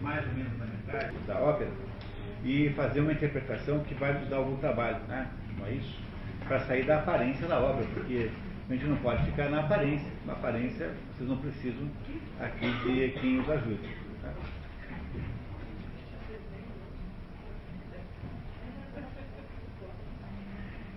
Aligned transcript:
mais 0.00 0.26
ou 0.26 0.32
menos 0.34 0.58
na 0.58 0.66
metade 0.66 1.16
da 1.26 1.38
ópera 1.38 1.70
e 2.44 2.70
fazer 2.70 3.00
uma 3.00 3.12
interpretação 3.12 3.80
que 3.80 3.94
vai 3.94 4.18
nos 4.18 4.28
dar 4.28 4.36
algum 4.36 4.56
trabalho, 4.56 4.98
né? 5.08 5.28
Não 5.58 5.66
é 5.66 5.72
isso? 5.72 5.98
Para 6.46 6.60
sair 6.60 6.84
da 6.84 6.98
aparência 6.98 7.46
da 7.46 7.60
obra, 7.60 7.84
porque 7.94 8.30
a 8.68 8.72
gente 8.72 8.86
não 8.86 8.96
pode 8.96 9.24
ficar 9.24 9.50
na 9.50 9.60
aparência. 9.60 10.10
Na 10.26 10.32
aparência, 10.32 10.90
vocês 11.16 11.28
não 11.28 11.36
precisam 11.36 11.88
aqui 12.40 12.70
de 12.70 13.20
quem 13.20 13.40
os 13.40 13.50
ajude. 13.50 13.88
Tá? 14.22 14.32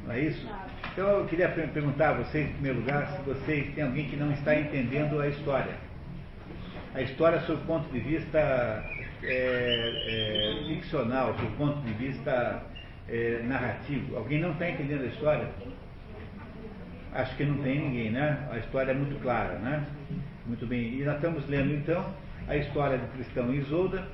Não 0.05 0.13
é 0.13 0.20
isso? 0.20 0.47
Então 0.91 1.07
eu 1.07 1.25
queria 1.25 1.49
perguntar 1.49 2.09
a 2.09 2.13
vocês, 2.13 2.47
em 2.47 2.54
primeiro 2.54 2.79
lugar, 2.79 3.07
se 3.07 3.21
vocês 3.23 3.73
têm 3.73 3.83
alguém 3.83 4.07
que 4.09 4.15
não 4.15 4.31
está 4.31 4.55
entendendo 4.55 5.20
a 5.20 5.27
história. 5.27 5.75
A 6.95 7.01
história 7.01 7.39
sob 7.41 7.59
o 7.59 7.65
ponto 7.65 7.91
de 7.91 7.99
vista 7.99 8.37
é, 8.37 8.83
é, 9.23 10.63
ficcional, 10.67 11.34
sob 11.35 11.47
o 11.47 11.51
ponto 11.51 11.81
de 11.81 11.93
vista 11.93 12.61
é, 13.09 13.41
narrativo. 13.43 14.15
Alguém 14.15 14.39
não 14.39 14.51
está 14.51 14.70
entendendo 14.70 15.03
a 15.03 15.07
história? 15.07 15.49
Acho 17.13 17.35
que 17.35 17.45
não 17.45 17.57
tem 17.63 17.79
ninguém, 17.79 18.11
né? 18.11 18.48
A 18.51 18.59
história 18.59 18.91
é 18.91 18.93
muito 18.93 19.20
clara, 19.23 19.57
né? 19.57 19.84
Muito 20.45 20.67
bem. 20.67 20.99
E 20.99 21.03
nós 21.03 21.15
estamos 21.15 21.49
lendo 21.49 21.73
então 21.73 22.05
a 22.48 22.55
história 22.57 22.98
do 22.99 23.07
cristão 23.13 23.51
Isolda, 23.51 24.07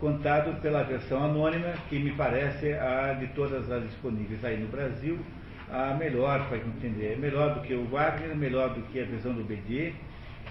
contado 0.00 0.58
pela 0.62 0.82
versão 0.82 1.22
anônima, 1.22 1.74
que 1.90 1.98
me 1.98 2.12
parece 2.12 2.72
a 2.72 3.12
de 3.14 3.26
todas 3.28 3.70
as 3.70 3.82
disponíveis 3.82 4.42
aí 4.42 4.56
no 4.58 4.68
Brasil, 4.68 5.18
a 5.70 5.92
melhor 5.94 6.48
para 6.48 6.56
entender. 6.56 7.12
É 7.12 7.16
melhor 7.16 7.54
do 7.54 7.60
que 7.60 7.74
o 7.74 7.84
Wagner, 7.84 8.34
melhor 8.34 8.70
do 8.70 8.80
que 8.82 9.00
a 9.00 9.04
versão 9.04 9.34
do 9.34 9.44
Bedier. 9.44 9.92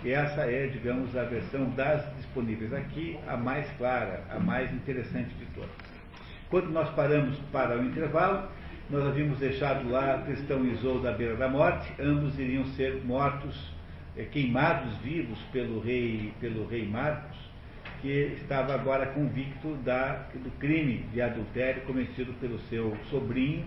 E 0.04 0.12
essa 0.12 0.42
é, 0.42 0.68
digamos, 0.68 1.16
a 1.16 1.24
versão 1.24 1.70
das 1.72 2.04
disponíveis 2.18 2.74
aqui, 2.74 3.18
a 3.26 3.38
mais 3.38 3.70
clara, 3.78 4.24
a 4.30 4.38
mais 4.38 4.74
interessante 4.74 5.34
de 5.36 5.46
todas. 5.56 5.70
Quando 6.50 6.70
nós 6.70 6.90
paramos 6.90 7.38
para 7.52 7.80
o 7.80 7.86
intervalo, 7.86 8.50
nós 8.90 9.06
havíamos 9.06 9.40
deixado 9.40 9.90
lá 9.90 10.22
Cristão 10.26 10.66
e 10.66 10.74
Isolda 10.74 11.10
à 11.10 11.14
beira 11.14 11.36
da 11.38 11.48
morte, 11.48 11.90
ambos 12.02 12.38
iriam 12.38 12.66
ser 12.76 13.02
mortos, 13.06 13.74
é, 14.18 14.26
queimados 14.26 14.96
vivos 14.98 15.40
pelo 15.54 15.80
rei, 15.80 16.34
pelo 16.42 16.68
rei 16.68 16.86
Marcos, 16.86 17.38
que 18.02 18.36
estava 18.42 18.76
agora 18.76 19.06
convicto 19.06 19.76
da, 19.86 20.28
do 20.34 20.52
crime 20.60 21.06
de 21.14 21.22
adultério 21.22 21.82
cometido 21.84 22.34
pelo 22.34 22.60
seu 22.70 22.96
sobrinho 23.10 23.66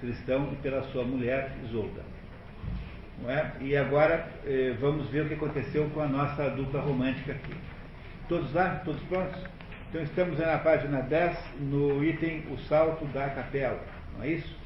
cristão 0.00 0.50
e 0.52 0.56
pela 0.56 0.82
sua 0.90 1.04
mulher 1.04 1.56
Isolda. 1.64 2.07
É? 3.26 3.50
E 3.60 3.76
agora 3.76 4.28
eh, 4.46 4.76
vamos 4.80 5.08
ver 5.10 5.22
o 5.24 5.28
que 5.28 5.34
aconteceu 5.34 5.90
com 5.90 6.00
a 6.00 6.06
nossa 6.06 6.48
dupla 6.50 6.80
romântica 6.80 7.32
aqui. 7.32 7.54
Todos 8.28 8.52
lá? 8.54 8.76
Todos 8.84 9.02
prontos? 9.04 9.44
Então 9.88 10.02
estamos 10.02 10.38
na 10.38 10.58
página 10.58 11.00
10, 11.02 11.36
no 11.60 12.04
item 12.04 12.44
O 12.52 12.58
Salto 12.58 13.04
da 13.06 13.28
Capela. 13.30 13.80
Não 14.16 14.22
é 14.24 14.28
isso? 14.28 14.56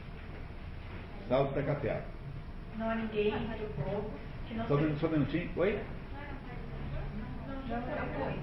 Salto 1.29 1.55
da 1.55 1.63
capela. 1.63 2.03
Não 2.77 2.91
há 2.91 2.95
ninguém 2.97 3.29
entre 3.29 3.65
o 3.65 3.69
povo 3.85 4.11
que 4.49 4.55
não 4.55 4.67
Só, 4.67 4.75
um- 4.75 4.97
só 4.99 5.07
um 5.07 5.11
minutinho. 5.11 5.51
Oi? 5.57 5.79
Já 7.69 7.81
foi. 7.81 8.39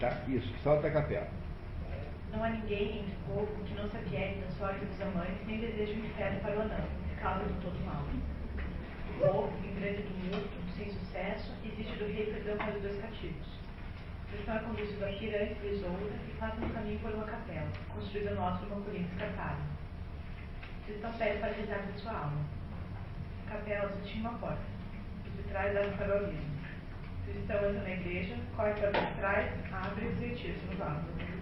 Tá, 0.00 0.18
isso. 0.28 0.52
Salto 0.62 0.82
da 0.82 0.90
capela. 0.90 1.28
Não 2.32 2.44
há 2.44 2.50
ninguém 2.50 2.98
entre 3.00 3.12
o 3.14 3.34
povo 3.34 3.64
que 3.64 3.74
não 3.74 3.88
se 3.88 3.96
apiede 3.96 4.40
da 4.40 4.50
sorte 4.58 4.84
dos 4.84 5.00
amantes, 5.00 5.46
nem 5.46 5.58
deseja 5.60 5.92
o 5.92 6.04
inferno 6.04 6.40
para 6.40 6.56
o 6.58 6.60
anão, 6.62 6.84
causa 7.22 7.44
de 7.44 7.54
todo 7.62 7.84
mal. 7.86 8.04
O 9.16 9.18
povo, 9.18 9.52
em 9.64 9.74
grande 9.80 10.02
tumulto, 10.02 10.50
sem 10.76 10.90
sucesso, 10.90 11.50
exige 11.64 11.96
do 11.96 12.04
rei 12.04 12.26
perdão 12.26 12.58
para 12.58 12.76
os 12.76 12.82
dois 12.82 13.00
cativos. 13.00 13.46
Cristão 14.30 14.56
é 14.56 14.58
conduzido 14.58 15.04
a 15.04 15.08
Pirante 15.08 15.54
de 15.54 15.68
Isolda 15.68 16.12
e 16.28 16.32
passa 16.38 16.60
no 16.60 16.68
caminho 16.68 16.98
por 16.98 17.12
uma 17.12 17.24
capela, 17.24 17.70
construída 17.94 18.32
no 18.32 18.42
alto 18.42 18.66
de 18.66 18.72
uma 18.72 18.82
colina 18.82 19.06
escarpada. 19.06 19.60
Pede 20.86 21.38
para 21.38 21.52
rezar 21.52 21.78
de 21.78 21.98
sua 21.98 22.12
alma. 22.12 22.44
A 23.46 23.50
capela 23.50 23.88
só 23.88 24.00
tinha 24.04 24.28
uma 24.28 24.38
porta, 24.38 24.60
e 25.24 25.30
de 25.30 25.42
trás 25.48 25.72
dava 25.72 25.90
para 25.96 26.12
o 26.12 26.26
abismo. 26.26 26.56
Cristão 27.24 27.56
entra 27.56 27.82
na 27.82 27.90
igreja, 27.90 28.36
corre 28.54 28.74
para 28.74 28.90
trás, 28.90 29.50
abre 29.72 30.06
e 30.06 30.28
retira-se 30.28 30.66
no 30.66 30.76
vaso. 30.76 31.35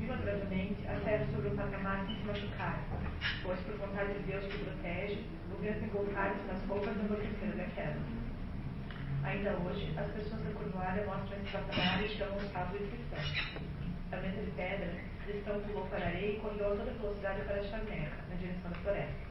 Milagrosamente, 0.00 0.88
a 0.88 0.98
terra 1.04 1.26
sobre 1.30 1.48
o 1.48 1.54
patamar 1.54 2.06
sem 2.06 2.16
se 2.16 2.24
machucar, 2.24 2.80
pois 3.42 3.60
por 3.60 3.76
vontade 3.76 4.14
de 4.14 4.32
Deus 4.32 4.46
que 4.46 4.64
protege, 4.64 5.24
o 5.52 5.60
vento 5.60 5.84
engolfar-se 5.84 6.42
nas 6.48 6.62
roupas 6.64 6.96
amorteceram 6.98 7.56
da 7.58 7.64
queda. 7.64 8.00
Ainda 9.24 9.50
hoje, 9.58 9.92
as 9.98 10.10
pessoas 10.12 10.42
da 10.42 10.52
Cornualha 10.52 11.04
mostram 11.04 11.36
esse 11.36 11.52
patamar 11.52 12.02
e 12.02 12.08
chamam 12.08 12.38
o 12.38 12.40
sábado 12.40 12.78
de 12.78 12.86
cristão. 12.86 13.20
A 14.10 14.16
mesa 14.16 14.40
de 14.40 14.50
pedra, 14.52 14.90
cristão 15.26 15.60
pulou 15.60 15.86
para 15.88 15.98
a 15.98 16.08
areia 16.08 16.32
e 16.32 16.40
correu 16.40 16.72
a 16.72 16.76
toda 16.76 16.90
velocidade 16.92 17.42
para 17.42 17.60
a 17.60 17.64
charneca, 17.64 18.16
na 18.30 18.36
direção 18.36 18.70
da 18.70 18.78
floresta. 18.78 19.30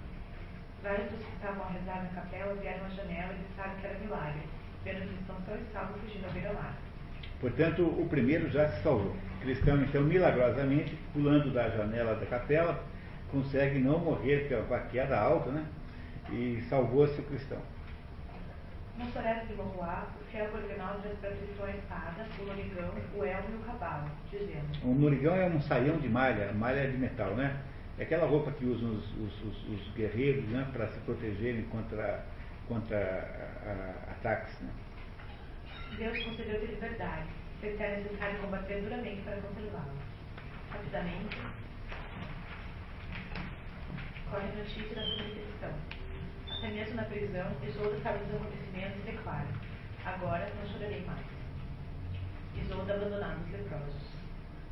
Vários 0.83 1.09
dos 1.09 1.25
que 1.25 1.33
estavam 1.33 1.63
a 1.63 1.69
rezar 1.69 2.03
na 2.03 2.21
capela 2.21 2.53
vieram 2.53 2.85
à 2.85 2.89
janela 2.89 3.33
e 3.33 3.43
disseram 3.49 3.75
que 3.81 3.87
era 3.87 3.99
milagre, 3.99 4.43
vendo 4.85 5.01
que 5.01 5.15
cristão 5.15 5.35
só 5.47 5.55
estava 5.55 5.97
fugindo 5.97 6.25
à 6.27 6.29
beira-mar. 6.29 6.77
Portanto, 7.41 7.83
o 7.83 8.07
primeiro 8.07 8.49
já 8.51 8.69
se 8.69 8.83
salvou. 8.83 9.15
O 9.39 9.41
cristão, 9.41 9.81
então, 9.81 10.01
milagrosamente, 10.03 10.95
pulando 11.13 11.51
da 11.53 11.69
janela 11.69 12.13
da 12.15 12.25
capela, 12.25 12.83
consegue 13.31 13.79
não 13.79 13.97
morrer 13.99 14.49
com 14.67 14.73
a 14.73 14.79
queda 14.79 15.17
alta, 15.17 15.49
né? 15.49 15.65
E 16.29 16.61
salvou-se 16.69 17.19
o 17.19 17.23
cristão. 17.23 17.57
Na 18.97 19.05
floresta 19.05 19.45
de 19.45 19.53
Morroá, 19.53 20.07
o 20.21 20.25
fiel 20.29 20.51
Borgenal 20.51 20.99
já 21.01 21.09
a 21.65 21.69
espada, 21.71 22.27
o 22.37 22.43
lorigão, 22.43 22.91
o 23.15 23.23
elmo 23.23 23.49
e 23.51 23.55
o 23.55 23.59
cavalo, 23.59 24.09
dizendo: 24.29 24.85
Um 24.85 24.93
norigão 24.95 25.33
é 25.35 25.45
um 25.45 25.61
saião 25.61 25.97
de 25.97 26.09
malha, 26.09 26.51
malha 26.51 26.89
de 26.91 26.97
metal, 26.97 27.33
né? 27.35 27.61
É 27.97 28.03
aquela 28.03 28.27
roupa 28.27 28.51
que 28.51 28.65
usam 28.65 28.91
os, 28.91 29.05
os- 29.17 29.43
os- 29.43 29.69
os 29.69 29.93
guerreiros 29.95 30.43
né, 30.49 30.67
para 30.73 30.87
se 30.87 30.99
protegerem 30.99 31.63
contra, 31.63 32.25
contra 32.67 32.97
a- 32.97 33.69
a- 33.69 34.11
ataques. 34.11 34.59
Né? 34.61 34.69
Deus 35.97 36.23
concedeu-te 36.23 36.65
liberdade, 36.65 37.27
que 37.59 37.83
era 37.83 37.97
necessário 37.97 38.39
combater 38.39 38.81
duramente 38.81 39.21
para 39.23 39.41
conservá-la. 39.41 39.93
Rapidamente, 40.71 41.37
corre 44.31 44.47
notícia 44.55 44.95
da 44.95 45.03
sua 45.03 45.23
decepção. 45.23 45.73
Até 46.49 46.69
mesmo 46.69 46.95
na 46.95 47.03
prisão, 47.03 47.51
Isolda 47.63 47.99
sabe 48.01 48.19
dos 48.25 48.35
acontecimentos 48.35 48.99
e 48.99 49.11
declara: 49.11 49.47
Agora 50.05 50.49
não 50.55 50.71
chorarei 50.71 51.03
mais. 51.05 51.25
Isolda 52.55 52.93
abandonada 52.93 53.39
os 53.41 53.51
leprosos. 53.51 54.09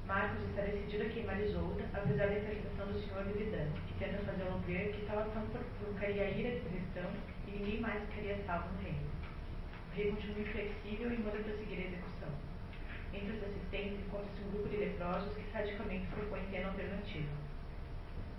Marcos 0.06 0.42
está 0.50 0.62
decidido 0.62 1.03
a 1.03 1.09
queimar 1.09 1.42
Isolda, 1.42 1.84
apesar 1.94 2.28
da 2.28 2.40
interpretação 2.40 2.88
do 2.88 3.00
senhor 3.00 3.26
Vividano, 3.26 3.74
que 3.88 3.94
tenta 4.00 4.24
fazê-lo 4.24 4.59
ver 4.59 4.94
que 4.94 5.06
tal 5.06 5.20
ação 5.20 5.46
provocaria 5.80 6.24
a 6.24 6.30
ira 6.30 6.59
do 6.59 6.70
cristão 6.70 7.12
e 7.47 7.52
ninguém 7.52 7.81
mais 7.81 8.02
ficaria 8.06 8.42
salvo 8.46 8.70
no 8.74 8.81
reino. 8.81 9.08
O 9.92 9.96
rei 9.96 10.12
continua 10.12 10.40
inflexível 10.40 11.12
e 11.12 11.18
manda 11.18 11.44
prosseguir 11.44 11.80
a 11.80 11.88
execução. 11.88 12.56
Entre 13.13 13.31
os 13.31 13.44
assistentes 13.44 14.00
encontra-se 14.00 14.41
um 14.44 14.51
grupo 14.51 14.69
de 14.69 14.78
leprosos 14.78 15.34
que 15.35 15.51
sadicamente 15.51 16.07
propõe 16.07 16.41
pena 16.51 16.68
alternativa. 16.68 17.31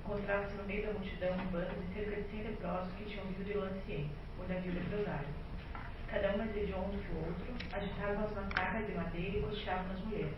Encontrava-se 0.00 0.56
no 0.56 0.64
meio 0.64 0.86
da 0.86 0.92
multidão 0.92 1.34
um 1.34 1.46
bando 1.46 1.74
de 1.80 1.94
cerca 1.94 2.22
de 2.22 2.28
100 2.30 2.42
leprosos 2.42 2.92
que 2.94 3.04
tinham 3.04 3.26
vindo 3.26 3.44
de 3.44 3.58
havia 4.52 4.72
o 4.72 4.74
leprosário. 4.74 5.28
Cada 6.10 6.34
um 6.34 6.38
mais 6.38 6.56
hediondo 6.56 6.96
que 6.98 7.12
o 7.12 7.18
outro, 7.18 7.54
agitavam 7.70 8.24
as 8.24 8.34
macacas 8.34 8.86
de 8.86 8.92
madeira 8.92 9.38
e 9.38 9.42
cocheavam 9.42 9.88
nas 9.88 10.00
muletas, 10.00 10.32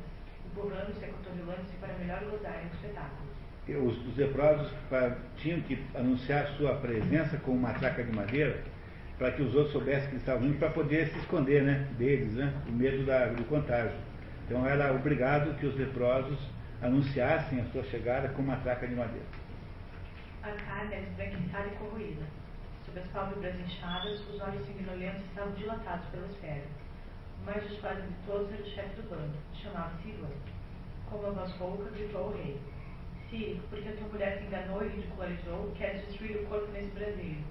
empurrando-se 0.46 1.00
e 1.00 1.04
acotovelando-se 1.04 1.76
para 1.76 1.94
melhor 1.94 2.24
gozarem 2.24 2.66
do 2.66 2.74
espetáculo. 2.74 3.30
Os, 3.68 4.06
os 4.06 4.16
leprosos 4.16 4.72
tinham 5.36 5.60
que 5.60 5.78
anunciar 5.94 6.48
sua 6.56 6.74
presença 6.76 7.36
com 7.38 7.52
uma 7.52 7.68
matraca 7.68 8.02
de 8.02 8.12
madeira 8.12 8.60
para 9.16 9.30
que 9.30 9.42
os 9.42 9.54
outros 9.54 9.72
soubessem 9.72 10.08
que 10.08 10.14
eles 10.14 10.22
estavam 10.22 10.48
indo 10.48 10.58
para 10.58 10.70
poder 10.70 11.06
se 11.08 11.18
esconder 11.18 11.62
né, 11.62 11.86
deles, 11.96 12.34
né, 12.34 12.52
o 12.66 12.72
medo 12.72 13.04
da, 13.04 13.26
do 13.26 13.44
contágio. 13.44 13.96
Então 14.50 14.66
era 14.66 14.92
obrigado 14.92 15.56
que 15.60 15.66
os 15.66 15.76
leprosos 15.76 16.36
anunciassem 16.82 17.60
a 17.60 17.64
sua 17.66 17.84
chegada 17.84 18.30
com 18.30 18.42
uma 18.42 18.56
matraca 18.56 18.84
de 18.84 18.96
madeira. 18.96 19.24
A 20.42 20.50
carne 20.50 20.92
era 20.92 21.02
esbranquiçada 21.02 21.68
e 21.68 21.76
corroída. 21.76 22.24
Sob 22.84 22.98
as 22.98 23.06
pálpebras 23.12 23.54
inchadas, 23.60 24.28
os 24.28 24.40
olhos 24.40 24.66
sanguinolentos 24.66 25.22
estavam 25.26 25.52
dilatados 25.52 26.04
pelas 26.06 26.36
férias. 26.38 26.66
O 27.40 27.46
mais 27.46 27.62
disparado 27.68 28.02
de 28.02 28.14
todos 28.26 28.52
era 28.52 28.60
o 28.60 28.66
chefe 28.66 29.00
do 29.00 29.08
bando, 29.08 29.38
chamava-se 29.54 30.08
Ivan. 30.08 30.34
Com 31.08 31.18
uma 31.18 31.30
voz 31.30 31.52
rouca, 31.52 31.88
gritou 31.92 32.20
ao 32.20 32.32
rei. 32.32 32.60
Círico, 33.30 33.62
porque 33.70 33.88
a 33.88 33.92
tua 33.92 34.08
mulher 34.08 34.38
te 34.38 34.46
enganou 34.46 34.84
e 34.84 34.88
ridicularizou, 34.88 35.72
queres 35.78 36.04
destruir 36.08 36.38
o 36.38 36.46
corpo 36.46 36.66
nesse 36.72 36.90
braseiro. 36.90 37.44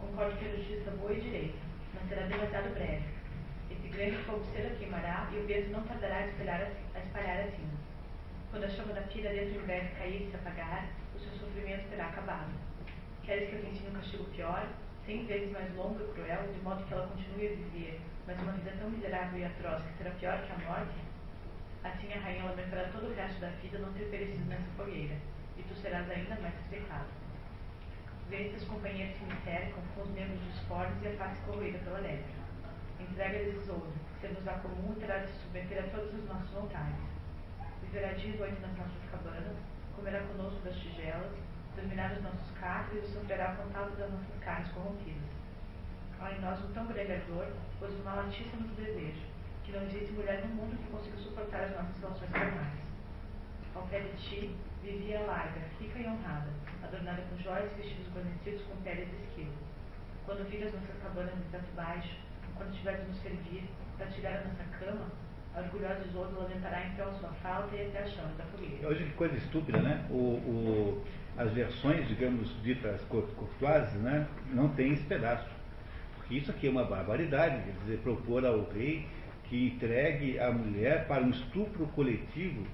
Concordo 0.00 0.36
que 0.36 0.46
a 0.46 0.56
justiça 0.56 0.90
boa 0.98 1.12
e 1.12 1.20
direita, 1.20 1.58
mas 1.94 2.08
será 2.08 2.26
demasiado 2.26 2.74
breve. 2.74 3.19
Grande 3.90 4.16
fogo 4.22 4.44
cedo 4.54 4.78
queimará 4.78 5.28
e 5.32 5.38
o 5.38 5.46
vento 5.46 5.70
não 5.70 5.82
tardará 5.82 6.18
a 6.18 6.26
espalhar 6.26 6.62
a, 6.62 6.98
espalhar 7.00 7.40
a 7.40 7.50
cinza. 7.50 7.76
Quando 8.50 8.64
a 8.64 8.68
chama 8.68 8.94
da 8.94 9.02
pira 9.02 9.30
dentro 9.30 9.54
do 9.54 9.62
inverno 9.62 9.90
cair 9.98 10.22
e 10.22 10.30
se 10.30 10.36
apagar, 10.36 10.88
o 11.14 11.18
seu 11.18 11.32
sofrimento 11.32 11.90
terá 11.90 12.06
acabado. 12.06 12.50
Queres 13.24 13.50
que 13.50 13.56
eu 13.56 13.60
te 13.60 13.70
ensine 13.70 13.90
um 13.90 13.94
castigo 13.94 14.24
pior, 14.24 14.66
cem 15.04 15.26
vezes 15.26 15.52
mais 15.52 15.74
longo 15.74 16.02
e 16.02 16.12
cruel, 16.14 16.52
de 16.52 16.60
modo 16.60 16.84
que 16.84 16.94
ela 16.94 17.08
continue 17.08 17.46
a 17.46 17.50
viver, 17.50 18.00
mas 18.26 18.40
uma 18.40 18.52
vida 18.52 18.72
tão 18.78 18.90
miserável 18.90 19.40
e 19.40 19.44
atroz 19.44 19.82
que 19.82 19.98
será 19.98 20.10
pior 20.12 20.40
que 20.46 20.52
a 20.52 20.58
morte? 20.66 20.96
Assim 21.82 22.12
a 22.12 22.20
rainha 22.20 22.44
lamentará 22.44 22.88
todo 22.92 23.10
o 23.10 23.14
resto 23.14 23.40
da 23.40 23.48
vida 23.48 23.78
não 23.78 23.92
ter 23.92 24.08
perecido 24.08 24.48
nessa 24.48 24.70
fogueira, 24.76 25.16
e 25.56 25.62
tu 25.62 25.74
serás 25.74 26.08
ainda 26.10 26.36
mais 26.40 26.54
respeitado. 26.54 27.08
Vê 28.28 28.50
seus 28.50 28.64
companheiros 28.64 29.16
se 29.18 29.24
me 29.24 29.36
cercam 29.44 29.82
com 29.94 30.02
os 30.02 30.10
membros 30.10 30.40
disformes 30.52 31.02
e 31.02 31.08
a 31.08 31.16
face 31.16 31.40
corroída 31.42 31.78
pela 31.78 31.98
lepra. 31.98 32.39
Entrega-lhes 33.00 33.68
ouro, 33.68 33.92
ser-nos 34.20 34.46
a 34.46 34.52
comum 34.60 34.94
terá 35.00 35.18
de 35.18 35.32
submeter 35.32 35.84
a 35.84 35.88
todas 35.88 36.14
as 36.14 36.24
nossas 36.24 36.50
vontades. 36.50 36.96
Viverá 37.82 38.12
dia 38.12 38.34
e 38.34 38.38
noite 38.38 38.60
nas 38.60 38.76
nossas 38.76 39.10
cabanas, 39.10 39.56
comerá 39.96 40.20
conosco 40.20 40.60
das 40.60 40.76
tigelas, 40.76 41.32
dominar 41.74 42.12
os 42.12 42.22
nossos 42.22 42.50
cátaros 42.58 43.04
e 43.04 43.12
sofrerá 43.12 43.54
contato 43.56 43.96
das 43.96 44.10
nossas 44.10 44.38
carnes 44.40 44.70
corrompidas. 44.72 45.30
Há 46.20 46.32
em 46.32 46.40
nós 46.40 46.62
um 46.62 46.72
tão 46.72 46.86
grande 46.86 47.12
ardor, 47.12 47.46
pois 47.78 47.94
o 47.94 48.04
mal 48.04 48.18
altíssimo 48.18 48.66
nos 48.66 48.76
deseja, 48.76 49.24
que 49.64 49.72
não 49.72 49.82
existe 49.84 50.12
mulher 50.12 50.44
no 50.44 50.54
mundo 50.54 50.76
que 50.76 50.90
consiga 50.90 51.16
suportar 51.16 51.64
as 51.64 51.72
nossas 51.72 51.96
relações 51.98 52.30
carnais. 52.30 52.78
Ao 53.74 53.86
pé 53.86 54.00
de 54.00 54.16
ti, 54.18 54.56
vivia 54.82 55.20
larga, 55.20 55.60
rica 55.78 55.98
e 55.98 56.06
honrada, 56.06 56.50
adornada 56.82 57.22
com 57.22 57.38
joias 57.38 57.72
e 57.72 57.76
vestidos 57.76 58.12
guarnecidos 58.12 58.62
com 58.66 58.76
peles 58.82 59.08
de 59.08 59.16
esquilo. 59.24 59.54
Quando 60.26 60.48
viras 60.50 60.74
nossas 60.74 61.02
cabanas 61.02 61.34
de 61.34 61.72
baixo, 61.74 62.16
quando 62.60 62.76
tiveres 62.76 63.08
nos 63.08 63.16
servir, 63.22 63.64
partilhar 63.98 64.34
a 64.34 64.48
nossa 64.48 64.64
cama, 64.78 65.06
a 65.54 65.60
orgulhosa 65.60 66.04
Isolda 66.06 66.38
lamentará 66.38 66.86
então 66.88 67.08
a 67.08 67.12
sua 67.14 67.30
falta 67.42 67.74
e 67.74 67.86
até 67.86 68.00
a 68.00 68.06
chama 68.06 68.28
da 68.36 68.44
fogueira. 68.44 68.86
Hoje 68.86 69.04
que 69.04 69.12
coisa 69.12 69.36
estúpida, 69.36 69.78
né? 69.78 70.04
O, 70.10 70.14
o, 70.14 71.04
as 71.38 71.50
versões, 71.52 72.06
digamos, 72.06 72.54
ditas 72.62 73.00
courtoises, 73.08 73.94
né? 74.02 74.28
Não 74.52 74.68
tem 74.68 74.92
esse 74.92 75.04
pedaço. 75.04 75.48
Porque 76.16 76.34
isso 76.34 76.50
aqui 76.50 76.68
é 76.68 76.70
uma 76.70 76.84
barbaridade, 76.84 77.64
quer 77.64 77.72
dizer, 77.80 77.98
propor 78.00 78.44
ao 78.44 78.68
rei 78.70 79.08
que 79.44 79.68
entregue 79.68 80.38
a 80.38 80.52
mulher 80.52 81.08
para 81.08 81.24
um 81.24 81.30
estupro 81.30 81.86
coletivo 81.88 82.64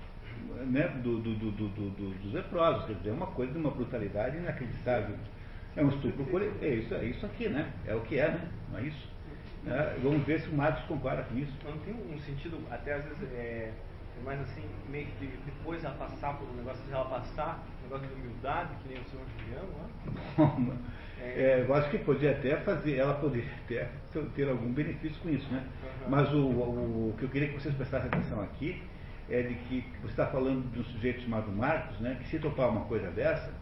né, 0.66 0.88
do, 1.02 1.20
do, 1.20 1.34
do, 1.34 1.68
dos 1.68 2.32
leprosos. 2.32 2.84
Quer 2.86 2.94
dizer, 2.94 3.10
é 3.10 3.12
uma 3.12 3.28
coisa 3.28 3.52
de 3.52 3.58
uma 3.58 3.70
brutalidade 3.70 4.36
inacreditável. 4.36 5.16
É 5.76 5.82
um 5.82 5.88
estupro 5.88 6.24
coletivo. 6.26 6.64
É 6.64 6.68
isso, 6.74 6.94
é 6.94 7.04
isso 7.04 7.24
aqui, 7.24 7.48
né? 7.48 7.72
É 7.86 7.94
o 7.94 8.00
que 8.00 8.18
é, 8.18 8.28
né? 8.28 8.48
Não 8.70 8.80
é 8.80 8.82
isso? 8.82 9.15
É, 9.66 9.98
vamos 10.02 10.24
ver 10.24 10.40
se 10.40 10.48
o 10.48 10.54
Marcos 10.54 10.84
concorda 10.84 11.22
com 11.24 11.36
isso. 11.36 11.52
Não 11.64 11.78
tem 11.78 11.94
um 11.94 12.18
sentido, 12.20 12.58
até 12.70 12.94
às 12.94 13.04
vezes, 13.04 13.22
é, 13.32 13.72
é 14.18 14.24
mais 14.24 14.40
assim, 14.40 14.62
meio 14.88 15.06
que 15.06 15.26
depois 15.44 15.82
ela 15.84 15.94
passar 15.94 16.34
por 16.34 16.48
um 16.48 16.54
negócio, 16.54 16.84
de 16.84 16.92
ela 16.92 17.04
passar, 17.06 17.64
um 17.80 17.82
negócio 17.84 18.06
de 18.06 18.14
humildade, 18.14 18.70
que 18.82 18.88
nem 18.88 19.02
o 19.02 19.04
senhor 19.04 19.24
Juliano, 19.38 20.68
né? 20.68 20.78
É, 21.18 21.64
eu 21.66 21.74
acho 21.74 21.90
que 21.90 21.98
podia 21.98 22.32
até 22.32 22.56
fazer, 22.58 22.96
ela 22.96 23.14
poderia 23.14 23.50
até 23.64 23.88
ter 24.34 24.48
algum 24.48 24.70
benefício 24.70 25.18
com 25.22 25.30
isso, 25.30 25.50
né? 25.50 25.64
Uhum. 25.82 26.10
Mas 26.10 26.32
o, 26.32 26.38
o, 26.38 27.08
o, 27.08 27.14
que 27.16 27.24
eu 27.24 27.28
queria 27.30 27.48
que 27.48 27.54
vocês 27.54 27.74
prestassem 27.74 28.08
atenção 28.08 28.42
aqui 28.42 28.82
é 29.30 29.42
de 29.42 29.54
que 29.54 29.84
você 30.02 30.12
está 30.12 30.26
falando 30.26 30.70
de 30.70 30.80
um 30.80 30.84
sujeito 30.84 31.22
chamado 31.22 31.50
Marcos, 31.50 31.98
né? 32.00 32.18
Que 32.20 32.28
se 32.28 32.38
topar 32.38 32.68
uma 32.68 32.82
coisa 32.82 33.10
dessa, 33.10 33.52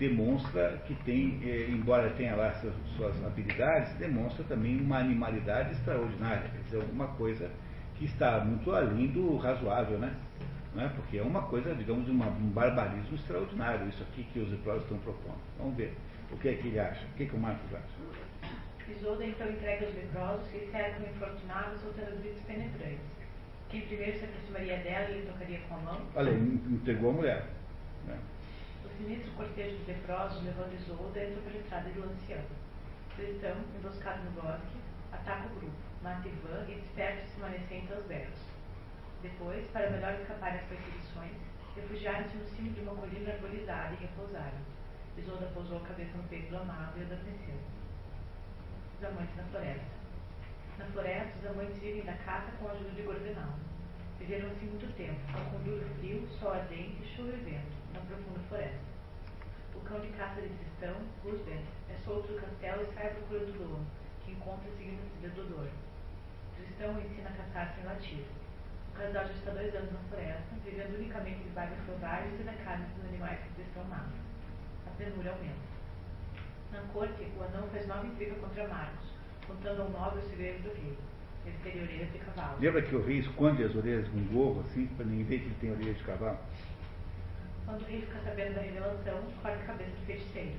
demonstra 0.00 0.82
que 0.86 0.94
tem, 1.04 1.38
eh, 1.44 1.68
embora 1.68 2.08
tenha 2.16 2.34
lá 2.34 2.50
suas, 2.54 2.74
suas, 2.96 3.24
habilidades, 3.24 3.92
demonstra 3.98 4.42
também 4.44 4.80
uma 4.80 4.98
animalidade 4.98 5.72
extraordinária, 5.72 6.48
quer 6.48 6.62
dizer, 6.62 6.76
alguma 6.78 7.08
coisa 7.08 7.50
que 7.96 8.06
está 8.06 8.42
muito 8.42 8.72
além 8.72 9.08
do 9.08 9.36
razoável, 9.36 9.98
né? 9.98 10.16
Não 10.74 10.84
é? 10.84 10.88
Porque 10.88 11.18
é 11.18 11.22
uma 11.22 11.42
coisa, 11.42 11.74
digamos, 11.74 12.08
uma, 12.08 12.28
um 12.28 12.48
barbarismo 12.48 13.14
extraordinário, 13.14 13.88
isso 13.88 14.02
aqui 14.04 14.24
que 14.32 14.38
os 14.38 14.50
leprosos 14.50 14.84
estão 14.84 14.98
propondo. 14.98 15.38
Vamos 15.58 15.76
ver. 15.76 15.94
O 16.32 16.38
que 16.38 16.48
é 16.48 16.54
que 16.54 16.68
ele 16.68 16.78
acha? 16.80 17.04
O 17.04 17.16
que, 17.16 17.24
é 17.24 17.26
que 17.26 17.36
o 17.36 17.38
Marcos 17.38 17.74
acha? 17.74 18.90
Isolda 18.90 19.24
então 19.24 19.50
entrega 19.50 19.86
os 19.86 19.94
leprosos 19.94 20.48
que 20.48 20.66
cercam 20.70 21.06
infortunados 21.06 21.80
soltando 21.80 22.20
gritos 22.22 22.42
penetrantes. 22.42 23.00
Quem 23.68 23.82
primeiro 23.82 24.18
se 24.18 24.24
aproximaria 24.24 24.78
dela 24.78 25.10
e 25.10 25.20
lhe 25.20 25.26
tocaria 25.26 25.60
com 25.68 25.74
a 25.74 25.78
mão? 25.78 26.00
Olha, 26.14 26.30
entregou 26.30 27.10
a 27.10 27.12
mulher. 27.12 27.59
Sinistro 29.00 29.32
cortejo 29.32 29.78
de 29.78 29.92
leprosos, 29.92 30.44
levando 30.44 30.74
Isolda, 30.74 31.24
entra 31.24 31.40
pela 31.40 31.56
estrada 31.56 31.88
de 31.88 31.98
Lanciano. 31.98 32.44
Cristão, 33.16 33.56
emboscado 33.74 34.22
no 34.24 34.30
bosque, 34.32 34.76
ataca 35.10 35.46
o 35.46 35.56
grupo, 35.56 35.72
mata 36.02 36.28
Ivan 36.28 36.66
e 36.68 36.74
desperta 36.74 37.24
os 37.24 37.34
remanescentes 37.36 37.92
aos 37.92 38.04
berros. 38.04 38.38
Depois, 39.22 39.66
para 39.72 39.88
melhor 39.88 40.12
escapar 40.20 40.52
das 40.52 40.68
perseguições, 40.68 41.32
refugiaram-se 41.74 42.36
no 42.36 42.44
cimo 42.50 42.72
de 42.74 42.80
uma 42.82 42.94
colina 42.94 43.32
arborizada 43.32 43.94
e 43.94 44.04
repousaram 44.04 44.60
Isolda 45.16 45.46
pousou 45.54 45.78
a 45.78 45.88
cabeça 45.88 46.18
no 46.18 46.24
peito 46.24 46.50
do 46.50 46.58
amado 46.58 46.98
e 46.98 47.02
adormeceu. 47.02 47.56
Os 48.98 49.04
amantes 49.04 49.34
na 49.34 49.44
floresta. 49.44 49.96
Na 50.78 50.84
floresta, 50.84 51.38
os 51.38 51.46
amantes 51.46 51.78
vivem 51.78 52.04
da 52.04 52.18
caça 52.18 52.52
com 52.58 52.68
a 52.68 52.72
ajuda 52.72 52.90
de 52.90 53.02
Gordenal. 53.02 53.54
Viveram 54.18 54.50
assim 54.50 54.66
muito 54.66 54.94
tempo, 54.94 55.18
com 55.50 55.64
duro 55.64 55.88
frio, 55.98 56.28
sol 56.38 56.52
ardente, 56.52 57.16
chuva 57.16 57.32
e 57.32 57.40
vento, 57.40 57.72
na 57.94 58.00
profunda 58.00 58.40
floresta. 58.50 58.89
Cão 59.90 59.98
de 59.98 60.06
caça 60.14 60.40
de 60.40 60.48
Tristão, 60.48 60.94
Gusbert, 61.24 61.66
é 61.90 61.96
solto 62.04 62.30
do 62.30 62.40
castelo 62.40 62.82
e 62.82 62.94
sai 62.94 63.08
à 63.08 63.10
procura 63.10 63.40
do 63.40 63.58
lobo, 63.58 63.84
que 64.24 64.30
encontra 64.30 64.70
seguindo 64.78 65.02
a 65.02 65.10
trilha 65.18 65.34
do 65.34 65.50
dor. 65.50 65.68
Tristão 66.54 67.00
ensina 67.00 67.28
a 67.28 67.32
caçar 67.32 67.74
sem 67.74 67.82
latir. 67.82 68.24
O 68.94 68.96
casal 68.96 69.26
já 69.26 69.32
está 69.32 69.50
dois 69.50 69.74
anos 69.74 69.92
na 69.92 69.98
floresta, 70.08 70.54
vivendo 70.64 70.94
unicamente 70.94 71.42
de 71.42 71.48
vagas 71.48 71.84
selvagens 71.84 72.38
e 72.38 72.44
da 72.44 72.52
carne 72.52 72.86
dos 72.94 73.04
animais 73.04 73.40
que 73.40 73.54
Tristão 73.54 73.82
mata 73.86 74.30
ternura 74.96 75.32
aumenta. 75.32 75.70
Na 76.70 76.80
corte, 76.92 77.26
o 77.36 77.42
anão 77.42 77.66
faz 77.70 77.86
nova 77.88 78.06
intriga 78.06 78.34
contra 78.36 78.68
Marcos, 78.68 79.08
contando 79.46 79.82
ao 79.82 79.90
nobre 79.90 80.20
o 80.20 80.28
segredo 80.28 80.62
do 80.62 80.74
rei. 80.74 80.96
Ele 81.46 81.58
teria 81.64 81.82
orelhas 81.82 82.12
de 82.12 82.18
cavalo. 82.18 82.60
Lembra 82.60 82.82
que 82.82 82.94
o 82.94 83.02
rei 83.02 83.18
esconde 83.18 83.64
as 83.64 83.74
orelhas 83.74 84.06
com 84.08 84.18
um 84.18 84.26
gorro, 84.26 84.60
assim, 84.60 84.86
para 84.88 85.06
ninguém 85.06 85.24
ver 85.24 85.38
que 85.40 85.46
ele 85.46 85.56
tem 85.60 85.72
orelhas 85.72 85.96
de 85.96 86.04
cavalo? 86.04 86.38
Quando 87.70 87.82
o 87.82 87.86
rei 87.86 88.00
fica 88.00 88.18
sabendo 88.24 88.54
da 88.54 88.62
revelação, 88.62 89.22
corta 89.42 89.58
a 89.58 89.66
cabeça 89.66 89.90
do 89.90 90.06
feiticeiro. 90.06 90.56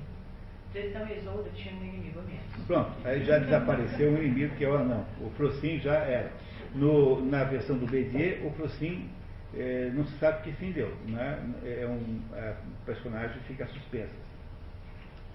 Tristão 0.72 1.06
e 1.06 1.18
Isolda 1.18 1.50
tinham 1.50 1.76
um 1.76 1.84
inimigo 1.84 2.20
a 2.20 2.22
menos. 2.22 2.66
Pronto, 2.66 2.90
aí 3.04 3.22
já 3.22 3.38
desapareceu 3.38 4.12
um 4.12 4.16
inimigo 4.16 4.56
que 4.56 4.64
é 4.64 4.68
o 4.70 4.76
anão. 4.76 5.04
O 5.20 5.28
Frocin 5.36 5.78
já 5.78 5.96
era. 5.96 6.32
No, 6.74 7.22
na 7.22 7.44
versão 7.44 7.76
do 7.76 7.86
Bédier, 7.86 8.42
o 8.46 8.50
Frocin 8.52 9.10
eh, 9.54 9.90
não 9.92 10.06
se 10.06 10.18
sabe 10.18 10.42
que 10.42 10.52
fim 10.52 10.72
deu. 10.72 10.88
Né? 11.06 11.38
É 11.64 11.86
um 11.86 12.22
é, 12.34 12.54
personagem 12.86 13.38
que 13.40 13.48
fica 13.48 13.66
suspenso 13.66 14.14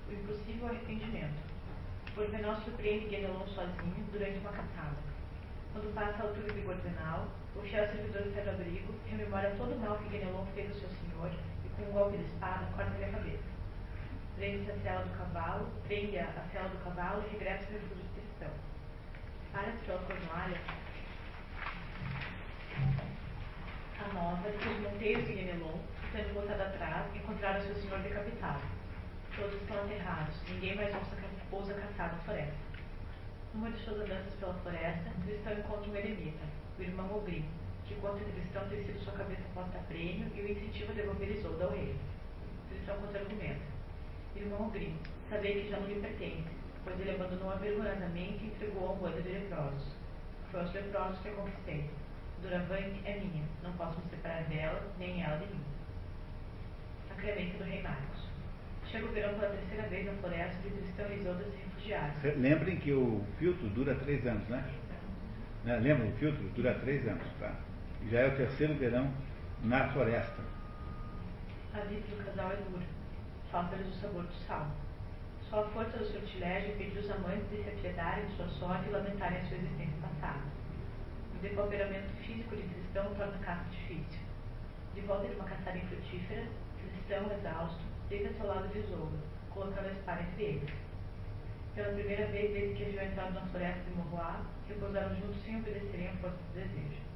o 0.10 0.14
impossível 0.14 0.68
arrependimento. 0.68 1.36
Porvenal 2.16 2.56
surpreende 2.62 3.08
Guenelon 3.08 3.46
sozinho 3.48 4.06
durante 4.12 4.40
uma 4.40 4.52
caçada. 4.52 4.96
Quando 5.74 5.94
passa 5.94 6.24
a 6.24 6.28
altura 6.28 6.54
de 6.54 6.62
Gordenal, 6.62 7.28
o 7.56 7.62
fiel 7.62 7.86
servidor 7.88 8.24
do 8.24 8.34
Pedro-Abrigo 8.34 8.94
rememora 9.06 9.54
todo 9.58 9.76
o 9.76 9.80
mal 9.80 9.98
que 9.98 10.10
Guenelon 10.10 10.46
fez 10.56 10.72
ao 10.72 10.76
seu 10.78 10.90
senhor 10.90 11.30
um 11.80 11.92
golpe 11.92 12.18
de 12.18 12.24
espada 12.24 12.66
corta-lhe 12.76 13.06
a 13.06 13.10
cabeça. 13.10 13.44
Prende-se 14.36 14.72
a 14.72 14.78
cela 14.78 15.04
do 15.04 15.18
cavalo, 15.18 15.68
prende 15.88 16.20
a 16.20 16.32
cela 16.52 16.70
do 16.70 16.84
cavalo 16.84 17.24
e 17.26 17.32
regressa 17.34 17.66
ao 17.66 17.72
refúgio 17.72 18.04
de 18.04 18.22
cristão. 18.22 18.52
Para-se 19.52 19.78
pela 19.86 20.00
fornalha 20.00 20.62
a 24.00 24.14
nova 24.14 24.52
que 24.52 24.70
os 24.70 24.80
monteiros 24.80 25.26
de 25.26 25.34
Guenelon, 25.34 25.80
sendo 26.12 26.34
voltado 26.34 26.62
atrás, 26.62 27.16
encontraram 27.16 27.62
seu 27.62 27.76
senhor 27.76 28.00
decapitado 28.00 28.78
Todos 29.38 29.54
estão 29.62 29.78
aterrados, 29.78 30.36
ninguém 30.50 30.76
mais 30.76 30.96
ousa 31.52 31.74
caçar 31.76 32.12
na 32.12 32.24
floresta. 32.24 32.58
Numa 33.54 33.70
de 33.70 33.78
suas 33.84 34.02
andanças 34.02 34.34
pela 34.40 34.54
floresta, 34.56 35.12
Cristão 35.24 35.54
encontra 35.54 35.92
um 35.92 35.96
eremita, 35.96 36.44
o 36.80 36.82
irmão 36.82 37.16
Ogrim, 37.16 37.46
que 37.88 37.96
conta 37.96 38.20
que 38.20 38.32
Cristão 38.32 38.68
sido 38.70 39.00
sua 39.04 39.14
cabeça 39.14 39.42
posta 39.54 39.78
a 39.78 39.82
prêmio 39.84 40.28
e 40.36 40.42
o 40.42 40.52
incentiva 40.52 40.92
a 40.92 40.96
devolver 40.96 41.32
Isolda 41.32 41.66
ao 41.66 41.72
rei. 41.72 41.96
Cristão 42.70 42.98
contra-argumenta. 42.98 43.62
Irmão 44.36 44.68
Ogrim, 44.68 44.96
sabei 45.30 45.62
que 45.62 45.70
já 45.70 45.80
não 45.80 45.88
lhe 45.88 46.00
pertence, 46.00 46.50
pois 46.84 47.00
ele 47.00 47.12
abandonou-a 47.12 47.56
vergonhosamente 47.56 48.44
e 48.44 48.48
entregou 48.48 48.90
ao 48.90 48.96
bando 48.98 49.22
de 49.22 49.30
leprosos. 49.30 49.88
Foi 50.52 50.60
aos 50.60 50.74
leprosos 50.74 51.20
que 51.20 51.30
a 51.30 51.34
conquistei. 51.34 51.90
Duravante 52.42 53.02
é 53.06 53.20
minha, 53.20 53.44
não 53.64 53.72
posso 53.74 54.00
me 54.00 54.10
separar 54.10 54.44
dela, 54.44 54.84
nem 55.00 55.24
ela 55.24 55.38
de 55.38 55.46
mim. 55.54 55.62
Sacramento 57.08 57.58
do 57.58 57.64
Rei 57.64 57.82
Marcos. 57.82 58.28
Chega 58.92 59.06
o 59.06 59.12
verão 59.12 59.34
pela 59.40 59.52
terceira 59.52 59.88
vez 59.90 60.06
na 60.06 60.14
floresta 60.14 60.62
de 60.62 60.70
cristão 60.70 61.12
e 61.12 61.20
Isolda 61.20 61.44
se 61.46 61.58
refugiaram. 61.58 62.14
Lembrem 62.38 62.78
que 62.78 62.92
o 62.92 63.26
filtro 63.40 63.68
dura 63.70 63.96
três 63.96 64.26
anos, 64.26 64.48
né? 64.50 64.64
né? 65.64 65.78
Lembram? 65.78 66.10
O 66.10 66.12
filtro 66.14 66.44
dura 66.50 66.76
três 66.76 67.08
anos, 67.08 67.28
tá? 67.40 67.56
Já 68.10 68.20
é 68.20 68.28
o 68.28 68.38
terceiro 68.38 68.74
verão 68.76 69.12
na 69.64 69.90
floresta. 69.90 70.42
A 71.74 71.80
vida 71.82 72.08
do 72.08 72.24
casal 72.24 72.52
é 72.52 72.56
dura. 72.56 72.86
Falta-lhes 73.52 73.88
o 73.88 74.00
sabor 74.00 74.24
do 74.24 74.34
sal. 74.48 74.68
Só 75.50 75.64
a 75.64 75.68
força 75.70 75.98
do 75.98 76.06
sortilégio 76.06 76.72
impediu 76.72 77.02
os 77.02 77.12
amantes 77.12 77.50
de 77.50 77.64
se 77.64 77.70
apiedarem 77.70 78.26
de 78.26 78.36
sua 78.36 78.48
sorte 78.48 78.88
e 78.88 78.92
lamentarem 78.92 79.40
a 79.40 79.46
sua 79.46 79.58
existência 79.58 79.98
passada. 80.02 80.42
O 81.36 81.40
depauperamento 81.40 82.10
físico 82.26 82.56
de 82.56 82.64
cristão 82.64 83.14
torna 83.16 83.36
a 83.36 83.46
caça 83.46 83.66
difícil. 83.72 84.20
De 84.96 85.02
volta 85.02 85.28
de 85.28 85.36
uma 85.36 85.46
caçada 85.46 85.78
infrutífera, 85.78 86.44
cristão, 87.08 87.32
exausto, 87.32 87.82
deita-se 88.10 88.42
ao 88.42 88.48
lado 88.48 88.68
de 88.70 88.80
Isolda, 88.80 89.18
colocando 89.54 89.88
a 89.88 89.92
espada 89.92 90.22
entre 90.22 90.44
eles. 90.44 90.70
Pela 91.76 91.94
primeira 91.94 92.26
vez 92.28 92.52
desde 92.54 92.76
que 92.76 92.84
haviam 92.84 93.06
entrado 93.06 93.34
na 93.34 93.42
floresta 93.42 93.82
de 93.84 93.96
Morroá, 93.96 94.42
repousaram 94.68 95.16
juntos 95.16 95.44
sem 95.46 95.58
obedecerem 95.58 96.10
à 96.10 96.14
força 96.14 96.38
do 96.38 96.54
desejo. 96.54 97.07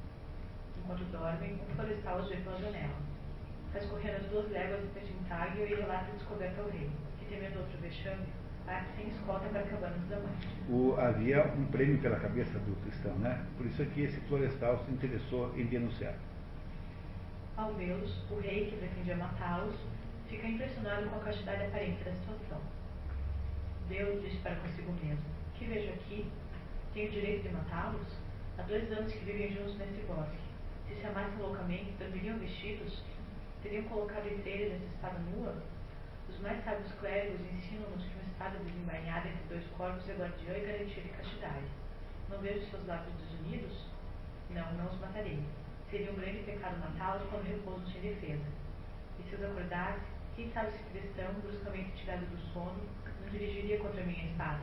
Enquanto 0.82 1.04
dormem, 1.12 1.54
um 1.54 1.74
florestal 1.74 2.20
os 2.20 2.28
vê 2.28 2.36
pela 2.36 2.58
janela. 2.58 2.94
Faz 3.72 3.86
correr 3.86 4.10
as 4.10 4.26
duas 4.26 4.50
léguas 4.50 4.80
do 4.80 4.94
Petintag 4.94 5.58
e 5.58 5.64
relata 5.64 6.10
a 6.10 6.14
descoberta 6.14 6.60
ao 6.60 6.68
rei, 6.68 6.90
que 7.18 7.24
temendo 7.26 7.60
outro 7.60 7.78
vexame, 7.80 8.26
parte 8.66 8.88
sem 8.96 9.08
escolta 9.08 9.48
para 9.48 9.60
a 9.60 9.66
cabana 9.66 9.96
dos 9.96 10.12
amantes. 10.12 10.48
O, 10.68 10.94
havia 10.98 11.44
um 11.54 11.64
prêmio 11.66 11.98
pela 11.98 12.18
cabeça 12.18 12.58
do 12.58 12.76
cristão, 12.82 13.14
né? 13.16 13.44
Por 13.56 13.66
isso 13.66 13.82
é 13.82 13.86
que 13.86 14.02
esse 14.02 14.20
florestal 14.22 14.84
se 14.84 14.92
interessou 14.92 15.52
em 15.56 15.66
denunciar. 15.66 16.14
Ao 17.56 17.72
vê-los, 17.74 18.30
o 18.30 18.40
rei, 18.40 18.66
que 18.70 18.76
pretendia 18.76 19.16
matá-los, 19.16 19.74
fica 20.28 20.46
impressionado 20.46 21.08
com 21.08 21.16
a 21.16 21.20
castidade 21.20 21.64
aparente 21.64 22.02
da 22.04 22.12
situação. 22.12 22.60
Deus 23.88 24.22
disse 24.22 24.36
para 24.38 24.56
consigo 24.56 24.92
mesmo: 24.92 25.24
Que 25.54 25.66
vejo 25.66 25.92
aqui? 25.92 26.26
Tenho 26.94 27.08
o 27.08 27.12
direito 27.12 27.42
de 27.42 27.54
matá-los? 27.54 28.06
Há 28.58 28.62
dois 28.62 28.90
anos 28.92 29.12
que 29.12 29.24
vivem 29.24 29.52
juntos 29.52 29.76
nesse 29.78 30.02
bosque. 30.06 30.51
Se 30.92 31.00
se 31.00 31.06
amassem 31.06 31.38
loucamente, 31.38 31.90
dormiriam 31.98 32.38
vestidos? 32.38 33.02
Teriam 33.62 33.84
colocado 33.84 34.26
entre 34.26 34.50
eles 34.50 34.74
essa 34.74 34.94
espada 34.94 35.18
nua? 35.20 35.56
Os 36.28 36.38
mais 36.40 36.62
sábios 36.64 36.92
clérigos 37.00 37.40
ensinam-nos 37.40 38.04
que 38.04 38.14
uma 38.14 38.24
espada 38.24 38.58
desembainhada 38.58 39.26
entre 39.26 39.48
dois 39.48 39.66
corpos 39.78 40.06
é 40.10 40.12
guardiã 40.12 40.52
e 40.54 40.66
garantia 40.66 41.02
de 41.02 41.08
castidade. 41.08 41.64
Não 42.28 42.38
vejo 42.40 42.68
seus 42.68 42.86
lábios 42.86 43.14
desunidos? 43.16 43.86
Não, 44.50 44.70
não 44.74 44.92
os 44.92 45.00
matarei. 45.00 45.42
Seria 45.90 46.12
um 46.12 46.16
grande 46.16 46.42
pecado 46.44 46.78
matá-los 46.78 47.26
quando 47.30 47.48
repouso 47.48 47.90
sem 47.90 48.02
defesa. 48.02 48.44
E 49.18 49.22
se 49.30 49.34
os 49.34 49.44
acordasse, 49.44 50.04
quem 50.36 50.52
sabe 50.52 50.72
se 50.72 50.84
cristão, 50.92 51.32
bruscamente 51.40 51.96
tirado 51.96 52.26
do 52.26 52.38
sono, 52.52 52.82
não 53.22 53.30
dirigiria 53.30 53.78
contra 53.78 54.02
a 54.02 54.06
espada? 54.06 54.62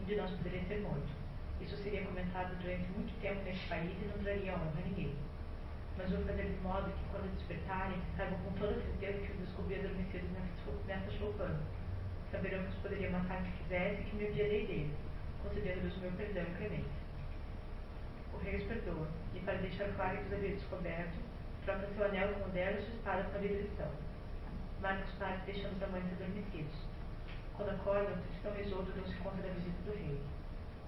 Um 0.00 0.04
de 0.04 0.16
nós 0.16 0.30
poderia 0.32 0.64
ser 0.64 0.80
morto. 0.80 1.08
Isso 1.60 1.76
seria 1.76 2.04
comentado 2.04 2.58
durante 2.60 2.90
muito 2.90 3.14
tempo 3.20 3.40
neste 3.44 3.68
país 3.68 3.92
e 4.02 4.06
não 4.06 4.18
traria 4.24 4.54
honra 4.54 4.72
a 4.76 4.88
ninguém. 4.88 5.14
Mas 5.98 6.10
vou 6.10 6.24
fazer 6.24 6.44
de 6.44 6.60
modo 6.62 6.90
que, 6.90 7.04
quando 7.10 7.34
despertarem, 7.36 8.00
saibam 8.16 8.38
com 8.40 8.52
toda 8.52 8.74
certeza 8.74 9.18
que 9.18 9.32
os 9.32 9.38
descobri 9.38 9.78
adormecidos 9.78 10.30
nessa 10.86 11.10
choupana. 11.12 11.60
Saberão 12.30 12.64
que 12.64 12.70
os 12.70 12.76
poderia 12.76 13.10
matar 13.10 13.42
se 13.42 13.50
quisesse 13.62 14.00
e 14.00 14.04
que 14.04 14.16
me 14.16 14.28
odiarei 14.28 14.66
deles, 14.66 14.96
concedendo-lhes 15.42 15.96
o 15.96 16.00
meu 16.00 16.12
perdão 16.12 16.44
e 16.44 16.56
clemência. 16.56 17.02
O 18.32 18.38
rei 18.38 18.56
os 18.56 18.64
perdoa, 18.64 19.06
e 19.34 19.40
para 19.40 19.58
deixar 19.58 19.92
claro 19.94 20.16
que 20.16 20.24
os 20.24 20.32
havia 20.32 20.56
descoberto, 20.56 21.18
troca 21.64 21.86
seu 21.94 22.04
anel 22.06 22.34
com 22.34 22.48
o 22.48 22.52
dela 22.52 22.78
e 22.78 22.82
sua 22.82 22.94
espada 22.94 23.22
com 23.24 23.36
a 23.36 23.40
Tristão. 23.40 23.90
Marca 24.80 25.04
os 25.04 25.44
deixando 25.44 25.76
os 25.76 25.82
amantes 25.82 26.12
adormecidos. 26.12 26.74
Quando 27.54 27.70
acordam, 27.70 28.16
Tristão 28.16 28.56
e 28.56 28.62
Isoldo 28.62 28.92
dão-se 28.92 29.14
conta 29.16 29.42
da 29.42 29.52
visita 29.52 29.82
do 29.84 29.92
rei. 29.92 30.20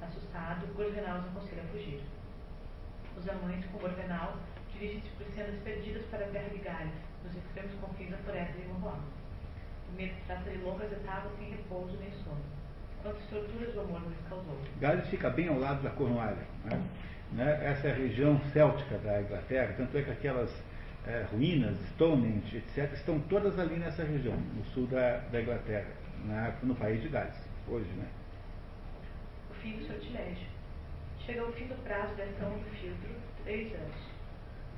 Assustado, 0.01 0.67
Gorvenal 0.75 1.21
os 1.21 1.27
aconselha 1.27 1.63
a 1.63 1.67
fugir. 1.67 2.03
Os 3.17 3.29
amantes, 3.29 3.71
com 3.71 3.79
Gorvenal, 3.79 4.37
dirigem-se 4.79 5.09
por 5.17 5.27
cenas 5.35 5.55
perdidas 5.63 6.03
para 6.11 6.25
a 6.25 6.29
terra 6.29 6.49
de 6.49 6.59
Gales, 6.59 6.93
nos 7.25 7.37
extremos 7.37 7.73
confins 7.81 8.11
da 8.11 8.17
floresta 8.19 8.53
de 8.53 8.69
Monroe. 8.69 9.01
O 9.89 9.97
medo 9.97 10.15
trata 10.27 10.51
de 10.51 10.59
longas 10.59 10.93
etapas 10.93 11.33
sem 11.39 11.51
repouso 11.51 11.97
nem 11.99 12.11
sono. 12.25 12.41
Quantas 13.03 13.25
torturas 13.27 13.75
o 13.75 13.81
amor 13.81 14.01
nos 14.01 14.17
causou. 14.29 14.59
Gales 14.81 15.09
fica 15.09 15.31
bem 15.31 15.49
ao 15.49 15.59
lado 15.59 15.83
da 15.83 15.91
Cornualha. 15.91 16.47
Né? 16.65 16.83
Né? 17.33 17.61
Essa 17.65 17.89
é 17.89 17.93
a 17.93 17.97
região 17.97 18.41
céltica 18.53 18.99
da 18.99 19.21
Inglaterra, 19.21 19.75
tanto 19.77 19.97
é 19.99 20.03
que 20.03 20.11
aquelas 20.11 20.51
é, 21.07 21.27
ruínas, 21.31 21.77
Stonehenge, 21.91 22.57
etc., 22.57 22.93
estão 22.95 23.21
todas 23.21 23.59
ali 23.59 23.77
nessa 23.77 24.05
região, 24.05 24.37
no 24.37 24.65
sul 24.67 24.87
da, 24.87 25.19
da 25.31 25.41
Inglaterra, 25.41 25.91
na, 26.25 26.55
no 26.63 26.75
país 26.75 27.03
de 27.03 27.09
Gales, 27.09 27.37
hoje, 27.69 27.91
né? 27.93 28.07
fim 29.65 29.79
do 29.79 29.87
sortilégio. 29.87 30.47
Chega 31.25 31.41
ao 31.41 31.53
fim 31.53 31.67
do 31.67 31.83
prazo 31.85 32.15
da 32.17 32.25
ação 32.25 32.51
do 32.51 32.71
filtro, 32.77 33.11
três 33.45 33.73
anos. 33.73 34.14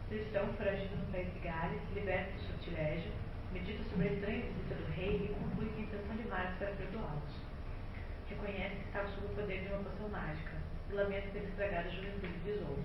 Cristão, 0.09 0.47
foragido 0.55 0.95
no 0.95 1.11
país 1.11 1.27
de 1.35 1.41
Gales, 1.41 1.83
liberta 1.93 2.31
do 2.31 2.41
sortilégio, 2.47 3.11
medita 3.53 3.83
sobre 3.91 4.07
a 4.07 4.13
estranha 4.13 4.43
visita 4.47 4.75
do 4.77 4.93
rei 4.93 5.27
e 5.27 5.35
conclui 5.35 5.67
que 5.75 5.81
a 5.81 5.83
intenção 5.83 6.17
de 6.17 6.29
Marcos 6.29 6.63
era 6.63 6.77
perdoá-los. 6.77 7.35
Reconhece 8.31 8.77
que 8.77 8.87
estava 8.87 9.09
sob 9.09 9.27
o 9.27 9.35
poder 9.35 9.63
de 9.63 9.67
uma 9.67 9.83
poção 9.83 10.09
mágica 10.09 10.53
e 10.89 10.95
lamenta 10.95 11.31
ter 11.31 11.43
estragado 11.43 11.89
a 11.89 11.91
juventude 11.91 12.39
de 12.39 12.51
Isoldo. 12.51 12.85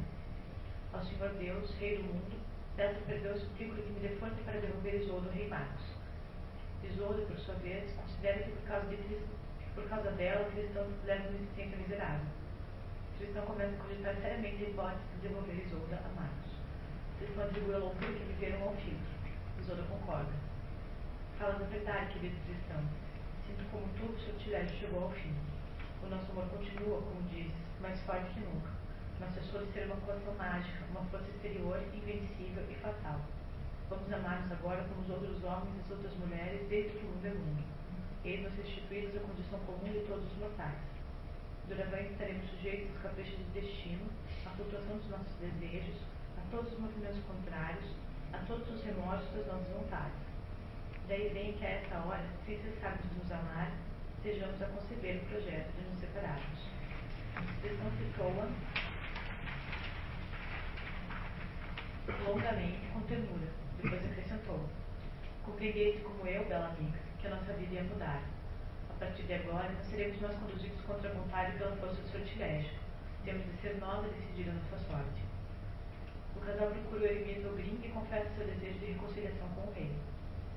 Ao 0.93 1.03
Senhor 1.05 1.29
Deus, 1.37 1.71
Rei 1.79 1.97
do 1.97 2.03
mundo, 2.05 2.41
peço 2.75 2.99
perdão 3.05 3.35
e 3.35 3.39
suplico 3.39 3.75
que 3.75 3.91
me 3.91 3.99
dê 3.99 4.15
força 4.15 4.41
para 4.43 4.59
derrubar 4.59 4.95
Isoldo, 4.95 5.29
Rei 5.29 5.47
Marcos. 5.47 5.85
Isoldo, 6.83 7.21
por 7.27 7.37
sua 7.37 7.53
vez, 7.61 7.91
considera 7.91 8.39
que 8.39 8.49
por 8.49 8.67
causa 8.67 8.87
de 8.87 9.21
por 9.75 9.87
causa 9.87 10.09
dela, 10.11 10.47
o 10.47 10.51
cristão 10.51 10.87
leva 11.05 11.29
uma 11.29 11.37
existência 11.37 11.77
miserável. 11.77 12.25
O 13.13 13.17
cristão 13.19 13.45
começa 13.45 13.75
a 13.75 13.77
cogitar 13.77 14.15
seriamente 14.15 14.65
a 14.65 14.69
hipótese 14.69 15.03
de 15.13 15.27
devolver 15.27 15.65
Isolda 15.67 16.01
a 16.03 16.09
Marcos. 16.19 16.50
Cristão 17.21 17.45
atribui 17.45 17.75
a 17.75 17.77
loucura 17.77 18.11
que 18.13 18.33
viveram 18.33 18.63
ao 18.63 18.73
filtro. 18.75 19.13
Isolda 19.59 19.83
concorda. 19.83 20.33
Falas 21.37 21.61
a 21.61 21.65
verdade, 21.65 22.13
querido 22.13 22.35
cristão. 22.45 22.81
Sinto 23.45 23.63
como 23.69 23.85
tu, 23.93 24.11
o 24.11 24.19
sortilégio 24.19 24.79
chegou 24.79 25.03
ao 25.03 25.11
fim. 25.11 25.35
O 26.01 26.07
nosso 26.07 26.31
amor 26.31 26.49
continua, 26.49 26.99
como 26.99 27.21
dizes, 27.29 27.53
mais 27.79 28.01
forte 28.01 28.33
que 28.33 28.39
nunca. 28.39 28.71
Mas 29.19 29.35
cessou 29.35 29.63
de 29.63 29.71
ser 29.71 29.85
uma 29.85 29.97
coação 29.97 30.33
mágica, 30.33 30.83
uma 30.89 31.05
força 31.05 31.29
exterior, 31.29 31.79
invencível 31.93 32.65
e 32.67 32.75
fatal. 32.81 33.21
Vamos 33.87 34.11
amar-nos 34.11 34.51
agora 34.51 34.83
como 34.89 35.01
os 35.01 35.09
outros 35.11 35.43
homens 35.43 35.77
e 35.77 35.79
as 35.81 35.91
outras 35.91 36.13
mulheres, 36.17 36.67
desde 36.69 36.97
que 36.97 37.05
o 37.05 37.09
mundo 37.09 37.25
é 37.27 37.29
mundo 37.29 37.71
eis-nos 38.23 38.53
restituídos 38.53 39.15
à 39.15 39.19
condição 39.19 39.59
comum 39.65 39.91
de 39.91 40.05
todos 40.05 40.25
os 40.31 40.37
mortais. 40.37 40.77
Doravante 41.67 42.11
estaremos 42.11 42.49
sujeitos 42.51 42.91
aos 42.91 43.01
caprichos 43.03 43.37
do 43.37 43.53
destino, 43.53 44.05
à 44.45 44.49
flutuação 44.51 44.97
dos 44.97 45.09
nossos 45.09 45.33
desejos, 45.39 45.97
todos 46.51 46.74
os 46.74 46.79
movimentos 46.79 47.24
contrários, 47.24 47.86
a 48.34 48.38
todos 48.39 48.67
os 48.70 48.84
remorsos 48.84 49.31
das 49.31 49.48
nossas 49.48 49.67
vontades. 49.70 50.20
Daí 51.08 51.29
vem 51.34 51.53
que 51.53 51.65
a 51.65 51.70
essa 51.70 51.98
hora, 52.00 52.25
sem 52.46 52.62
cessarmos 52.62 53.10
de 53.10 53.20
nos 53.20 53.31
amar, 53.31 53.72
estejamos 54.17 54.62
a 54.62 54.65
conceber 54.65 55.24
o 55.24 55.25
projeto 55.27 55.72
de 55.77 55.89
nos 55.89 56.00
separarmos. 56.00 56.60
Expressão 57.55 57.91
citou-a 57.98 58.50
longamente, 62.27 62.88
com 62.93 63.01
ternura, 63.01 63.48
depois 63.81 64.05
acrescentou: 64.12 64.70
Compreendeste 65.46 66.01
como 66.01 66.27
eu, 66.27 66.46
bela 66.46 66.67
amiga, 66.67 67.00
que 67.20 67.27
a 67.27 67.29
nossa 67.29 67.53
vida 67.53 67.75
ia 67.75 67.84
mudar. 67.84 68.22
A 68.89 68.93
partir 69.00 69.24
de 69.24 69.34
agora, 69.36 69.72
não 69.72 69.84
seremos 69.86 70.20
mais 70.20 70.36
conduzidos 70.36 70.81
contra 70.81 71.10
a 71.10 71.13
vontade 71.13 71.58
pela 71.58 71.75
força 71.77 72.01
do 72.01 72.12
sortilégio. 72.12 72.72
Temos 73.24 73.46
de 73.46 73.62
ser 73.62 73.77
nós 73.79 74.03
a 74.03 74.08
decidir 74.10 74.50
a 74.50 74.53
nossa 74.53 74.77
sorte. 74.86 75.30
O 76.41 76.45
casal 76.45 76.69
procura 76.69 77.01
o 77.01 77.05
eremita 77.05 77.50
Ogrin 77.50 77.79
e 77.83 77.89
confessa 77.89 78.27
seu 78.36 78.48
desejo 78.48 78.79
de 78.79 78.86
reconciliação 78.93 79.48
com 79.50 79.62
o 79.62 79.74
rei. 79.74 79.91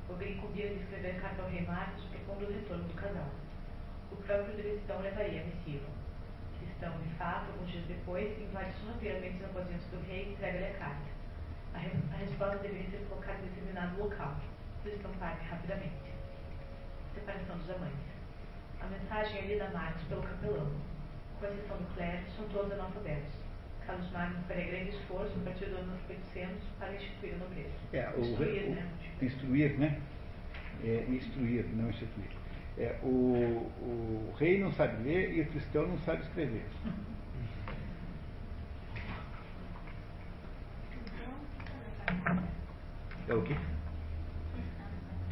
Ogrin 0.09 0.39
cumpria 0.39 0.69
de 0.69 0.81
escrever 0.81 1.21
carta 1.21 1.43
ao 1.43 1.49
rei 1.49 1.61
Marcos 1.67 2.05
propondo 2.05 2.49
o 2.49 2.53
retorno 2.53 2.85
do 2.85 2.95
casal. 2.95 3.29
O 4.11 4.17
próprio 4.17 4.57
Cristão 4.57 5.01
levaria 5.03 5.43
a 5.43 5.45
missiva. 5.45 5.87
Cristão, 6.59 6.97
de 6.99 7.15
fato, 7.17 7.51
alguns 7.53 7.71
dias 7.71 7.85
depois, 7.85 8.41
invade 8.41 8.73
sorrateiramente 8.81 9.37
os 9.37 9.45
aposentos 9.45 9.87
do 9.89 10.01
rei 10.09 10.25
e 10.25 10.33
entrega-lhe 10.33 10.67
a 10.67 10.79
carta. 10.79 11.11
A, 11.75 11.79
re 11.79 11.91
a 12.13 12.17
resposta 12.17 12.59
deveria 12.59 12.91
ser 12.91 13.07
colocada 13.09 13.39
em 13.43 13.49
determinado 13.49 14.01
local. 14.01 14.37
Cristão 14.83 15.13
parte 15.21 15.45
rapidamente 15.45 16.15
separação 17.15 17.57
dos 17.59 17.71
amantes. 17.71 18.15
A 18.81 18.87
mensagem 18.87 19.39
é 19.39 19.47
lida 19.47 19.67
a 19.67 19.71
Marcos 19.71 20.03
pelo 20.05 20.23
capelão. 20.23 20.71
Com 21.39 21.47
exceção 21.47 21.77
do 21.77 21.95
clero, 21.95 22.25
são 22.37 22.49
todos 22.49 22.73
analfabetos. 22.73 23.44
Carlos 23.87 24.11
Magno 24.13 24.43
faria 24.49 24.67
grande 24.67 24.91
esforço 24.91 25.33
a 25.39 25.45
partir 25.45 25.67
do 25.67 25.77
ano 25.77 25.93
800 26.09 26.57
para 26.79 26.95
instituir 26.95 27.35
a 27.35 27.39
nobreza. 27.39 27.71
É, 27.93 28.11
o 28.17 28.21
instruir, 28.21 28.65
o, 28.65 28.75
né? 28.75 28.89
Instruir, 29.23 29.79
né? 29.79 30.01
É, 30.83 31.05
instruir, 31.09 31.67
não 31.75 31.91
instituir. 31.91 32.31
É, 32.77 32.97
o, 33.03 33.71
o 33.81 34.35
rei 34.39 34.59
não 34.59 34.73
sabe 34.73 35.03
ler 35.03 35.33
e 35.37 35.41
o 35.43 35.47
cristão 35.47 35.87
não 35.87 35.99
sabe 35.99 36.23
escrever. 36.23 36.65
É 43.29 43.35
o 43.35 43.43
quê? 43.43 43.55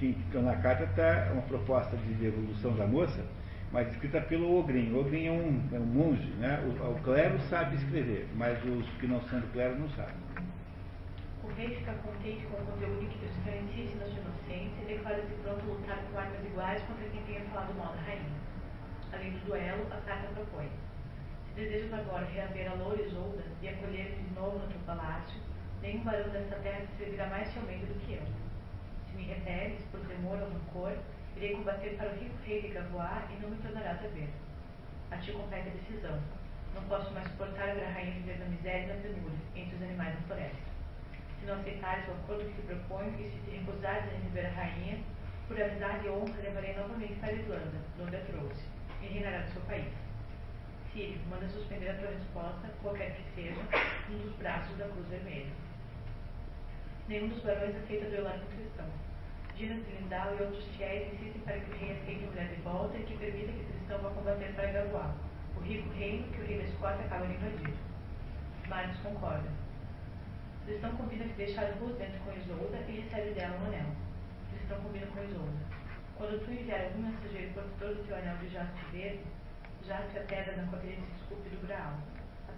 que 0.02 0.16
então, 0.28 0.42
na 0.42 0.56
carta 0.56 0.82
está 0.82 1.30
uma 1.32 1.42
proposta 1.42 1.97
de 1.97 2.14
devolução 2.14 2.75
da 2.75 2.87
moça, 2.87 3.25
mas 3.73 3.88
escrita 3.91 4.21
pelo 4.21 4.59
Ogrin. 4.59 4.93
O 4.93 5.00
Ogrin 5.00 5.26
é 5.26 5.33
um, 5.33 5.69
é 5.73 5.79
um 5.79 5.87
monge, 5.87 6.31
né? 6.38 6.61
O, 6.61 6.93
o, 6.93 7.00
clero 7.02 7.41
sabe 7.49 7.76
escrever, 7.76 8.29
mas 8.37 8.62
os 8.64 8.87
que 9.00 9.07
não 9.07 9.21
são 9.23 9.41
do 9.41 9.47
clero 9.49 9.79
não 9.79 9.88
sabem. 9.91 10.14
O 11.43 11.49
rei 11.55 11.75
fica 11.76 11.93
contente 11.95 12.47
com 12.47 12.62
o 12.62 12.67
conteúdo 12.67 13.09
que 13.09 13.26
diferencia-se 13.26 13.97
na 13.97 14.05
sua 14.07 14.21
inocência 14.21 14.83
e 14.83 14.87
declara-se 14.87 15.35
pronto 15.43 15.61
a 15.61 15.73
lutar 15.73 15.99
com 16.11 16.19
armas 16.19 16.45
iguais 16.45 16.83
contra 16.83 17.09
quem 17.09 17.23
tenha 17.23 17.41
falado 17.47 17.75
mal 17.75 17.95
da 17.95 18.02
rainha. 18.02 18.43
Além 19.12 19.33
do 19.33 19.47
duelo, 19.47 19.87
a 19.91 19.97
carta 20.07 20.29
propõe. 20.35 20.69
Se 21.49 21.55
desejas 21.61 21.93
agora 21.93 22.26
reaver 22.26 22.71
a 22.71 22.75
Loura 22.75 23.02
Isolda 23.02 23.43
e 23.61 23.69
acolher 23.69 24.17
de 24.17 24.35
novo 24.35 24.59
no 24.59 24.69
teu 24.69 24.81
palácio, 24.87 25.41
nenhum 25.81 26.05
barão 26.05 26.29
desta 26.31 26.57
terra 26.57 26.87
te 26.87 26.97
servirá 26.99 27.26
mais 27.26 27.52
fielmente 27.52 27.87
do 27.87 28.07
que 28.07 28.14
eu 28.14 28.43
se 29.12 29.19
me 29.19 29.25
repeles 29.25 29.83
por 29.91 30.00
temor 30.00 30.38
ou 30.41 30.49
rancor, 30.49 30.97
irei 31.36 31.56
combater 31.56 31.96
para 31.96 32.10
o 32.10 32.18
rico 32.18 32.36
rei 32.44 32.62
de 32.62 32.68
Gavoar 32.68 33.28
e 33.30 33.40
não 33.40 33.50
me 33.50 33.56
tornarás 33.56 34.04
a 34.04 34.08
ver. 34.08 34.30
A 35.10 35.16
ti 35.18 35.32
compete 35.32 35.68
a 35.68 35.72
decisão. 35.72 36.20
Não 36.74 36.82
posso 36.84 37.12
mais 37.12 37.28
suportar 37.28 37.68
a 37.68 37.90
rainha 37.92 38.12
viver 38.12 38.38
na 38.38 38.46
miséria 38.46 38.84
e 38.84 38.86
na 38.86 39.02
penúria, 39.02 39.38
entre 39.54 39.76
os 39.76 39.82
animais 39.82 40.14
da 40.14 40.22
floresta. 40.22 40.72
Se 41.38 41.46
não 41.46 41.54
aceitares 41.54 42.08
o 42.08 42.12
acordo 42.12 42.44
que 42.44 42.62
te 42.62 42.66
proponho 42.66 43.14
e 43.20 43.30
se 43.30 43.38
te 43.44 43.56
recusares 43.56 44.04
a 44.04 44.16
receber 44.16 44.46
a 44.46 44.50
rainha, 44.50 44.98
por 45.48 45.60
amizade 45.60 46.06
e 46.06 46.10
honra 46.10 46.40
levarei 46.42 46.74
novamente 46.74 47.14
para 47.14 47.28
a 47.28 47.32
Irlanda, 47.32 47.78
de 47.96 48.02
onde 48.02 48.16
a 48.16 48.20
trouxe, 48.20 48.64
e 49.02 49.06
reinará 49.06 49.42
do 49.42 49.52
seu 49.52 49.62
país. 49.62 49.92
Sírio, 50.92 51.20
manda 51.28 51.48
suspender 51.48 51.90
a 51.90 51.94
tua 51.94 52.10
resposta, 52.10 52.70
qualquer 52.80 53.16
que 53.16 53.22
seja, 53.34 53.60
um 54.10 54.18
dos 54.18 54.36
braços 54.36 54.76
da 54.78 54.88
cruz 54.88 55.06
vermelha. 55.08 55.52
Nenhum 57.08 57.28
dos 57.28 57.42
barões 57.42 57.76
aceita 57.76 58.08
duelar 58.08 58.38
com 58.38 58.56
cristão. 58.56 58.86
Dinas 59.62 59.87
de 59.87 59.92
Lindau 59.92 60.35
e 60.35 60.42
outros 60.42 60.64
fiéis 60.75 61.14
insistem 61.14 61.40
para 61.42 61.61
que 61.61 61.71
o 61.71 61.78
rei 61.78 61.92
aceite 61.92 62.25
a 62.25 62.26
mulher 62.26 62.49
de 62.49 62.61
volta 62.62 62.99
e 62.99 63.04
que 63.04 63.16
permita 63.16 63.52
que 63.52 63.64
cristão 63.64 63.99
vá 64.00 64.11
combater 64.11 64.52
para 64.57 64.73
Garuá, 64.73 65.14
o 65.57 65.61
rico 65.61 65.88
reino 65.90 66.26
que 66.33 66.40
o 66.40 66.45
rei 66.45 66.59
da 66.59 66.64
Escócia 66.64 67.04
acaba 67.04 67.28
de 67.28 67.35
invadir. 67.35 67.75
Marius 68.69 68.99
concorda. 68.99 69.49
Cristão 70.66 70.97
combina 70.97 71.26
que 71.26 71.35
deixar 71.35 71.71
duas 71.78 71.97
dentro 71.97 72.19
com 72.25 72.33
Isolda 72.33 72.76
e 72.88 73.02
recebe 73.02 73.35
dela 73.35 73.57
um 73.62 73.66
anel. 73.69 73.87
Cristão 74.50 74.81
combina 74.81 75.07
com 75.07 75.23
Isolda. 75.23 75.62
Quando 76.16 76.45
tu 76.45 76.50
enviar 76.50 76.81
algum 76.81 77.02
mensageiro 77.02 77.54
portador 77.54 77.95
do 77.95 78.02
teu 78.02 78.16
anel 78.16 78.37
de 78.38 78.49
jaspe 78.49 78.81
verde, 78.90 79.23
jaspe 79.87 80.19
a 80.19 80.23
pedra 80.23 80.57
na 80.57 80.76
teria 80.76 80.97
se 80.97 81.23
esculpe 81.23 81.49
do 81.50 81.64
Graal. 81.69 82.12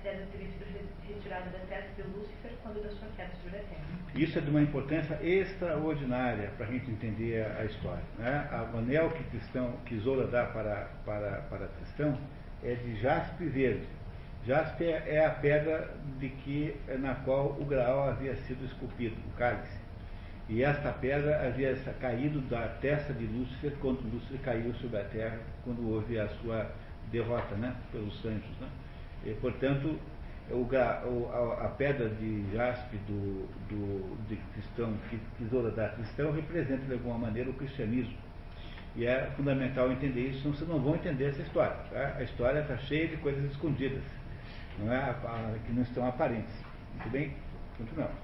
A 0.05 0.07
pedra 0.07 0.27
teria 0.33 0.49
sido 0.51 1.31
da 1.31 1.59
testa 1.67 2.03
de 2.03 2.03
Lúcifer 2.11 2.51
quando 2.63 2.83
da 2.83 2.91
sua 2.91 3.09
queda 3.17 3.31
sobre 3.43 3.57
a 3.57 3.63
terra. 3.63 3.85
Isso 4.15 4.39
é 4.39 4.43
de 4.43 4.51
uma 4.51 4.61
importância 4.61 5.19
extraordinária 5.23 6.51
para 6.59 6.67
a 6.67 6.71
gente 6.71 6.91
entender 6.91 7.43
a 7.59 7.65
história. 7.65 8.03
Né? 8.19 8.47
O 8.71 8.77
anel 8.77 9.09
que, 9.13 9.25
cristão, 9.25 9.79
que 9.87 9.95
Isolda 9.95 10.27
dá 10.27 10.45
para, 10.45 10.91
para, 11.07 11.41
para 11.49 11.69
Cristão 11.69 12.19
é 12.63 12.75
de 12.75 13.01
jaspe 13.01 13.47
verde. 13.47 13.87
Jaspe 14.47 14.85
é 14.85 15.25
a 15.25 15.31
pedra 15.31 15.91
de 16.19 16.29
que, 16.29 16.77
na 16.99 17.15
qual 17.15 17.57
o 17.59 17.65
Graal 17.65 18.11
havia 18.11 18.37
sido 18.43 18.63
esculpido, 18.67 19.17
o 19.33 19.39
cálice. 19.39 19.79
E 20.51 20.63
esta 20.63 20.93
pedra 20.93 21.47
havia 21.47 21.75
caído 21.99 22.43
da 22.43 22.69
testa 22.83 23.15
de 23.15 23.25
Lúcifer 23.25 23.73
quando 23.81 24.03
Lúcifer 24.13 24.39
caiu 24.41 24.75
sobre 24.75 24.99
a 24.99 25.05
terra, 25.05 25.39
quando 25.65 25.91
houve 25.91 26.21
a 26.21 26.29
sua 26.43 26.71
derrota 27.11 27.55
né, 27.55 27.75
pelos 27.91 28.23
anjos. 28.27 28.61
Né? 28.61 28.69
E, 29.25 29.33
portanto, 29.41 29.99
o, 30.51 30.69
a, 30.77 31.67
a, 31.67 31.69
pedra 31.71 32.09
de 32.11 32.45
jaspe 32.53 32.97
do, 33.07 33.47
do, 33.69 34.27
de 34.29 34.37
cristão, 34.53 34.93
que 35.09 35.19
tesoura 35.39 35.71
da 35.71 35.89
cristão, 35.91 36.33
representa 36.33 36.85
de 36.85 36.93
alguma 36.93 37.19
maneira 37.19 37.49
o 37.49 37.55
cristianismo. 37.55 38.17
E 38.97 39.07
é 39.07 39.31
fundamental 39.37 39.91
entender 39.91 40.29
isso, 40.29 40.43
senão 40.43 40.55
vocês 40.55 40.69
não 40.69 40.81
vão 40.81 40.95
entender 40.95 41.31
essa 41.31 41.43
história. 41.43 41.77
Tá? 41.91 42.15
A 42.17 42.23
história 42.23 42.61
está 42.61 42.77
cheia 42.77 43.09
de 43.09 43.17
coisas 43.17 43.51
escondidas, 43.51 44.03
não 44.79 44.93
é? 44.93 45.15
que 45.67 45.73
não 45.73 45.83
estão 45.83 46.07
aparentes. 46.07 46.55
Muito 46.93 47.11
bem? 47.11 47.35
Continuamos. 47.77 48.17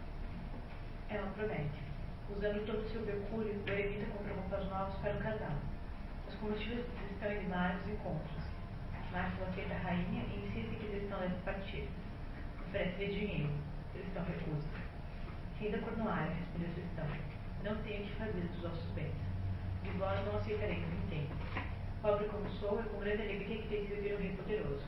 Ela 1.09 1.26
promete. 1.37 1.90
Usando 2.37 2.64
todo 2.66 2.78
o 2.78 2.88
seu 2.88 3.00
mercúrio, 3.02 3.52
o 3.66 3.71
evita 3.71 4.07
compra 4.12 4.35
roupas 4.35 4.69
novas 4.69 4.95
para 4.97 5.14
o 5.14 5.19
casal. 5.19 5.57
Os 6.28 6.35
combustíveis 6.37 6.87
estão 7.11 7.33
em 7.33 7.49
vários 7.49 7.88
encontros. 7.88 8.40
Márcio 9.12 9.45
aceita 9.45 9.75
a 9.75 9.79
rainha 9.79 10.23
e 10.23 10.47
insiste 10.47 10.76
que 10.76 10.87
eles 10.87 11.02
estão 11.02 11.19
deve 11.19 11.35
partir. 11.45 11.88
Oferece-lhe 12.69 13.12
dinheiro. 13.12 13.50
Estão 13.93 14.23
recusa. 14.25 14.69
Rei 15.59 15.73
da 15.73 15.79
Cornualha, 15.79 16.31
respondeu 16.31 16.71
Tristão. 16.75 17.07
Não 17.64 17.83
tenho 17.83 18.05
o 18.05 18.07
que 18.07 18.14
fazer 18.14 18.40
dos 18.40 18.62
vossos 18.62 18.90
bens. 18.93 19.14
De 19.83 19.90
não 19.99 20.37
aceitarei 20.37 20.76
que 20.76 20.87
me 20.87 20.97
entenda. 21.07 21.35
Pobre 22.00 22.29
como 22.29 22.49
sou, 22.61 22.79
é 22.79 22.83
com 22.85 23.00
grande 23.00 23.23
alegria 23.23 23.62
que 23.62 23.69
tenho 23.69 23.88
servir 23.88 24.14
um 24.14 24.19
rei 24.19 24.37
poderoso. 24.37 24.85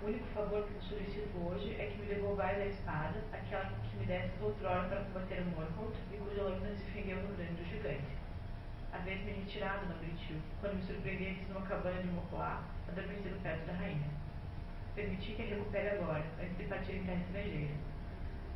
O 0.00 0.06
único 0.06 0.26
favor 0.28 0.64
que 0.64 0.74
vos 0.74 0.84
solicito 0.84 1.36
hoje 1.44 1.74
é 1.80 1.86
que 1.86 1.98
me 1.98 2.14
devolvais 2.14 2.60
a 2.60 2.66
espada, 2.66 3.18
aquela 3.32 3.64
que 3.64 3.96
me 3.96 4.06
destes 4.06 4.40
outrora 4.40 4.88
para 4.88 5.00
combater 5.00 5.42
o 5.42 5.46
Morgoth 5.46 5.96
e 6.12 6.16
cuja 6.16 6.42
lâmina 6.42 6.76
se 6.76 6.84
defendeu 6.84 7.16
no 7.16 7.34
grande 7.36 7.54
do 7.54 7.68
gigante. 7.68 8.17
Havia-me 8.98 9.30
retirado 9.30 9.86
na 9.86 9.94
Britil, 9.94 10.42
quando 10.60 10.74
me 10.74 10.82
surpreendestes 10.82 11.48
numa 11.48 11.64
cabana 11.64 12.02
de 12.02 12.08
Mocoá, 12.08 12.64
adormecido 12.88 13.40
perto 13.44 13.64
da 13.66 13.74
rainha. 13.74 14.10
Permiti 14.96 15.34
que 15.34 15.42
a 15.42 15.46
recupere 15.46 15.90
agora, 15.90 16.24
antes 16.42 16.58
de 16.58 16.64
partir 16.64 16.96
em 16.96 17.04
terra 17.04 17.22
estrangeira. 17.22 17.74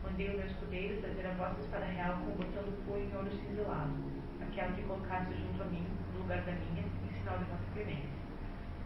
Mandei 0.03 0.31
o 0.31 0.37
meu 0.39 0.47
escudeiro 0.47 1.01
trazer 1.01 1.27
a 1.29 1.35
vossa 1.35 1.61
espada 1.61 1.85
real 1.85 2.17
com 2.17 2.33
o 2.33 2.35
botão 2.35 2.65
do 2.65 2.85
punho 2.85 3.09
em 3.09 3.15
ouro 3.15 3.31
cinzelado, 3.31 3.95
aquela 4.43 4.73
que 4.73 4.83
colocaste 4.83 5.33
junto 5.33 5.63
a 5.63 5.67
mim, 5.67 5.87
no 6.13 6.19
lugar 6.23 6.43
da 6.43 6.53
minha, 6.53 6.83
em 6.83 7.19
sinal 7.19 7.39
de 7.39 7.45
vossa 7.45 7.71
clemência. 7.73 8.11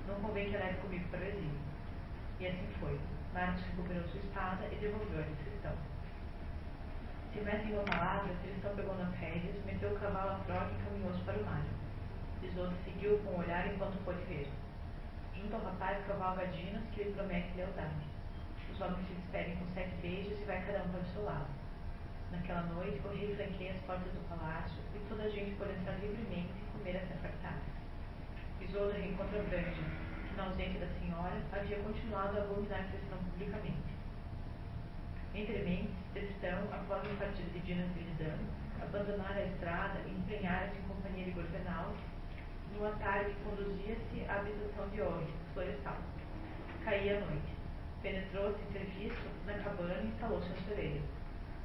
Não 0.06 0.20
convém 0.20 0.50
que 0.50 0.56
a 0.56 0.60
leve 0.60 0.78
comigo 0.80 1.08
para 1.08 1.20
o 1.20 1.24
exílio. 1.24 1.58
E 2.38 2.46
assim 2.48 2.68
foi. 2.78 3.00
Marcos 3.32 3.64
recuperou 3.64 4.04
sua 4.08 4.20
espada 4.20 4.68
e 4.70 4.76
devolveu 4.76 5.20
a 5.20 5.22
de 5.22 5.95
Tristão. 7.36 7.60
Se 7.60 7.68
em 7.68 7.72
uma 7.74 7.84
palavra, 7.84 8.34
Tristão 8.42 8.74
pegou 8.74 8.96
nas 8.96 9.14
rédeas, 9.16 9.64
meteu 9.66 9.90
o 9.90 10.00
cavalo 10.00 10.30
à 10.30 10.38
troca 10.46 10.70
e 10.72 10.84
caminhou-se 10.84 11.20
para 11.24 11.38
o 11.38 11.44
mar. 11.44 11.62
Isolde 12.42 12.74
seguiu 12.84 13.18
com 13.18 13.30
o 13.30 13.38
olhar 13.40 13.66
enquanto 13.66 14.02
pôde 14.04 14.22
ver. 14.24 14.48
Junto 15.34 15.54
ao 15.54 15.64
rapaz 15.64 16.04
cavalga 16.06 16.46
Dinas, 16.46 16.82
que 16.94 17.04
lhe 17.04 17.12
promete 17.12 17.56
lealdade. 17.56 18.06
Os 18.72 18.80
homens 18.80 19.06
se 19.06 19.14
despedem 19.14 19.56
com 19.56 19.66
sete 19.74 19.94
beijos 20.00 20.40
e 20.40 20.44
vai 20.44 20.64
cada 20.64 20.82
um 20.84 20.88
para 20.88 21.00
o 21.00 21.12
seu 21.12 21.24
lado. 21.24 21.48
Naquela 22.32 22.62
noite, 22.62 23.00
o 23.04 23.14
rei 23.14 23.34
franqueia 23.36 23.72
as 23.72 23.80
portas 23.82 24.12
do 24.12 24.28
palácio 24.28 24.78
e 24.94 24.98
toda 25.08 25.22
a 25.24 25.30
gente 25.30 25.56
pode 25.56 25.72
entrar 25.72 25.94
livremente 26.00 26.52
e 26.56 26.78
comer 26.78 26.96
até 26.96 27.14
fartar. 27.16 27.58
Isolda 28.60 28.94
reencontra 28.94 29.42
Brandon, 29.42 30.36
na 30.36 30.44
ausência 30.44 30.80
da 30.80 30.88
senhora, 30.98 31.40
havia 31.52 31.78
continuado 31.78 32.38
a 32.38 32.42
abominar 32.42 32.80
a 32.80 33.16
publicamente. 33.16 33.94
Entre 35.34 35.58
mentes, 35.62 36.05
Tristão, 36.16 36.64
após 36.72 37.04
o 37.04 37.16
partido 37.16 37.52
de 37.52 37.58
Dinas 37.60 37.90
Grisano, 37.92 38.48
abandonara 38.80 39.38
a 39.38 39.44
estrada 39.44 40.00
e 40.06 40.12
emprenhara-se 40.12 40.78
em 40.78 40.88
companhia 40.88 41.26
de 41.26 41.32
Gorvenal 41.32 41.92
no 42.72 42.86
atalho 42.86 43.34
que 43.34 43.44
conduzia-se 43.44 44.24
à 44.26 44.36
habitação 44.36 44.88
de 44.88 45.02
Ori, 45.02 45.34
florestal. 45.52 45.98
Caía 46.84 47.18
a 47.18 47.20
noite. 47.20 47.54
Penetrou 48.00 48.54
sem 48.54 48.72
serviço 48.72 49.28
na 49.44 49.58
cabana 49.58 50.00
e 50.02 50.06
instalou-se 50.06 50.48
na 50.48 50.56
soleira. 50.56 51.00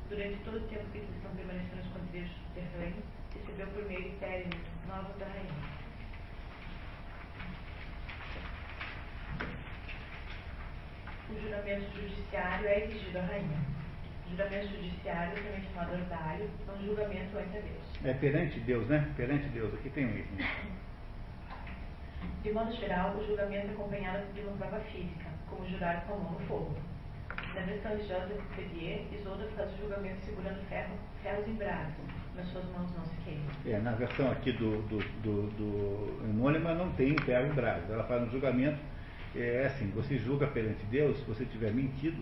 Durante 0.09 0.43
todo 0.43 0.57
o 0.57 0.67
tempo 0.67 0.91
que 0.91 0.99
Tristão 0.99 1.31
permaneceu 1.33 1.77
nos 1.77 1.85
esconderijos 1.85 2.35
subterrâneos, 2.35 3.05
recebeu 3.33 3.67
por 3.67 3.85
meio 3.85 4.01
de 4.03 4.87
novas 4.89 5.15
da 5.17 5.25
rainha. 5.27 5.81
o 11.29 11.41
juramento 11.41 11.95
judiciário 11.95 12.67
é 12.67 12.83
exigido 12.83 13.19
à 13.19 13.21
rainha. 13.21 13.80
O 14.31 14.35
juramento 14.35 14.67
judiciário, 14.67 15.35
também 15.35 15.61
chamado 15.61 15.93
ordalho, 15.93 16.49
é 16.67 16.71
um 16.71 16.85
julgamento 16.85 17.37
ante 17.37 17.57
a 17.57 17.61
Deus. 17.61 18.05
É 18.05 18.13
perante 18.13 18.59
Deus, 18.61 18.87
né? 18.87 19.11
Perante 19.17 19.49
Deus. 19.49 19.73
Aqui 19.73 19.89
tem 19.89 20.05
um 20.05 20.17
item. 20.17 20.47
De 22.41 22.51
modo 22.53 22.71
geral, 22.71 23.17
o 23.17 23.27
julgamento 23.27 23.67
é 23.67 23.71
acompanhado 23.71 24.33
de 24.33 24.41
uma 24.41 24.55
prova 24.57 24.79
física, 24.79 25.25
como 25.49 25.67
jurar 25.67 26.05
com 26.05 26.13
a 26.13 26.17
mão 26.17 26.31
no 26.31 26.39
fogo. 26.47 26.75
Na 27.53 27.61
versão 27.61 27.97
de 27.97 28.03
Joseph 28.03 28.41
Pedier, 28.55 29.01
Isolda 29.11 29.47
faz 29.55 29.73
o 29.73 29.77
julgamento 29.77 30.21
segurando 30.25 30.65
ferro, 30.69 30.95
ferros 31.21 31.47
em 31.47 31.55
brasa, 31.55 31.91
mas 32.33 32.47
suas 32.47 32.65
mãos 32.65 32.89
não 32.95 33.05
se 33.05 33.15
queimam. 33.25 33.45
É, 33.65 33.79
na 33.79 33.91
versão 33.91 34.31
aqui 34.31 34.53
do, 34.53 34.81
do, 34.83 34.99
do, 35.21 35.49
do 35.51 36.73
não 36.73 36.91
tem 36.93 37.17
ferro 37.19 37.47
em 37.47 37.53
brasa. 37.53 37.93
Ela 37.93 38.05
faz 38.05 38.23
um 38.23 38.29
julgamento 38.29 38.79
é 39.35 39.65
assim, 39.67 39.89
você 39.91 40.17
julga 40.17 40.47
perante 40.47 40.83
Deus, 40.87 41.17
se 41.17 41.23
você 41.23 41.45
tiver 41.45 41.71
mentido, 41.71 42.21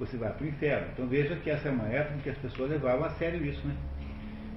você 0.00 0.16
vai 0.16 0.32
para 0.32 0.44
o 0.44 0.48
inferno. 0.48 0.88
Então 0.92 1.06
veja 1.06 1.36
que 1.36 1.50
essa 1.50 1.68
é 1.68 1.70
uma 1.70 1.86
época 1.86 2.16
em 2.16 2.20
que 2.20 2.30
as 2.30 2.38
pessoas 2.38 2.70
levavam 2.70 3.04
a 3.04 3.10
sério 3.10 3.44
isso, 3.44 3.64
né? 3.66 3.76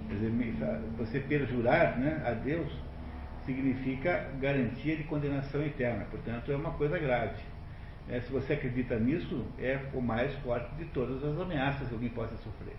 Quer 0.08 0.16
dizer, 0.16 0.80
você 0.98 1.20
perjurar 1.20 2.00
né, 2.00 2.24
a 2.26 2.32
Deus 2.32 2.72
significa 3.46 4.30
garantia 4.40 4.96
de 4.96 5.04
condenação 5.04 5.62
eterna, 5.64 6.06
portanto 6.10 6.52
é 6.52 6.56
uma 6.56 6.72
coisa 6.72 6.98
grave. 6.98 7.42
É, 8.10 8.20
se 8.22 8.32
você 8.32 8.54
acredita 8.54 8.98
nisso, 8.98 9.46
é 9.60 9.80
o 9.94 10.02
mais 10.02 10.34
forte 10.36 10.74
de 10.76 10.86
todas 10.86 11.24
as 11.24 11.40
ameaças 11.40 11.88
que 11.88 11.94
alguém 11.94 12.10
possa 12.10 12.36
sofrer. 12.38 12.76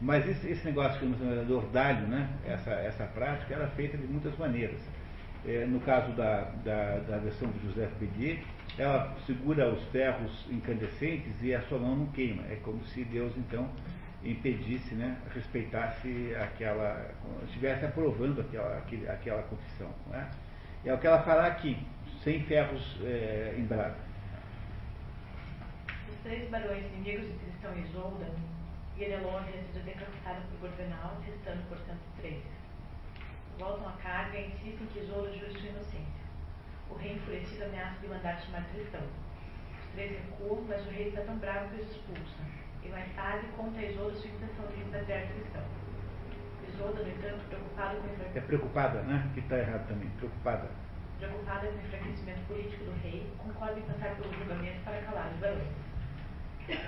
Mas 0.00 0.28
esse, 0.28 0.48
esse 0.48 0.64
negócio 0.64 0.98
que 0.98 1.06
nós 1.06 1.18
chamamos 1.18 1.46
de 1.46 1.52
ordalho, 1.52 2.06
né, 2.06 2.28
essa, 2.44 2.70
essa 2.70 3.04
prática, 3.06 3.54
era 3.54 3.68
feita 3.68 3.96
de 3.96 4.06
muitas 4.06 4.36
maneiras 4.36 4.80
é, 5.46 5.64
no 5.66 5.80
caso 5.80 6.12
da, 6.12 6.50
da, 6.64 6.98
da, 7.08 7.18
versão 7.18 7.50
de 7.50 7.66
José 7.66 7.88
Bedier, 8.00 8.38
ela 8.78 9.16
segura 9.26 9.68
os 9.68 9.82
ferros 9.88 10.46
incandescentes 10.50 11.42
e 11.42 11.54
a 11.54 11.60
sua 11.62 11.78
mão 11.78 11.96
não 11.96 12.06
queima. 12.06 12.44
É 12.44 12.56
como 12.56 12.84
se 12.86 13.04
Deus, 13.04 13.32
então, 13.36 13.68
impedisse, 14.22 14.94
né, 14.94 15.18
respeitasse 15.34 16.34
aquela, 16.36 17.10
estivesse 17.44 17.84
aprovando 17.84 18.40
aquela, 18.40 18.78
aquela 19.12 19.42
confissão. 19.42 19.92
Não 20.06 20.16
é? 20.16 20.94
o 20.94 20.98
que 20.98 21.06
ela 21.06 21.22
fará 21.22 21.46
aqui, 21.46 21.76
sem 22.22 22.42
ferros 22.44 22.98
é, 23.02 23.54
em 23.58 23.64
brasa. 23.64 23.98
Os 26.08 26.16
três 26.22 26.48
barões 26.48 26.84
inimigos 26.94 27.26
de 27.26 27.38
Cristão 27.38 27.76
e 27.76 27.80
Isolda, 27.82 28.30
Guerelone 28.96 29.50
tinha 29.50 29.62
sido 29.64 29.84
decapitado 29.84 30.40
por 30.50 30.68
Gorvenal, 30.68 31.20
restando, 31.26 31.62
portanto, 31.68 32.00
três 32.20 32.42
voltam 33.58 33.88
à 33.88 33.92
carga 33.92 34.38
e 34.38 34.46
insistem 34.46 34.86
que 34.86 35.00
Isolda 35.00 35.32
jure 35.32 35.50
sua 35.50 35.68
inocência. 35.68 36.17
O 36.90 36.94
rei 36.96 37.12
enfurecido 37.14 37.64
ameaça 37.64 38.00
de 38.00 38.08
mandar 38.08 38.40
chamar 38.40 38.64
Tristão. 38.72 39.00
Os 39.02 39.92
três 39.94 40.10
recuam, 40.12 40.64
mas 40.68 40.86
o 40.86 40.90
rei 40.90 41.08
está 41.08 41.20
tão 41.22 41.36
bravo 41.38 41.68
que 41.68 41.82
os 41.82 41.90
expulsa. 41.90 42.42
e 42.82 42.88
mais 42.88 43.12
tarde 43.14 43.46
conta 43.56 43.78
a 43.78 43.82
Isolda 43.84 44.14
sua 44.16 44.30
intenção 44.30 44.66
de 44.66 44.76
repatriar 44.76 45.26
cristão. 45.28 45.62
Isolda, 46.68 47.02
no 47.02 47.08
entanto, 47.10 47.44
preocupada 47.48 47.96
com 47.96 48.02
o 48.06 48.10
É 48.10 48.12
enfraquecimento. 48.12 48.46
preocupada, 48.46 49.02
né? 49.02 49.30
Que 49.34 49.40
está 49.40 49.58
errado 49.58 49.88
também. 49.88 50.08
Preocupada. 50.10 50.70
Preocupada 51.18 51.66
com 51.66 51.74
o 51.74 51.80
enfraquecimento 51.80 52.40
político 52.46 52.84
do 52.84 52.92
rei, 53.02 53.26
concorda 53.38 53.78
em 53.78 53.82
passar 53.82 54.14
pelo 54.16 54.32
julgamento 54.34 54.80
para 54.84 55.02
calar 55.02 55.30
os 55.32 55.40
barões. 55.40 55.68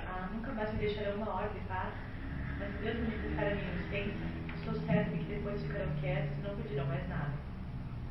Ah, 0.07 0.29
nunca 0.33 0.53
mais 0.53 0.73
me 0.73 0.79
deixarão 0.79 1.17
uma 1.17 1.35
hora 1.35 1.49
de 1.49 1.61
paz, 1.61 1.93
mas 2.59 2.71
se 2.71 2.79
Deus 2.85 2.97
me 2.99 3.07
a 3.39 3.55
minha 3.55 3.73
licença, 3.75 4.27
estou 4.57 4.75
certa 4.87 5.11
de 5.11 5.19
que 5.25 5.35
depois 5.35 5.63
ficarão 5.63 5.93
quietos 6.01 6.39
e 6.39 6.43
não 6.43 6.57
pedirão 6.57 6.87
mais 6.87 7.09
nada. 7.09 7.33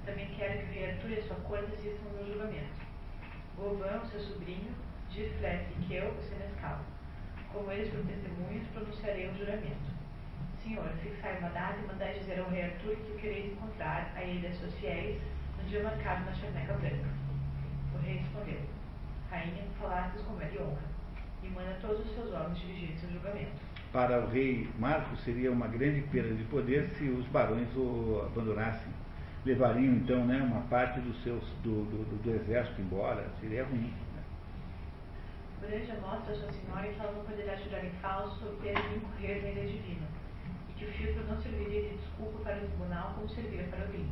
Também 0.10 0.28
quero 0.36 0.66
que 0.66 0.84
Arthur 0.84 1.12
e 1.12 1.22
sua 1.22 1.36
corte 1.36 1.72
assistam 1.72 2.10
ao 2.10 2.16
meu 2.16 2.34
julgamento. 2.34 2.82
Govan, 3.56 4.04
seu 4.10 4.20
sobrinho, 4.20 4.74
Giflet 5.12 5.68
e 5.70 5.86
Keu, 5.86 6.10
o 6.10 6.24
senescal. 6.24 6.80
Como 7.54 7.72
eles 7.72 7.94
por 7.94 8.04
testemunhas, 8.04 8.66
pronunciarei 8.74 9.30
o 9.30 9.38
juramento. 9.38 9.94
Senhor, 10.64 10.90
fixai 11.04 11.38
uma 11.38 11.50
data 11.50 11.78
e 11.78 11.86
mandai 11.86 12.18
dizer 12.18 12.40
ao 12.40 12.50
rei 12.50 12.64
Arthur 12.64 12.96
que 12.96 13.12
o 13.12 13.20
quereis 13.20 13.52
encontrar 13.52 14.12
a 14.16 14.24
ele 14.24 14.48
e 14.48 14.56
seus 14.56 14.74
fiéis 14.80 15.22
no 15.62 15.70
dia 15.70 15.84
marcado 15.84 16.26
na 16.26 16.34
charneca 16.34 16.74
branca. 16.74 17.10
O 17.94 17.98
rei 18.00 18.18
respondeu, 18.18 18.62
Rainha, 19.30 19.64
falastes 19.80 20.24
como 20.24 20.42
é 20.42 20.46
de 20.46 20.58
honra, 20.58 20.82
e 21.44 21.48
manda 21.50 21.78
todos 21.82 22.04
os 22.04 22.16
seus 22.16 22.34
homens 22.34 22.58
dirigirem-se 22.58 23.06
ao 23.06 23.12
julgamento. 23.12 23.62
Para 23.94 24.26
o 24.26 24.28
rei 24.28 24.68
Marcos 24.80 25.20
seria 25.24 25.52
uma 25.52 25.68
grande 25.68 26.02
perda 26.02 26.34
de 26.34 26.44
poder 26.46 26.90
se 26.98 27.04
os 27.10 27.28
barões 27.28 27.68
o 27.76 28.24
abandonassem. 28.26 28.99
Levariam 29.46 29.96
então 29.96 30.26
né, 30.26 30.42
uma 30.42 30.62
parte 30.68 31.00
dos 31.00 31.24
seus, 31.24 31.44
do, 31.64 31.86
do, 31.86 32.22
do 32.24 32.30
exército 32.36 32.82
embora, 32.82 33.26
seria 33.40 33.64
ruim. 33.64 33.94
Né? 34.14 34.24
Branja 35.62 35.96
mostra 36.02 36.34
a 36.34 36.38
sua 36.38 36.52
senhora 36.52 36.88
que 36.88 37.00
ela 37.00 37.14
não 37.14 37.24
poderá 37.24 37.56
jurar 37.56 37.86
em 37.86 37.92
falso 38.02 38.38
sob 38.40 38.58
pena 38.62 38.82
de 38.82 38.96
incorrer 38.96 39.38
na 39.38 39.62
lei 39.62 39.72
divina, 39.72 40.08
e 40.68 40.74
que 40.74 40.86
o 40.86 40.92
filtro 40.92 41.24
não 41.24 41.42
serviria 41.42 41.84
de 41.84 41.98
desculpa 41.98 42.44
para 42.44 42.58
o 42.58 42.68
tribunal 42.68 43.14
como 43.16 43.30
servira 43.30 43.64
para 43.68 43.86
o 43.86 43.88
vinho. 43.88 44.12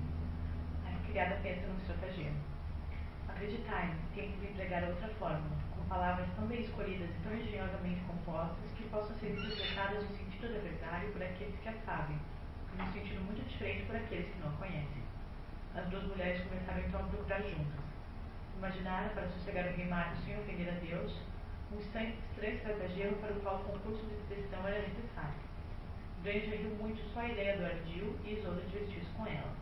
A 0.88 1.12
criada 1.12 1.36
pensa 1.44 1.68
num 1.68 1.78
estratagema. 1.78 2.40
Acreditai-me, 3.28 3.96
tenho 4.16 4.32
que 4.32 4.46
empregar 4.48 4.84
outra 4.86 5.10
fórmula, 5.20 5.58
com 5.76 5.84
palavras 5.90 6.28
tão 6.38 6.48
bem 6.48 6.62
escolhidas 6.62 7.10
e 7.10 7.24
tão 7.24 7.36
engenhosamente 7.36 8.00
compostas 8.08 8.72
que 8.78 8.88
possam 8.90 9.16
ser 9.20 9.32
interpretadas 9.32 10.04
no 10.04 10.16
sentido 10.16 10.54
da 10.54 10.60
verdade 10.60 11.12
por 11.12 11.22
aqueles 11.22 11.60
que 11.60 11.68
a 11.68 11.74
sabem, 11.86 12.18
num 12.78 12.94
sentido 12.94 13.26
muito 13.26 13.46
diferente 13.46 13.86
por 13.88 13.96
aqueles 13.98 14.28
que 14.34 14.40
não 14.40 14.54
a 14.54 14.58
conhecem. 14.58 15.07
As 15.78 15.86
duas 15.90 16.04
mulheres 16.06 16.42
começaram 16.48 16.80
então 16.80 17.00
a 17.00 17.04
procurar 17.04 17.40
juntas. 17.44 17.86
Imaginaram, 18.58 19.10
para 19.10 19.28
sossegar 19.28 19.66
rei 19.66 19.86
Marcos 19.86 20.26
sem 20.26 20.36
ofender 20.40 20.70
a 20.70 20.80
Deus, 20.80 21.14
um 21.72 21.78
estranho 21.78 22.16
estratagema 22.34 23.16
para 23.18 23.34
o 23.34 23.40
qual 23.42 23.58
o 23.58 23.64
concurso 23.64 24.04
de 24.08 24.16
deteção 24.28 24.68
era 24.68 24.82
necessário. 24.82 25.38
Branja 26.24 26.56
riu 26.56 26.72
muito 26.82 27.00
só 27.14 27.20
a 27.20 27.30
ideia 27.30 27.58
do 27.58 27.66
ardil 27.66 28.18
e 28.26 28.34
Isolda 28.34 28.62
divertiu-se 28.62 29.06
com 29.16 29.28
ela. 29.28 29.54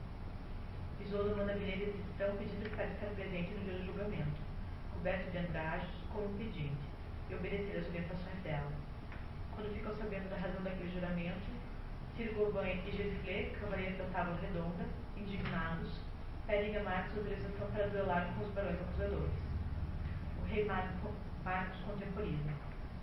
Isolda 1.01 1.35
manda 1.35 1.53
vir 1.55 1.73
a 1.73 1.77
deteção 1.77 2.37
pedindo 2.37 2.69
para 2.73 2.85
estar 2.85 3.07
presente 3.07 3.51
no 3.51 3.65
dia 3.65 3.73
do 3.73 3.85
julgamento, 3.85 4.39
coberto 4.93 5.31
de 5.31 5.37
andrajos 5.37 5.91
como 6.13 6.27
um 6.27 6.37
pedinte, 6.37 6.87
e 7.29 7.35
obedecer 7.35 7.77
às 7.77 7.87
orientações 7.87 8.39
dela. 8.41 8.71
Quando 9.53 9.73
ficam 9.73 9.93
sabendo 9.97 10.29
da 10.29 10.37
razão 10.37 10.63
daquele 10.63 10.93
juramento, 10.93 11.51
Sir 12.15 12.33
Govan 12.33 12.69
e 12.69 12.91
Gesfle, 12.91 13.51
cavaleiros 13.59 13.97
da 13.97 14.05
tábua 14.05 14.39
redonda, 14.39 14.85
indignados, 15.17 16.04
pedem 16.47 16.77
a 16.77 16.83
Marcos 16.83 17.17
autorização 17.17 17.67
para 17.71 17.87
duelar 17.87 18.33
com 18.33 18.45
os 18.45 18.53
barões 18.53 18.79
acusadores. 18.79 19.33
O 20.41 20.45
rei 20.45 20.65
Marcos, 20.65 21.11
Marcos 21.43 21.79
contemporiza. 21.81 22.51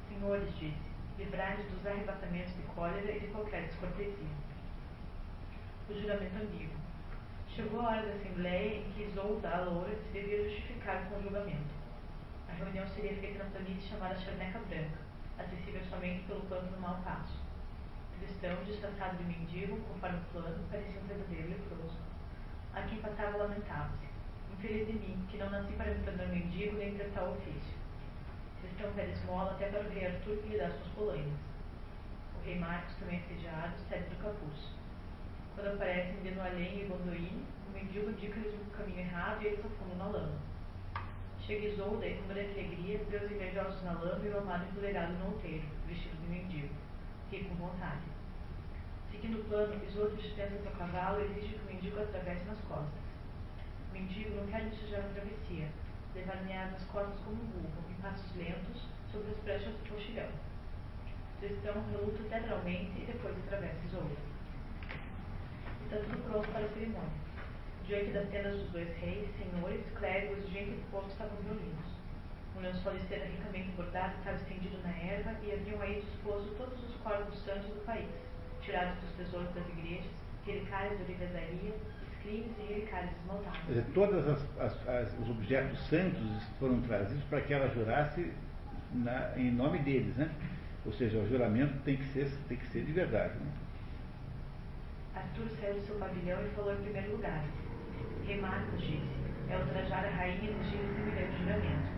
Senhores, 0.08 0.48
disse, 0.58 0.76
livrai-nos 1.18 1.66
dos 1.66 1.86
arrebatamentos 1.86 2.54
de 2.54 2.62
cólera 2.74 3.10
e 3.10 3.20
de 3.20 3.26
qualquer 3.28 3.66
descortesia. 3.66 4.28
O 5.88 5.94
juramento 5.94 6.36
ambíguo. 6.36 6.76
Chegou 7.48 7.80
a 7.80 7.90
hora 7.90 8.06
da 8.06 8.14
Assembleia 8.14 8.76
em 8.78 8.92
que 8.92 9.02
Isolda, 9.02 9.48
a 9.48 9.60
loura, 9.62 9.94
se 9.96 10.12
devia 10.12 10.48
justificar 10.48 11.08
com 11.08 11.18
o 11.18 11.22
julgamento. 11.22 11.74
A 12.48 12.52
reunião 12.52 12.86
seria 12.88 13.16
feita 13.16 13.42
na 13.42 13.50
planície 13.50 13.90
chamada 13.90 14.14
Charneca 14.14 14.60
Branca, 14.60 14.98
acessível 15.38 15.82
somente 15.90 16.22
pelo 16.24 16.42
canto 16.42 16.72
do 16.72 16.80
mau 16.80 17.02
passo. 17.02 17.40
Cristão, 18.18 18.64
disfarçado 18.64 19.16
de 19.16 19.24
mendigo, 19.24 19.80
conforme 19.80 20.18
o 20.18 20.32
plano, 20.32 20.64
parecia 20.70 21.00
um 21.00 21.06
verdadeiro 21.06 21.48
leproso. 21.48 22.11
A 22.74 22.80
quem 22.82 22.98
passava 23.02 23.36
lamentava-se. 23.36 24.08
Infeliz 24.54 24.86
de 24.86 24.94
mim, 24.94 25.26
que 25.30 25.36
não 25.36 25.50
nasci 25.50 25.72
para 25.74 25.92
me 25.92 26.04
tornar 26.04 26.26
mendigo 26.28 26.78
nem 26.78 26.94
prestar 26.94 27.24
ofício. 27.24 27.76
Cristão 28.60 28.92
pede 28.94 29.12
esmola 29.12 29.52
até 29.52 29.66
para 29.66 29.80
o 29.80 29.90
rei 29.90 30.06
Arthur 30.06 30.38
que 30.38 30.48
lhe 30.48 30.58
dá 30.58 30.70
suas 30.70 30.88
polainas. 30.94 31.38
O 32.38 32.46
rei 32.46 32.58
Marcos, 32.58 32.94
também 32.94 33.18
assediado, 33.18 33.74
cede 33.88 34.08
do 34.08 34.22
capuz. 34.22 34.70
Quando 35.54 35.74
aparecem 35.74 36.22
Denoalém 36.22 36.80
e 36.80 36.84
Gondoine, 36.86 37.44
o 37.68 37.72
mendigo 37.72 38.10
indica-lhes 38.10 38.54
o 38.54 38.70
caminho 38.70 39.00
errado 39.00 39.42
e 39.42 39.48
eles 39.48 39.64
afundam 39.64 39.98
na 39.98 40.06
lama. 40.06 40.38
Chega 41.40 41.66
Isolda 41.66 42.06
e, 42.06 42.16
com 42.16 42.28
grande 42.28 42.52
alegria, 42.52 43.04
vê 43.10 43.16
os 43.16 43.30
invejosos 43.30 43.82
na 43.82 43.92
lama 43.92 44.24
e 44.24 44.28
o 44.28 44.38
amado 44.38 44.64
empoleirado 44.64 45.12
no 45.14 45.26
outeiro, 45.26 45.66
vestido 45.86 46.16
de 46.22 46.28
mendigo, 46.28 46.74
ri 47.30 47.44
com 47.44 47.54
vontade. 47.56 48.11
Seguindo 49.22 49.38
o 49.38 49.44
plano, 49.44 49.80
Isolda 49.86 50.16
dispensa 50.16 50.58
seu 50.58 50.72
cavalo 50.72 51.20
e 51.20 51.26
exige 51.26 51.54
que 51.54 51.62
o 51.62 51.72
mendigo 51.72 52.00
atravesse 52.02 52.44
nas 52.44 52.58
costas. 52.62 52.98
O 53.88 53.92
mendigo 53.92 54.34
não 54.34 54.48
quer 54.48 54.64
desejar 54.64 54.98
a 54.98 55.14
travessia, 55.14 55.68
levar-me-á 56.12 56.72
nas 56.72 56.82
costas 56.86 57.14
como 57.24 57.40
um 57.40 57.46
burro, 57.46 57.88
em 57.88 58.02
passos 58.02 58.34
lentos, 58.34 58.82
sobre 59.12 59.30
as 59.30 59.38
brechas 59.44 59.72
do 59.74 59.88
pochilhão. 59.88 60.28
Tristão 61.38 61.74
reluta 61.92 62.20
teatralmente 62.28 62.98
e 62.98 63.06
depois 63.06 63.38
atravessa 63.46 63.86
Isolda. 63.86 64.16
Está 65.84 65.96
tudo 65.98 66.28
pronto 66.28 66.48
para 66.48 66.66
a 66.66 66.68
cerimônia. 66.70 67.22
Diante 67.86 68.10
das 68.10 68.28
tendas 68.28 68.58
dos 68.58 68.70
dois 68.72 68.88
reis, 68.98 69.28
senhores, 69.38 69.86
clérigos 70.00 70.50
gente 70.50 70.74
do 70.74 70.90
povo 70.90 71.06
estavam 71.06 71.38
reunidos. 71.44 71.94
Um 72.56 72.60
lençol 72.60 72.94
de 72.94 73.06
seda 73.06 73.26
ricamente 73.26 73.70
bordado 73.76 74.18
estava 74.18 74.36
estendido 74.36 74.82
na 74.82 74.90
erva 74.90 75.30
e 75.44 75.52
haviam 75.52 75.80
aí 75.80 76.00
disposto 76.00 76.52
todos 76.58 76.82
os 76.82 76.96
corpos 76.96 77.38
santos 77.44 77.68
do 77.68 77.86
país, 77.86 78.10
tirados 78.62 78.94
dos 79.00 79.12
tesouros 79.12 79.52
das 79.54 79.68
igrejas, 79.68 80.10
relicários 80.46 80.96
de 80.98 81.04
orivesaria, 81.04 81.74
escrines 82.12 82.52
e. 82.58 82.86
Quer 82.86 83.08
dizer, 83.68 83.84
todos 83.94 84.26
os 84.26 85.30
objetos 85.30 85.80
santos 85.88 86.42
foram 86.58 86.80
trazidos 86.82 87.22
para 87.24 87.40
que 87.40 87.52
ela 87.52 87.68
jurasse 87.68 88.32
na, 88.92 89.32
em 89.36 89.50
nome 89.50 89.78
deles, 89.80 90.16
né? 90.16 90.30
Ou 90.84 90.92
seja, 90.92 91.18
o 91.18 91.28
juramento 91.28 91.78
tem 91.84 91.96
que 91.96 92.04
ser, 92.06 92.30
tem 92.48 92.56
que 92.56 92.66
ser 92.66 92.84
de 92.84 92.92
verdade. 92.92 93.34
Né? 93.34 93.52
Arthur 95.14 95.48
saiu 95.60 95.74
do 95.74 95.86
seu 95.86 95.96
pavilhão 95.96 96.44
e 96.44 96.48
falou 96.50 96.72
em 96.72 96.82
primeiro 96.82 97.12
lugar. 97.12 97.44
Rei 98.26 98.40
Marcos 98.40 98.80
disse, 98.80 99.02
é 99.48 99.58
ultrajar 99.58 100.04
a 100.04 100.10
rainha 100.10 100.42
e 100.42 100.50
exigir 100.50 100.80
semelhante 100.94 101.42
juramento. 101.42 101.92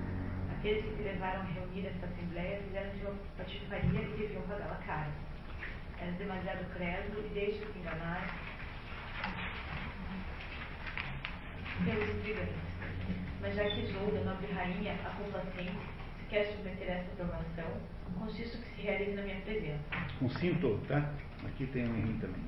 Aqueles 0.59 0.85
que 0.85 0.96
te 0.96 1.03
levaram 1.03 1.40
a 1.40 1.44
reunir 1.44 1.87
esta 1.87 2.07
assembleia 2.07 2.61
fizeram 2.62 2.90
de 2.90 3.00
uma 3.07 3.14
patifaria 3.37 4.00
e 4.00 4.16
deviam 4.16 4.42
pagá-la 4.42 4.77
cara. 4.87 5.11
És 6.05 6.14
demasiado 6.17 6.64
crédulo 6.75 7.27
e 7.27 7.29
deixa-se 7.31 7.79
enganar 7.79 8.27
pelos 11.83 12.09
intrigantes. 12.17 12.55
Mas 13.40 13.55
já 13.55 13.64
que 13.64 13.81
Isolda, 13.81 14.21
nobre 14.25 14.53
rainha, 14.53 14.95
a 15.05 15.11
complacente, 15.17 15.73
se 16.19 16.25
quer 16.29 16.47
submeter 16.53 16.90
a 16.90 16.95
esta 16.97 17.12
aprovação, 17.12 17.81
consisto 18.19 18.59
que 18.59 18.77
se 18.77 18.83
realize 18.83 19.12
na 19.12 19.23
minha 19.23 19.40
presença. 19.40 19.83
Com 20.19 20.29
cinto, 20.29 20.79
tá? 20.88 21.11
Aqui 21.47 21.67
tem 21.69 21.87
um 21.87 21.97
errinho 21.97 22.21
também. 22.21 22.45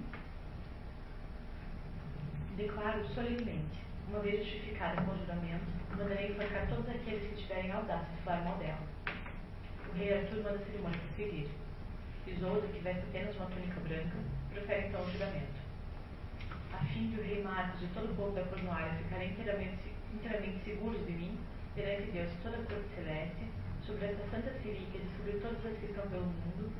Declaro 2.57 3.07
solenemente, 3.09 3.79
uma 4.09 4.21
vez 4.21 4.45
justificada 4.45 5.01
com 5.03 5.12
o 5.12 5.19
juramento, 5.19 5.64
mandarei 5.97 6.31
enforcar 6.31 6.66
todos 6.69 6.88
aqueles 6.88 7.27
que 7.31 7.42
tiverem 7.42 7.73
audácia 7.73 8.14
de 8.16 8.23
falar 8.23 8.45
mal 8.45 8.59
dela. 8.59 8.81
O 9.90 9.97
rei 9.97 10.14
Arthur 10.14 10.42
manda 10.42 10.57
a 10.57 10.64
cerimônia 10.66 10.99
prosseguir. 10.99 11.49
Isolda, 12.30 12.66
que 12.68 12.80
veste 12.80 13.02
apenas 13.08 13.36
uma 13.36 13.46
túnica 13.46 13.80
branca, 13.80 14.16
profere 14.52 14.86
então 14.88 15.00
o 15.00 15.10
juramento. 15.10 15.56
A 16.72 16.78
fim 16.84 17.08
de 17.10 17.20
o 17.20 17.22
rei 17.22 17.42
Marcos 17.42 17.82
e 17.82 17.86
todo 17.94 18.10
o 18.10 18.14
povo 18.16 18.34
da 18.34 18.42
Cornualha 18.42 18.92
ficarem 19.02 19.30
inteiramente, 19.30 19.94
inteiramente 20.12 20.64
seguros 20.64 21.06
de 21.06 21.12
mim, 21.12 21.38
perante 21.74 22.10
Deus 22.10 22.30
e 22.32 22.42
toda 22.42 22.56
a 22.56 22.66
corte 22.66 22.88
celeste, 22.94 23.44
sobre 23.86 24.06
esta 24.06 24.24
santa 24.30 24.50
relíquia 24.64 25.00
e 25.00 25.16
sobre 25.16 25.40
todas 25.40 25.64
as 25.64 25.78
que 25.78 25.86
estão 25.86 26.06
pelo 26.08 26.24
mundo, 26.24 26.72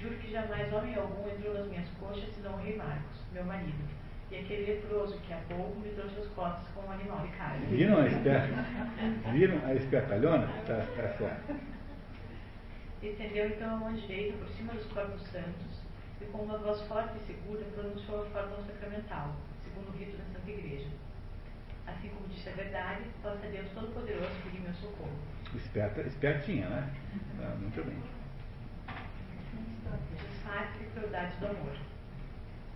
juro 0.00 0.16
que 0.16 0.32
jamais 0.32 0.72
homem 0.72 0.94
algum 0.96 1.28
entrou 1.28 1.54
nas 1.54 1.66
minhas 1.68 1.88
coxas 2.00 2.28
senão 2.34 2.54
o 2.54 2.58
rei 2.58 2.76
Marcos, 2.76 3.20
meu 3.32 3.44
marido, 3.44 3.84
e 4.30 4.36
aquele 4.36 4.66
leproso 4.72 5.18
que 5.18 5.32
há 5.32 5.40
pouco 5.48 5.78
me 5.80 5.90
trouxe 5.90 6.18
as 6.20 6.26
costas 6.28 6.66
como 6.74 6.88
um 6.88 6.92
animal 6.92 7.20
de 7.26 7.32
carne. 7.36 7.66
Viram 7.66 7.98
a, 7.98 8.06
esper... 8.06 8.42
Viram 9.32 9.60
a 9.64 9.74
espertalhona? 9.74 10.46
Tá, 10.66 10.86
tá 10.96 11.08
certo. 11.16 11.79
Estendeu 13.02 13.46
então 13.46 13.74
a 13.74 13.76
mão 13.78 13.94
direita 13.94 14.36
por 14.36 14.48
cima 14.50 14.74
dos 14.74 14.84
corpos 14.92 15.22
santos 15.28 15.80
e 16.20 16.24
com 16.26 16.38
uma 16.38 16.58
voz 16.58 16.82
forte 16.82 17.16
e 17.16 17.26
segura 17.26 17.64
pronunciou 17.74 18.22
a 18.22 18.26
fórmula 18.26 18.62
sacramental, 18.66 19.34
segundo 19.64 19.88
o 19.88 19.96
rito 19.96 20.18
da 20.18 20.24
Santa 20.24 20.50
Igreja. 20.50 20.88
Assim 21.86 22.10
como 22.10 22.28
disse 22.28 22.50
a 22.50 22.52
verdade, 22.52 23.04
possa 23.22 23.46
Deus 23.46 23.70
Todo-Poderoso 23.72 24.42
pedir 24.44 24.60
meu 24.60 24.74
socorro. 24.74 25.16
Esperta, 25.54 26.02
espertinha, 26.02 26.68
né? 26.68 26.94
Tá, 27.40 27.48
muito 27.56 27.82
bem. 27.84 28.02
disfarces 30.28 30.82
e 30.82 30.90
crueldades 30.90 31.38
do 31.38 31.46
amor. 31.46 31.76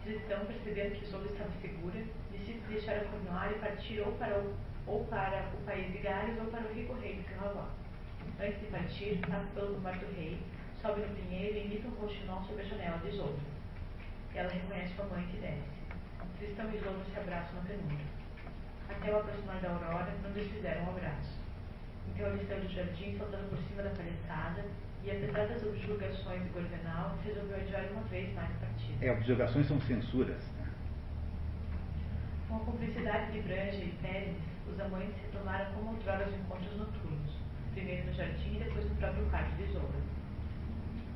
Tristão, 0.05 0.47
percebendo 0.47 0.95
que 0.97 1.05
Isolda 1.05 1.29
estava 1.29 1.51
segura, 1.61 2.03
decide 2.33 2.61
deixar 2.69 2.97
a 2.97 3.05
Cornualha 3.05 3.57
e 3.57 3.59
partir 3.59 4.01
ou 4.01 4.13
para 4.13 4.39
o, 4.39 4.55
ou 4.87 5.05
para 5.05 5.51
o 5.53 5.65
país 5.67 5.93
de 5.93 5.99
Gales 5.99 6.39
ou 6.41 6.47
para 6.47 6.67
o 6.67 6.73
rico 6.73 6.95
rei 6.95 7.17
de 7.17 7.25
Carvalho. 7.25 7.84
Antes 8.41 8.61
de 8.61 8.67
partir, 8.67 9.21
passa 9.29 9.47
pelo 9.55 9.75
pomar 9.75 9.99
do 9.99 10.07
rei, 10.17 10.41
sobe 10.81 11.01
no 11.01 11.15
pinheiro 11.15 11.57
e 11.57 11.65
imita 11.65 11.89
um 11.89 11.93
rouxinol 11.93 12.43
sobre 12.45 12.63
a 12.63 12.67
janela 12.67 12.99
de 12.99 13.09
Isolda. 13.09 13.41
Ela 14.35 14.51
reconhece 14.51 14.95
sua 14.95 15.07
mãe 15.07 15.27
que 15.27 15.39
desce. 15.39 15.75
Tristão 16.39 16.71
e 16.71 16.77
Isolda 16.77 17.05
se 17.05 17.19
abraçam 17.19 17.55
na 17.55 17.63
penumbra. 17.63 18.07
Até 18.89 19.13
o 19.13 19.19
aproximar 19.19 19.61
da 19.61 19.71
aurora, 19.71 20.13
não 20.23 20.33
desfizeram 20.33 20.85
um 20.85 20.91
abraço. 20.91 21.39
Então 22.09 22.27
ele 22.29 22.47
saiu 22.47 22.61
do 22.61 22.69
jardim, 22.69 23.17
saltando 23.17 23.49
por 23.49 23.59
cima 23.59 23.83
da 23.83 23.91
palhaçada, 23.91 24.65
e 25.03 25.11
apesar 25.11 25.47
das 25.49 25.63
objurgações 25.63 26.43
de 26.43 26.49
Gorvenal, 26.49 27.17
resolveu 27.25 27.57
adiar 27.57 27.85
uma 27.93 28.03
vez 28.05 28.35
mais 28.35 28.51
a 28.51 28.67
partida. 28.67 29.05
É, 29.05 29.13
objurgações 29.13 29.67
são 29.67 29.81
censuras. 29.83 30.43
Né? 30.59 30.67
Com 32.49 32.57
a 32.57 32.61
cumplicidade 32.61 33.33
de 33.33 33.41
Branja 33.43 33.85
e 33.85 33.95
Pérez, 34.01 34.37
os 34.67 34.81
amantes 34.81 35.15
retomaram 35.23 35.73
como 35.75 35.91
outrora 35.91 36.27
os 36.27 36.35
encontros 36.35 36.77
noturnos, 36.77 37.24
primeiro 37.75 38.07
no 38.07 38.15
jardim 38.15 38.55
e 38.55 38.59
depois 38.61 38.89
no 38.89 38.95
próprio 38.97 39.27
quarto 39.31 39.57
de 39.57 39.65
Isolda. 39.65 39.99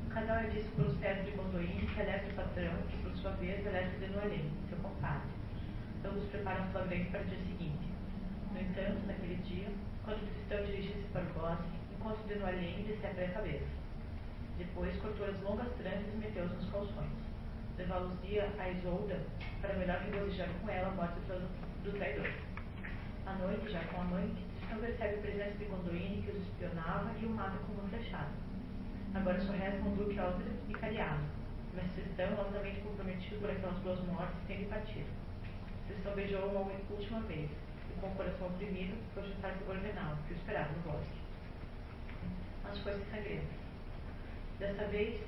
O 0.05 0.09
casal 0.09 0.37
é 0.37 0.47
visto 0.47 0.75
pelos 0.75 0.97
pés 0.97 1.25
de 1.25 1.31
Gondoin, 1.31 1.87
que 1.93 2.01
alerta 2.01 2.31
o 2.31 2.35
patrão, 2.35 2.73
que 2.89 2.97
por 2.97 3.15
sua 3.15 3.31
vez 3.31 3.65
alerta 3.65 3.97
de 3.97 4.11
Noalém, 4.11 4.51
seu 4.67 4.77
compadre. 4.79 5.29
Ambos 6.03 6.25
preparam 6.29 6.67
o 6.67 6.71
flagrante 6.71 7.09
para 7.11 7.21
o 7.21 7.25
dia 7.25 7.37
seguinte. 7.39 7.87
No 8.51 8.59
entanto, 8.59 9.07
naquele 9.07 9.35
dia, 9.43 9.67
quando 10.03 10.23
o 10.23 10.27
cristão 10.27 10.65
dirige-se 10.65 11.07
para 11.13 11.23
o 11.23 11.33
bosque, 11.33 11.69
encontra 11.95 12.27
de 12.27 12.39
Noalém 12.39 12.79
e 12.79 12.83
decepra 12.83 13.25
a 13.25 13.29
cabeça. 13.29 13.79
Depois 14.57 14.95
cortou 14.97 15.27
as 15.27 15.41
longas 15.41 15.71
tranças 15.77 16.13
e 16.13 16.17
meteu-os 16.17 16.51
nos 16.51 16.69
calções. 16.71 17.11
Levá-los-ia 17.77 18.51
a 18.59 18.69
Isolda 18.69 19.21
para 19.61 19.75
melhor 19.75 20.01
regozijar 20.01 20.49
com 20.61 20.69
ela 20.69 20.89
a 20.89 20.91
morte 20.91 21.19
do 21.83 21.91
traidor. 21.93 22.27
À 23.25 23.33
noite, 23.35 23.71
já 23.71 23.79
com 23.85 24.01
a 24.01 24.03
amante, 24.03 24.48
Tristão 24.69 24.85
percebe 24.85 25.15
a 25.15 25.21
presença 25.21 25.57
de 25.57 25.65
Gondolini 25.65 26.21
que 26.21 26.29
os 26.29 26.43
espionava 26.43 27.11
e 27.19 27.25
o 27.25 27.29
mata 27.31 27.57
com 27.57 27.73
uma 27.73 27.89
flechada. 27.89 28.29
Agora 29.15 29.41
só 29.41 29.51
restam 29.53 29.95
Duque 29.95 30.19
Alfred 30.19 30.51
e 30.69 30.73
Cariado, 30.73 31.23
mas 31.73 31.91
Tristão, 31.93 32.37
altamente 32.37 32.79
comprometido 32.81 33.41
por 33.41 33.49
aquelas 33.49 33.79
duas 33.79 33.99
mortes, 34.05 34.37
tem 34.47 34.59
de 34.59 34.65
partir. 34.65 35.05
Tristão 35.87 36.13
beijou 36.13 36.45
uma 36.49 36.71
última 36.87 37.19
vez, 37.21 37.49
e 37.49 37.99
com 37.99 38.07
o 38.09 38.15
coração 38.15 38.45
oprimido, 38.45 38.95
foi 39.15 39.23
juntar-se 39.23 39.57
ao 39.57 39.65
Gorvenal, 39.65 40.15
que 40.27 40.33
o 40.35 40.37
esperava 40.37 40.71
no 40.71 40.83
bosque. 40.83 41.17
Mas 42.63 42.77
foi-se 42.77 43.09
sangrento. 43.09 43.53
Dessa 44.59 44.85
vez, 44.85 45.19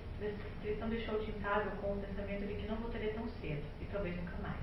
Tristão 0.61 0.87
deixou 0.87 1.15
o 1.15 1.25
Tintável 1.25 1.71
com 1.81 1.93
o 1.93 1.99
pensamento 1.99 2.45
de 2.45 2.61
que 2.61 2.67
não 2.67 2.75
voltaria 2.75 3.13
tão 3.15 3.27
cedo, 3.41 3.65
e 3.81 3.85
talvez 3.85 4.15
nunca 4.17 4.37
mais. 4.43 4.61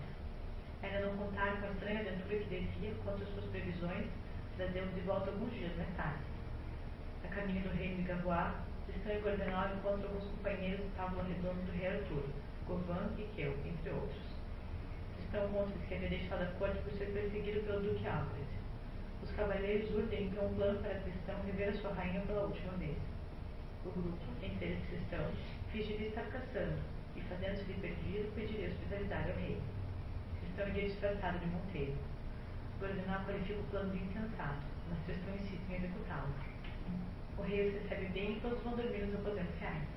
Ainda 0.85 1.01
não 1.01 1.17
contaram 1.17 1.57
com 1.57 1.67
a 1.67 1.71
estranha 1.71 2.01
aventura 2.01 2.39
que 2.39 2.45
devia, 2.45 2.95
quanto 3.03 3.25
às 3.25 3.29
suas 3.31 3.47
previsões, 3.47 4.07
trazê-lo 4.59 4.91
de 4.93 5.01
volta 5.03 5.31
alguns 5.31 5.53
dias 5.53 5.75
mais 5.77 5.89
tarde. 5.97 6.19
A 7.25 7.29
caminho 7.29 7.63
do 7.63 7.77
reino 7.77 7.97
de 7.99 8.03
Gavois, 8.03 8.55
Tristão 8.87 9.15
e 9.15 9.21
Gordenal 9.21 9.71
encontram 9.77 10.11
alguns 10.11 10.25
companheiros 10.25 10.81
do 10.81 10.97
tábua 10.97 11.23
redondo 11.23 11.63
do 11.63 11.73
rei 11.79 11.87
Arturo, 11.87 12.29
Govan 12.67 13.15
e 13.17 13.23
Keu, 13.37 13.55
entre 13.65 13.91
outros. 13.91 14.19
Tristão 15.17 15.49
conta 15.53 15.79
que 15.87 15.95
havia 15.95 16.09
deixado 16.09 16.43
a 16.43 16.47
corte 16.59 16.79
por 16.83 16.93
ser 16.99 17.07
perseguido 17.07 17.61
pelo 17.61 17.83
Duque 17.83 18.09
Alfred. 18.09 18.49
Os 19.23 19.31
cavaleiros 19.31 19.95
urdem 19.95 20.27
então 20.27 20.47
um 20.47 20.55
plano 20.55 20.83
para 20.83 21.01
Tristão 21.07 21.41
rever 21.47 21.69
a 21.69 21.73
sua 21.75 21.95
rainha 21.95 22.21
pela 22.23 22.43
última 22.43 22.73
vez. 22.79 22.99
O 23.87 23.91
grupo, 23.91 24.19
entre 24.43 24.67
eles 24.67 24.89
Tristão, 24.89 25.31
fingiria 25.71 26.09
estar 26.09 26.27
caçando 26.33 26.83
e, 27.15 27.21
fazendo-se 27.23 27.63
de 27.63 27.75
perdido, 27.75 28.35
pediria 28.35 28.71
hospitalidade 28.71 29.31
ao 29.31 29.37
rei. 29.37 29.63
Tristão 30.41 30.69
iria 30.69 30.89
disfarçado 30.89 31.39
de 31.39 31.47
monteiro. 31.47 32.18
Gordenal 32.81 33.25
qualifica 33.25 33.61
o 33.61 33.65
plano 33.65 33.91
de 33.91 34.05
insensato, 34.05 34.63
mas 34.89 34.99
Tristão 35.05 35.35
insiste 35.35 35.61
em 35.69 35.75
executá-lo. 35.75 36.33
O 37.37 37.43
rei 37.43 37.69
os 37.69 37.83
recebe 37.83 38.07
bem 38.07 38.37
e 38.37 38.41
todos 38.41 38.63
vão 38.63 38.77
dormir 38.77 39.07
nos 39.07 39.15
aposentos 39.17 39.59
reais. 39.61 39.89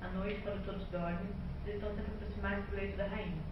À 0.00 0.08
noite, 0.08 0.40
quando 0.42 0.64
todos 0.64 0.86
dormem, 0.88 1.30
Tristão 1.64 1.94
tenta 1.94 2.10
aproximar-se 2.10 2.70
do 2.70 2.76
leito 2.76 2.96
da 2.96 3.06
rainha, 3.06 3.42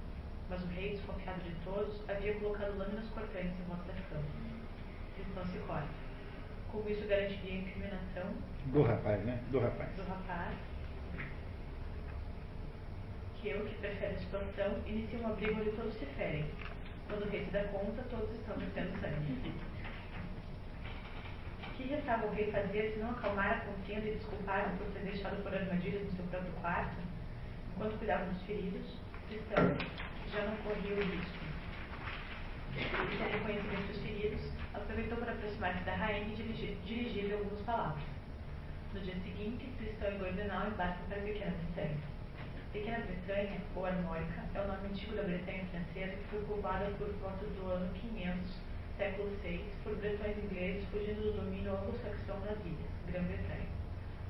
mas 0.51 0.63
o 0.63 0.67
rei, 0.67 0.91
desconfiado 0.91 1.41
de 1.43 1.55
todos, 1.65 2.11
havia 2.11 2.35
colocado 2.35 2.79
lâminas 2.79 3.09
cortantes 3.11 3.59
em 3.61 3.69
volta 3.69 3.93
das 3.93 4.05
camas. 4.07 4.25
Tristão 5.15 5.47
se 5.47 5.59
corta. 5.67 5.89
Como 6.73 6.89
isso 6.89 7.07
garantiria 7.07 7.55
a 7.55 7.63
incriminação 7.63 8.35
do 8.67 8.83
rapaz, 8.83 9.25
né? 9.25 9.41
Do 9.51 9.61
rapaz. 9.61 9.89
Do 9.97 10.03
rapaz. 10.03 10.55
Que 13.41 13.49
eu, 13.49 13.65
que 13.65 13.75
prefere 13.77 14.15
a 14.15 14.19
situação, 14.19 14.83
inicia 14.87 15.19
uma 15.21 15.35
briga 15.35 15.55
onde 15.55 15.71
todos 15.71 15.95
se 15.95 16.05
ferem. 16.05 16.45
Quando 17.09 17.25
o 17.25 17.31
rei 17.31 17.45
se 17.45 17.51
dá 17.51 17.65
conta, 17.65 18.03
todos 18.11 18.31
estão 18.35 18.57
descendo 18.59 19.01
sangue. 19.01 19.53
O 21.67 21.71
que 21.75 21.83
restava 21.85 22.27
o 22.27 22.31
rei 22.31 22.53
fazer 22.53 22.93
se 22.93 22.99
não 22.99 23.11
acalmar 23.11 23.53
a 23.53 23.61
consciência 23.61 24.11
e 24.11 24.15
desculpar 24.17 24.77
por 24.77 24.87
ter 24.89 25.11
deixado 25.11 25.43
por 25.43 25.55
armadilhas 25.55 26.05
no 26.05 26.13
seu 26.13 26.25
próprio 26.27 26.53
quarto? 26.61 26.97
Enquanto 27.75 27.99
cuidava 27.99 28.27
dos 28.27 28.43
feridos, 28.43 28.97
Tristão 29.29 29.77
já 30.33 30.45
não 30.45 30.57
corria 30.59 30.95
o 30.97 31.01
risco. 31.01 31.45
E 32.77 33.17
sem 33.17 33.29
reconhecimento 33.29 33.87
dos 33.87 34.03
feridos, 34.03 34.53
aproveitou 34.75 35.19
para 35.19 35.33
aproximar-se 35.33 35.85
da 35.85 35.95
rainha 35.95 36.35
e 36.35 36.37
dirigir-lhe 36.85 37.33
algumas 37.33 37.61
palavras. 37.63 38.05
No 38.93 39.01
dia 39.01 39.15
seguinte, 39.15 39.67
Tristão 39.79 40.13
e 40.13 40.19
Gordenal 40.19 40.69
embarcam 40.69 41.07
para 41.09 41.19
a 41.19 41.23
Pequena 41.23 41.53
Bretanha. 41.53 42.18
Pequena 42.79 42.99
Bretanha, 42.99 43.61
ou 43.75 43.87
Armórica, 43.87 44.45
é 44.55 44.61
o 44.61 44.69
nome 44.69 44.89
antigo 44.89 45.17
da 45.17 45.23
Bretanha 45.23 45.65
francesa 45.73 46.13
que 46.13 46.25
foi 46.31 46.41
povoada 46.43 46.85
por 46.97 47.09
volta 47.15 47.45
do 47.45 47.71
ano 47.73 47.93
500, 47.93 48.39
século 48.97 49.31
VI, 49.43 49.65
por 49.83 49.97
bretões 49.97 50.39
ingleses 50.39 50.85
fugindo 50.93 51.21
do 51.21 51.33
domínio 51.43 51.73
anglo-saxão 51.73 52.41
das 52.41 52.57
ilhas, 52.65 52.89
Grã-Bretanha. 53.09 53.67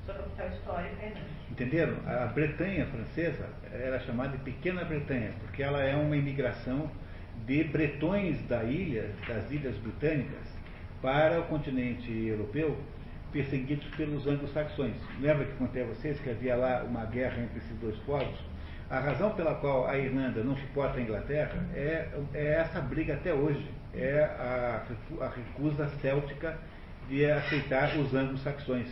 Sua 0.03 0.15
capital 0.15 0.47
histórica 0.47 0.95
é 0.99 1.09
Nantes. 1.09 1.51
Entenderam? 1.51 1.97
A 2.07 2.25
Bretanha 2.25 2.87
francesa 2.87 3.49
era 3.71 3.99
chamada 3.99 4.35
de 4.35 4.43
Pequena 4.43 4.83
Bretanha, 4.83 5.31
porque 5.41 5.61
ela 5.61 5.83
é 5.83 5.95
uma 5.95 6.17
imigração 6.17 6.89
de 7.45 7.63
bretões 7.65 8.41
da 8.47 8.63
ilha, 8.63 9.11
das 9.27 9.51
ilhas 9.51 9.77
britânicas, 9.77 10.47
para 11.03 11.39
o 11.39 11.43
continente 11.43 12.11
europeu, 12.11 12.75
perseguidos 13.31 13.85
pelos 13.95 14.25
anglo-saxões. 14.27 14.95
Lembra 15.19 15.45
que 15.45 15.53
contei 15.53 15.83
a 15.83 15.85
vocês 15.85 16.19
que 16.19 16.29
havia 16.29 16.55
lá 16.55 16.83
uma 16.83 17.05
guerra 17.05 17.41
entre 17.43 17.59
esses 17.59 17.77
dois 17.79 17.95
povos? 17.99 18.39
A 18.89 18.99
razão 18.99 19.31
pela 19.31 19.55
qual 19.55 19.87
a 19.87 19.97
Irlanda 19.97 20.43
não 20.43 20.57
suporta 20.57 20.97
a 20.97 21.01
Inglaterra 21.01 21.63
é, 21.75 22.09
é 22.33 22.53
essa 22.53 22.81
briga 22.81 23.13
até 23.13 23.31
hoje, 23.31 23.69
é 23.93 24.23
a, 24.23 24.83
a 25.21 25.27
recusa 25.29 25.87
céltica 26.01 26.57
de 27.07 27.29
aceitar 27.29 27.95
os 27.97 28.13
anglo-saxões, 28.13 28.87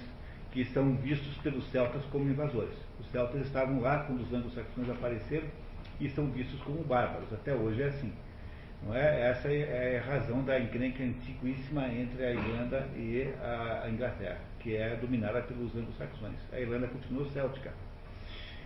que 0.52 0.64
são 0.66 0.96
vistos 0.98 1.36
pelos 1.38 1.68
celtas 1.72 2.04
como 2.12 2.30
invasores. 2.30 2.76
Os 3.00 3.08
celtas 3.12 3.42
estavam 3.46 3.80
lá 3.80 4.00
quando 4.04 4.22
os 4.22 4.34
anglo-saxões 4.34 4.90
apareceram 4.90 5.48
e 6.00 6.10
são 6.10 6.28
vistos 6.28 6.60
como 6.62 6.84
bárbaros. 6.84 7.32
Até 7.34 7.54
hoje 7.54 7.82
é 7.82 7.88
assim. 7.88 8.14
Não 8.84 8.96
é? 8.96 9.30
Essa 9.30 9.50
é 9.50 10.02
a 10.04 10.12
razão 10.12 10.44
da 10.44 10.60
encrenca 10.60 11.04
antiquíssima 11.04 11.88
entre 11.88 12.24
a 12.24 12.32
Irlanda 12.32 12.88
e 12.96 13.28
a 13.42 13.90
Inglaterra, 13.90 14.40
que 14.60 14.76
é 14.76 14.96
dominada 14.96 15.42
pelos 15.42 15.76
anglo-saxões. 15.76 16.36
A 16.54 16.60
Irlanda 16.60 16.88
continua 16.88 17.26
céltica. 17.32 17.72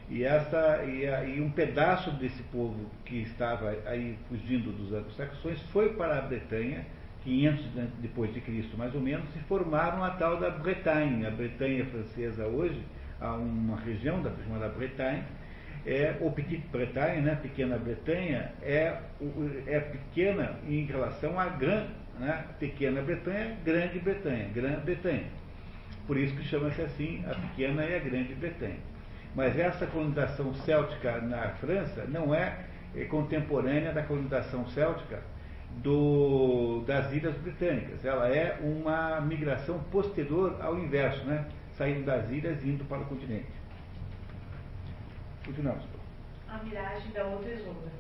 E, 0.10 0.24
essa, 0.24 0.84
e, 0.84 1.08
a, 1.08 1.24
e, 1.24 1.40
um 1.40 1.50
pedaço 1.50 2.12
desse 2.12 2.44
povo 2.44 2.92
que 3.06 3.22
estava 3.22 3.70
aí 3.86 4.18
fugindo 4.28 4.72
dos 4.72 4.92
anglo-saxões 4.92 5.62
foi 5.72 5.94
para 5.94 6.20
a 6.20 6.22
Bretanha, 6.22 6.86
500 7.24 7.66
depois 8.00 8.34
de 8.34 8.42
Cristo 8.42 8.78
mais 8.78 8.94
ou 8.94 9.00
menos, 9.00 9.26
e 9.36 9.40
formaram 9.48 10.04
a 10.04 10.10
tal 10.12 10.38
da 10.38 10.50
Bretanha. 10.50 11.30
A 11.30 11.32
Bretanha 11.32 11.86
francesa 11.86 12.46
hoje, 12.46 12.84
há 13.22 13.34
uma 13.36 13.80
região 13.80 14.22
da 14.22 14.32
chamada 14.44 14.68
Bretanha, 14.68 15.24
é, 15.86 16.16
o 16.22 16.32
Petit 16.32 16.64
Bretagne, 16.72 17.22
né, 17.22 17.38
Pequena 17.42 17.78
Bretanha, 17.78 18.52
é, 18.62 18.98
é 19.68 19.80
pequena 19.80 20.56
em 20.68 20.86
relação 20.86 21.40
à 21.40 21.48
Gran, 21.48 21.88
né, 22.20 22.46
Pequena 22.60 23.02
Bretanha, 23.02 23.58
Grande 23.66 24.00
Bretanha, 24.00 24.48
Grande 24.54 24.82
Bretanha. 24.82 25.26
Por 26.06 26.18
isso 26.18 26.36
que 26.36 26.44
chama-se 26.44 26.82
assim 26.82 27.24
a 27.28 27.34
Pequena 27.34 27.84
e 27.86 27.96
a 27.96 28.00
Grande 28.00 28.34
Bretanha. 28.36 28.78
Mas 29.36 29.58
essa 29.58 29.88
colonização 29.88 30.54
céltica 30.54 31.22
na 31.22 31.50
França 31.52 32.06
não 32.08 32.36
é, 32.36 32.66
é 32.96 33.06
contemporânea 33.06 33.92
da 33.94 34.04
colonização 34.04 34.68
céltica 34.68 35.22
do, 35.78 36.84
das 36.86 37.12
ilhas 37.14 37.36
britânicas. 37.38 38.04
Ela 38.04 38.28
é 38.30 38.60
uma 38.62 39.22
migração 39.22 39.80
posterior 39.92 40.58
ao 40.62 40.78
inverso, 40.78 41.24
né, 41.26 41.46
saindo 41.78 42.06
das 42.06 42.30
ilhas 42.30 42.62
e 42.64 42.70
indo 42.70 42.84
para 42.86 43.00
o 43.00 43.06
continente. 43.06 43.61
Continuamos. 45.46 45.84
A 46.48 46.58
miragem 46.64 47.12
da 47.12 47.26
outra 47.26 47.52
Isolda. 47.52 47.92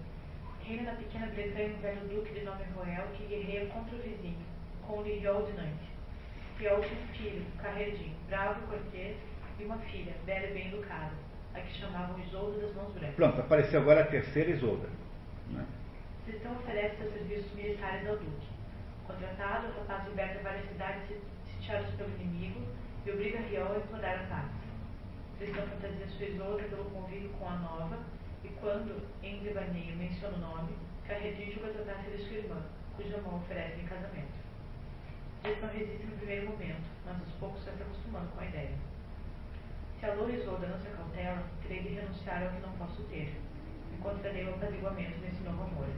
Reina 0.63 0.91
da 0.91 0.97
pequena 0.97 1.27
Bretanha 1.27 1.73
um 1.75 1.82
velho 1.82 2.08
duque 2.08 2.34
de 2.34 2.45
nome 2.45 2.63
Roel 2.75 3.08
que 3.17 3.25
guerreia 3.25 3.65
contra 3.67 3.95
o 3.95 4.01
vizinho, 4.01 4.45
com 4.86 4.99
o 4.99 5.04
Riol 5.04 5.43
de 5.45 5.54
Nantes. 5.54 5.89
Tinha 6.58 6.77
um 6.77 6.84
filho, 6.84 7.45
Carredinho, 7.62 8.15
bravo 8.30 8.62
e 8.63 8.67
cortês, 8.67 9.17
e 9.60 9.63
uma 9.63 9.77
filha, 9.80 10.13
bela 10.25 10.45
e 10.47 10.54
bem 10.54 10.67
educada. 10.67 11.12
a 11.56 11.60
que 11.60 11.80
chamavam 11.80 12.19
Isolda 12.19 12.60
das 12.60 12.75
Mãos 12.75 12.93
Brancas. 12.93 13.15
Pronto, 13.15 13.41
apareceu 13.41 13.82
agora 13.82 14.01
a 14.01 14.06
terceira 14.08 14.51
Isolda. 14.51 14.88
Né? 15.49 15.65
Tristão 16.25 16.54
oferece 16.54 16.97
seus 16.97 17.13
serviços 17.13 17.51
militares 17.54 18.08
ao 18.08 18.17
Duque. 18.17 18.47
Contratado, 19.08 19.67
o 19.67 19.80
rapaz 19.80 20.08
liberta 20.08 20.39
várias 20.43 20.67
cidades 20.69 21.17
sitiadas 21.51 21.89
pelo 21.95 22.10
inimigo 22.21 22.62
e 23.06 23.12
obriga 23.12 23.39
Riol 23.39 23.73
a 23.73 23.77
implorar 23.77 24.19
a 24.21 24.27
paz. 24.27 24.45
Tristão 25.41 25.65
fantasia 25.65 26.08
sua 26.08 26.27
Isolda 26.27 26.63
pelo 26.65 26.86
convívio 26.91 27.32
com 27.39 27.49
a 27.49 27.56
nova 27.56 27.97
e 28.43 28.49
quando, 28.62 29.01
em 29.23 29.39
devaneio, 29.39 29.97
menciona 29.97 30.38
o 30.38 30.39
nome, 30.39 30.77
Carredin 31.08 31.51
julga 31.51 31.73
tratar-se 31.73 32.12
de 32.12 32.23
sua 32.25 32.38
irmã, 32.38 32.62
cuja 32.95 33.17
mão 33.23 33.38
oferece 33.38 33.82
em 33.82 33.88
casamento. 33.88 34.38
Tristão 35.41 35.69
resiste 35.69 36.06
no 36.06 36.17
primeiro 36.17 36.51
momento, 36.51 36.86
mas 37.04 37.19
aos 37.19 37.32
poucos 37.39 37.63
vai 37.63 37.75
se 37.75 37.82
acostumando 37.82 38.30
com 38.30 38.39
a 38.39 38.45
ideia. 38.45 38.77
Se 39.99 40.06
a 40.06 40.13
loura 40.13 40.32
Isolda 40.32 40.67
não 40.67 40.80
se 40.80 40.88
acautela, 40.89 41.43
terei 41.63 41.82
de 41.82 41.89
renunciar 41.89 42.43
ao 42.43 42.49
que 42.49 42.62
não 42.62 42.73
posso 42.73 43.01
ter. 43.06 43.34
Encontrarei 43.97 44.45
o 44.45 44.54
apaziguamento 44.54 45.17
nesse 45.21 45.41
novo 45.41 45.63
amor. 45.63 45.89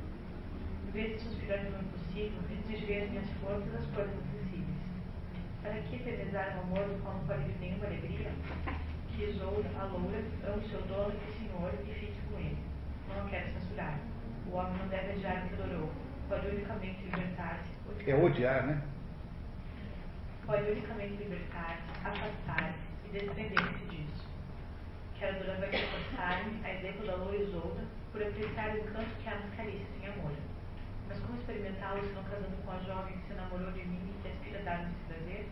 Em 0.87 0.91
vez 0.91 1.17
de 1.17 1.27
suspirar 1.27 1.59
pelo 1.59 1.83
impossível, 1.83 2.39
restringirei 2.47 3.03
as 3.03 3.09
minhas 3.09 3.29
forças 3.41 3.75
às 3.75 3.85
coisas 3.87 4.15
acessíveis. 4.23 4.79
Para 5.61 5.81
que 5.81 5.95
eternizar 5.97 6.55
um 6.55 6.61
amor 6.61 6.87
do 6.87 7.03
qual 7.03 7.15
não 7.15 7.27
pode 7.27 7.43
vir 7.43 7.59
nenhuma 7.59 7.87
alegria? 7.87 8.31
Que 9.15 9.25
Isolda, 9.29 9.69
a 9.79 9.83
loura, 9.85 10.17
ame 10.17 10.69
seu 10.69 10.81
dono 10.83 11.13
e 11.13 11.37
senhor 11.37 11.71
e 11.85 11.93
fique 11.93 12.19
com 12.29 12.39
ele. 12.39 12.57
Não 13.07 13.25
a 13.25 13.29
quero 13.29 13.53
censurar. 13.53 13.99
O 14.47 14.55
homem 14.55 14.77
não 14.79 14.87
deve 14.87 15.11
adiar 15.11 15.45
o 15.45 15.49
que 15.49 15.61
adorou. 15.61 15.89
Pode 16.27 16.47
unicamente 16.47 17.03
libertar-se. 17.03 18.09
É 18.09 18.15
odiar, 18.15 18.65
né? 18.65 18.81
Pode 20.45 20.63
unicamente 20.71 21.15
libertar-se, 21.23 21.83
afastar-se 22.03 22.79
e 23.05 23.09
desprender-se 23.11 23.85
disso. 23.85 24.25
Quero 25.19 25.37
duramente 25.39 25.85
forçar-me, 25.85 26.65
a 26.65 26.73
exemplo 26.73 27.05
da 27.05 27.15
loura 27.15 27.37
Isolda, 27.37 27.83
por 28.11 28.21
apreciar 28.21 28.75
o 28.75 28.79
encanto 28.79 29.15
que 29.21 29.29
há 29.29 29.35
nas 29.35 29.55
carícias 29.55 29.87
em 30.01 30.07
amor. 30.07 30.33
Mas 31.07 31.19
como 31.19 31.39
experimentá-lo 31.39 32.01
se 32.01 32.13
não 32.13 32.23
casando 32.23 32.65
com 32.65 32.71
a 32.71 32.79
jovem 32.79 33.17
que 33.19 33.27
se 33.27 33.33
enamorou 33.33 33.71
de 33.71 33.85
mim 33.85 34.09
e 34.09 34.21
que 34.23 34.27
aspira 34.29 34.59
a 34.59 34.63
dar-me 34.63 34.91
esse 34.91 35.03
prazer? 35.07 35.47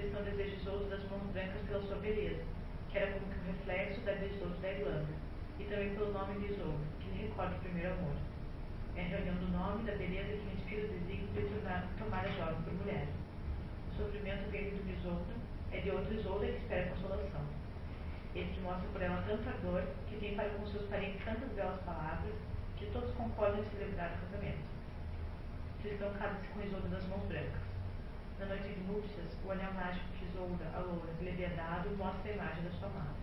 Cristão 0.00 0.22
deseja 0.24 0.56
Isolda 0.56 0.96
das 0.96 1.10
mãos 1.10 1.30
brancas 1.34 1.60
pela 1.68 1.82
sua 1.82 1.96
beleza, 1.96 2.42
que 2.88 2.96
era 2.96 3.12
como 3.12 3.30
que 3.30 3.38
um 3.38 3.52
reflexo 3.52 4.00
da 4.00 4.14
Isolda 4.14 4.56
da 4.56 4.72
Irlanda, 4.72 5.12
e 5.58 5.64
também 5.64 5.94
pelo 5.94 6.12
nome 6.14 6.40
de 6.40 6.54
Isolda, 6.54 6.84
que 7.00 7.10
lhe 7.10 7.28
recorda 7.28 7.54
o 7.54 7.60
primeiro 7.60 7.92
amor. 7.92 8.16
É 8.96 9.02
a 9.02 9.08
reunião 9.08 9.34
do 9.36 9.48
nome 9.52 9.84
da 9.84 9.92
beleza 9.92 10.40
que 10.40 10.56
inspira 10.56 10.86
o 10.86 10.88
desígnio 10.88 11.28
de 11.34 11.42
tornar, 11.52 11.86
tomar 11.98 12.24
a 12.24 12.32
jovem 12.32 12.62
por 12.62 12.72
mulher. 12.80 13.08
O 13.92 13.96
sofrimento 13.96 14.50
vindo 14.50 14.82
de 14.86 14.92
Isolda 14.98 15.34
é 15.70 15.80
de 15.80 15.90
outro 15.90 16.14
Isolda 16.14 16.46
que 16.46 16.56
espera 16.56 16.90
consolação. 16.92 17.44
Esse 18.34 18.52
que 18.52 18.60
mostra 18.60 18.88
por 18.88 19.02
ela 19.02 19.22
tanta 19.28 19.50
dor, 19.60 19.84
que 20.08 20.16
tem 20.16 20.34
para 20.34 20.48
com 20.48 20.66
seus 20.66 20.88
parentes 20.88 21.22
tantas 21.26 21.52
belas 21.52 21.78
palavras, 21.82 22.34
que 22.78 22.86
todos 22.86 23.12
concordam 23.16 23.60
em 23.60 23.68
celebrar 23.68 24.16
o 24.16 24.32
casamento. 24.32 24.64
Tristão 25.82 26.10
casa-se 26.14 26.48
com 26.48 26.62
Isolda 26.62 26.88
das 26.88 27.04
mãos 27.04 27.28
brancas. 27.28 27.69
Na 28.40 28.46
noite 28.46 28.72
de 28.72 28.80
núpcias, 28.88 29.36
o 29.44 29.48
olhar 29.48 29.70
mágico 29.74 30.06
que 30.18 30.24
Isolda, 30.24 30.64
a 30.74 30.80
loura, 30.80 31.12
lhe 31.20 31.28
havia 31.28 31.50
dado, 31.50 31.94
mostra 31.98 32.32
a 32.32 32.34
imagem 32.34 32.64
da 32.64 32.70
sua 32.70 32.88
amada. 32.88 33.20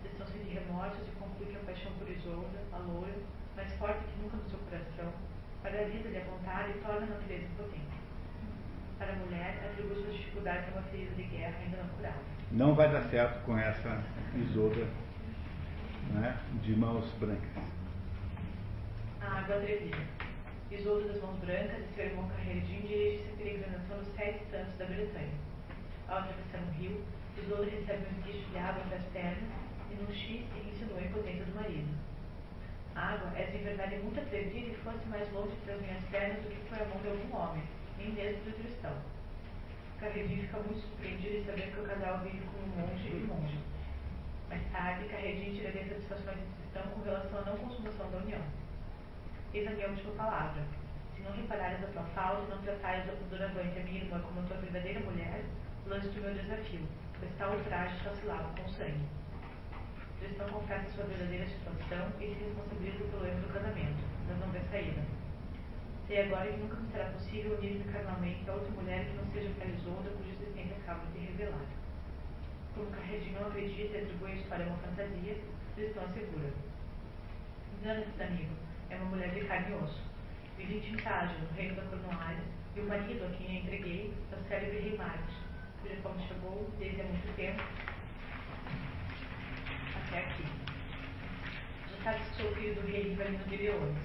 Tristão 0.00 0.26
sente 0.26 0.48
remorsos 0.48 1.06
e 1.06 1.10
conclui 1.20 1.52
que 1.52 1.56
a 1.56 1.60
paixão 1.60 1.92
por 1.98 2.08
Isolda, 2.08 2.58
a 2.72 2.78
loura, 2.78 3.12
mais 3.54 3.70
forte 3.74 4.00
que 4.00 4.22
nunca 4.22 4.38
no 4.38 4.48
seu 4.48 4.58
coração, 4.60 5.12
paralisa-lhe 5.62 6.16
a 6.16 6.24
vontade 6.24 6.70
e 6.70 6.80
torna 6.80 7.04
a 7.04 7.10
natureza 7.20 7.44
impotente. 7.44 8.00
Para 8.98 9.12
a 9.12 9.16
mulher, 9.16 9.60
atribui 9.62 9.94
suas 9.96 10.16
dificuldades 10.16 10.68
a 10.68 10.72
uma 10.72 10.82
ferida 10.88 11.14
de 11.14 11.22
guerra 11.24 11.58
ainda 11.60 11.76
não 11.76 11.88
curada. 11.90 12.20
Não 12.50 12.74
vai 12.74 12.90
dar 12.90 13.02
certo 13.10 13.44
com 13.44 13.58
essa 13.58 14.02
Isolda 14.34 14.88
né, 16.14 16.40
de 16.62 16.74
mãos 16.76 17.04
brancas. 17.20 17.62
A 19.20 19.38
água 19.40 19.56
atrevida. 19.56 19.98
Isolda 20.70 21.08
das 21.08 21.20
mãos 21.20 21.38
brancas 21.40 21.78
e 21.78 21.94
seu 21.94 22.06
irmão 22.06 22.26
Carreirinho 22.30 22.79
peregrinação 23.70 23.98
dos 23.98 24.14
sete 24.14 24.44
santos 24.50 24.74
da 24.76 24.84
Bretanha. 24.86 25.32
Ao 26.08 26.18
atravessar 26.18 26.58
um 26.58 26.72
rio, 26.72 27.04
Isolda 27.38 27.70
recebe 27.70 28.06
um 28.06 28.18
esguicho 28.18 28.50
de 28.50 28.58
água 28.58 28.82
entre 28.82 28.96
as 28.96 29.04
pernas 29.06 29.50
e 29.90 29.94
num 29.94 30.12
X 30.12 30.44
insinuou 30.66 30.98
a 30.98 31.02
impotência 31.02 31.44
do 31.44 31.54
marido. 31.54 31.94
A 32.96 33.14
água 33.14 33.32
é 33.38 33.46
de 33.46 33.58
verdade 33.58 33.96
muito 33.98 34.18
atrevida 34.18 34.70
e 34.70 34.74
fosse 34.82 35.06
mais 35.06 35.32
longe 35.32 35.54
das 35.66 35.80
minhas 35.80 36.02
pernas 36.04 36.42
do 36.42 36.50
que 36.50 36.68
foi 36.68 36.78
a 36.80 36.84
mão 36.86 36.98
de 36.98 37.08
algum 37.08 37.36
homem, 37.36 37.62
nem 37.96 38.10
mesmo 38.10 38.44
do 38.44 38.58
cristão. 38.58 38.94
Carredin 40.00 40.42
fica 40.42 40.58
muito 40.58 40.80
surpreendido 40.80 41.36
em 41.36 41.44
saber 41.44 41.70
que 41.72 41.80
o 41.80 41.84
casal 41.84 42.18
vive 42.20 42.42
como 42.46 42.64
um 42.64 42.88
monge 42.88 43.08
e 43.08 43.26
monge. 43.28 43.58
Mais 44.48 44.62
tarde, 44.72 45.08
Carredin 45.08 45.54
tiraria 45.54 45.86
satisfações 45.86 46.38
de 46.38 46.54
cristão 46.58 46.82
com 46.92 47.02
relação 47.02 47.38
à 47.38 47.42
não 47.42 47.56
consumação 47.58 48.10
da 48.10 48.18
união. 48.18 48.42
Eis 49.54 49.66
a 49.68 49.70
minha 49.70 49.88
última 49.88 50.12
palavra. 50.14 50.79
Se 51.20 51.26
não 51.26 51.36
reparares 51.36 51.84
a 51.84 51.86
tua 51.88 52.02
falta 52.14 52.46
e 52.46 52.48
não 52.48 52.62
tratares 52.62 53.04
doravante 53.28 53.78
a 53.78 53.82
minha 53.82 54.00
irmã 54.00 54.18
como 54.20 54.40
a 54.40 54.42
tua 54.44 54.56
verdadeira 54.56 55.00
mulher, 55.00 55.44
lance-te 55.86 56.18
o 56.18 56.22
meu 56.22 56.32
desafio, 56.32 56.80
pois 57.18 57.30
tal 57.36 57.52
ultraje 57.52 57.94
lava 58.24 58.48
com 58.56 58.66
sangue. 58.70 59.04
Cristão 60.18 60.48
confessa 60.48 60.88
sua 60.96 61.04
verdadeira 61.04 61.46
situação 61.46 62.08
e 62.20 62.32
se 62.32 62.44
responsabiliza 62.44 63.04
pelo 63.04 63.26
erro 63.26 63.40
do 63.40 63.52
casamento, 63.52 64.02
mas 64.26 64.38
não 64.38 64.48
vê 64.48 64.60
saída. 64.70 65.02
Sei 66.06 66.22
agora 66.22 66.50
que 66.50 66.56
nunca 66.56 66.76
será 66.90 67.10
possível 67.10 67.58
unir-me 67.58 67.92
carnalmente 67.92 68.48
a 68.48 68.54
outra 68.54 68.70
mulher 68.70 69.04
que 69.04 69.12
não 69.12 69.26
seja 69.32 69.54
Carizolda, 69.60 70.10
cuja 70.16 70.30
existência 70.40 70.76
acaba 70.76 71.04
de 71.12 71.18
revelar. 71.18 71.66
Como 72.74 72.90
Carredin 72.92 73.32
não 73.32 73.46
acredita 73.46 73.98
e 73.98 74.04
atribui 74.04 74.32
a 74.32 74.36
história 74.36 74.64
a 74.64 74.68
uma 74.68 74.78
fantasia, 74.78 75.36
Cristão 75.74 76.02
assegura. 76.02 76.50
Engana-se, 77.78 78.22
amigo, 78.22 78.54
é 78.88 78.96
uma 78.96 79.04
mulher 79.04 79.28
de 79.34 79.44
carne 79.44 79.72
e 79.72 79.74
osso. 79.74 80.09
Vive 80.60 80.76
em 80.76 80.80
Tintágio, 80.80 81.38
no 81.38 81.56
reino 81.56 81.74
da 81.74 81.82
Cornualha, 81.82 82.44
e 82.76 82.80
o 82.80 82.86
marido 82.86 83.24
a 83.24 83.36
quem 83.36 83.56
a 83.56 83.60
entreguei 83.60 84.14
célebre 84.50 84.80
rei 84.80 84.96
Marcos, 84.96 85.34
cuja 85.80 85.94
fama 86.02 86.20
chegou, 86.26 86.68
desde 86.76 87.00
há 87.00 87.04
muito 87.04 87.36
tempo, 87.36 87.62
até 89.94 90.18
aqui. 90.18 90.44
Já 91.88 92.02
sabe 92.02 92.24
que 92.24 92.42
sou 92.42 92.52
filho 92.56 92.74
do 92.74 92.80
rei 92.88 93.10
Rivalino 93.10 93.44
de 93.44 93.56
Leões. 93.56 93.96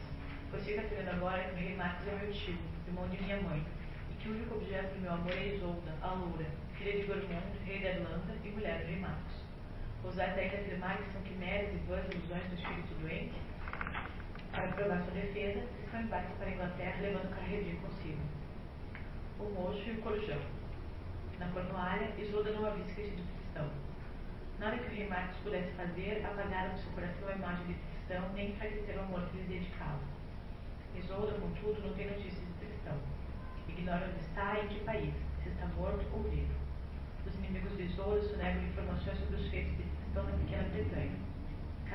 Pois 0.52 0.64
fica 0.64 0.84
sabendo 0.84 1.10
agora 1.10 1.44
que 1.46 1.56
o 1.56 1.58
rei 1.58 1.76
Marcos 1.76 2.08
é 2.08 2.16
meu 2.16 2.32
tio, 2.32 2.56
irmão 2.86 3.10
de 3.10 3.24
minha 3.24 3.42
mãe, 3.42 3.66
e 4.12 4.14
que 4.22 4.30
o 4.30 4.34
único 4.34 4.54
objeto 4.54 4.94
do 4.94 5.02
meu 5.02 5.14
amor 5.14 5.34
é 5.34 5.56
Isolda, 5.56 5.96
a 6.04 6.14
loura, 6.14 6.46
filha 6.78 6.92
de 6.92 7.08
Gormond, 7.08 7.58
rei 7.66 7.80
da 7.80 7.90
Irlanda 7.90 8.36
e 8.44 8.50
mulher 8.50 8.82
do 8.82 8.86
rei 8.86 9.00
Marcos. 9.00 9.34
Ousar 10.04 10.36
daí 10.36 10.46
afirmar 10.46 10.98
que 11.00 11.12
são 11.12 11.24
quimeras 11.24 11.74
e 11.74 11.78
vãs 11.88 12.06
ilusões 12.14 12.46
do 12.50 12.54
espírito 12.54 12.94
doente? 13.02 13.45
Para 14.56 14.70
provar 14.70 15.04
sua 15.04 15.12
defesa, 15.12 15.66
estão 15.84 16.00
embarque 16.00 16.32
para 16.38 16.48
a 16.48 16.52
Inglaterra 16.54 17.02
levando 17.02 17.36
Carredinho 17.36 17.76
consigo. 17.82 18.22
O 19.38 19.50
mocho 19.52 19.84
e 19.90 19.92
o 19.92 20.02
corujão. 20.02 20.40
Na 21.38 21.50
Cornualha, 21.50 22.16
Isolda 22.18 22.54
não 22.54 22.66
havia 22.66 22.86
esquecido 22.86 23.22
cristão. 23.36 23.70
Nada 24.58 24.78
que 24.78 24.88
o 24.88 24.96
rei 24.96 25.10
Marcos 25.10 25.36
pudesse 25.44 25.74
fazer 25.74 26.26
apagaram 26.26 26.72
do 26.72 26.80
seu 26.80 26.92
coração 26.94 27.28
a 27.28 27.34
imagem 27.34 27.68
de 27.68 27.74
cristão, 27.74 28.32
nem 28.34 28.52
enfraqueceram 28.52 29.02
o 29.02 29.06
amor 29.08 29.28
que 29.28 29.38
lhe 29.40 29.60
dedicava. 29.60 30.00
Isolda, 30.96 31.34
contudo, 31.34 31.82
não 31.86 31.94
tem 31.94 32.08
notícias 32.08 32.40
de 32.40 32.66
cristão. 32.66 32.98
Ignora 33.68 34.08
onde 34.08 34.24
está 34.24 34.58
e 34.58 34.66
em 34.66 34.68
que 34.70 34.86
país, 34.86 35.14
se 35.44 35.50
está 35.50 35.66
morto 35.76 36.06
ou 36.14 36.24
vivo. 36.24 36.56
Os 37.28 37.36
inimigos 37.36 37.76
de 37.76 37.84
Isolda 37.84 38.22
sonegam 38.22 38.64
informações 38.64 39.20
sobre 39.20 39.36
os 39.36 39.50
feitos 39.50 39.76
de 39.76 39.84
cristão 39.84 40.24
na 40.24 40.32
pequena 40.32 40.64
Bretanha. 40.70 41.35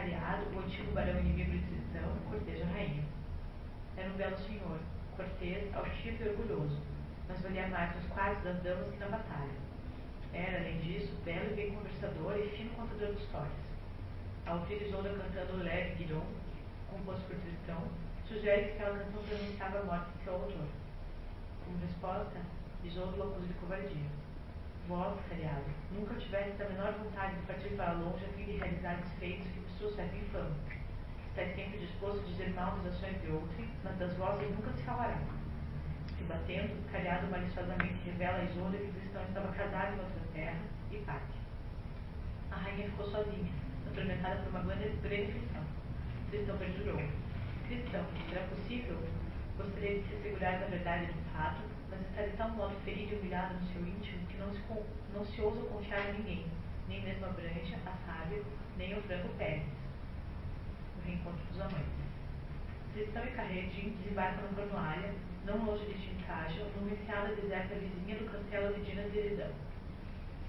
O 0.01 0.59
antigo 0.59 0.93
barão 0.93 1.21
inimigo 1.21 1.51
de 1.51 1.59
Tristão, 1.59 2.17
corteja 2.31 2.65
a 2.65 2.73
rainha. 2.73 3.05
Era 3.99 4.09
um 4.09 4.17
belo 4.17 4.39
senhor, 4.39 4.79
cortês, 5.15 5.75
altivo 5.75 6.25
e 6.25 6.29
orgulhoso, 6.31 6.79
mas 7.29 7.43
valia 7.43 7.67
mais 7.67 7.95
nos 7.95 8.07
quadros 8.07 8.43
das 8.43 8.63
damas 8.63 8.91
que 8.91 8.99
na 8.99 9.09
batalha. 9.09 9.53
Era, 10.33 10.61
além 10.61 10.81
disso, 10.81 11.15
belo 11.23 11.53
e 11.53 11.55
bem 11.55 11.75
conversador 11.75 12.35
e 12.39 12.49
fino 12.57 12.71
contador 12.71 13.15
de 13.15 13.23
histórias. 13.23 13.53
Ao 14.47 14.61
ouvir 14.61 14.81
Isolda 14.81 15.11
cantando 15.11 15.63
Leve 15.63 15.97
Guidon, 15.97 16.25
composto 16.91 17.27
por 17.27 17.37
Tristão, 17.37 17.83
sugere 18.27 18.65
que 18.65 18.71
aquela 18.79 19.01
canção 19.01 19.23
pronunciava 19.23 19.81
a 19.81 19.85
morte 19.85 20.17
de 20.17 20.25
seu 20.25 20.33
autor. 20.33 20.69
Como 21.67 21.79
resposta, 21.79 22.41
Isolda 22.83 23.19
o 23.19 23.31
acusa 23.31 23.47
de 23.49 23.53
covardia. 23.53 24.11
Vós, 24.89 25.21
cariado, 25.29 25.67
nunca 25.93 26.15
tiveste 26.15 26.63
a 26.63 26.69
menor 26.71 26.95
vontade 26.95 27.37
de 27.37 27.43
partir 27.43 27.77
para 27.77 27.93
longe 27.93 28.25
a 28.25 28.29
fim 28.31 28.45
de 28.45 28.53
realizar 28.53 28.99
os 28.99 29.13
feitos 29.19 29.47
que 29.49 29.70
vos 29.81 29.95
trouxeram 29.95 30.19
infame. 30.19 30.55
Estais 31.29 31.57
sempre 31.57 31.79
disposto 31.79 32.21
a 32.21 32.29
dizer 32.29 32.51
mal 32.51 32.77
das 32.79 32.95
ações 32.95 33.21
de 33.23 33.31
outrem, 33.31 33.69
mas 33.83 33.97
das 33.99 34.13
vossas 34.17 34.51
nunca 34.51 34.73
se 34.73 34.83
falará. 34.83 35.19
Se 36.19 36.25
batendo, 36.25 36.91
Cariado 36.93 37.29
maliciosamente 37.29 38.05
revela 38.05 38.39
a 38.39 38.45
Isolda 38.45 38.77
que 38.77 38.93
cristão 38.93 39.23
estava 39.23 39.53
casado 39.53 39.95
em 39.95 40.01
outra 40.01 40.21
terra 40.35 40.59
e 40.91 40.99
parte. 40.99 41.33
A 42.51 42.57
rainha 42.57 42.91
ficou 42.91 43.11
sozinha, 43.11 43.53
atormentada 43.91 44.43
por 44.43 44.51
uma 44.51 44.61
grande, 44.61 44.97
grande 45.03 45.31
aflição. 45.31 45.65
Cristão 46.31 46.59
perjurou. 46.59 47.01
Cristão, 47.67 48.05
será 48.29 48.47
possível? 48.49 48.99
Gostaria 49.57 50.01
de 50.01 50.09
se 50.09 50.15
assegurar 50.17 50.61
da 50.61 50.67
verdade 50.67 51.07
do 51.07 51.33
fato, 51.33 51.63
mas 51.89 52.01
está 52.03 52.23
de 52.23 52.37
tal 52.37 52.51
modo 52.51 52.75
ferido 52.85 53.15
e 53.15 53.19
humilhado 53.19 53.55
no 53.55 53.67
seu 53.73 53.81
íntimo 53.81 54.27
que 54.27 54.37
não 54.37 54.53
se, 54.53 54.61
não 55.15 55.25
se 55.25 55.41
ousa 55.41 55.63
confiar 55.69 56.11
em 56.11 56.19
ninguém, 56.19 56.47
nem 56.89 57.03
mesmo 57.03 57.27
a 57.27 57.29
Brancha, 57.31 57.79
a 57.87 57.93
Sábia, 58.07 58.43
nem 58.77 58.99
o 58.99 59.03
Franco 59.03 59.29
Pérez. 59.39 59.63
O 60.97 61.07
reencontro 61.07 61.45
dos 61.51 61.61
amantes. 61.61 62.01
Tristão 62.93 63.25
e 63.25 63.31
Carredim 63.31 63.97
desembarcam 64.03 64.49
no 64.49 64.57
Cornualha, 64.57 65.15
não 65.47 65.65
longe 65.65 65.87
de 65.87 65.95
Tincágio, 65.95 66.67
numa 66.77 66.91
enseada 66.91 67.35
deserta 67.37 67.75
vizinha 67.77 68.17
do 68.17 68.31
castelo 68.31 68.75
de 68.75 68.83
Dinas 68.83 69.13
de 69.13 69.19
Eridão. 69.19 69.53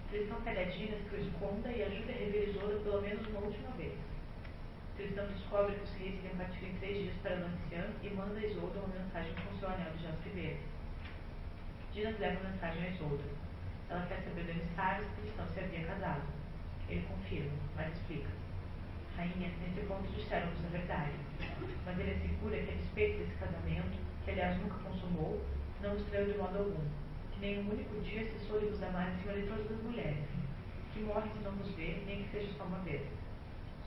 Tristão 0.10 0.42
pede 0.42 0.60
a 0.60 0.66
Dinas 0.66 1.08
que 1.08 1.16
o 1.16 1.22
esconda 1.22 1.72
e 1.72 1.84
ajude 1.84 2.12
a 2.12 2.16
rever 2.16 2.54
pelo 2.84 3.02
menos 3.02 3.28
uma 3.28 3.42
última 3.42 3.72
vez. 3.78 3.94
Tristão 4.98 5.26
descobre 5.28 5.76
que 5.76 5.84
os 5.84 5.94
reis 5.94 6.16
iriam 6.16 6.36
partir 6.36 6.66
em 6.66 6.76
três 6.78 6.98
dias 6.98 7.16
para 7.24 7.36
Lancian 7.36 7.88
e 8.04 8.10
manda 8.10 8.40
a 8.40 8.44
Isolda 8.44 8.80
uma 8.80 8.96
mensagem 9.00 9.34
com 9.36 9.58
seu 9.58 9.70
anel 9.70 9.92
de 9.94 10.04
jaspe 10.04 10.30
verde. 10.30 10.60
Dinas 11.94 12.20
leva 12.20 12.40
a 12.40 12.50
mensagem 12.52 12.84
a 12.84 12.90
Isolda. 12.90 13.24
Ela 13.90 14.06
quer 14.08 14.22
saber 14.24 14.44
do 14.44 14.52
emissário 14.52 15.06
se 15.06 15.22
Tristão 15.22 15.48
se 15.48 15.60
havia 15.60 15.86
casado. 15.86 16.41
Ele 16.92 17.08
confirma, 17.08 17.52
mas 17.78 17.94
explica. 17.94 18.28
Rainha, 19.16 19.50
nesse 19.62 19.88
ponto 19.88 20.12
disseram-nos 20.12 20.66
a 20.66 20.68
verdade. 20.68 21.14
Mas 21.86 21.98
ele 21.98 22.12
assegura 22.12 22.58
que 22.58 22.70
a 22.70 22.76
despeito 22.76 23.20
desse 23.20 23.36
casamento, 23.36 23.98
que 24.26 24.32
aliás 24.32 24.60
nunca 24.60 24.76
consumou, 24.84 25.42
não 25.82 25.94
nos 25.94 26.06
traiu 26.08 26.34
de 26.34 26.38
modo 26.38 26.58
algum. 26.58 26.84
Que 27.32 27.40
nem 27.40 27.60
um 27.60 27.72
único 27.72 28.02
dia 28.02 28.30
cessou 28.30 28.60
de 28.60 28.66
vos 28.66 28.84
amar 28.84 29.08
acima 29.08 29.32
de 29.34 29.48
todas 29.48 29.72
as 29.72 29.84
mulheres. 29.84 30.26
Que 30.94 31.00
morre 31.00 31.30
se 31.30 31.44
não 31.46 31.54
vos 31.54 31.74
vê, 31.76 32.04
nem 32.06 32.24
que 32.24 32.32
seja 32.32 32.52
só 32.58 32.66
uma 32.66 32.80
vez. 32.80 33.08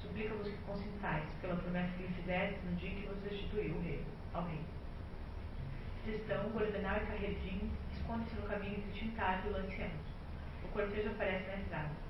Suplica-vos 0.00 0.48
que 0.48 0.56
consintais, 0.64 1.28
pela 1.42 1.56
promessa 1.56 1.92
que 1.98 2.04
lhe 2.04 2.14
fizeste 2.14 2.58
no 2.64 2.76
dia 2.76 2.88
em 2.88 3.00
que 3.02 3.06
vos 3.06 3.22
restituiu 3.22 3.74
o 3.74 3.82
rei, 3.82 4.02
ao 4.32 4.46
rei. 4.46 4.60
Tristão, 6.04 6.48
Gordenal 6.50 6.96
e 6.96 7.06
Carredinho 7.06 7.70
esconde-se 7.92 8.34
no 8.36 8.48
caminho 8.48 8.78
entre 8.78 8.98
Tintado 8.98 9.48
e 9.48 9.50
Lanciano. 9.50 10.00
O 10.64 10.68
cortejo 10.68 11.10
aparece 11.10 11.46
na 11.48 11.56
estrada. 11.56 12.03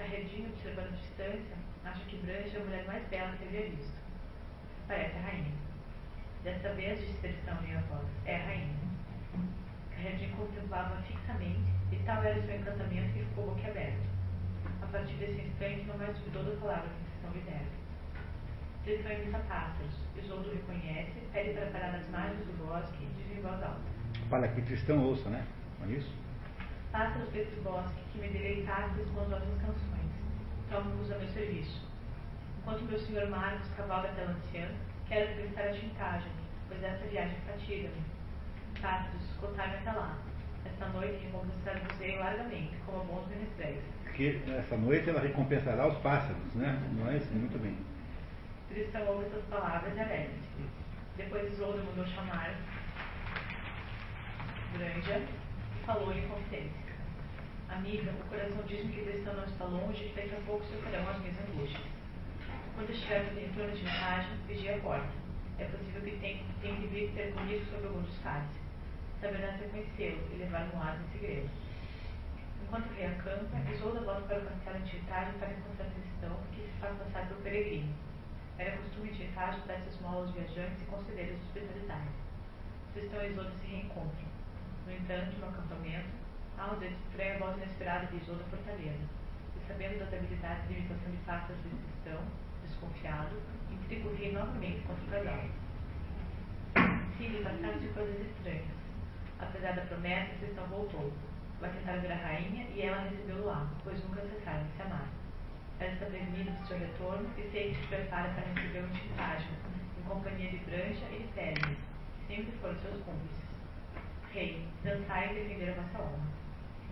Carredinho, 0.00 0.48
observando 0.48 0.94
a 0.94 0.96
distância, 0.96 1.56
acha 1.84 2.02
que 2.06 2.16
Branche 2.16 2.56
é 2.56 2.60
a 2.60 2.64
mulher 2.64 2.86
mais 2.86 3.06
bela 3.08 3.36
que 3.36 3.44
havia 3.44 3.68
visto. 3.68 3.98
Parece 4.88 5.14
a 5.14 5.20
rainha. 5.20 5.52
Desta 6.42 6.72
vez, 6.72 6.98
disse 7.00 7.20
Tristão 7.20 7.62
em 7.64 7.76
a 7.76 7.80
voz, 7.80 8.08
é 8.24 8.36
a 8.36 8.44
rainha. 8.46 8.74
Carredinho 9.90 10.36
contemplava 10.36 11.02
fixamente, 11.02 11.68
e 11.92 11.96
tal 12.06 12.24
era 12.24 12.40
seu 12.40 12.56
encantamento 12.56 13.12
que 13.12 13.24
ficou 13.24 13.50
boquiaberto. 13.50 14.00
A 14.80 14.86
partir 14.86 15.12
desse 15.16 15.42
instante, 15.42 15.84
não 15.84 15.98
mais 15.98 16.16
duvidou 16.16 16.44
da 16.44 16.60
palavra 16.60 16.88
que 16.88 17.04
Tristão 17.04 17.32
lhe 17.32 17.40
dera. 17.40 17.80
Tristão 18.84 19.12
imita 19.12 19.38
pássaros. 19.40 19.94
Isoldo 20.16 20.50
reconhece, 20.50 21.12
pede 21.30 21.52
para 21.52 21.66
parar 21.66 21.92
nas 21.92 22.08
margens 22.08 22.46
do 22.46 22.66
bosque 22.66 23.04
e 23.04 23.22
diz 23.22 23.38
em 23.38 23.42
voz 23.42 23.62
alta. 23.62 23.80
Para 24.30 24.48
que 24.48 24.62
Tristão 24.62 25.04
ouça, 25.04 25.28
né? 25.28 25.46
Não 25.78 25.90
é 25.90 25.92
isso? 25.92 26.10
Pássaros 26.92 27.28
desse 27.30 27.54
bosque, 27.60 28.00
que 28.12 28.18
me 28.18 28.28
deleitastes 28.28 29.08
com 29.14 29.20
as 29.20 29.28
vossas 29.28 29.60
canções. 29.60 30.10
Tomo-vos 30.68 31.12
a 31.12 31.18
meu 31.18 31.28
serviço. 31.28 31.88
Enquanto 32.58 32.82
meu 32.82 32.98
senhor 32.98 33.28
Marcos 33.30 33.68
cavalga 33.76 34.08
até 34.08 34.24
Lanciano, 34.24 34.74
quero 35.08 35.28
regressar 35.28 35.68
a 35.68 35.72
Tintagem, 35.72 36.32
pois 36.68 36.82
essa 36.82 37.06
viagem 37.06 37.36
fatiga-me. 37.46 38.02
Pássaros, 38.80 39.22
escutar-me 39.30 39.76
até 39.76 39.92
lá. 39.92 40.18
Esta 40.66 40.86
noite 40.88 41.24
recompensar-vos-ei 41.24 42.18
largamente, 42.18 42.76
como 42.84 43.04
bons 43.04 43.28
menestréis. 43.28 43.82
Que 44.14 44.42
essa 44.58 44.76
noite 44.76 45.08
ela 45.08 45.20
recompensará 45.20 45.86
os 45.86 45.96
pássaros, 45.98 46.54
né? 46.54 46.82
Não 46.92 47.08
é 47.08 47.16
isso? 47.16 47.32
Muito 47.32 47.58
bem. 47.58 47.76
Tristão 48.68 49.06
ouve 49.06 49.26
essas 49.26 49.44
palavras 49.44 49.96
e 49.96 50.00
alegra-se. 50.00 50.40
Depois 51.16 51.52
Isolda 51.52 51.82
mandou 51.82 52.06
chamar 52.06 52.54
Granja 54.74 55.22
e 55.90 55.92
falou-lhe 55.92 56.20
em 56.20 56.28
confidência. 56.28 56.94
Amiga, 57.68 58.12
o 58.12 58.28
coração 58.28 58.62
diz-me 58.68 58.92
que 58.92 59.02
Tristão 59.02 59.34
não 59.34 59.44
está 59.44 59.64
longe 59.64 60.04
e 60.04 60.14
daqui 60.14 60.34
a 60.34 60.46
pouco 60.46 60.64
sofrerão 60.66 61.08
as 61.08 61.18
minhas 61.18 61.36
angústias. 61.40 61.82
Quando 62.76 62.90
estiver 62.90 63.26
em 63.36 63.52
torno 63.52 63.74
de 63.74 63.82
viagem, 63.82 64.36
vigie 64.46 64.70
a 64.70 64.78
porta. 64.78 65.10
É 65.58 65.64
possível 65.64 66.02
que 66.02 66.16
tenha, 66.18 66.44
tenha 66.62 66.76
que 66.76 66.86
vir 66.86 67.12
ter 67.14 67.34
comigo 67.34 67.64
sobre 67.66 67.86
algum 67.88 68.02
dos 68.02 68.18
cálices. 68.18 68.56
Saberás 69.20 69.60
reconhecê-lo 69.60 70.22
e 70.32 70.36
levar 70.36 70.68
no 70.68 70.80
ar 70.80 70.96
em 70.96 71.12
segredo. 71.12 71.50
Enquanto 72.62 72.86
o 72.86 72.94
rei 72.94 73.06
acampa, 73.06 73.70
Isolda 73.72 74.00
volta 74.00 74.22
para 74.22 74.38
o 74.38 74.78
em 74.78 74.84
Tirtagem 74.84 75.34
para 75.40 75.50
encontrar 75.50 75.90
Tristão, 75.90 76.36
que 76.54 76.62
se 76.62 76.78
faz 76.80 76.96
passar 76.98 77.28
por 77.28 77.38
peregrino. 77.38 77.92
Era 78.58 78.76
costume 78.76 79.10
de 79.10 79.26
Tirtagem 79.26 79.60
dar 79.66 79.74
essas 79.74 80.00
molas 80.00 80.28
aos 80.28 80.34
viajantes 80.34 80.82
e 80.82 80.84
conceder-lhes 80.86 81.42
hospitalidade. 81.42 82.08
Tristão 82.94 83.22
e 83.22 83.30
Isolda 83.30 83.50
se 83.58 83.66
reencontram. 83.66 84.29
No 84.90 84.96
entanto, 84.96 85.38
no 85.38 85.48
acampamento, 85.48 86.08
Aldred 86.58 86.92
estranha 87.06 87.36
a 87.36 87.38
voz 87.38 87.56
inesperada 87.58 88.06
de 88.06 88.16
Isolda 88.16 88.42
Fortaleza, 88.50 89.06
e 89.54 89.68
sabendo 89.68 90.00
das 90.00 90.12
habilidades 90.12 90.66
de 90.66 90.74
imitação 90.74 91.12
de 91.12 91.16
pássaros 91.18 91.62
de 91.62 91.70
Tristão, 91.70 92.20
desconfiado, 92.66 93.36
o 93.70 94.16
rei 94.16 94.32
novamente 94.32 94.82
contra 94.82 95.04
o 95.04 95.10
casal. 95.10 95.44
Sim, 97.16 97.40
passaram-se 97.44 97.86
coisas 97.94 98.20
estranhas. 98.20 98.66
Apesar 99.38 99.76
da 99.76 99.82
promessa, 99.82 100.34
Tristão 100.40 100.66
voltou. 100.66 101.12
Vai 101.60 101.70
tentar 101.70 101.98
ver 101.98 102.10
a 102.10 102.16
rainha 102.16 102.66
e 102.74 102.82
ela 102.82 103.02
recebeu-o 103.02 103.46
lá, 103.46 103.70
pois 103.84 104.02
nunca 104.02 104.22
cessaram 104.22 104.64
de 104.64 104.72
se 104.72 104.82
amar. 104.82 105.06
Ela 105.78 105.92
está 105.92 106.06
prevenida 106.06 106.50
de 106.50 106.66
seu 106.66 106.78
retorno 106.78 107.30
e 107.38 107.42
sempre 107.42 107.76
se 107.76 107.86
prepara 107.86 108.30
para 108.30 108.42
receber 108.42 108.82
um 108.82 108.94
chifagem, 108.96 109.54
em 110.00 110.02
companhia 110.02 110.50
de 110.50 110.58
Brancha 110.64 111.06
e 111.12 111.22
de 111.22 111.28
que 111.28 112.26
sempre 112.26 112.52
foram 112.60 112.74
seus 112.80 113.00
cúmplices. 113.04 113.49
Rei, 114.32 114.64
dançai 114.84 115.32
e 115.32 115.42
defender 115.42 115.70
a 115.70 115.82
vossa 115.82 115.98
honra. 115.98 116.26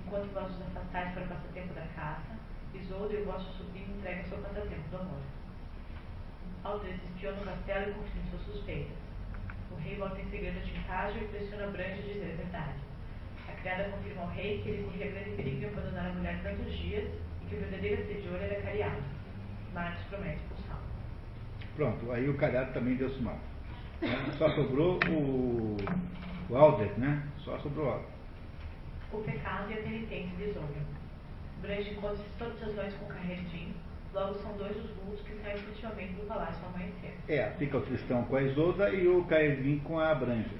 Enquanto 0.05 0.33
vós 0.33 0.51
os 0.51 0.63
afastais 0.63 1.15
para 1.15 1.25
o 1.25 1.29
passatempo 1.29 1.75
da 1.75 1.87
caça, 1.95 2.39
Isolda 2.75 3.15
e 3.15 3.23
o 3.23 3.25
vosso 3.25 3.51
sobrinho 3.57 3.97
entregam 3.97 4.25
seu 4.25 4.39
passatempo 4.39 4.89
do 4.91 4.97
amor. 4.97 5.21
Aldred 6.65 7.01
espiou 7.07 7.35
no 7.37 7.45
castelo 7.45 7.91
e 7.91 7.95
confirma 7.95 8.31
suas 8.31 8.43
suspeitas. 8.43 8.97
O 9.71 9.77
rei 9.77 9.97
volta 9.97 10.21
em 10.21 10.31
segredo 10.31 10.59
a 10.59 10.63
Tincágio 10.63 11.23
e 11.23 11.29
pressiona 11.29 11.67
Brancha 11.69 11.95
a 11.95 12.07
dizer 12.07 12.33
a 12.33 12.43
verdade. 12.43 12.79
A 13.49 13.53
criada 13.53 13.91
confirma 13.91 14.23
ao 14.23 14.29
rei 14.29 14.63
que 14.63 14.69
ele 14.69 14.85
corria 14.85 15.11
grande 15.11 15.31
perigo 15.31 15.63
em 15.63 15.67
abandonar 15.67 16.07
a 16.07 16.13
mulher 16.13 16.43
tantos 16.43 16.73
dias 16.79 17.09
e 17.43 17.47
que 17.47 17.57
o 17.57 17.61
verdadeiro 17.61 18.03
assediador 18.03 18.43
era 18.43 18.63
cariado. 18.63 19.03
Marcos 19.73 20.05
promete 20.05 20.37
expulsá-lo. 20.37 20.83
Pronto, 21.77 22.13
aí 22.13 22.29
o 22.29 22.37
cariado 22.37 22.73
também 22.73 22.97
deu-se 22.97 23.21
mal. 23.23 23.39
Só 24.39 24.49
sobrou 24.51 25.01
o, 25.09 25.77
o 26.51 26.57
Aldred, 26.57 26.99
né? 26.99 27.23
Só 27.39 27.59
sobrou 27.59 27.87
o 27.87 27.91
Aldred. 27.91 28.13
O 29.13 29.19
pecado 29.23 29.71
e 29.71 29.75
a 29.75 29.83
penitência 29.83 30.37
de 30.37 30.51
Isolda. 30.51 30.99
Branche 31.61 31.91
encontra-se 31.91 32.25
todas 32.39 32.63
as 32.63 32.75
noites 32.75 32.95
com 32.99 33.07
Carretim, 33.07 33.75
logo 34.15 34.35
são 34.35 34.57
dois 34.57 34.77
os 34.77 34.91
vultos 34.91 35.27
que 35.27 35.35
saem 35.43 35.57
efetivamente 35.57 36.13
do 36.13 36.27
palácio 36.27 36.65
ao 36.65 36.71
amanhecer. 36.71 37.17
É, 37.29 37.51
fica 37.59 37.79
o 37.79 37.83
Tristão 37.83 38.25
com 38.25 38.37
a 38.37 38.43
Isolda 38.43 38.91
e 38.91 39.09
o 39.09 39.25
Caervin 39.25 39.79
com 39.81 39.99
a 39.99 40.15
Branja. 40.15 40.57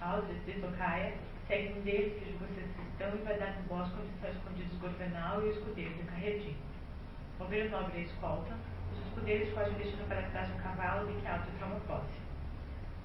Aldred 0.00 0.40
de 0.46 0.60
Tocaia 0.60 1.14
segue 1.46 1.78
um 1.78 1.82
deles 1.82 2.12
que 2.14 2.30
julga 2.30 2.46
ser 2.54 2.68
cristão 2.74 3.10
e 3.14 3.24
vai 3.24 3.38
dar 3.38 3.56
no 3.56 3.62
bosque 3.68 3.96
onde 4.00 4.14
estão 4.14 4.30
escondidos 4.30 4.76
o 4.76 4.80
Gorvenal 4.80 5.42
e 5.42 5.48
o 5.48 5.50
escudeiro 5.50 5.94
de 5.94 6.02
Carretim. 6.04 6.56
Ao 7.38 7.46
ver 7.48 7.66
o 7.66 7.70
nobre 7.70 8.02
escolta, 8.02 8.54
os 8.92 9.06
escudeiros 9.08 9.52
fogem 9.52 9.74
deixando 9.74 10.08
para 10.08 10.22
trás 10.30 10.50
um 10.54 10.58
cavalo 10.58 11.06
de 11.06 11.20
que 11.20 11.26
Aldred 11.26 11.58
toma 11.58 11.80
posse. 11.80 12.29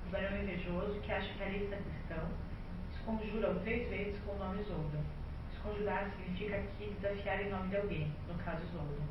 O 0.07 0.11
barão 0.11 0.37
invejoso, 0.41 0.99
que 1.01 1.11
acha 1.11 1.33
que 1.33 1.43
ali 1.43 1.63
está 1.63 1.77
cristão, 1.77 2.27
esconjura-o 2.93 3.59
três 3.61 3.89
vezes 3.89 4.19
com 4.25 4.33
o 4.33 4.39
nome 4.39 4.61
Isolda. 4.61 4.99
Esconjurar 5.53 6.11
significa 6.11 6.57
aqui 6.57 6.95
desafiar 7.01 7.41
em 7.41 7.49
nome 7.49 7.69
de 7.69 7.77
alguém, 7.77 8.11
no 8.27 8.35
caso 8.35 8.63
Isolda. 8.69 9.01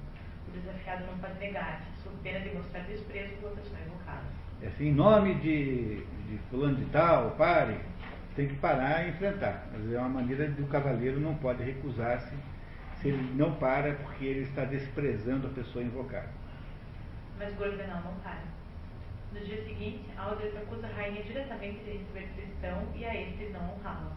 O 0.49 0.51
desafiado 0.53 1.07
não 1.07 1.19
pode 1.19 1.39
negar-se, 1.39 1.85
sob 2.03 2.17
pena 2.23 2.41
de 2.41 2.55
mostrar 2.55 2.81
desprezo 2.81 3.35
por 3.37 3.51
outras 3.51 3.67
são 3.69 3.79
invocadas. 3.81 4.25
É 4.63 4.69
assim, 4.69 4.89
em 4.89 4.95
nome 4.95 5.35
de, 5.35 6.05
de 6.05 6.39
fulano 6.49 6.77
de 6.77 6.85
tal, 6.87 7.33
pare, 7.33 7.79
tem 8.37 8.49
que 8.49 8.57
parar 8.57 9.05
e 9.05 9.11
enfrentar. 9.11 9.67
Mas 9.73 9.93
é 9.93 9.99
uma 9.99 10.09
maneira 10.09 10.49
de 10.49 10.63
o 10.63 10.67
cavaleiro 10.67 11.21
não 11.21 11.35
pode 11.37 11.63
recusar-se 11.63 12.35
se 13.01 13.09
ele 13.09 13.35
não 13.35 13.55
para 13.57 13.95
porque 13.95 14.25
ele 14.25 14.41
está 14.41 14.65
desprezando 14.65 15.47
a 15.49 15.51
pessoa 15.51 15.85
invocada. 15.85 16.31
Mas 17.39 17.55
Gorvenal 17.57 18.03
não 18.03 18.15
para. 18.21 18.43
No 19.35 19.41
dia 19.41 19.65
seguinte, 19.65 20.05
Aldred 20.17 20.57
acusa 20.57 20.87
a 20.87 20.91
rainha 20.91 21.21
diretamente 21.25 21.83
de 21.83 21.99
receber 21.99 22.29
cristão 22.37 22.87
e 22.95 23.05
a 23.05 23.21
este 23.21 23.49
não 23.49 23.75
honrá-la. 23.75 24.13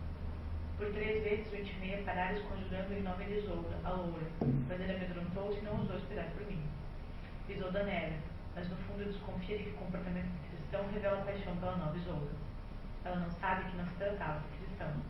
Por 0.77 0.93
três 0.93 1.23
vezes 1.23 1.51
o 1.51 1.55
intimei 1.55 1.99
a 1.99 2.03
parar 2.03 2.33
esconjurando 2.35 2.93
em 2.93 3.01
nome 3.01 3.25
de 3.25 3.39
Isolda, 3.39 3.79
a 3.83 3.89
loura, 3.93 4.27
mas 4.69 4.79
ele 4.79 4.93
amedrontou-se 4.93 5.57
e 5.57 5.63
não 5.63 5.79
ousou 5.79 5.97
esperar 5.97 6.29
por 6.29 6.45
mim. 6.45 6.61
Isolda 7.49 7.81
nega, 7.81 8.15
mas 8.53 8.69
no 8.69 8.75
fundo 8.75 9.05
desconfia 9.05 9.57
de 9.57 9.63
que 9.63 9.69
o 9.71 9.77
comportamento 9.77 10.29
de 10.29 10.49
cristão 10.49 10.87
revela 10.93 11.25
paixão 11.25 11.57
pela 11.57 11.77
nova 11.77 11.97
Isolda. 11.97 12.31
Ela 13.03 13.15
não 13.15 13.31
sabe 13.31 13.71
que 13.71 13.77
não 13.77 13.87
se 13.87 13.95
tratava 13.95 14.39
de 14.41 14.57
cristão. 14.59 15.01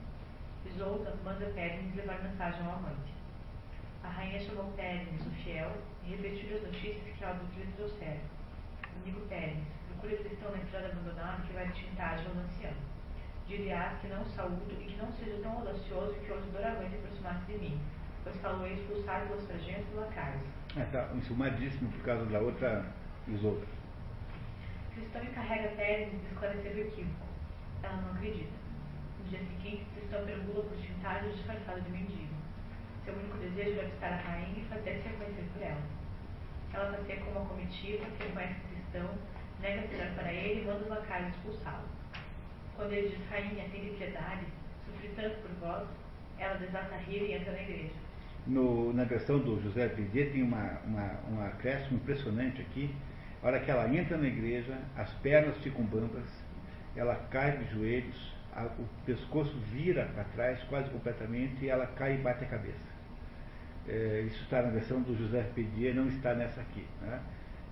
Isolda 0.68 1.18
manda 1.26 1.48
Pérez 1.48 1.94
levar 1.94 2.24
mensagem 2.24 2.66
ao 2.66 2.78
amante. 2.78 3.12
A 4.06 4.08
rainha 4.08 4.40
chamou 4.40 4.72
Pérez, 4.72 5.20
o 5.20 5.32
fiel, 5.44 5.76
e 6.06 6.12
repetiu 6.12 6.56
as 6.56 6.64
notícias 6.64 7.18
que 7.18 7.26
Aldred 7.26 7.60
lhe 7.60 7.74
trouxera. 7.74 8.22
Amigo 9.04 9.20
Pérez, 9.28 9.77
procure 9.98 10.18
cristão 10.18 10.52
na 10.52 10.58
estrada 10.58 10.88
abandonada 10.88 11.42
que 11.42 11.54
vai 11.54 11.68
de 11.68 11.74
Tintagem 11.74 12.28
ao 12.28 12.44
anciano. 12.44 12.78
Dir-lhe-ás 13.48 14.00
que 14.00 14.08
não 14.08 14.22
o 14.22 14.30
saúdo 14.30 14.78
e 14.80 14.86
que 14.86 14.98
não 14.98 15.12
seja 15.14 15.42
tão 15.42 15.54
audacioso 15.54 16.14
que 16.14 16.32
ouse 16.32 16.50
doravante 16.52 16.96
aproximar-se 16.96 17.52
de 17.52 17.58
mim, 17.58 17.82
pois 18.24 18.36
falou 18.38 18.68
em 18.68 18.76
expulsar 18.76 19.24
os 19.32 19.46
fragentos 19.48 19.88
e 19.92 19.96
lacaios. 19.96 20.42
Ah, 20.76 20.86
tá, 20.92 21.10
ensumadíssimo 21.16 21.92
por 21.92 22.04
causa 22.04 22.26
da 22.26 22.40
outra 22.40 22.86
Isolda. 23.28 23.66
Cristão 24.94 25.24
encarrega 25.24 25.70
Teres 25.76 26.12
de 26.12 26.28
esclarecer 26.28 26.76
o 26.76 26.80
equívoco. 26.80 27.28
Ela 27.84 27.98
não 27.98 28.12
acredita. 28.12 28.58
No 29.20 29.30
dia 29.30 29.40
seguinte, 29.40 29.86
Cristão 29.96 30.26
perambula 30.26 30.64
por 30.64 30.78
Tintário 30.78 31.32
disfarçado 31.32 31.82
de 31.82 31.90
mendigo. 31.90 32.36
Seu 33.04 33.14
único 33.16 33.38
desejo 33.38 33.80
era 33.80 33.88
visitar 33.88 34.14
a 34.14 34.18
rainha 34.18 34.60
e 34.60 34.66
fazer-se 34.66 35.08
reconhecer 35.08 35.48
por 35.54 35.62
ela. 35.62 35.82
Ela 36.74 36.98
passeia 36.98 37.22
com 37.22 37.32
uma 37.32 37.46
comitiva, 37.46 38.06
reconhece 38.20 38.60
Cristão, 38.70 39.10
nega-se 39.62 39.96
olhar 39.96 40.14
para 40.16 40.32
ele 40.32 40.62
e 40.62 40.66
manda 40.66 40.80
os 40.80 40.90
lacaios 40.90 41.30
expulsá-lo. 41.30 41.88
Quando 42.76 42.92
ele 42.94 43.10
diz, 43.10 43.30
rainha, 43.30 43.66
tem 43.70 43.94
piedade, 43.96 44.46
sofri 44.86 45.10
tanto 45.16 45.36
por 45.42 45.52
vós, 45.60 45.88
ela 46.38 46.56
desata 46.56 46.96
a 46.96 46.98
rir 47.00 47.24
e 47.24 47.34
entra 47.34 47.52
na 47.52 47.62
igreja. 47.62 47.94
No, 48.46 48.94
na 48.94 49.04
versão 49.04 49.40
do 49.40 49.62
José 49.62 49.90
Pidet 49.90 50.32
tem 50.32 50.44
uma, 50.44 50.80
uma, 50.86 51.20
um 51.32 51.46
acréscimo 51.46 51.98
impressionante 51.98 52.62
aqui. 52.62 52.94
A 53.44 53.48
hora 53.48 53.60
que 53.60 53.70
ela 53.70 53.94
entra 53.94 54.18
na 54.18 54.28
igreja, 54.28 54.78
as 54.96 55.12
pernas 55.16 55.58
ficam 55.58 55.84
bambas, 55.84 56.30
ela 56.96 57.16
cai 57.30 57.58
de 57.58 57.66
joelhos, 57.72 58.34
a, 58.54 58.66
o 58.66 58.88
pescoço 59.06 59.56
vira 59.72 60.06
para 60.14 60.24
trás 60.26 60.64
quase 60.64 60.90
completamente 60.90 61.66
e 61.66 61.70
ela 61.70 61.86
cai 61.88 62.16
e 62.16 62.18
bate 62.18 62.44
a 62.46 62.48
cabeça. 62.48 62.98
É, 63.88 64.24
isso 64.28 64.44
está 64.44 64.62
na 64.62 64.70
versão 64.70 65.02
do 65.02 65.16
José 65.18 65.50
Pedia, 65.56 65.94
não 65.94 66.08
está 66.08 66.34
nessa 66.34 66.62
aqui. 66.62 66.86
Né? 67.02 67.20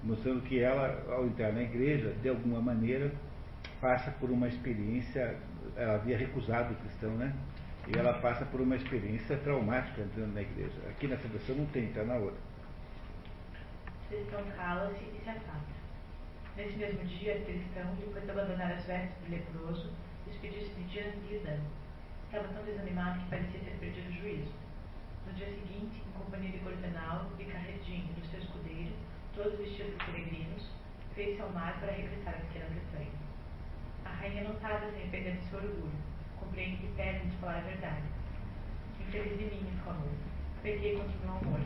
Mostrando 0.05 0.41
que 0.43 0.59
ela, 0.59 1.03
ao 1.09 1.25
entrar 1.25 1.51
na 1.51 1.63
igreja, 1.63 2.11
de 2.21 2.29
alguma 2.29 2.61
maneira, 2.61 3.11
passa 3.81 4.11
por 4.11 4.29
uma 4.29 4.47
experiência, 4.47 5.35
ela 5.75 5.95
havia 5.95 6.15
recusado 6.17 6.73
o 6.73 6.77
cristão, 6.77 7.11
né? 7.17 7.33
E 7.87 7.97
ela 7.97 8.13
passa 8.19 8.45
por 8.45 8.61
uma 8.61 8.75
experiência 8.75 9.35
traumática 9.37 10.01
entrando 10.01 10.33
na 10.33 10.41
igreja. 10.41 10.75
Aqui 10.89 11.07
nessa 11.07 11.27
versão 11.27 11.55
não 11.55 11.65
tem, 11.67 11.85
está 11.85 12.03
na 12.03 12.15
outra. 12.15 12.39
Cristão 14.07 14.43
cala-se 14.55 15.03
e 15.03 15.21
se 15.23 15.29
afasta. 15.29 15.75
Nesse 16.55 16.77
mesmo 16.77 17.03
dia, 17.05 17.41
Cristão, 17.41 17.95
depois 17.99 18.23
de 18.23 18.31
abandonar 18.31 18.71
as 18.71 18.85
vestes 18.85 19.17
do 19.25 19.31
leproso, 19.31 19.91
despediu-se 20.25 20.69
de 20.69 20.99
e 20.99 21.59
Estava 22.25 22.47
tão 22.53 22.63
desanimado 22.63 23.19
que 23.19 23.29
parecia 23.29 23.59
ter 23.59 23.77
perdido 23.79 24.09
o 24.09 24.13
juízo. 24.13 24.51
No 25.27 25.33
dia 25.33 25.47
seguinte, 25.47 26.01
em 26.07 26.19
companhia 26.19 26.51
de 26.51 26.59
Cordenal, 26.59 27.29
de 27.37 27.45
Carredinho 27.45 28.09
e 28.09 28.19
do 28.19 28.27
seu 28.27 28.39
escudeiro, 28.39 28.54
todos 29.35 29.59
vestidos 29.59 29.91
de 29.91 30.05
peregrinos, 30.05 30.71
fez-se 31.13 31.41
ao 31.41 31.49
mar 31.49 31.77
para 31.79 31.91
regressar 31.91 32.35
à 32.35 32.37
pequena 32.37 32.65
Bretanha. 32.69 33.11
A 34.05 34.09
rainha 34.09 34.43
notava 34.45 34.89
sem 34.91 35.01
arrepender 35.01 35.35
de 35.35 35.49
seu 35.49 35.59
orgulho. 35.59 35.91
Compreende 36.39 36.77
que 36.77 36.87
pede 36.95 37.27
de 37.27 37.37
falar 37.37 37.57
a 37.57 37.61
verdade. 37.61 38.03
Infeliz 39.01 39.37
de 39.37 39.43
mim, 39.45 39.69
exclamou. 39.75 40.09
Peguei 40.63 40.95
contra 40.95 41.17
o 41.17 41.21
meu 41.21 41.37
amor. 41.37 41.59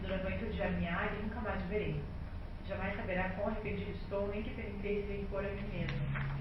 Durante 0.00 0.44
o 0.44 0.48
odiar-me-á 0.48 1.12
e 1.12 1.22
nunca 1.22 1.40
mais 1.40 1.62
o 1.62 1.68
verei. 1.68 2.02
Jamais 2.66 2.96
saberá 2.96 3.28
quão 3.30 3.48
arrependido 3.48 3.90
estou, 3.90 4.28
nem 4.28 4.42
que 4.42 4.50
penitei 4.50 5.06
se 5.06 5.12
impor 5.20 5.44
a 5.44 5.48
mim 5.48 5.68
mesmo 5.70 6.32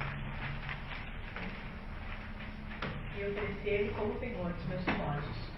e 3.17 3.25
oferecer-lhe 3.25 3.93
como 3.93 4.15
penhor 4.15 4.53
dos 4.53 4.65
meus 4.67 4.87
imóveis. 4.87 5.51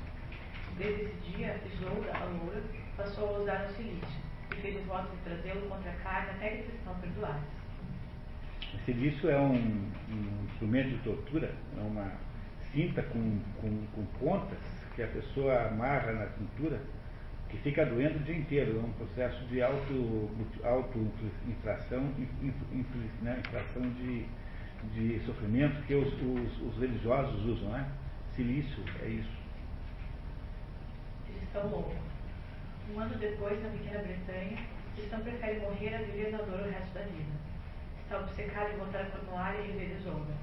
Desde 0.78 1.04
esse 1.04 1.32
dia, 1.32 1.62
Isolda, 1.72 2.12
a 2.18 2.26
loura, 2.26 2.62
passou 2.98 3.36
a 3.36 3.40
usar 3.40 3.66
o 3.66 3.74
silício 3.76 4.33
e 4.54 4.62
fez 4.62 4.76
o 4.78 4.88
voto 4.88 5.10
de 5.16 5.18
trazê-lo 5.24 5.68
contra 5.68 5.92
a 5.92 5.96
carne 5.96 6.30
até 6.32 6.50
que 6.50 6.56
eles 6.64 6.76
estão 6.76 6.96
perdoados. 6.96 7.44
O 8.74 8.78
silício 8.86 9.30
é 9.30 9.38
um, 9.38 9.92
um, 10.10 10.46
instrumento 10.46 10.90
de 10.90 10.98
tortura, 11.00 11.54
é 11.78 11.82
uma 11.82 12.12
cinta 12.72 13.04
com, 13.04 13.40
com, 13.62 13.86
com 13.96 14.06
pontas 14.20 14.58
que 14.96 15.04
a 15.04 15.08
pessoa 15.08 15.68
amarra 15.68 16.12
na 16.14 16.28
cintura 16.28 16.80
que 17.50 17.58
fica 17.58 17.86
doendo 17.86 18.18
o 18.18 18.24
dia 18.24 18.38
inteiro. 18.38 18.80
É 18.80 18.84
um 18.84 18.94
processo 18.94 19.46
de 19.46 19.62
auto-infração 19.62 20.72
auto 20.72 21.00
né, 23.22 23.40
infração 23.40 23.82
de 23.82 24.26
de 24.92 25.20
sofrimento 25.26 25.82
que 25.86 25.96
os, 25.96 26.14
os, 26.14 26.62
os 26.62 26.78
religiosos 26.80 27.46
usam, 27.46 27.70
né? 27.70 27.90
Silício, 28.36 28.84
é 29.02 29.08
isso. 29.08 29.32
Cristão 31.26 31.70
louco. 31.70 32.13
Um 32.92 33.00
ano 33.00 33.16
depois, 33.18 33.62
na 33.64 33.70
pequena 33.70 34.04
Bretanha, 34.04 34.58
Cristão 34.96 35.22
prefere 35.22 35.60
morrer 35.60 35.96
a 35.96 36.00
viver 36.00 36.32
na 36.32 36.40
dor 36.40 36.60
o 36.60 36.70
resto 36.70 36.94
da 36.94 37.02
vida. 37.02 37.32
Está 38.04 38.20
obcecado 38.20 38.72
em 38.72 38.78
voltar 38.78 39.02
a 39.02 39.06
Cornualha 39.06 39.60
e 39.60 39.72
viver 39.72 39.96
Isolda. 39.98 40.34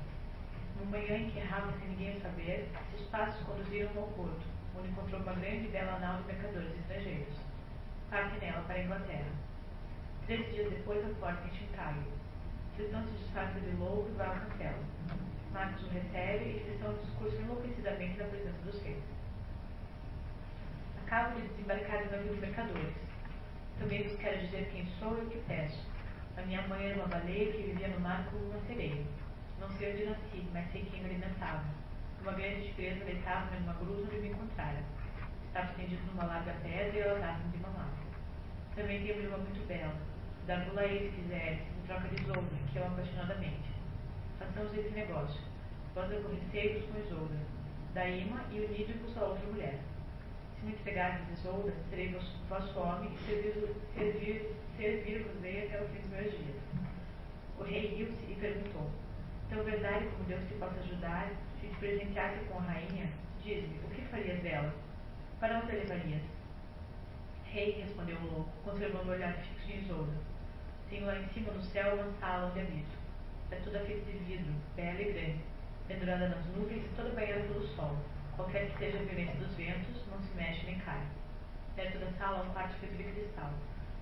Numa 0.78 0.98
manhã 0.98 1.18
em 1.18 1.30
que 1.30 1.38
errava 1.38 1.72
sem 1.78 1.88
ninguém 1.88 2.20
saber, 2.20 2.68
seus 2.90 3.08
passos 3.08 3.44
conduziram 3.44 3.90
ao 3.96 4.08
porto, 4.08 4.46
onde 4.76 4.88
encontrou 4.88 5.20
uma 5.20 5.34
grande 5.34 5.66
e 5.66 5.68
bela 5.68 5.98
nau 5.98 6.20
de 6.22 6.26
mercadores 6.26 6.74
estrangeiros. 6.80 7.34
Parte 8.10 8.40
nela 8.40 8.62
para 8.62 8.76
a 8.76 8.82
Inglaterra. 8.82 9.30
Três 10.26 10.52
dias 10.52 10.70
depois, 10.70 11.04
a 11.04 11.14
porta 11.20 11.46
em 11.46 11.56
Chicago 11.56 12.20
Cristão 12.80 13.04
se 13.04 13.12
disfarça 13.12 13.60
de 13.60 13.76
louco 13.76 14.08
e 14.08 14.16
vai 14.16 14.26
ao 14.26 14.34
castelo. 14.34 14.82
Marcos 15.52 15.82
o 15.82 15.90
recebe 15.90 16.44
e 16.44 16.60
Cristão 16.64 16.94
discurso 16.94 17.36
enlouquecidamente 17.36 18.18
na 18.18 18.24
presença 18.24 18.62
dos 18.64 18.82
reis. 18.82 19.19
Acabo 21.10 21.40
de 21.40 21.48
desembarcar 21.48 22.04
navio 22.12 22.34
de 22.34 22.40
mercadores. 22.40 22.94
Também 23.80 24.04
vos 24.04 24.16
quero 24.20 24.46
dizer 24.46 24.70
quem 24.70 24.86
sou 25.00 25.18
e 25.18 25.26
o 25.26 25.28
que 25.28 25.38
peço. 25.38 25.84
A 26.36 26.42
minha 26.42 26.62
mãe 26.68 26.86
era 26.86 26.98
uma 26.98 27.08
baleia 27.08 27.50
que 27.50 27.62
vivia 27.64 27.88
no 27.88 27.98
mar 27.98 28.28
como 28.30 28.44
uma 28.44 28.60
sereia. 28.68 29.02
Não 29.58 29.68
sei 29.70 29.92
onde 29.92 30.04
nasci, 30.04 30.46
mas 30.52 30.70
sei 30.70 30.84
quem 30.84 31.00
me 31.00 31.06
alimentava. 31.06 31.64
Uma 32.22 32.30
grande 32.30 32.72
presa 32.76 33.04
deitava-me 33.04 33.58
numa 33.58 33.72
gruta 33.72 34.02
onde 34.02 34.18
me 34.18 34.28
encontrara. 34.28 34.84
Estava 35.48 35.72
estendido 35.72 36.06
numa 36.06 36.26
larga 36.26 36.52
pedra 36.62 36.96
e 36.96 37.00
ela 37.00 37.18
dava-me 37.18 37.50
de 37.50 37.58
mamar. 37.58 37.90
Também 38.76 39.02
tenho 39.02 39.14
uma 39.14 39.24
irmã 39.24 39.38
muito 39.38 39.66
bela. 39.66 39.96
Dar-me-la 40.46 40.82
se 40.82 41.12
quiseres, 41.16 41.58
troca 41.88 42.06
de 42.06 42.22
Isolda, 42.22 42.56
que 42.72 42.78
eu 42.78 42.86
apaixonadamente. 42.86 43.68
Façamos 44.38 44.72
esse 44.78 44.90
negócio. 44.90 45.40
Vós 45.92 46.04
aborrecei-vos 46.04 46.84
com 46.84 47.28
da 47.94 48.08
Ima 48.08 48.44
e 48.52 48.60
unide-vos 48.60 49.16
a 49.18 49.24
outra 49.24 49.44
mulher. 49.48 49.89
Se 50.60 50.66
me 50.66 50.72
entregardes 50.72 51.38
Isolda, 51.38 51.72
serei 51.88 52.14
vosso 52.46 52.78
homem 52.78 53.10
e 53.14 53.18
servir-vos 53.24 53.70
servir, 53.96 54.54
servir 54.76 55.26
até 55.64 55.82
o 55.82 55.88
fim 55.88 56.00
dos 56.00 56.10
meus 56.10 56.30
dias. 56.32 56.56
O 57.58 57.62
rei 57.64 57.94
riu-se 57.96 58.30
e 58.30 58.36
perguntou: 58.38 58.90
Tão 59.48 59.64
verdade 59.64 60.04
como 60.08 60.24
Deus 60.24 60.46
te 60.46 60.54
possa 60.54 60.78
ajudar, 60.80 61.30
se 61.58 61.66
te 61.66 61.76
presenteasse 61.76 62.44
com 62.44 62.58
a 62.58 62.60
rainha, 62.60 63.10
diz-me, 63.42 63.78
o 63.78 63.88
que 63.88 64.02
farias 64.02 64.42
dela? 64.42 64.74
Para 65.40 65.60
onde 65.60 65.72
a 65.72 65.76
levarias? 65.76 66.22
Rei, 67.46 67.80
respondeu 67.80 68.18
o 68.18 68.26
louco, 68.30 68.50
conservando 68.62 69.08
o 69.08 69.12
olhar 69.12 69.32
fixo 69.32 69.72
em 69.72 69.82
Isolda. 69.82 70.12
Tenho 70.90 71.06
lá 71.06 71.18
em 71.18 71.28
cima 71.28 71.52
no 71.52 71.62
céu 71.62 71.94
uma 71.94 72.12
sala 72.20 72.50
onde 72.50 72.60
habito. 72.60 72.98
É 73.50 73.56
toda 73.56 73.80
feita 73.80 74.04
de 74.04 74.18
vidro, 74.18 74.52
bela 74.76 75.00
e 75.00 75.10
grande, 75.10 75.40
pendurada 75.88 76.28
nas 76.28 76.44
nuvens 76.54 76.84
e 76.84 76.88
toda 76.94 77.08
banhada 77.14 77.44
pelo 77.44 77.66
sol. 77.68 77.96
Qualquer 78.40 78.70
que 78.70 78.78
seja 78.78 78.98
a 78.98 79.02
violência 79.02 79.34
dos 79.34 79.54
ventos, 79.54 80.02
não 80.10 80.18
se 80.18 80.34
mexe 80.34 80.64
nem 80.64 80.78
cai. 80.78 81.02
Perto 81.76 81.98
da 81.98 82.10
sala 82.12 82.38
há 82.38 82.42
um 82.42 82.52
quarto 82.54 82.74
feito 82.80 82.96
de 82.96 83.04
cristal. 83.04 83.52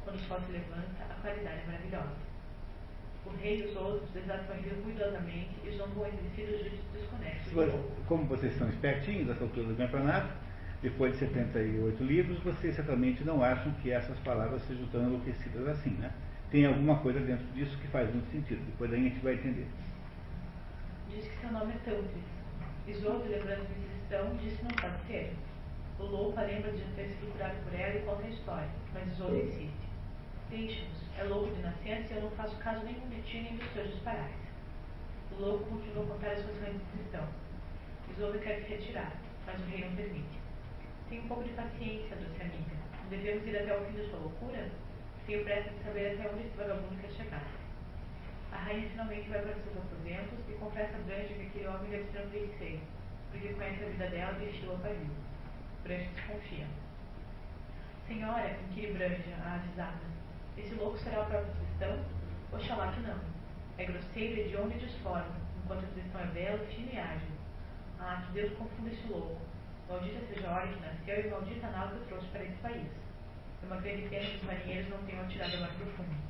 Quando 0.05 0.15
o 0.15 0.21
sol 0.21 0.41
se 0.47 0.53
levanta, 0.53 1.05
a 1.11 1.15
claridade 1.21 1.63
é 1.63 1.67
maravilhosa. 1.67 2.17
O 3.27 3.31
rei 3.31 3.63
e 3.63 3.67
os 3.67 3.77
outros 3.77 4.09
rir 4.15 4.81
ruidosamente 4.85 5.51
e 5.65 5.77
zombam 5.77 6.07
entre 6.07 6.29
si 6.37 6.43
dos 6.43 6.61
juízes 6.61 6.81
desconexos. 6.95 7.53
Como 8.07 8.27
vocês 8.27 8.57
são 8.57 8.69
espertinhos 8.69 9.27
nessa 9.27 9.43
altura 9.43 9.67
do 9.67 9.77
campeonato, 9.77 10.33
depois 10.83 11.15
de 11.15 11.19
78 11.19 12.05
livros, 12.05 12.39
vocês 12.39 12.77
certamente 12.77 13.25
não 13.25 13.43
acham 13.43 13.73
que 13.83 13.91
essas 13.91 14.19
palavras 14.21 14.63
sejam 14.63 14.87
tão 14.87 15.03
enlouquecidas 15.03 15.67
assim, 15.67 15.91
né? 15.91 16.13
tem 16.53 16.65
alguma 16.65 16.97
coisa 17.01 17.19
dentro 17.19 17.45
disso 17.55 17.77
que 17.79 17.89
faz 17.89 18.09
muito 18.15 18.31
sentido. 18.31 18.65
Depois 18.67 18.93
a 18.93 18.97
gente 18.97 19.19
vai 19.19 19.35
entender. 19.35 19.67
Diz 21.11 21.27
que 21.27 21.41
seu 21.41 21.51
nome 21.51 21.73
é 21.73 21.79
Tântris. 21.79 22.25
Isolde, 22.87 23.29
lembrando 23.29 23.67
cristão, 24.09 24.37
disse 24.37 24.63
não 24.65 24.71
pode 24.71 25.07
ser. 25.07 25.35
O 25.99 26.05
louco 26.05 26.41
lembra 26.41 26.73
de 26.73 26.83
ter 26.95 27.09
sido 27.09 27.31
curado 27.33 27.57
por 27.65 27.79
ela 27.79 27.95
e 27.95 28.03
conta 28.03 28.23
a 28.23 28.31
história, 28.31 28.69
mas 28.95 29.13
Isolde 29.13 29.37
insiste. 29.37 29.89
Deixe-nos, 30.49 31.19
é 31.19 31.25
louco 31.25 31.55
de 31.55 31.61
nascença 31.61 32.15
e 32.15 32.17
eu 32.17 32.23
não 32.23 32.31
faço 32.31 32.57
caso 32.57 32.85
nenhum 32.87 33.09
de 33.11 33.21
ti 33.23 33.41
nem 33.41 33.57
dos 33.57 33.71
seus 33.73 33.91
disparates. 33.91 34.49
O 35.33 35.43
louco 35.43 35.65
continua 35.67 36.05
a 36.05 36.07
contar 36.07 36.31
as 36.31 36.41
suas 36.41 36.57
de 36.57 36.85
cristão. 36.93 37.29
Isolde 38.11 38.39
quer 38.39 38.63
se 38.63 38.69
retirar, 38.69 39.13
mas 39.47 39.61
o 39.61 39.65
rei 39.65 39.85
não 39.85 39.95
permite. 39.95 40.39
Tenha 41.11 41.23
um 41.23 41.29
pouco 41.29 41.45
de 41.45 41.51
paciência, 41.51 42.17
doce 42.17 42.41
amiga. 42.41 42.77
Devemos 43.11 43.47
ir 43.47 43.57
até 43.59 43.79
o 43.79 43.85
fim 43.85 43.93
da 43.93 44.05
sua 44.09 44.19
loucura? 44.21 44.71
tenho 45.27 45.45
pressa 45.45 45.69
de 45.69 45.85
saber 45.85 46.15
até 46.15 46.31
onde 46.31 46.47
esse 46.47 46.57
vagabundo 46.57 46.97
quer 47.03 47.11
chegar. 47.11 47.47
A 48.51 48.57
rainha 48.57 48.89
finalmente 48.89 49.29
vai 49.29 49.43
para 49.43 49.53
seus 49.53 49.77
aposentos 49.77 50.39
e 50.49 50.53
confessa 50.53 50.97
a 50.97 51.01
Branche 51.01 51.35
que 51.35 51.47
aquele 51.49 51.67
homem 51.67 51.91
deve 51.91 52.11
ser 52.11 52.27
um 52.27 52.31
feiticeiro, 52.31 52.81
porque 53.31 53.55
conhece 53.55 53.85
a 53.85 53.89
vida 53.89 54.09
dela 54.09 54.39
e 54.41 54.51
estilo 54.51 54.75
a 54.75 54.79
pavio. 54.79 55.11
Branche 55.85 56.11
desconfia. 56.15 56.67
Senhora, 58.07 58.57
inquire 58.69 58.93
Branche, 58.93 59.35
a 59.45 59.55
avisada, 59.55 60.09
esse 60.57 60.75
louco 60.75 60.99
será 60.99 61.23
o 61.23 61.27
próprio 61.27 61.53
cristão? 61.55 62.05
Oxalá 62.53 62.93
que 62.93 63.01
não. 63.01 63.19
É 63.79 63.85
grosseiro 63.85 64.41
e 64.41 64.49
de 64.49 64.57
onde 64.57 64.79
desforma, 64.79 65.37
enquanto 65.63 65.85
o 65.85 65.93
cristão 65.93 66.21
é 66.21 66.27
belo, 66.27 66.67
fino 66.67 66.93
e 66.93 66.99
ágil. 66.99 67.39
Ah, 68.01 68.25
que 68.27 68.33
Deus 68.33 68.53
confunda 68.59 68.91
esse 68.91 69.07
louco. 69.07 69.41
Maldita 69.89 70.21
seja 70.27 70.49
a 70.49 70.55
hora 70.55 70.67
que 70.67 70.81
nasceu 70.81 71.27
e 71.27 71.31
maldita 71.31 71.67
a 71.67 71.71
nau 71.71 71.89
que 71.89 72.09
trouxe 72.09 72.27
para 72.29 72.45
esse 72.45 72.57
país. 72.57 72.89
É 73.63 73.67
uma 73.67 73.81
grande 73.81 74.09
pena 74.09 74.27
que 74.27 74.37
os 74.37 74.43
marinheiros 74.43 74.91
não 74.91 74.99
tenham 75.05 75.23
atirado 75.23 75.59
mar 75.59 75.71
profundo. 75.75 76.29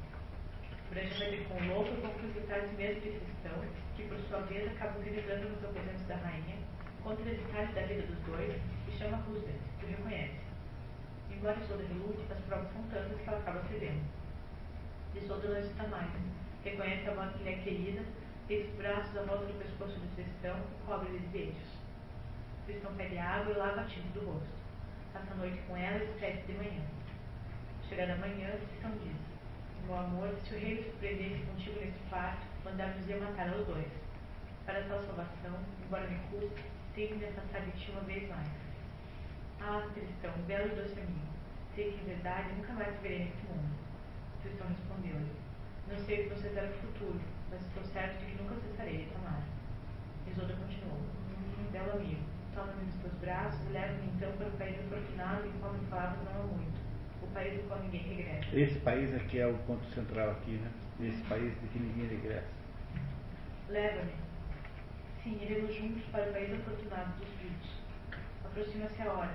Durante 0.90 1.14
a 1.14 1.18
noite 1.18 1.44
com 1.44 1.54
o 1.54 1.66
louco, 1.68 1.88
eu 1.90 2.00
vou 2.00 2.18
visitar 2.18 2.58
esse 2.58 2.74
mesmo 2.74 3.00
cristão, 3.00 3.64
que 3.96 4.02
por 4.04 4.18
sua 4.28 4.40
vez 4.40 4.70
acabam 4.72 5.02
gritando 5.02 5.48
nos 5.48 5.64
aposentos 5.64 6.06
da 6.06 6.16
rainha, 6.16 6.56
contra 7.02 7.24
os 7.24 7.38
detalhes 7.38 7.74
da 7.74 7.82
vida 7.82 8.02
dos 8.02 8.18
dois, 8.26 8.60
e 8.88 8.92
chama 8.98 9.16
Roosevelt, 9.18 9.60
que 9.78 9.86
o 9.86 9.88
reconhece. 9.88 10.40
Embora 11.30 11.58
Isolda 11.60 11.84
relute, 11.84 12.32
as 12.32 12.38
provas 12.44 12.72
são 12.72 12.82
tantas 12.90 13.20
que 13.20 13.28
ela 13.28 13.38
acaba 13.38 13.62
cedendo. 13.68 14.02
Isolda 15.14 15.48
não 15.48 15.60
está 15.60 15.86
mais. 15.86 16.10
Reconhece 16.64 17.08
a 17.08 17.14
modo 17.14 17.38
que 17.38 17.44
lhe 17.44 17.50
é 17.50 17.56
querida, 17.58 18.02
tem 18.48 18.62
os 18.62 18.74
braços 18.76 19.16
à 19.16 19.22
volta 19.22 19.44
do 19.44 19.58
pescoço 19.58 19.98
do 20.00 20.14
cristão 20.14 20.56
e 20.56 20.86
cobre-lhe 20.86 21.18
de 21.18 21.26
beijos. 21.28 21.78
Cristão 22.66 22.94
pede 22.94 23.18
água 23.18 23.52
e 23.52 23.56
lava 23.56 23.80
a 23.82 23.84
tinta 23.84 24.08
do 24.18 24.26
rosto. 24.26 24.48
Passa 25.12 25.32
a 25.32 25.36
noite 25.36 25.58
com 25.68 25.76
ela 25.76 26.02
e 26.02 26.10
escreve 26.10 26.42
de 26.42 26.52
manhã. 26.54 26.82
Chegada 27.88 28.16
manhã, 28.16 28.50
cristão 28.68 28.90
diz: 29.02 29.16
Meu 29.86 29.96
amor, 29.96 30.34
se 30.44 30.54
o 30.54 30.58
rei 30.58 30.74
me 30.74 30.82
surpreendesse 30.82 31.44
contigo 31.44 31.80
nesse 31.80 31.98
quarto, 32.10 32.46
mandar-nos 32.64 33.08
ia 33.08 33.18
matar 33.18 33.48
aos 33.48 33.66
dois. 33.66 33.88
Para 34.66 34.82
tal 34.82 35.02
salvação, 35.02 35.58
embora 35.84 36.06
me 36.08 36.18
custe, 36.30 36.64
que 37.06 37.14
me 37.14 37.24
afastar 37.26 37.60
de 37.62 37.70
ti 37.72 37.90
uma 37.92 38.00
vez 38.00 38.28
mais. 38.28 38.48
Ah, 39.60 39.88
Tristão, 39.94 40.32
belo 40.46 40.72
e 40.72 40.76
doce 40.76 40.98
amigo, 40.98 41.28
sei 41.74 41.92
que 41.92 42.02
em 42.02 42.14
verdade 42.14 42.52
nunca 42.56 42.72
mais 42.72 42.94
te 42.94 43.02
verei 43.02 43.24
nesse 43.26 43.46
mundo. 43.46 43.70
Tristão 44.42 44.66
respondeu-lhe, 44.68 45.32
não 45.88 45.98
sei 45.98 46.20
o 46.20 46.22
que 46.28 46.34
você 46.34 46.48
será 46.50 46.66
no 46.66 46.74
futuro, 46.74 47.20
mas 47.50 47.60
estou 47.62 47.84
certo 47.84 48.18
de 48.18 48.26
que 48.26 48.42
nunca 48.42 48.54
cessarei 48.56 49.06
de 49.06 49.14
amar. 49.16 49.42
Isolda 50.26 50.54
continuou, 50.54 51.00
belo 51.72 51.92
amigo, 51.92 52.20
toma-me 52.54 52.84
nos 52.84 52.94
teus 52.96 53.14
braços 53.14 53.60
e 53.68 53.72
leva-me 53.72 54.06
então 54.14 54.32
para 54.32 54.48
o 54.48 54.52
país 54.52 54.78
afortunado 54.80 55.46
em 55.46 55.52
qual 55.60 55.72
me 55.72 55.86
falavas 55.86 56.18
não 56.24 56.40
há 56.40 56.44
muito, 56.46 56.80
o 57.22 57.26
país 57.28 57.60
do 57.60 57.68
qual 57.68 57.80
ninguém 57.80 58.02
regressa. 58.02 58.56
Esse 58.56 58.78
país 58.80 59.14
aqui 59.14 59.38
é 59.38 59.46
o 59.46 59.54
ponto 59.66 59.84
central 59.94 60.30
aqui, 60.30 60.52
né? 60.52 60.70
Esse 61.00 61.22
país 61.24 61.52
de 61.60 61.68
que 61.68 61.78
ninguém 61.78 62.08
regressa. 62.08 62.48
Leva-me. 63.68 64.27
Sim, 65.28 65.38
iremos 65.42 65.74
juntos 65.76 66.02
para 66.10 66.30
o 66.30 66.32
país 66.32 66.50
afortunado 66.54 67.12
dos 67.18 67.28
vivos. 67.38 67.68
Aproxima-se 68.46 69.02
a 69.02 69.12
hora. 69.12 69.34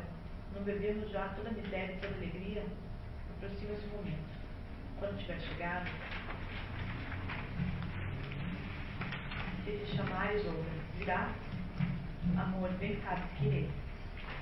Não 0.56 0.64
bebemos 0.64 1.08
já 1.12 1.28
toda 1.36 1.50
a 1.50 1.52
miséria 1.52 1.94
e 1.94 1.98
toda 2.00 2.16
a 2.16 2.18
alegria? 2.18 2.66
Aproxima-se 3.38 3.86
o 3.86 3.90
momento. 3.90 4.34
Quando 4.98 5.20
tiver 5.20 5.40
chegado, 5.40 5.88
se 9.64 9.72
te 9.72 9.96
chamares 9.96 10.44
outra, 10.48 10.72
virá? 10.98 11.32
Amor, 12.38 12.72
bem 12.80 13.00
sabes 13.04 13.26
que 13.38 13.46
irei. 13.46 13.70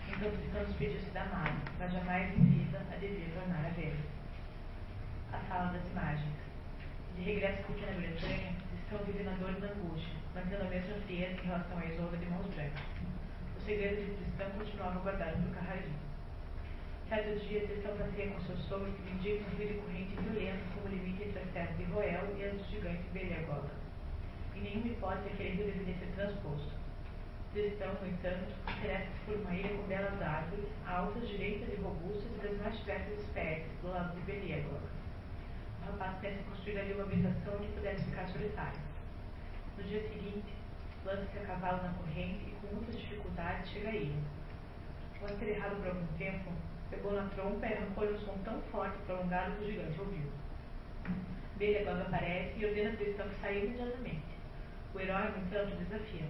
Então 0.07 0.31
Tristão 0.31 0.63
despediu-se 0.63 1.09
da 1.09 1.23
amada, 1.23 1.51
mas 1.77 1.91
jamais 1.91 2.33
em 2.33 2.45
vida 2.45 2.81
a 2.93 2.95
devia 2.95 3.27
tornar 3.33 3.65
a 3.65 3.69
ver. 3.71 3.97
A 5.33 5.39
sala 5.49 5.73
das 5.73 5.85
imagens. 5.91 6.33
De 7.17 7.23
regresso 7.23 7.59
à 7.59 7.73
pequena 7.73 7.99
Bretanha, 7.99 8.53
Na 8.91 8.97
dor 8.97 9.55
e 9.55 9.61
na 9.61 9.67
angústia, 9.67 10.11
mantendo 10.35 10.63
a 10.63 10.69
mesma 10.69 10.95
frieza 11.07 11.39
em 11.39 11.45
relação 11.45 11.77
à 11.79 11.85
Isolda 11.85 12.17
de 12.17 12.25
mãos 12.25 12.45
brancas. 12.47 12.83
O 13.55 13.61
segredo 13.61 13.95
de 13.95 14.11
Tristão 14.17 14.49
continuava 14.51 14.99
guardado 14.99 15.37
no 15.37 15.55
carradinho. 15.55 15.95
Certo 17.07 17.39
dia, 17.47 17.67
Tristão 17.67 17.95
passeia 17.95 18.31
com 18.31 18.41
seu 18.41 18.57
sogro 18.57 18.91
que 18.91 19.11
indica 19.13 19.47
um 19.47 19.55
rio 19.55 19.67
de 19.69 19.73
corrente 19.75 20.15
violento 20.19 20.75
como 20.75 20.93
limite 20.93 21.23
entre 21.23 21.39
as 21.39 21.49
terras 21.51 21.77
de 21.77 21.83
Roel 21.85 22.35
e 22.37 22.43
as 22.43 22.51
dos 22.51 22.67
gigantes 22.67 23.05
Beliagoga. 23.13 23.71
Em 24.57 24.61
nenhuma 24.61 24.87
hipótese 24.87 25.29
aquele 25.29 25.49
rio 25.51 25.65
deveria 25.67 25.95
ser 25.95 26.11
transposto. 26.13 26.73
Tristão, 27.53 27.93
no 27.93 28.07
entanto, 28.09 28.51
interessa-se 28.75 29.19
por 29.25 29.37
uma 29.37 29.55
ilha 29.55 29.69
com 29.69 29.87
belas 29.87 30.21
árvores, 30.21 30.67
altas, 30.85 31.29
direitas 31.29 31.69
e 31.71 31.81
robustas 31.81 32.43
das 32.43 32.57
mais 32.57 32.77
diversas 32.77 33.19
espécies, 33.19 33.71
do 33.81 33.87
lado 33.87 34.13
de 34.15 34.21
Beliagoga. 34.23 35.00
O 35.91 35.93
rapaz 35.93 36.19
pensa 36.21 36.39
em 36.39 36.43
construir 36.43 36.79
ali 36.79 36.93
uma 36.93 37.03
habitação 37.03 37.53
onde 37.53 37.67
pudesse 37.73 38.05
ficar 38.05 38.25
solitário. 38.29 38.79
No 39.77 39.83
dia 39.83 40.01
seguinte, 40.07 40.53
lança-se 41.03 41.37
a 41.37 41.41
cavalo 41.41 41.83
na 41.83 41.89
corrente 41.89 42.45
e 42.47 42.55
com 42.61 42.75
muitas 42.75 42.97
dificuldades 42.97 43.69
chega 43.69 43.89
ilha. 43.89 44.15
Após 45.17 45.37
ter 45.37 45.49
errado 45.49 45.75
por 45.81 45.87
algum 45.87 46.07
tempo, 46.17 46.49
pegou 46.89 47.11
na 47.11 47.27
trompa 47.29 47.67
e 47.67 47.73
arrancou-lhe 47.73 48.13
um 48.13 48.19
som 48.19 48.37
tão 48.45 48.61
forte 48.71 48.97
e 48.99 49.05
prolongado 49.05 49.51
que 49.57 49.65
o 49.65 49.67
gigante 49.67 49.99
ouviu. 49.99 50.31
Beliagoga 51.57 52.03
aparece 52.03 52.57
e 52.57 52.65
ordena 52.65 52.91
a 52.91 52.95
Tristão 52.95 53.27
que 53.27 53.41
saia 53.41 53.65
imediatamente. 53.65 54.31
O 54.93 54.99
herói, 54.99 55.29
no 55.29 55.37
entanto, 55.39 55.75
desafia. 55.75 56.25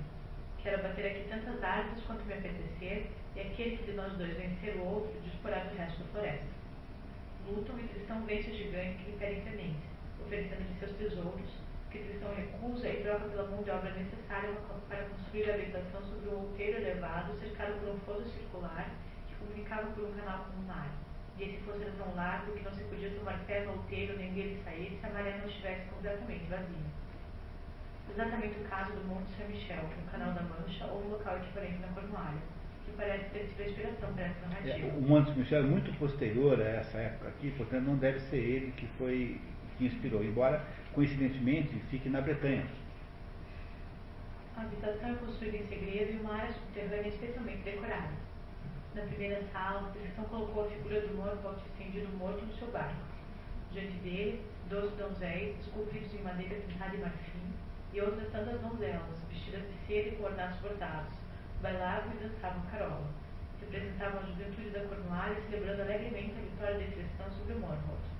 Quero 0.63 0.81
bater 0.81 1.05
aqui 1.05 1.29
tantas 1.29 1.63
árvores 1.63 2.03
quanto 2.05 2.25
me 2.25 2.33
apetecer, 2.33 3.11
e 3.35 3.39
aquele 3.39 3.77
que 3.77 3.91
de 3.91 3.93
nós 3.93 4.11
dois 4.13 4.35
vencer 4.35 4.75
o 4.77 4.85
outro 4.85 5.21
disporá 5.21 5.59
do 5.65 5.77
resto 5.77 5.99
da 5.99 6.09
floresta. 6.09 6.60
Lutam 7.47 7.79
e 7.79 7.87
Tristão 7.87 8.25
vence 8.25 8.49
o 8.49 8.53
gigante 8.53 8.97
que 8.97 9.11
lhe 9.11 9.17
pede 9.17 9.41
clemência, 9.41 9.89
oferecendo-lhe 10.21 10.79
seus 10.79 10.91
tesouros, 10.97 11.49
que 11.89 11.99
Tristão 11.99 12.33
recusa 12.35 12.87
e 12.87 13.03
troca 13.03 13.25
pela 13.25 13.47
mão 13.49 13.63
de 13.63 13.71
obra 13.71 13.91
necessária 13.91 14.55
para 14.87 15.03
construir 15.05 15.49
a 15.49 15.55
habitação 15.55 16.01
sobre 16.03 16.29
um 16.29 16.39
outeiro 16.39 16.77
elevado 16.77 17.37
cercado 17.39 17.79
por 17.79 17.89
um 17.89 17.99
fosso 17.99 18.29
circular 18.29 18.89
que 19.27 19.35
comunicava 19.35 19.91
por 19.91 20.05
um 20.05 20.13
canal 20.13 20.45
com 20.45 20.61
o 20.61 20.67
mar. 20.67 20.89
E 21.37 21.43
esse 21.43 21.57
fosso 21.63 21.81
era 21.81 21.91
tão 21.91 22.15
largo 22.15 22.53
que 22.53 22.63
não 22.63 22.73
se 22.73 22.83
podia 22.85 23.09
tomar 23.11 23.39
pé 23.45 23.65
no 23.65 23.73
outeiro 23.73 24.17
nem 24.17 24.33
dele 24.33 24.61
sair 24.63 24.97
se 24.99 25.05
a 25.05 25.09
maré 25.09 25.37
não 25.37 25.47
estivesse 25.47 25.89
completamente 25.89 26.45
vazia. 26.45 26.91
Exatamente 28.09 28.59
o 28.59 28.69
caso 28.69 28.91
do 28.93 29.07
Monte 29.07 29.31
Saint-Michel, 29.37 29.83
no 29.83 30.11
Canal 30.11 30.33
da 30.33 30.41
Mancha, 30.41 30.85
ou 30.85 31.01
um 31.03 31.09
local 31.11 31.37
equivalente 31.37 31.79
na 31.79 31.87
Cornualha, 31.89 32.41
que 32.91 32.97
parece 32.97 33.29
ter 33.29 33.45
sido 33.45 33.61
a 33.61 33.65
inspiração 33.65 34.13
para 34.13 34.25
essa 34.25 34.47
narrativa. 34.47 34.87
É, 34.87 34.97
o 34.97 35.01
Monte 35.01 35.25
Saint-Michel 35.27 35.59
é 35.59 35.67
muito 35.67 35.97
posterior 35.97 36.61
a 36.61 36.69
essa 36.69 36.97
época 36.97 37.29
aqui, 37.29 37.51
portanto 37.51 37.83
não 37.83 37.95
deve 37.95 38.19
ser 38.19 38.37
ele 38.37 38.71
que 38.73 38.85
foi 38.97 39.39
que 39.77 39.85
inspirou, 39.85 40.23
embora 40.23 40.63
coincidentemente 40.93 41.73
fique 41.89 42.09
na 42.09 42.21
Bretanha. 42.21 42.65
A 44.55 44.61
habitação 44.61 45.09
é 45.09 45.15
construída 45.15 45.57
em 45.57 45.67
segredo 45.67 46.13
e 46.13 46.17
uma 46.17 46.35
área 46.35 46.53
subterrânea 46.53 47.07
especialmente 47.07 47.63
decorada. 47.63 48.11
Na 48.93 49.01
primeira 49.03 49.41
sala, 49.53 49.87
a 49.87 49.91
descrição 49.91 50.25
colocou 50.25 50.65
a 50.65 50.69
figura 50.69 51.01
do 51.01 51.15
Morgoth 51.15 51.61
estendido 51.65 52.09
morto 52.17 52.45
no 52.45 52.53
seu 52.55 52.67
barco. 52.67 53.01
Diante 53.71 53.93
dele, 53.99 54.41
doze 54.69 54.93
donzéis, 54.97 55.57
esculpidos 55.61 56.13
em 56.13 56.21
madeira 56.21 56.55
pintada 56.67 56.95
e 56.95 56.99
marfim, 56.99 57.53
e 57.93 58.01
outras 58.01 58.29
tantas 58.31 58.59
donzelas, 58.59 59.23
vestidas 59.29 59.63
de 59.63 59.87
seda 59.87 60.09
e 60.09 60.11
com 60.17 60.23
bordados, 60.23 61.20
bailavam 61.61 62.11
e 62.13 62.27
dançavam 62.27 62.61
carola. 62.71 63.07
Representavam 63.61 64.19
a 64.21 64.25
juventude 64.25 64.69
da 64.71 64.81
Cornualha 64.81 65.41
celebrando 65.49 65.81
alegremente 65.83 66.35
a 66.37 66.41
vitória 66.41 66.79
da 66.79 66.91
Tristão 66.91 67.31
sobre 67.37 67.53
o 67.53 67.59
Morgoth. 67.59 68.11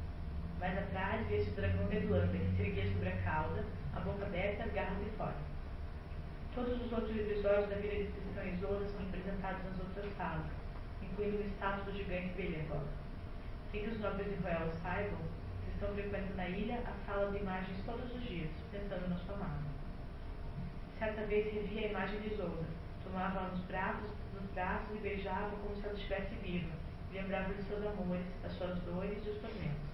Mais 0.59 0.77
atrás 0.77 1.27
via-se 1.27 1.49
o 1.49 1.53
dragão 1.53 1.87
de 1.87 1.95
Irlanda, 1.97 2.37
que 2.37 2.55
se 2.55 2.61
erguia 2.61 2.93
sobre 2.93 3.09
a 3.09 3.17
cauda, 3.23 3.65
a 3.95 3.99
boca 3.99 4.25
aberta 4.25 4.63
as 4.63 4.73
garras 4.73 5.03
de 5.03 5.09
fora. 5.17 5.35
Todos 6.53 6.81
os 6.85 6.91
outros 6.91 7.17
episódios 7.17 7.69
da 7.69 7.75
vida 7.75 7.95
de 7.95 8.11
Tristão 8.11 8.45
e 8.45 8.53
Isolda 8.53 8.85
são 8.85 9.05
representados 9.05 9.63
nas 9.63 9.79
outras 9.79 10.13
salas, 10.13 10.45
incluindo 11.01 11.37
o 11.37 11.47
status 11.47 11.85
do 11.85 11.93
gigante 11.93 12.33
Beliagoga. 12.35 12.93
Sem 13.71 13.83
que 13.83 13.89
os 13.89 13.99
nobres 13.99 14.27
de 14.29 14.35
Royal 14.43 14.69
saibam, 14.83 15.19
Tristão 15.65 15.95
frequenta 15.95 16.33
na 16.35 16.47
ilha 16.47 16.83
a 16.85 16.93
sala 17.05 17.31
de 17.31 17.37
imagens 17.37 17.77
todos 17.85 18.13
os 18.13 18.21
dias, 18.21 18.51
pensando 18.71 19.09
na 19.09 19.15
sua 19.15 19.35
amada. 19.35 19.71
Certa 20.99 21.23
vez 21.23 21.51
revia 21.51 21.87
a 21.87 21.89
imagem 21.89 22.19
de 22.19 22.33
Isolda, 22.33 22.65
tomava-a 23.11 23.49
nos 23.49 23.59
braços, 23.65 24.09
nos 24.33 24.49
braços 24.53 24.95
e 24.95 24.99
beijava 24.99 25.49
como 25.61 25.75
se 25.75 25.85
ela 25.85 25.93
estivesse 25.93 26.33
viva, 26.35 26.71
lembrava 27.11 27.53
de 27.53 27.61
seus 27.63 27.85
amores, 27.85 28.25
as 28.45 28.53
suas 28.53 28.79
dores 28.83 29.19
e 29.25 29.29
os 29.29 29.37
tormentos. 29.37 29.91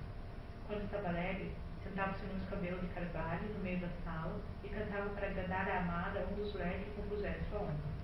Quando 0.68 0.84
estava 0.84 1.09
alegre, 1.09 1.51
sentava-se 1.84 2.26
nos 2.26 2.47
cabelos 2.49 2.82
de 2.82 2.88
carvalho 2.88 3.41
no 3.57 3.63
meio 3.63 3.80
da 3.80 3.89
sala 4.03 4.39
e 4.63 4.70
cantava 4.70 5.09
para 5.09 5.28
agradar 5.28 5.68
a 5.68 5.80
amada 5.80 6.28
um 6.32 6.36
dos 6.36 6.53
leques 6.53 6.86
que 6.86 7.01
compusera 7.01 7.39
sua 7.49 7.59
honra. 7.61 7.97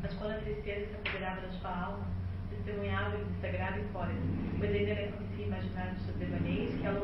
Mas 0.00 0.14
quando 0.14 0.32
a 0.32 0.40
tristeza 0.40 0.86
se 0.86 0.94
apoderava 0.94 1.40
da 1.40 1.48
sua 1.48 1.70
alma, 1.70 2.06
testemunhava-lhe 2.50 3.24
de 3.24 3.40
sagrado 3.40 3.80
pois 3.92 4.70
ainda 4.70 4.94
não 4.94 5.12
conseguia 5.18 5.46
imaginar 5.46 5.92
nos 5.92 6.02
seus 6.04 6.16
devaneios 6.16 6.74
que 6.74 6.86
ela 6.86 7.00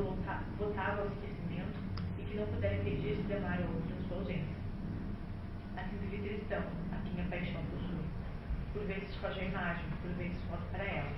votava 0.58 1.02
ao 1.02 1.08
esquecimento 1.08 1.78
e 2.18 2.22
que 2.22 2.36
não 2.36 2.46
pudera 2.46 2.76
impedir-se 2.76 3.22
de 3.22 3.34
amar 3.34 3.58
outro 3.60 3.92
em 3.98 4.08
sua 4.08 4.18
ausência. 4.18 4.62
Assim 5.76 5.96
vive 5.96 6.28
Tristão, 6.28 6.62
a 7.12 7.14
quem 7.14 7.24
a 7.24 7.28
paixão 7.28 7.62
possui. 7.66 8.04
Por 8.72 8.84
vezes 8.84 9.14
foge 9.16 9.40
a 9.40 9.44
imagem, 9.44 9.84
por 10.00 10.10
vezes 10.12 10.38
volta 10.48 10.64
para 10.72 10.84
ela. 10.84 11.12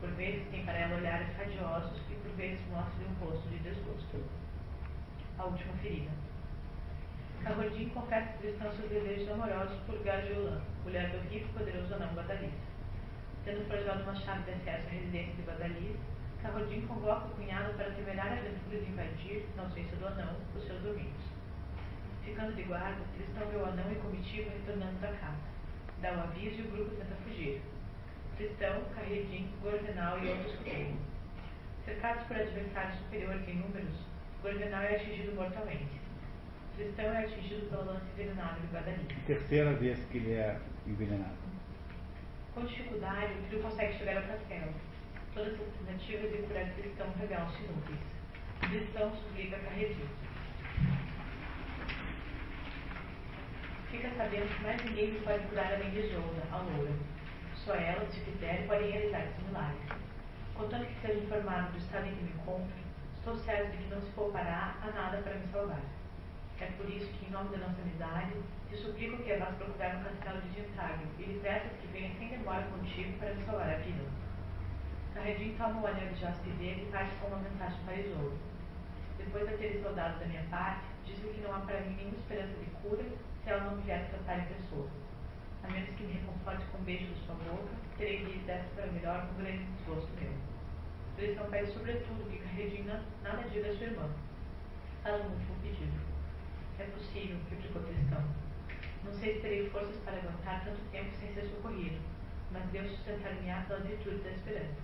Por 0.00 0.10
vezes 0.10 0.46
tem 0.50 0.64
para 0.64 0.78
ela 0.78 0.96
olhares 0.96 1.36
radiosos 1.36 2.00
e 2.10 2.14
por 2.14 2.30
vezes 2.36 2.60
mostra-lhe 2.70 3.08
um 3.08 3.24
rosto 3.24 3.48
de 3.48 3.58
desgosto. 3.58 4.22
A 5.38 5.44
última 5.44 5.72
ferida. 5.82 6.10
Carrodin 7.42 7.88
confessa 7.90 8.30
a 8.30 8.38
Tristão 8.38 8.72
seus 8.72 8.88
desejos 8.88 9.28
amorosos 9.30 9.76
por 9.86 10.02
Gargiolan, 10.02 10.60
mulher 10.84 11.10
do 11.10 11.18
rico 11.28 11.48
e 11.50 11.52
poderoso 11.52 11.94
anão 11.94 12.14
Badalis. 12.14 12.54
Tendo 13.44 13.68
forjado 13.68 14.02
uma 14.02 14.14
chave 14.14 14.44
de 14.44 14.52
acesso 14.52 14.86
à 14.86 14.90
residência 14.90 15.34
de 15.34 15.42
Badalis, 15.42 15.96
Carrodin 16.40 16.86
convoca 16.86 17.26
o 17.26 17.30
cunhado 17.30 17.74
para 17.74 17.88
a 17.88 17.92
temerária 17.92 18.40
aventura 18.40 18.78
de 18.78 18.90
invadir, 18.90 19.46
na 19.56 19.64
ausência 19.64 19.96
do 19.96 20.06
anão, 20.06 20.36
os 20.56 20.64
seus 20.64 20.80
domínios. 20.80 21.33
Ficando 22.24 22.54
de 22.56 22.62
guarda, 22.62 23.00
Tristão 23.16 23.46
vê 23.48 23.56
o 23.56 23.66
anão 23.66 23.92
e 23.92 23.96
comitiva 23.96 24.50
retornando 24.50 24.98
da 25.00 25.12
casa. 25.12 25.36
dá 26.00 26.12
o 26.12 26.20
aviso 26.20 26.60
e 26.60 26.62
o 26.62 26.70
grupo 26.70 26.90
tenta 26.96 27.14
fugir. 27.24 27.60
Tristão, 28.36 28.82
Carredin, 28.94 29.48
Gorvenal 29.62 30.18
e 30.22 30.28
outros 30.28 30.54
fugem. 30.56 30.96
Cercados 31.84 32.24
por 32.24 32.36
adversários 32.36 32.98
superiores 32.98 33.48
em 33.48 33.56
números, 33.56 33.94
Gorvenal 34.42 34.82
é 34.82 34.96
atingido 34.96 35.34
mortalmente. 35.34 36.00
Tristão 36.76 37.04
é 37.04 37.24
atingido 37.24 37.70
pelo 37.70 37.84
lance 37.84 38.06
envenenado 38.12 38.60
de 38.60 38.66
Guadalini. 38.66 39.14
Terceira 39.26 39.72
vez 39.74 40.04
que 40.06 40.18
ele 40.18 40.32
é 40.32 40.58
envenenado. 40.86 41.36
Com 42.54 42.64
dificuldade, 42.64 43.32
o 43.32 43.42
trio 43.48 43.62
consegue 43.62 43.98
chegar 43.98 44.16
ao 44.16 44.22
castelo. 44.24 44.72
Todas 45.34 45.54
as 45.54 45.86
tentativas 45.86 46.32
de 46.32 46.38
curar 46.38 46.70
Tristão 46.74 47.06
revelam-se 47.18 47.62
inúteis. 47.62 47.98
Tristão 48.60 49.14
suplica 49.16 49.58
Carredin. 49.58 50.08
Fica 53.94 54.10
sabendo 54.16 54.48
que 54.48 54.62
mais 54.64 54.84
ninguém 54.84 55.06
lhe 55.06 55.20
pode 55.20 55.46
curar 55.46 55.72
além 55.72 55.90
de 55.90 56.00
Isolda, 56.00 56.42
a 56.50 56.56
loura. 56.56 56.90
Só 57.54 57.74
ela, 57.76 58.04
se 58.10 58.18
quiser, 58.22 58.66
pode 58.66 58.90
realizar 58.90 59.20
esses 59.20 59.46
milagres. 59.46 60.02
Contanto 60.52 60.86
que 60.86 61.00
seja 61.00 61.20
informado 61.20 61.70
do 61.70 61.78
estado 61.78 62.08
em 62.08 62.14
que 62.16 62.24
me 62.24 62.30
encontro, 62.32 62.74
estou 63.14 63.36
certo 63.36 63.70
de 63.70 63.78
que 63.78 63.94
não 63.94 64.00
se 64.02 64.10
poupará 64.10 64.74
a 64.82 64.90
nada 64.90 65.18
para 65.18 65.34
me 65.34 65.46
salvar. 65.46 65.80
É 66.60 66.66
por 66.76 66.90
isso 66.90 67.06
que, 67.12 67.26
em 67.26 67.30
nome 67.30 67.50
da 67.50 67.58
nossa 67.58 67.80
amizade, 67.82 68.32
te 68.68 68.76
suplico 68.78 69.22
que 69.22 69.36
vás 69.36 69.54
procurar 69.54 69.94
no 69.94 70.04
castelo 70.04 70.40
de 70.42 70.48
Dintário 70.48 71.06
e 71.20 71.22
lhe 71.22 71.38
peças 71.38 71.72
que 71.80 71.86
venha 71.86 72.10
sem 72.18 72.28
demora 72.30 72.62
contigo 72.64 73.16
para 73.20 73.32
me 73.32 73.44
salvar 73.44 73.74
a 73.74 73.76
vida. 73.76 74.04
Carredin 75.14 75.54
toma 75.56 75.80
o 75.80 75.86
anel 75.86 76.08
de 76.08 76.20
jaspe 76.20 76.50
verde 76.50 76.82
e 76.82 76.90
parte 76.90 77.14
com 77.20 77.28
uma 77.28 77.38
mensagem 77.38 77.78
para 77.84 77.94
Isolda. 77.94 78.36
Depois 79.18 79.46
daqueles 79.46 79.80
soldados 79.84 80.18
da 80.18 80.26
minha 80.26 80.42
parte, 80.50 80.82
diz-lhe 81.06 81.32
que 81.32 81.42
não 81.42 81.54
há 81.54 81.60
para 81.60 81.80
mim 81.82 81.94
nenhuma 81.94 82.16
esperança 82.16 82.54
de 82.58 82.70
cura 82.82 83.04
se 83.44 83.50
ela 83.50 83.70
não 83.70 83.76
vier 83.82 84.08
tratar 84.08 84.38
em 84.38 84.54
pessoa. 84.54 84.88
A 85.62 85.68
menos 85.68 85.90
que 85.90 86.02
me 86.02 86.14
reconforte 86.14 86.64
com 86.72 86.78
um 86.78 86.84
beijo 86.84 87.12
de 87.12 87.26
sua 87.26 87.34
boca, 87.34 87.74
terei 87.98 88.24
que 88.24 88.38
ir 88.38 88.42
dessa 88.46 88.68
para 88.74 88.86
melhor 88.86 89.28
com 89.28 89.42
grande 89.42 89.64
desgosto 89.64 90.10
meu. 90.18 90.32
Tristão 91.16 91.50
pede 91.50 91.72
sobretudo 91.72 92.28
que 92.30 92.42
Regina 92.56 93.02
nada 93.22 93.42
diga 93.50 93.68
a 93.68 93.76
sua 93.76 93.86
irmã. 93.86 94.08
Faz 95.02 95.20
um 95.20 95.28
último 95.28 95.56
pedido. 95.62 95.92
É 96.78 96.84
possível, 96.84 97.36
replicou 97.50 97.82
Tristão. 97.82 98.24
Não 99.04 99.12
sei 99.12 99.34
se 99.34 99.40
terei 99.40 99.68
forças 99.68 99.96
para 100.04 100.16
aguentar 100.16 100.64
tanto 100.64 100.80
tempo 100.90 101.10
sem 101.20 101.34
ser 101.34 101.44
socorrido, 101.44 102.00
mas 102.50 102.64
Deus 102.70 102.90
sustentar-me-á 102.92 103.64
pelas 103.68 103.84
virtudes 103.84 104.24
da 104.24 104.30
esperança. 104.30 104.80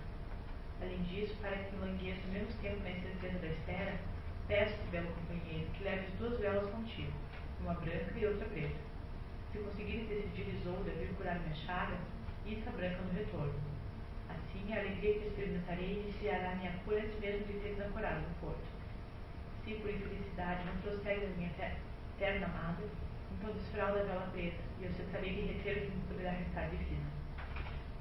Além 0.81 1.01
disso, 1.03 1.35
para 1.41 1.57
que 1.57 1.75
me 1.75 1.85
langueço 1.85 2.27
menos 2.31 2.53
tempo 2.55 2.83
na 2.83 2.91
incerteza 2.91 3.39
da 3.39 3.47
espera, 3.47 3.99
peço-te, 4.47 4.87
belo 4.91 5.07
companheiro, 5.13 5.67
que 5.73 5.83
leves 5.83 6.13
duas 6.19 6.39
velas 6.39 6.69
contigo 6.69 7.11
uma 7.63 7.73
branca 7.75 8.17
e 8.17 8.25
outra 8.25 8.45
preta. 8.47 8.79
Se 9.51 9.59
conseguires 9.59 10.07
decidir 10.07 10.55
Isolda 10.55 10.91
vir 10.91 11.13
curar 11.15 11.39
minha 11.39 11.55
chaga, 11.55 11.97
isso 12.45 12.67
a 12.67 12.71
branca 12.71 13.01
no 13.01 13.13
retorno. 13.13 13.53
Assim, 14.29 14.73
a 14.73 14.79
alegria 14.79 15.19
que 15.19 15.27
experimentarei 15.27 16.03
iniciará 16.03 16.55
minha 16.55 16.71
cura 16.83 16.99
antes 16.99 17.19
mesmo 17.19 17.45
de 17.45 17.53
ter 17.59 17.75
desancorado 17.75 18.21
no 18.21 18.35
porto. 18.39 18.63
Se 19.63 19.75
por 19.75 19.89
infelicidade 19.89 20.65
não 20.65 20.75
prossegues 20.77 21.29
a 21.29 21.37
minha 21.37 21.51
terna 22.17 22.45
amada, 22.47 22.83
então 23.31 23.53
desfralda 23.53 24.01
a 24.01 24.03
vela 24.03 24.29
preta, 24.31 24.57
e 24.79 24.85
eu 24.85 24.93
cessarei 24.93 25.33
de 25.33 25.41
reter 25.53 25.77
o 25.77 25.81
que 25.81 25.97
me 25.97 26.03
poderá 26.07 26.31
restar 26.31 26.69
de. 26.69 26.97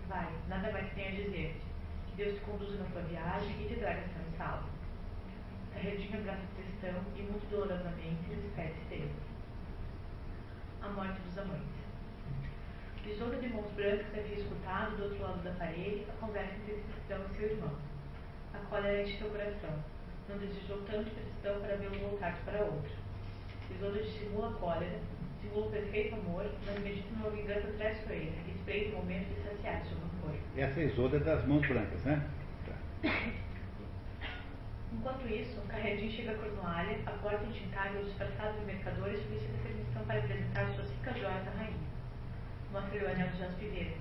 Vai, 0.09 0.29
nada 0.49 0.73
mais 0.73 0.93
tenho 0.95 1.09
a 1.09 1.23
dizer-te. 1.23 1.61
Que 2.07 2.17
Deus 2.17 2.39
te 2.39 2.41
conduza 2.41 2.77
na 2.79 2.91
tua 2.91 3.03
viagem 3.03 3.63
e 3.63 3.69
te 3.69 3.77
traga 3.77 4.03
sã 4.03 4.37
salvo. 4.37 4.69
A 5.77 5.79
redinha 5.79 6.19
abraça 6.19 6.43
Tristão 6.57 7.03
e, 7.17 7.23
muito 7.23 7.49
dolorosamente, 7.51 8.29
despede-se 8.29 8.85
dele 8.89 9.30
a 10.83 10.89
morte 10.89 11.21
dos 11.21 11.39
amantes. 11.39 11.81
Isolda 13.07 13.37
de 13.37 13.49
mãos 13.49 13.71
brancas 13.73 14.07
havia 14.17 14.37
escutado, 14.37 14.97
do 14.97 15.05
outro 15.05 15.23
lado 15.23 15.43
da 15.43 15.51
parede, 15.53 16.07
a 16.09 16.13
conversa 16.25 16.55
entre 16.55 16.75
Tristão 16.75 17.25
e 17.27 17.37
seu 17.37 17.51
irmão. 17.51 17.73
A 18.55 18.59
cólera 18.71 19.03
enche 19.03 19.19
seu 19.19 19.31
coração. 19.31 19.75
Não 20.29 20.39
desejou 20.39 20.83
tanto 20.83 21.11
Tristão 21.11 21.61
para 21.61 21.77
vê-lo 21.77 21.99
voltar 21.99 22.39
para 22.45 22.61
outro. 22.61 22.93
Isolda 23.75 24.03
dissimula 24.03 24.51
a 24.51 24.53
cólera, 24.55 24.99
simula 25.41 25.67
o 25.67 25.71
perfeito 25.71 26.15
amor, 26.15 26.47
mas 26.67 26.79
medita 26.81 27.09
numa 27.17 27.31
vingança 27.31 27.69
traiçoeira, 27.79 28.33
e 28.47 28.51
espreita 28.53 28.95
o 28.95 28.99
momento 29.01 29.29
de 29.29 29.43
saciar 29.43 29.83
seu 29.85 29.99
rancor. 29.99 30.39
Essa 30.57 30.81
é 30.81 30.85
Isolda 30.85 31.19
das 31.21 31.45
mãos 31.47 31.67
brancas, 31.67 32.05
né? 32.05 32.29
Tá. 32.67 33.09
Enquanto 34.93 35.27
isso, 35.29 35.61
Carredin 35.69 36.11
chega 36.11 36.33
a 36.33 36.35
Cornualha, 36.35 36.99
a 37.07 37.11
porta 37.13 37.45
entintada 37.45 37.99
os 37.99 38.07
disfarçados 38.07 38.59
de 38.59 38.67
mercadores 38.67 39.23
solicita 39.23 39.59
permissão 39.63 40.05
para 40.05 40.19
apresentar 40.19 40.67
suas 40.75 40.91
ricas 40.91 41.17
joias 41.19 41.47
à 41.47 41.51
rainha. 41.51 41.91
Mostra-lhe 42.73 43.05
o 43.05 43.09
anel 43.09 43.29
de 43.29 43.39
jaspe 43.39 43.67
verde. 43.67 43.97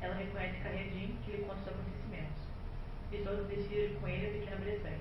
Ela 0.00 0.14
reconhece 0.14 0.58
Carredin, 0.62 1.16
que 1.24 1.30
lhe 1.30 1.38
conta 1.38 1.60
os 1.60 1.68
acontecimentos. 1.68 2.42
Isolde 3.12 3.54
decide 3.54 3.94
com 4.00 4.08
ele 4.08 4.26
a 4.26 4.30
pequena 4.30 4.56
Bretanha. 4.56 4.98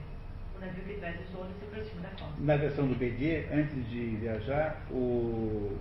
O 0.56 0.60
navio 0.60 0.84
que 0.84 0.94
traz 1.00 1.20
Isolde 1.28 1.54
se 1.60 1.66
aproxima 1.66 2.02
da 2.02 2.10
costa. 2.10 2.34
Na 2.40 2.56
versão 2.56 2.88
do 2.88 2.96
BD, 2.96 3.46
antes 3.52 3.90
de 3.90 4.16
viajar, 4.18 4.82
o 4.92 5.78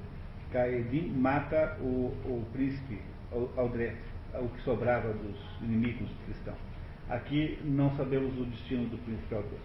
Carredin 0.52 1.08
mata 1.10 1.76
o, 1.80 2.12
o 2.24 2.46
príncipe 2.52 3.00
Aldret, 3.56 3.96
o 4.34 4.48
que 4.48 4.62
sobrava 4.62 5.12
dos 5.12 5.36
inimigos 5.60 6.08
cristãos. 6.24 6.73
Aqui 7.10 7.60
não 7.62 7.94
sabemos 7.98 8.32
o 8.38 8.46
destino 8.46 8.88
do 8.88 8.96
príncipe 9.04 9.34
Aldor. 9.34 9.58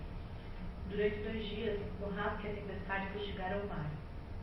Durante 0.89 1.23
dois 1.23 1.47
dias, 1.47 1.79
no 2.01 2.09
rato 2.09 2.41
que 2.41 2.49
a 2.49 2.53
tempestade 2.53 3.07
fustigaram 3.13 3.61
o 3.61 3.67
mar. 3.69 3.89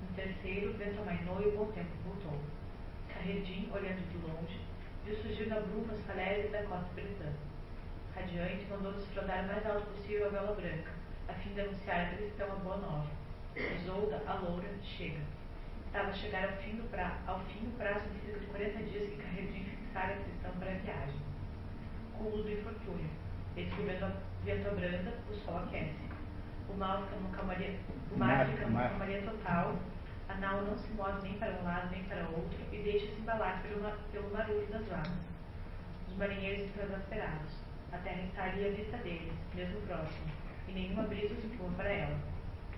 No 0.00 0.16
terceiro, 0.16 0.72
vento 0.78 1.02
amainou 1.02 1.42
e 1.42 1.48
o 1.48 1.58
bom 1.58 1.66
tempo 1.72 1.90
voltou. 2.06 2.40
Carredim, 3.12 3.68
olhando 3.70 4.00
de 4.08 4.16
longe, 4.16 4.60
viu 5.04 5.14
surgir 5.14 5.46
na 5.48 5.60
bruma 5.60 5.92
as 5.92 6.00
falésias 6.06 6.50
da 6.50 6.62
costa 6.62 6.88
britã. 6.94 7.30
Radiante, 8.14 8.64
mandou 8.70 8.94
desfrodar 8.94 9.44
o 9.44 9.46
mais 9.46 9.66
alto 9.66 9.86
possível 9.88 10.28
a 10.28 10.30
vela 10.30 10.54
branca, 10.54 10.90
a 11.28 11.34
fim 11.34 11.52
de 11.52 11.60
anunciar 11.60 12.00
a 12.00 12.16
cristão 12.16 12.50
a 12.50 12.56
boa 12.56 12.76
nova. 12.78 13.10
Isolda, 13.54 14.22
a 14.26 14.34
loura, 14.36 14.70
chega. 14.82 15.20
Estava 15.84 16.08
a 16.08 16.14
chegar 16.14 16.48
ao 16.48 16.56
fim 16.62 16.76
do, 16.76 16.90
pra, 16.90 17.18
ao 17.26 17.40
fim 17.40 17.60
do 17.60 17.76
prazo 17.76 18.08
de 18.08 18.20
cerca 18.24 18.40
de 18.40 18.46
40 18.46 18.82
dias 18.84 19.10
que 19.10 19.16
Carredim 19.16 19.64
fixara 19.64 20.14
a 20.14 20.16
cristão 20.16 20.52
para 20.58 20.70
a 20.70 20.74
viagem 20.76 21.35
cúmulo 22.16 22.42
do 22.42 22.52
infortúnio. 22.52 23.10
O 23.52 23.84
vento, 24.44 24.68
abranda, 24.68 25.14
o 25.30 25.34
sol 25.34 25.58
aquece. 25.58 25.94
O 26.68 26.72
fica 26.72 27.16
numa 27.16 27.36
calmaria, 27.36 27.78
mar 28.16 28.46
numa 28.48 28.88
calmaria 28.88 29.22
total, 29.22 29.78
a 30.28 30.34
nau 30.34 30.62
não 30.62 30.76
se 30.76 30.92
move 30.92 31.22
nem 31.22 31.38
para 31.38 31.52
um 31.52 31.64
lado 31.64 31.90
nem 31.90 32.02
para 32.04 32.28
outro 32.28 32.58
e 32.72 32.82
deixa-se 32.82 33.20
embalar 33.20 33.62
pelo, 33.62 33.80
pelo 34.12 34.30
barulho 34.30 34.66
das 34.66 34.86
vagas. 34.86 35.12
Os 36.08 36.16
marinheiros 36.16 36.66
estão 36.66 36.84
exasperados. 36.84 37.52
A 37.92 37.98
terra 37.98 38.22
está 38.22 38.44
ali 38.44 38.66
à 38.66 38.70
vista 38.70 38.96
deles, 38.98 39.32
mesmo 39.54 39.80
próximo, 39.82 40.26
e 40.68 40.72
nenhuma 40.72 41.04
brisa 41.04 41.34
se 41.36 41.46
empurra 41.46 41.74
para 41.76 41.88
ela. 41.88 42.18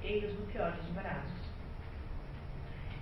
Eles 0.03 0.39
no 0.39 0.47
pior 0.47 0.72
dos 0.72 0.89
embaraços. 0.91 1.49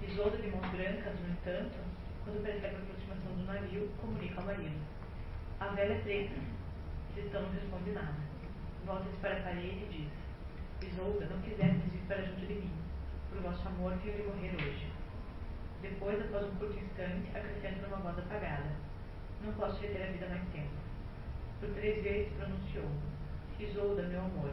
Isolda 0.03 0.37
de 0.39 0.49
mãos 0.49 0.67
brancas, 0.69 1.21
no 1.21 1.31
entanto, 1.31 1.79
quando 2.25 2.43
percebe 2.43 2.77
a 2.77 2.79
aproximação 2.79 3.33
do 3.33 3.45
navio, 3.45 3.91
comunica 4.01 4.41
ao 4.41 4.47
marido. 4.47 4.96
A 5.59 5.69
velha 5.69 5.95
é 5.95 6.01
preta. 6.01 6.35
Responde 7.15 7.93
nada. 7.93 8.15
Volta-se 8.85 9.17
para 9.23 9.39
a 9.39 9.43
parede 9.43 9.85
e 9.85 10.11
diz: 10.81 10.93
Isolda, 10.93 11.25
não 11.27 11.41
quisesse 11.41 11.89
vir 11.91 12.03
para 12.07 12.23
junto 12.23 12.47
de 12.47 12.55
mim. 12.55 12.73
Por 13.31 13.41
vosso 13.41 13.67
amor, 13.67 13.97
tenho 14.03 14.17
de 14.19 14.23
morrer 14.25 14.55
hoje. 14.55 14.93
Depois, 15.81 16.21
após 16.21 16.47
um 16.47 16.57
curto 16.57 16.79
instante, 16.79 17.31
acrescenta 17.35 17.87
numa 17.87 17.97
voz 17.97 18.19
apagada: 18.19 18.71
Não 19.43 19.53
posso 19.55 19.81
reter 19.81 20.03
a 20.03 20.13
vida 20.13 20.29
mais 20.29 20.47
tempo. 20.53 20.77
Por 21.59 21.71
três 21.71 22.03
vezes 22.03 22.33
pronunciou: 22.35 22.91
Isolda, 23.59 24.03
meu 24.03 24.21
amor. 24.21 24.53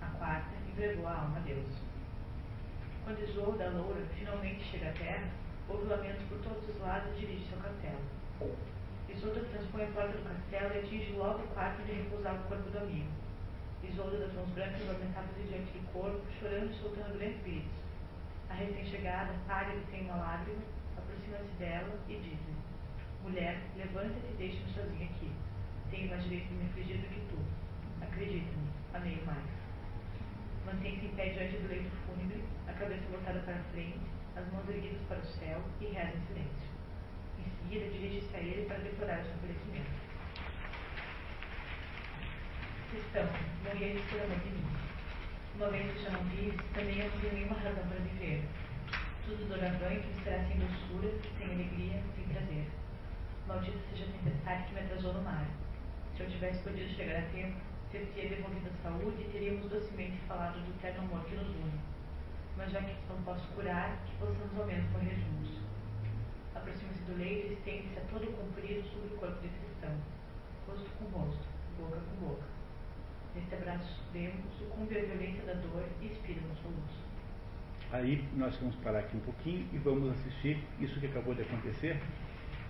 A 0.00 0.06
quarta, 0.06 0.54
entregou 0.70 1.08
a 1.08 1.20
alma 1.20 1.38
a 1.38 1.40
Deus. 1.40 1.68
Quando 3.02 3.28
Isolda, 3.28 3.66
a 3.66 3.70
loura, 3.70 4.06
finalmente 4.16 4.62
chega 4.70 4.90
à 4.90 4.92
terra, 4.92 5.28
houve 5.68 5.88
lamentos 5.88 6.22
por 6.28 6.38
todos 6.38 6.68
os 6.68 6.80
lados 6.80 7.12
e 7.16 7.26
dirige-se 7.26 7.54
ao 7.54 7.60
castelo. 7.60 8.00
Isolda 9.18 9.40
transpõe 9.50 9.82
a 9.82 9.86
porta 9.88 10.16
do 10.16 10.22
castelo 10.22 10.74
e 10.74 10.78
atinge 10.78 11.12
logo 11.18 11.42
o 11.42 11.48
quarto 11.48 11.82
onde 11.82 11.90
repousava 11.90 12.38
o 12.38 12.46
corpo 12.46 12.70
do 12.70 12.78
amigo. 12.78 13.10
Isolda 13.82 14.16
das 14.16 14.32
mãos 14.32 14.48
brancas 14.50 14.78
levantadas 14.78 15.34
diante 15.34 15.72
do 15.74 15.92
corpo, 15.92 16.22
chorando 16.38 16.70
e 16.70 16.78
soltando 16.78 17.18
grandes 17.18 17.42
gritos. 17.42 17.82
A 18.48 18.54
recém-chegada, 18.54 19.34
pálida 19.48 19.74
e 19.74 19.90
sem 19.90 20.04
uma 20.04 20.22
lágrima, 20.22 20.62
aproxima-se 20.96 21.50
dela 21.58 21.98
e 22.06 22.14
diz-lhe: 22.14 22.54
Mulher, 23.24 23.58
levanta-te 23.76 24.30
e 24.30 24.36
deixa-me 24.38 24.72
sozinha 24.72 25.10
aqui. 25.10 25.32
Tenho 25.90 26.10
mais 26.10 26.22
direito 26.22 26.46
de 26.46 26.54
me 26.54 26.70
afligir 26.70 26.98
do 26.98 27.08
que 27.08 27.20
tu. 27.26 27.38
Acredita-me, 28.00 28.70
amei 28.94 29.20
mais. 29.26 29.50
Mantém-se 30.64 31.06
em 31.06 31.14
pé 31.16 31.30
diante 31.30 31.56
do 31.56 31.66
leito 31.66 31.90
fúnebre, 32.06 32.44
a 32.68 32.72
cabeça 32.72 33.02
voltada 33.10 33.40
para 33.40 33.56
a 33.56 33.64
frente, 33.74 33.98
as 34.36 34.46
mãos 34.52 34.68
erguidas 34.68 35.02
para 35.08 35.18
o 35.18 35.26
céu 35.26 35.60
e 35.80 35.86
reza 35.86 36.14
em 36.14 36.26
silêncio 36.28 36.67
seguida, 37.48 37.86
dirige-se 37.90 38.36
a 38.36 38.40
ele 38.40 38.66
para 38.66 38.78
deplorar 38.78 39.20
o 39.20 39.24
seu 39.24 39.34
falecimento. 39.38 39.90
Cristão, 42.90 43.28
morreres 43.64 44.04
por 44.10 44.20
amor 44.20 44.38
de 44.40 44.50
mim. 44.50 44.66
Uma 45.56 45.70
vez 45.70 45.92
que 45.92 46.02
já 46.02 46.10
não 46.10 46.24
vives, 46.24 46.60
também 46.72 46.98
eu 46.98 47.10
não 47.10 47.20
tenho 47.20 47.34
nenhuma 47.34 47.58
razão 47.58 47.86
para 47.86 47.98
viver. 47.98 48.44
Tudo 49.24 49.48
doravante 49.48 50.06
me 50.06 50.24
será 50.24 50.38
sem 50.46 50.56
doçura, 50.56 51.12
sem 51.36 51.46
alegria, 51.46 52.02
sem 52.16 52.24
prazer. 52.28 52.66
Maldita 53.46 53.78
seja 53.90 54.04
a 54.04 54.12
tempestade 54.12 54.64
que 54.64 54.74
me 54.74 54.80
atrasou 54.80 55.12
no 55.14 55.22
mar. 55.22 55.46
Se 56.16 56.22
eu 56.22 56.30
tivesse 56.30 56.62
podido 56.62 56.88
chegar 56.94 57.18
a 57.18 57.26
tempo, 57.32 57.58
ter-te 57.90 58.28
devolvido 58.28 58.68
a 58.68 58.82
saúde 58.82 59.22
e 59.22 59.30
teríamos 59.32 59.68
docemente 59.70 60.18
falado 60.26 60.60
do 60.64 60.70
eterno 60.78 61.02
amor 61.02 61.24
que 61.24 61.36
nos 61.36 61.48
une. 61.48 61.80
Mas 62.56 62.72
já 62.72 62.80
que 62.80 62.94
não 63.08 63.22
posso 63.22 63.46
curar, 63.48 63.96
que 64.06 64.16
possamos 64.16 64.58
ao 64.58 64.66
menos 64.66 64.90
correr 64.92 65.14
juntos. 65.14 65.67
Aproxima-se 66.68 67.00
do 67.10 67.16
leito 67.16 67.48
e 67.48 67.52
estende-se 67.54 67.98
a 67.98 68.02
todo 68.12 68.26
comprido 68.36 68.86
sobre 68.90 69.14
o 69.14 69.18
corpo 69.18 69.40
de 69.40 69.48
cristão, 69.48 69.90
rosto 70.66 70.90
com 70.98 71.18
rosto, 71.18 71.44
boca 71.80 71.96
com 71.96 72.26
boca. 72.26 72.44
Neste 73.34 73.54
abraço 73.54 73.88
supremo, 73.94 74.34
sucumbe 74.58 74.98
a 74.98 75.00
violência 75.00 75.42
da 75.46 75.54
dor 75.54 75.84
e 76.02 76.06
expira 76.06 76.40
no 76.42 76.54
soluço. 76.56 77.00
Aí 77.90 78.22
nós 78.36 78.54
vamos 78.56 78.76
parar 78.76 78.98
aqui 78.98 79.16
um 79.16 79.20
pouquinho 79.20 79.66
e 79.72 79.78
vamos 79.78 80.10
assistir 80.10 80.62
isso 80.78 81.00
que 81.00 81.06
acabou 81.06 81.34
de 81.34 81.40
acontecer 81.40 81.98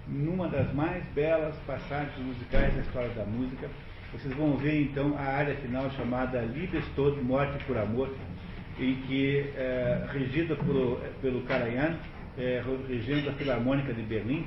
numa 0.06 0.48
das 0.48 0.72
mais 0.72 1.04
belas 1.06 1.56
passagens 1.66 2.24
musicais 2.24 2.72
da 2.74 2.80
história 2.82 3.10
da 3.10 3.24
música. 3.24 3.68
Vocês 4.12 4.32
vão 4.34 4.56
ver 4.56 4.80
então 4.80 5.18
a 5.18 5.22
área 5.22 5.56
final 5.56 5.90
chamada 5.90 6.40
Libes 6.42 6.84
Todo, 6.94 7.20
Morte 7.20 7.64
por 7.64 7.76
Amor, 7.76 8.14
em 8.78 8.94
que, 9.08 9.52
é, 9.56 10.06
regida 10.12 10.54
por, 10.54 11.00
pelo 11.20 11.42
Karajan, 11.42 11.98
é, 12.38 12.62
regendo 12.88 13.30
a 13.30 13.32
Filarmônica 13.32 13.92
de 13.92 14.02
Berlim, 14.02 14.46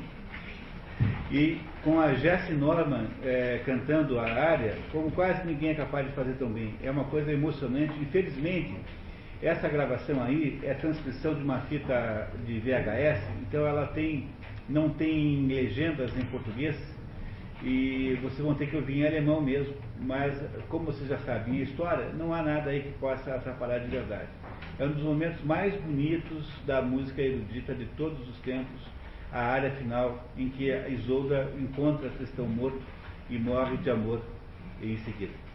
e 1.31 1.59
com 1.83 1.99
a 1.99 2.13
Jessie 2.13 2.53
Norman 2.53 3.07
é, 3.23 3.61
cantando 3.65 4.19
a 4.19 4.23
área, 4.23 4.75
como 4.91 5.09
quase 5.11 5.45
ninguém 5.47 5.69
é 5.69 5.75
capaz 5.75 6.05
de 6.05 6.13
fazer 6.13 6.33
tão 6.33 6.49
bem. 6.49 6.75
É 6.83 6.91
uma 6.91 7.05
coisa 7.05 7.31
emocionante. 7.31 7.93
Infelizmente, 7.99 8.75
essa 9.41 9.67
gravação 9.69 10.21
aí 10.21 10.59
é 10.61 10.73
transcrição 10.73 11.33
de 11.33 11.41
uma 11.41 11.61
fita 11.61 12.29
de 12.45 12.59
VHS, 12.59 13.23
então 13.41 13.65
ela 13.65 13.87
tem, 13.87 14.27
não 14.69 14.89
tem 14.89 15.47
legendas 15.47 16.15
em 16.17 16.25
português 16.25 16.75
e 17.63 18.17
vocês 18.21 18.39
vão 18.39 18.55
ter 18.55 18.67
que 18.67 18.75
ouvir 18.75 19.01
em 19.01 19.07
alemão 19.07 19.39
mesmo, 19.39 19.73
mas 19.99 20.41
como 20.67 20.85
vocês 20.85 21.07
já 21.07 21.17
sabem 21.19 21.59
a 21.59 21.63
história, 21.63 22.09
não 22.13 22.33
há 22.33 22.41
nada 22.41 22.71
aí 22.71 22.81
que 22.81 22.91
possa 22.93 23.35
atrapalhar 23.35 23.79
de 23.79 23.87
verdade. 23.87 24.29
É 24.79 24.85
um 24.85 24.91
dos 24.91 25.03
momentos 25.03 25.43
mais 25.43 25.73
bonitos 25.81 26.47
da 26.65 26.81
música 26.81 27.21
erudita 27.21 27.75
de 27.75 27.85
todos 27.97 28.27
os 28.27 28.37
tempos, 28.39 28.81
a 29.31 29.41
área 29.41 29.71
final 29.71 30.27
em 30.37 30.49
que 30.49 30.71
Isolda 30.89 31.51
encontra 31.57 32.09
Tristão 32.09 32.47
morto 32.47 32.81
e 33.29 33.37
morre 33.37 33.77
de 33.77 33.89
amor 33.89 34.21
em 34.81 34.97
seguida. 34.97 35.51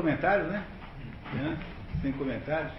Comentários, 0.00 0.48
né? 0.48 0.64
né? 1.34 1.58
Sem 2.00 2.12
comentários. 2.12 2.72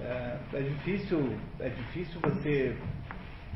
É, 0.00 0.38
é, 0.52 0.60
difícil, 0.60 1.36
é 1.58 1.68
difícil 1.68 2.20
você. 2.20 2.76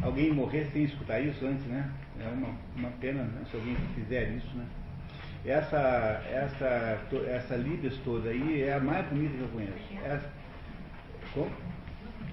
alguém 0.03 0.33
morrer 0.33 0.67
sem 0.73 0.85
escutar 0.85 1.21
isso 1.21 1.47
antes, 1.47 1.65
né? 1.67 1.89
É 2.21 2.29
uma, 2.29 2.49
uma 2.75 2.91
pena 3.01 3.23
né, 3.23 3.45
se 3.49 3.57
alguém 3.57 3.77
fizer 3.95 4.31
isso, 4.31 4.57
né? 4.57 4.67
Essa, 5.47 6.21
essa, 6.29 7.01
essa 7.29 7.57
Libes 7.57 7.97
toda 7.99 8.31
aí 8.31 8.63
é 8.63 8.75
a 8.75 8.81
mais 8.81 9.07
bonita 9.07 9.37
que 9.37 9.43
eu 9.43 9.49
conheço. 9.49 10.05
Essa, 10.05 10.29
como? 11.33 11.51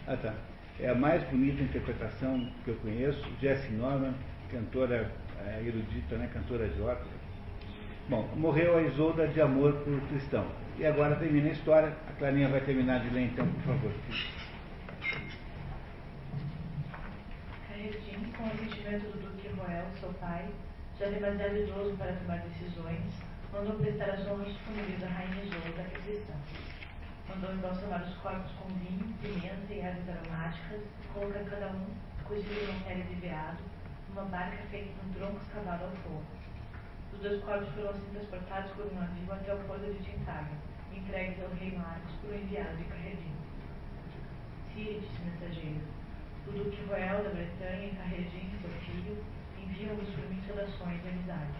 Ah, 0.07 0.17
tá. 0.17 0.33
É 0.79 0.89
a 0.89 0.95
mais 0.95 1.23
bonita 1.29 1.61
interpretação 1.61 2.51
que 2.63 2.71
eu 2.71 2.75
conheço. 2.77 3.23
Jessie 3.39 3.71
Norman, 3.75 4.13
cantora 4.51 5.11
é, 5.45 5.61
erudita, 5.63 6.17
né? 6.17 6.27
cantora 6.33 6.67
de 6.67 6.81
ópera. 6.81 7.14
Bom, 8.07 8.29
morreu 8.35 8.77
a 8.77 8.83
Isolda 8.83 9.27
de 9.27 9.41
amor 9.41 9.73
por 9.83 9.99
cristão. 10.09 10.45
E 10.77 10.85
agora 10.85 11.15
termina 11.15 11.49
a 11.49 11.53
história. 11.53 11.91
A 12.07 12.11
Clarinha 12.19 12.47
vai 12.49 12.61
terminar 12.61 12.99
de 12.99 13.09
ler 13.09 13.23
então, 13.23 13.47
por 13.47 13.61
favor. 13.63 13.91
Caretim, 17.67 18.31
com 18.37 18.43
o 18.43 18.57
sentimento 18.59 19.05
do 19.09 19.25
Duque 19.25 19.47
Roel, 19.57 19.85
seu 19.99 20.13
pai, 20.21 20.45
já 20.99 21.07
demasiado 21.07 21.57
idoso 21.57 21.97
para 21.97 22.13
tomar 22.13 22.37
decisões, 22.41 23.01
mandou 23.51 23.73
prestar 23.77 24.11
as 24.11 24.27
honras 24.27 24.49
disponíveis 24.49 25.03
à 25.03 25.07
rainha 25.07 25.43
Isolda, 25.43 25.81
a 25.81 25.99
cristã. 25.99 26.33
Mandou 27.27 27.53
embalsamar 27.55 28.03
os 28.03 28.15
corpos 28.17 28.51
com 28.51 28.67
vinho, 28.75 29.15
pimenta 29.19 29.73
e 29.73 29.79
ervas 29.79 30.09
aromáticas, 30.09 30.81
colocar 31.11 31.43
cada 31.45 31.67
um, 31.69 31.87
cozido 32.23 32.69
uma 32.69 32.83
pele 32.85 33.01
de 33.01 33.15
veado, 33.15 33.57
numa 34.09 34.25
barca 34.25 34.57
feita 34.69 34.91
com 35.01 35.11
troncos 35.13 35.47
cavados 35.47 35.85
ao 35.85 35.95
fogo. 36.03 36.44
Os 37.15 37.21
dois 37.21 37.41
corpos 37.45 37.69
foram 37.69 37.91
assim 37.91 38.09
transportados 38.11 38.71
por 38.71 38.91
um 38.91 38.95
navio 38.95 39.31
até 39.31 39.53
o 39.53 39.57
porto 39.59 39.85
de 39.85 40.03
Tintaga, 40.03 40.51
entregues 40.93 41.41
ao 41.41 41.49
rei 41.55 41.71
Marcos 41.71 42.11
por 42.19 42.29
um 42.29 42.35
enviado 42.35 42.75
de 42.75 42.83
Carredinho. 42.83 43.37
Disse 44.75 45.07
o 45.21 45.25
mensageiro, 45.25 45.81
o 46.45 46.51
duque 46.51 46.83
Roel 46.83 47.23
da 47.23 47.29
Bretanha 47.29 47.87
e 47.87 47.95
Carredinho, 47.95 48.59
seu 48.59 48.69
filho, 48.81 49.23
enviam-nos 49.57 50.09
por 50.09 50.29
mim 50.29 50.43
saudações 50.45 51.05
e 51.05 51.07
amizade. 51.07 51.55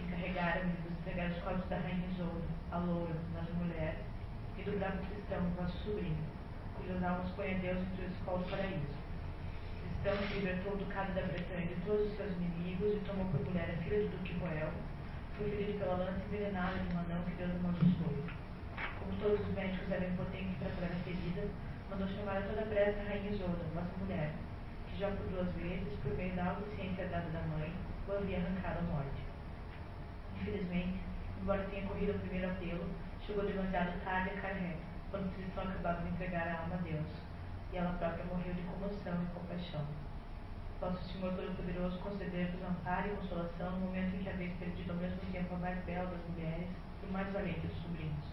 Encarregaram-me 0.00 0.72
de 0.72 0.88
entregar 0.88 1.30
os 1.32 1.42
corpos 1.42 1.68
da 1.68 1.76
rainha 1.76 2.08
Isolda, 2.08 2.48
a 2.72 2.78
loura, 2.78 3.14
nossa 3.34 3.52
mulher, 3.52 3.94
e 4.56 4.62
do 4.62 4.78
bravo 4.78 5.04
cristão, 5.04 5.50
vosso 5.50 5.76
sobrinho, 5.84 6.24
cujas 6.74 7.02
almas 7.02 7.30
põe 7.32 7.54
a 7.54 7.58
Deus 7.58 7.78
entre 7.78 8.06
o 8.06 8.08
escola 8.08 8.38
do 8.38 8.50
paraíso. 8.50 9.07
Cristão 10.08 10.26
se 10.26 10.34
libertou 10.40 10.72
do 10.72 10.86
ducado 10.86 11.12
da 11.12 11.20
Bretanha 11.20 11.66
de 11.66 11.76
todos 11.84 12.08
os 12.08 12.16
seus 12.16 12.32
inimigos 12.40 12.96
e 12.96 13.04
tomou 13.04 13.26
por 13.28 13.44
mulher 13.44 13.76
a 13.76 13.82
filha 13.84 14.08
do 14.08 14.16
duque 14.16 14.32
Roel, 14.40 14.72
foi 15.36 15.50
ferido 15.50 15.78
pela 15.78 15.96
lança 16.00 16.24
envenenada 16.24 16.78
de 16.80 16.94
um 16.94 16.98
anão 16.98 17.20
que 17.28 17.36
Deus 17.36 17.52
amaldiçoou. 17.52 18.16
Como 18.72 19.20
todos 19.20 19.36
os 19.44 19.52
médicos 19.52 19.92
eram 19.92 20.08
impotentes 20.08 20.56
para 20.56 20.72
curar 20.72 20.92
a 20.96 21.04
ferida, 21.04 21.44
mandou 21.90 22.08
chamar 22.08 22.38
a 22.38 22.48
toda 22.48 22.62
pressa 22.72 23.00
a 23.00 23.04
rainha 23.04 23.36
Isolda, 23.36 23.60
vossa 23.76 23.92
mulher, 24.00 24.32
já 24.96 25.10
por 25.12 25.28
duas 25.28 25.52
vezes, 25.60 25.92
por 26.00 26.16
meio 26.16 26.32
da 26.32 26.56
autociência 26.56 27.04
dada 27.12 27.28
da 27.28 27.42
mãe, 27.52 27.68
o 28.08 28.12
havia 28.12 28.38
arrancado 28.38 28.78
à 28.78 28.82
morte. 28.88 29.20
Infelizmente, 30.40 31.04
embora 31.36 31.68
tenha 31.68 31.84
corrido 31.84 32.16
o 32.16 32.20
primeiro 32.24 32.48
apelo, 32.48 32.88
chegou 33.26 33.44
demasiado 33.44 33.92
tarde 34.00 34.30
a 34.30 34.40
Carré, 34.40 34.72
quando 35.10 35.36
Tristão 35.36 35.64
acabava 35.64 36.00
de 36.00 36.08
entregar 36.16 36.48
a 36.48 36.62
alma 36.64 36.76
a 36.76 36.78
Deus, 36.80 37.27
e 37.72 37.76
ela 37.76 37.92
própria 37.98 38.24
morreu 38.24 38.54
de 38.54 38.62
comoção 38.62 39.22
e 39.22 39.34
compaixão. 39.34 39.84
Posso 40.80 41.02
Senhor 41.04 41.34
Todo-Poderoso 41.34 41.98
conceder-vos 41.98 42.62
amparo 42.62 43.08
e 43.08 43.16
consolação 43.16 43.72
no 43.72 43.86
momento 43.86 44.14
em 44.14 44.22
que 44.22 44.28
haveis 44.28 44.52
perdido 44.58 44.92
ao 44.92 44.96
mesmo 44.98 45.20
tempo 45.32 45.54
a 45.54 45.58
mais 45.58 45.84
bela 45.84 46.06
das 46.06 46.24
mulheres 46.30 46.68
e 47.02 47.12
mais 47.12 47.32
valente 47.32 47.66
dos 47.66 47.82
sobrinhos. 47.82 48.24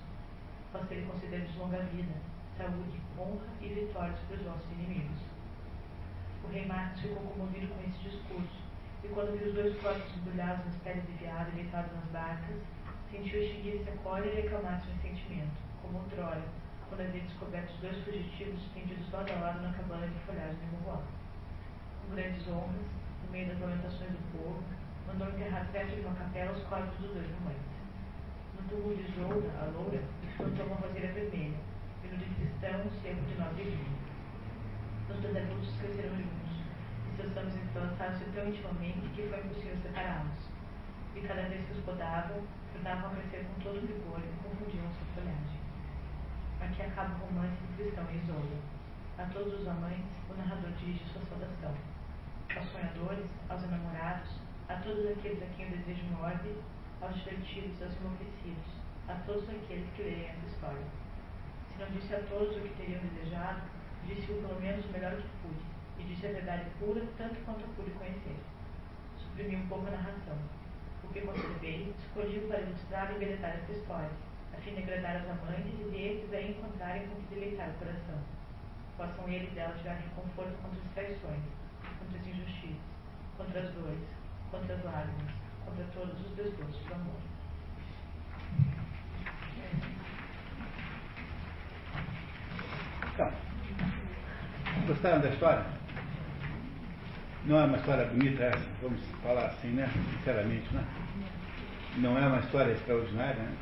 Posso 0.71 0.93
Ele 0.93 1.07
conceder-vos 1.07 1.55
longa 1.55 1.79
vida, 1.89 2.13
saúde, 2.57 3.01
honra 3.17 3.47
e 3.61 3.67
vitórias 3.69 4.19
para 4.27 4.37
os 4.37 4.43
vossos 4.43 4.71
inimigos. 4.73 5.19
O 6.43 6.47
rei 6.47 6.65
Marcos 6.67 7.01
ficou 7.01 7.23
comovido 7.23 7.67
com 7.73 7.81
esse 7.81 7.97
discurso, 8.09 8.61
e 9.03 9.07
quando 9.07 9.37
viu 9.37 9.47
os 9.47 9.55
dois 9.55 9.81
corpos 9.81 10.15
embrulhados 10.15 10.65
nas 10.65 10.75
peles 10.83 11.05
de 11.07 11.13
viado 11.13 11.49
e 11.49 11.63
deitados 11.63 11.91
nas 11.93 12.05
barcas, 12.11 12.57
sentiu 13.09 13.41
extinguir-se 13.41 13.89
a 13.89 13.97
cólera 14.03 14.39
e 14.39 14.47
acalmar-se 14.47 14.87
o 14.89 15.01
sentimento, 15.01 15.57
como 15.81 15.97
outrora, 15.97 16.43
quando 16.95 17.09
havia 17.09 17.27
descoberto 17.27 17.69
os 17.71 17.79
dois 17.81 17.97
fugitivos 18.05 18.61
estendidos 18.63 19.11
lado 19.11 19.29
a 19.29 19.35
lado 19.35 19.61
na 19.61 19.73
cabana 19.73 20.07
de 20.07 20.17
folhagem 20.23 20.55
de 20.55 20.65
Moruá. 20.79 21.03
Com 22.07 22.15
grandes 22.15 22.47
honras, 22.47 22.87
no 23.19 23.31
meio 23.31 23.49
das 23.49 23.59
lamentações 23.59 24.11
do 24.11 24.23
povo, 24.31 24.63
mandou 25.05 25.27
enterrar 25.27 25.67
perto 25.73 25.91
de 25.91 26.07
uma 26.07 26.15
capela 26.15 26.53
os 26.53 26.63
corpos 26.63 26.95
dos 26.99 27.11
dois 27.11 27.27
amantes. 27.35 27.75
No 28.55 28.63
túmulo 28.69 28.95
de 28.95 29.11
Isolda, 29.11 29.51
a 29.59 29.65
loura, 29.75 29.99
plantou 30.37 30.65
uma 30.67 30.75
roseira 30.87 31.11
vermelha, 31.11 31.59
e 31.99 32.07
no 32.07 32.15
de 32.15 32.25
Cristão, 32.31 32.79
um 32.79 33.01
cerco 33.03 33.25
de 33.27 33.35
nobre 33.43 33.63
vinho. 33.75 33.99
Os 35.11 35.19
dois 35.19 35.35
adultos 35.35 35.75
cresceram 35.75 36.15
juntos, 36.15 36.55
e 36.63 37.15
seus 37.19 37.35
ramos 37.35 37.55
entrelaçaram-se 37.59 38.23
tão 38.31 38.47
intimamente 38.47 39.11
que 39.11 39.27
foi 39.27 39.39
impossível 39.43 39.75
separá-los. 39.83 40.47
E 41.13 41.19
cada 41.27 41.43
vez 41.43 41.59
que 41.67 41.73
os 41.75 41.83
podavam, 41.83 42.39
tornavam 42.71 43.11
a 43.11 43.15
crescer 43.15 43.43
com 43.51 43.59
todo 43.59 43.83
vigor 43.83 44.23
e 44.23 44.31
confundiam 44.47 44.87
sua 44.95 45.11
folhagem. 45.11 45.64
Aqui 46.65 46.81
acaba 46.81 47.13
o 47.13 47.27
romance 47.27 47.61
de 47.61 47.83
Cristão 47.83 48.03
e 48.09 48.17
Isolda. 48.17 48.57
A 49.19 49.25
todos 49.25 49.53
os 49.61 49.67
amantes, 49.67 50.09
o 50.27 50.33
narrador 50.33 50.71
dirige 50.79 51.05
sua 51.13 51.21
saudação. 51.21 51.75
Aos 52.57 52.71
sonhadores, 52.71 53.29
aos 53.47 53.63
enamorados, 53.63 54.41
a 54.67 54.73
todos 54.77 55.05
aqueles 55.05 55.43
a 55.43 55.45
quem 55.55 55.67
o 55.67 55.77
desejo 55.77 56.03
morde, 56.17 56.57
aos 57.01 57.13
divertidos, 57.17 57.79
aos 57.83 57.95
enlouquecidos, 58.01 58.65
a 59.07 59.13
todos 59.27 59.47
aqueles 59.47 59.87
que 59.93 60.01
leem 60.01 60.25
essa 60.25 60.47
história. 60.47 60.81
Se 61.69 61.77
não 61.77 61.91
disse 61.91 62.15
a 62.15 62.23
todos 62.23 62.57
o 62.57 62.59
que 62.59 62.73
teriam 62.81 63.01
desejado, 63.13 63.61
disse-o 64.07 64.41
pelo 64.41 64.59
menos 64.59 64.83
o 64.85 64.89
melhor 64.89 65.15
que 65.17 65.29
pude, 65.45 65.61
e 65.99 66.03
disse 66.03 66.25
a 66.25 66.31
verdade 66.31 66.65
pura 66.79 67.05
tanto 67.15 67.35
quanto 67.45 67.75
pude 67.75 67.91
conhecer. 67.91 68.39
Suprimi 69.19 69.55
um 69.57 69.67
pouco 69.67 69.85
a 69.85 69.91
narração. 69.91 70.37
O 71.03 71.09
que 71.09 71.21
conservei, 71.21 71.93
escolhi 71.99 72.39
para 72.47 72.61
ilustrar 72.61 73.11
e 73.11 73.15
embelezar 73.17 73.51
esta 73.51 73.71
história, 73.71 74.09
a 74.55 74.61
fim 74.61 74.73
de 74.73 74.83
agradar 74.83 75.17
aos 75.17 75.29
amantes 75.29 75.73
e 75.79 75.83
desses 75.91 76.33
a 76.33 76.41
encontrarem 76.41 77.07
com 77.07 77.15
que 77.15 77.35
deleitar 77.35 77.69
o 77.69 77.73
coração. 77.73 78.19
Possam 78.97 79.27
eles 79.27 79.51
dela 79.53 79.75
tirar 79.81 79.95
reconforto 79.95 80.55
contra 80.61 80.79
as 80.79 80.93
traições, 80.93 81.43
contra 81.99 82.19
as 82.19 82.27
injustiças, 82.27 82.77
contra 83.37 83.59
as 83.59 83.69
dores, 83.73 84.07
contra 84.51 84.75
as 84.75 84.83
lágrimas, 84.85 85.31
contra 85.65 85.83
todos 85.93 86.25
os 86.25 86.35
desgostos 86.35 86.85
do 86.85 86.93
amor. 86.93 87.19
Então, 93.13 93.31
Gostaram 94.87 95.21
da 95.21 95.29
história? 95.29 95.65
Não 97.45 97.59
é 97.59 97.65
uma 97.65 97.77
história 97.77 98.05
bonita 98.05 98.43
essa, 98.43 98.65
vamos 98.81 99.01
falar 99.21 99.45
assim, 99.47 99.69
né? 99.69 99.89
Sinceramente, 100.17 100.73
né? 100.73 100.83
Não 101.97 102.17
é 102.17 102.27
uma 102.27 102.39
história 102.39 102.71
extraordinária, 102.71 103.41
né? 103.41 103.57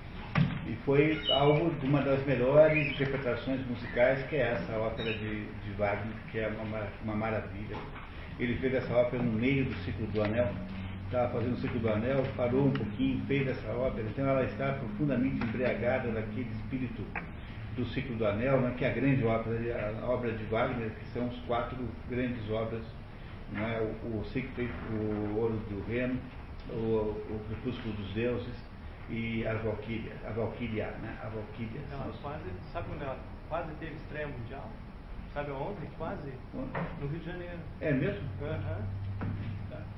E 0.66 0.78
foi 0.86 1.22
algo 1.30 1.70
de 1.76 1.86
uma 1.86 2.02
das 2.02 2.26
melhores 2.26 2.88
interpretações 2.88 3.66
musicais, 3.68 4.26
que 4.28 4.38
é 4.38 4.54
essa 4.54 4.78
ópera 4.78 5.12
de, 5.12 5.46
de 5.46 5.72
Wagner, 5.78 6.16
que 6.32 6.40
é 6.40 6.48
uma, 6.48 6.88
uma 7.04 7.16
maravilha. 7.16 7.76
Ele 8.40 8.56
fez 8.60 8.74
essa 8.76 8.94
ópera 8.94 9.22
no 9.22 9.34
meio 9.34 9.66
do 9.66 9.74
ciclo 9.84 10.08
do 10.08 10.24
Anel, 10.24 10.50
estava 11.06 11.34
fazendo 11.34 11.54
o 11.54 11.58
ciclo 11.58 11.80
do 11.82 11.90
Anel, 11.90 12.24
parou 12.38 12.68
um 12.68 12.72
pouquinho, 12.72 13.22
fez 13.28 13.46
essa 13.48 13.72
ópera, 13.74 14.08
então 14.08 14.26
ela 14.26 14.44
está 14.46 14.72
profundamente 14.74 15.46
embriagada 15.46 16.10
daquele 16.12 16.50
espírito 16.54 17.04
do 17.76 17.86
ciclo 17.88 18.16
do 18.16 18.26
Anel, 18.26 18.62
né, 18.62 18.74
que 18.78 18.86
é 18.86 18.90
a 18.90 18.94
grande 18.94 19.24
obra, 19.26 19.54
a 20.02 20.10
obra 20.10 20.32
de 20.32 20.44
Wagner, 20.46 20.92
que 20.92 21.06
são 21.14 21.28
os 21.28 21.40
quatro 21.42 21.78
grandes 22.10 22.50
obras, 22.50 22.84
né, 23.52 23.82
o, 23.82 24.20
o 24.20 24.26
Siegfried, 24.26 24.72
o 24.92 25.38
Ouro 25.38 25.62
do 25.70 25.84
Reno, 25.92 26.18
o, 26.70 27.18
o 27.30 27.42
Crepúsculo 27.50 27.94
dos 27.96 28.14
Deuses 28.14 28.73
e 29.10 29.46
a 29.46 29.54
Valkyria, 29.56 30.14
a 30.26 30.32
Valkyria, 30.32 30.88
né, 31.02 31.18
a 31.22 31.30
Valkyria. 31.30 31.82
Ela 31.92 32.12
quase, 32.22 32.44
sabe 32.72 32.88
onde 32.94 33.04
ela 33.04 33.18
quase 33.50 33.72
teve 33.76 33.94
estreia 33.96 34.28
mundial? 34.28 34.70
Sabe 35.34 35.52
onde? 35.52 35.88
Quase? 35.98 36.32
No 36.54 37.08
Rio 37.08 37.20
de 37.20 37.26
Janeiro. 37.26 37.60
É 37.82 37.92
mesmo? 37.92 38.22
Uhum. 38.42 39.28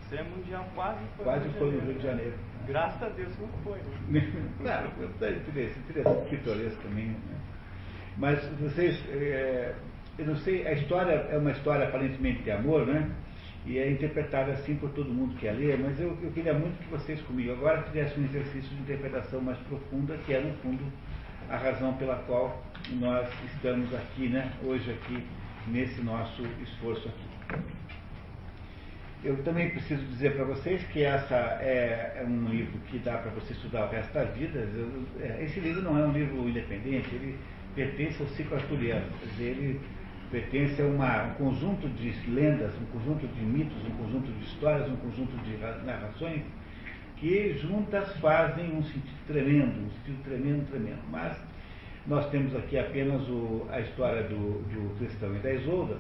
Estreia 0.02 0.24
mundial 0.24 0.66
quase 0.76 1.00
foi 1.16 1.26
Quase 1.26 1.50
foi 1.50 1.72
no 1.72 1.80
Rio 1.82 1.94
de 1.96 2.04
Janeiro. 2.04 2.34
Graças 2.68 3.04
a 3.04 3.10
Deus 3.10 3.38
não 3.40 3.48
foi. 3.64 3.80
Né? 4.10 4.22
claro, 4.62 4.90
interessante, 5.04 5.80
interessante, 5.80 6.30
pitoresco 6.30 6.82
também. 6.82 7.08
Né? 7.08 7.38
Mas 8.18 8.48
vocês, 8.60 9.04
é, 9.10 9.76
eu 10.18 10.26
não 10.26 10.36
sei, 10.38 10.66
a 10.66 10.74
história 10.74 11.12
é 11.12 11.38
uma 11.38 11.52
história 11.52 11.88
aparentemente 11.88 12.44
de 12.44 12.52
amor, 12.52 12.88
né? 12.88 13.12
E 13.66 13.80
é 13.80 13.90
interpretada 13.90 14.52
assim 14.52 14.76
por 14.76 14.92
todo 14.92 15.10
mundo 15.10 15.36
que 15.38 15.48
a 15.48 15.52
lê, 15.52 15.76
mas 15.76 16.00
eu, 16.00 16.16
eu 16.22 16.32
queria 16.32 16.54
muito 16.54 16.78
que 16.78 16.90
vocês 16.90 17.20
comigo 17.22 17.52
agora 17.52 17.82
fizessem 17.82 18.24
um 18.24 18.26
exercício 18.28 18.70
de 18.70 18.82
interpretação 18.82 19.42
mais 19.42 19.58
profunda, 19.60 20.16
que 20.26 20.34
é, 20.34 20.40
no 20.40 20.54
fundo, 20.58 20.84
a 21.50 21.58
razão 21.58 21.94
pela 21.94 22.16
qual 22.28 22.64
nós 23.00 23.28
estamos 23.56 23.92
aqui, 23.96 24.28
né? 24.28 24.52
Hoje 24.64 24.92
aqui, 24.92 25.24
nesse 25.68 26.00
nosso 26.02 26.44
esforço 26.62 27.10
aqui. 27.10 27.64
eu 29.24 29.44
também 29.44 29.72
preciso 29.72 30.04
dizer 30.06 30.36
para 30.36 30.46
vocês 30.46 30.84
que 30.86 31.04
essa 31.04 31.36
é, 31.60 32.22
é, 32.22 32.24
um 32.24 32.46
livro 32.48 32.78
que 32.88 33.00
dá 33.00 33.18
para 33.18 33.32
você 33.32 33.54
estudar 33.54 33.88
o 33.88 33.90
resto 33.90 34.14
da 34.14 34.26
vida. 34.26 34.60
É, 35.20 35.44
esse 35.44 35.60
livro 35.60 35.82
não 35.82 35.98
é 35.98 36.06
um 36.06 36.12
livro 36.12 36.48
independente, 36.48 37.16
ele 37.16 37.40
pertence 37.74 38.22
ao 38.22 38.28
ciclo 38.30 38.58
arturiano. 38.58 39.08
Ele 39.40 39.82
pertence 40.36 40.82
a 40.82 40.86
uma, 40.86 41.24
um 41.24 41.34
conjunto 41.36 41.88
de 41.88 42.12
lendas, 42.30 42.74
um 42.76 42.86
conjunto 42.98 43.26
de 43.26 43.42
mitos, 43.42 43.78
um 43.88 43.92
conjunto 43.92 44.30
de 44.34 44.46
histórias, 44.46 44.90
um 44.90 44.98
conjunto 44.98 45.38
de 45.46 45.58
narrações 45.86 46.42
que 47.16 47.58
juntas 47.58 48.12
fazem 48.18 48.76
um 48.76 48.84
sentido 48.84 49.28
tremendo, 49.28 49.86
um 49.86 49.90
sentido 49.92 50.24
tremendo, 50.26 50.70
tremendo. 50.70 51.00
Mas 51.10 51.38
nós 52.06 52.30
temos 52.32 52.54
aqui 52.54 52.78
apenas 52.78 53.22
o, 53.30 53.66
a 53.72 53.80
história 53.80 54.24
do, 54.24 54.62
do 54.64 54.98
Cristão 54.98 55.34
e 55.38 55.40
da 55.40 55.54
Isolda, 55.54 55.98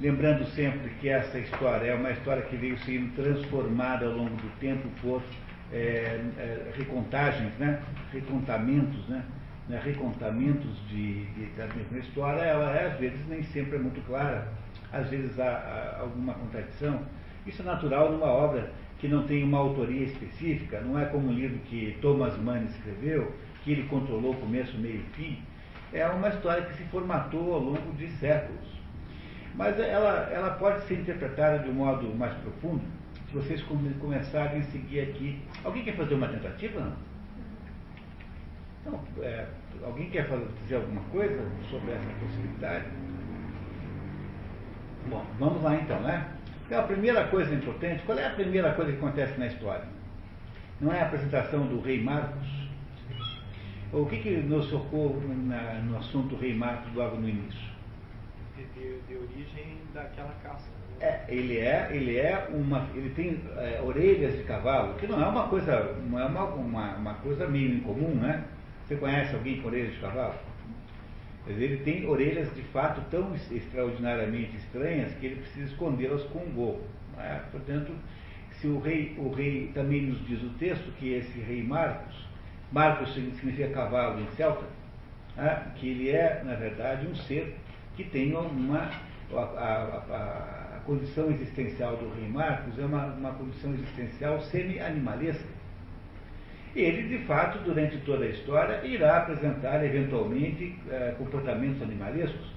lembrando 0.00 0.46
sempre 0.46 0.88
que 1.00 1.10
essa 1.10 1.38
história 1.38 1.90
é 1.90 1.94
uma 1.94 2.12
história 2.12 2.42
que 2.44 2.56
veio 2.56 2.78
sendo 2.78 3.14
transformada 3.16 4.06
ao 4.06 4.12
longo 4.12 4.34
do 4.36 4.50
tempo 4.60 4.88
por 5.02 5.22
é, 5.70 5.76
é, 6.38 6.72
recontagens, 6.74 7.52
né? 7.58 7.82
recontamentos, 8.10 9.06
né? 9.08 9.22
Né? 9.68 9.80
recontamentos 9.84 10.76
de, 10.88 11.24
de, 11.26 11.46
da 11.56 11.66
mesma 11.68 11.98
história, 11.98 12.40
ela 12.40 12.74
é, 12.74 12.86
às 12.86 12.98
vezes 12.98 13.26
nem 13.28 13.42
sempre 13.42 13.76
é 13.76 13.78
muito 13.78 14.04
clara, 14.06 14.48
às 14.92 15.08
vezes 15.08 15.38
há, 15.38 15.44
há 15.44 16.00
alguma 16.00 16.34
contradição. 16.34 17.00
Isso 17.46 17.62
é 17.62 17.64
natural 17.64 18.12
numa 18.12 18.26
obra 18.26 18.72
que 18.98 19.08
não 19.08 19.26
tem 19.26 19.44
uma 19.44 19.58
autoria 19.58 20.04
específica, 20.04 20.80
não 20.80 20.98
é 20.98 21.04
como 21.06 21.28
um 21.28 21.32
livro 21.32 21.58
que 21.66 21.96
Thomas 22.00 22.36
Mann 22.38 22.64
escreveu, 22.64 23.32
que 23.62 23.72
ele 23.72 23.84
controlou 23.84 24.34
começo, 24.34 24.76
meio 24.78 24.96
e 24.96 25.14
fim. 25.14 25.42
É 25.92 26.06
uma 26.08 26.28
história 26.28 26.62
que 26.64 26.76
se 26.76 26.84
formatou 26.84 27.54
ao 27.54 27.60
longo 27.60 27.92
de 27.96 28.08
séculos. 28.18 28.66
Mas 29.54 29.78
ela, 29.78 30.28
ela 30.30 30.50
pode 30.50 30.82
ser 30.86 31.00
interpretada 31.00 31.60
de 31.60 31.70
um 31.70 31.74
modo 31.74 32.14
mais 32.14 32.34
profundo 32.34 32.82
se 33.28 33.34
vocês 33.34 33.62
começarem 34.00 34.60
a 34.60 34.62
seguir 34.64 35.00
aqui. 35.00 35.38
Alguém 35.64 35.84
quer 35.84 35.96
fazer 35.96 36.14
uma 36.14 36.28
tentativa? 36.28 36.80
Não? 36.80 36.92
Então, 38.88 39.00
é, 39.22 39.46
alguém 39.84 40.08
quer 40.08 40.26
fazer, 40.26 40.46
dizer 40.62 40.76
alguma 40.76 41.02
coisa 41.10 41.46
sobre 41.70 41.92
essa 41.92 42.08
possibilidade? 42.20 42.86
Bom, 45.08 45.24
vamos 45.38 45.62
lá 45.62 45.76
então, 45.76 46.00
né? 46.00 46.26
Então, 46.66 46.80
a 46.80 46.84
primeira 46.84 47.26
coisa 47.28 47.54
importante, 47.54 48.02
qual 48.04 48.18
é 48.18 48.26
a 48.26 48.30
primeira 48.30 48.72
coisa 48.72 48.92
que 48.92 48.98
acontece 48.98 49.38
na 49.38 49.46
história? 49.46 49.84
Não 50.80 50.92
é 50.92 51.00
a 51.00 51.06
apresentação 51.06 51.66
do 51.66 51.80
rei 51.80 52.02
Marcos? 52.02 52.48
O 53.92 54.06
que, 54.06 54.18
que 54.18 54.30
nos 54.36 54.66
socorro 54.66 55.22
na, 55.46 55.80
no 55.82 55.98
assunto 55.98 56.36
rei 56.36 56.54
Marcos 56.54 56.92
logo 56.94 57.16
no 57.16 57.28
início? 57.28 57.68
De, 58.56 58.64
de, 58.64 59.00
de 59.02 59.16
origem 59.16 59.78
daquela 59.94 60.32
caça. 60.42 60.68
Né? 61.00 61.06
É, 61.06 61.24
ele 61.28 61.58
é, 61.58 61.88
ele 61.90 62.16
é 62.16 62.48
uma, 62.52 62.86
ele 62.94 63.10
tem 63.10 63.40
é, 63.56 63.80
orelhas 63.82 64.36
de 64.36 64.44
cavalo, 64.44 64.94
que 64.94 65.06
não 65.06 65.22
é 65.22 65.26
uma 65.26 65.48
coisa, 65.48 65.94
não 66.10 66.18
é 66.18 66.24
uma, 66.26 66.44
uma, 66.44 66.96
uma 66.96 67.14
coisa 67.14 67.46
meio 67.46 67.76
incomum, 67.76 68.14
né? 68.14 68.44
Você 68.88 68.96
conhece 68.96 69.34
alguém 69.34 69.60
com 69.60 69.68
orelhas 69.68 69.92
de 69.92 70.00
cavalo? 70.00 70.34
ele 71.46 71.78
tem 71.78 72.06
orelhas 72.06 72.54
de 72.54 72.62
fato 72.64 73.02
tão 73.10 73.34
extraordinariamente 73.50 74.56
estranhas 74.56 75.12
que 75.14 75.26
ele 75.26 75.36
precisa 75.36 75.66
escondê-las 75.66 76.22
com 76.24 76.40
um 76.40 76.50
gorro. 76.52 76.82
É? 77.18 77.40
Portanto, 77.50 77.92
se 78.52 78.66
o 78.66 78.78
rei, 78.78 79.14
o 79.18 79.30
rei 79.30 79.70
também 79.74 80.02
nos 80.02 80.26
diz 80.26 80.42
o 80.42 80.50
texto 80.58 80.90
que 80.98 81.14
esse 81.14 81.38
rei 81.40 81.62
Marcos, 81.62 82.14
Marcos 82.70 83.14
significa 83.14 83.68
cavalo 83.68 84.20
em 84.20 84.26
celta, 84.36 84.66
é? 85.36 85.62
que 85.76 85.88
ele 85.88 86.10
é, 86.10 86.42
na 86.44 86.54
verdade, 86.54 87.06
um 87.06 87.14
ser 87.14 87.56
que 87.96 88.04
tem 88.04 88.34
uma. 88.34 88.90
A, 89.32 89.40
a, 89.40 90.76
a, 90.76 90.80
condição 90.86 91.30
existencial 91.30 91.96
do 91.98 92.08
rei 92.14 92.28
Marcos 92.28 92.78
é 92.78 92.84
uma, 92.86 93.06
uma 93.06 93.32
condição 93.32 93.74
existencial 93.74 94.40
semi-animalesca 94.40 95.57
ele, 96.80 97.16
de 97.16 97.24
fato, 97.24 97.58
durante 97.58 97.96
toda 97.98 98.24
a 98.24 98.28
história, 98.28 98.84
irá 98.84 99.18
apresentar, 99.18 99.84
eventualmente, 99.84 100.78
eh, 100.90 101.14
comportamentos 101.18 101.82
animalescos. 101.82 102.52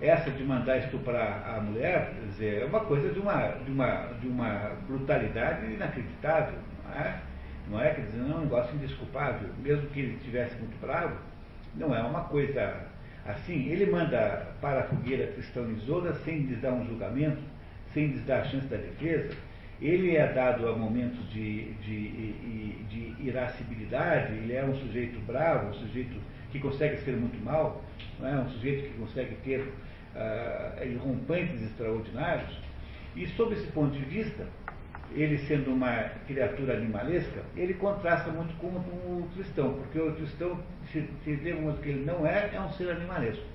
Essa 0.00 0.30
de 0.30 0.44
mandar 0.44 0.78
estuprar 0.78 1.44
a 1.56 1.60
mulher, 1.60 2.12
dizer, 2.26 2.62
é 2.62 2.64
uma 2.64 2.80
coisa 2.80 3.08
de 3.10 3.18
uma, 3.18 3.48
de 3.48 3.70
uma, 3.70 4.12
de 4.20 4.28
uma 4.28 4.76
brutalidade 4.86 5.66
inacreditável. 5.72 6.58
Não 6.84 7.00
é? 7.00 7.20
não 7.70 7.80
é? 7.80 7.90
Quer 7.94 8.02
dizer, 8.02 8.20
é 8.20 8.34
um 8.34 8.40
negócio 8.40 8.74
indesculpável. 8.76 9.48
Mesmo 9.62 9.86
que 9.88 10.00
ele 10.00 10.14
estivesse 10.14 10.56
muito 10.56 10.80
bravo, 10.80 11.16
não 11.74 11.94
é 11.94 12.00
uma 12.00 12.22
coisa 12.24 12.86
assim. 13.26 13.68
Ele 13.68 13.86
manda 13.86 14.46
para 14.60 14.80
a 14.80 14.84
fogueira 14.84 15.32
cristão 15.32 15.70
Isola 15.72 16.14
sem 16.24 16.38
lhes 16.42 16.60
dar 16.60 16.72
um 16.72 16.86
julgamento, 16.86 17.42
sem 17.92 18.06
lhes 18.06 18.24
dar 18.24 18.40
a 18.40 18.44
chance 18.44 18.66
da 18.66 18.76
defesa 18.76 19.34
ele 19.80 20.16
é 20.16 20.32
dado 20.32 20.68
a 20.68 20.76
momentos 20.76 21.28
de, 21.30 21.72
de, 21.74 22.08
de, 22.32 22.72
de 22.84 23.28
irascibilidade, 23.28 24.32
ele 24.34 24.52
é 24.52 24.64
um 24.64 24.74
sujeito 24.74 25.18
bravo, 25.26 25.68
um 25.68 25.74
sujeito 25.74 26.20
que 26.50 26.58
consegue 26.58 26.96
ser 26.98 27.16
muito 27.16 27.42
mal, 27.44 27.84
é? 28.22 28.34
um 28.36 28.48
sujeito 28.50 28.90
que 28.90 28.98
consegue 28.98 29.36
ter 29.44 29.60
uh, 29.60 30.98
rompantes 30.98 31.62
extraordinários. 31.62 32.58
E 33.14 33.26
sob 33.28 33.54
esse 33.54 33.66
ponto 33.68 33.92
de 33.92 34.04
vista, 34.04 34.46
ele 35.12 35.38
sendo 35.38 35.72
uma 35.72 36.10
criatura 36.26 36.76
animalesca, 36.76 37.42
ele 37.56 37.74
contrasta 37.74 38.30
muito 38.30 38.54
com, 38.58 38.68
o 38.68 39.28
cristão, 39.34 39.74
porque 39.74 39.98
o 40.00 40.14
cristão, 40.14 40.60
se, 40.92 41.08
se 41.24 41.36
que 41.36 41.88
ele 41.88 42.04
não 42.04 42.26
é, 42.26 42.50
é 42.52 42.60
um 42.60 42.70
ser 42.72 42.90
animalesco. 42.90 43.46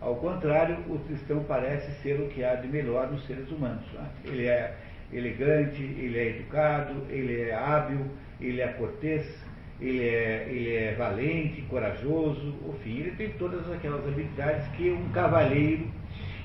Ao 0.00 0.16
contrário, 0.16 0.78
o 0.88 0.98
cristão 1.00 1.44
parece 1.44 1.90
ser 2.02 2.20
o 2.20 2.28
que 2.28 2.44
há 2.44 2.56
de 2.56 2.68
melhor 2.68 3.10
nos 3.10 3.26
seres 3.26 3.50
humanos. 3.50 3.84
Né? 3.92 4.06
Ele 4.24 4.46
é 4.46 4.76
elegante, 5.14 5.82
ele 5.82 6.18
é 6.18 6.28
educado, 6.30 7.06
ele 7.08 7.42
é 7.42 7.54
hábil, 7.54 8.06
ele 8.40 8.60
é 8.60 8.68
cortês, 8.68 9.24
ele 9.80 10.06
é, 10.06 10.48
ele 10.50 10.74
é 10.74 10.94
valente, 10.94 11.62
corajoso, 11.62 12.54
enfim, 12.68 13.00
ele 13.00 13.12
tem 13.12 13.30
todas 13.30 13.70
aquelas 13.72 14.06
habilidades 14.06 14.66
que 14.76 14.90
um 14.90 15.08
cavaleiro, 15.10 15.86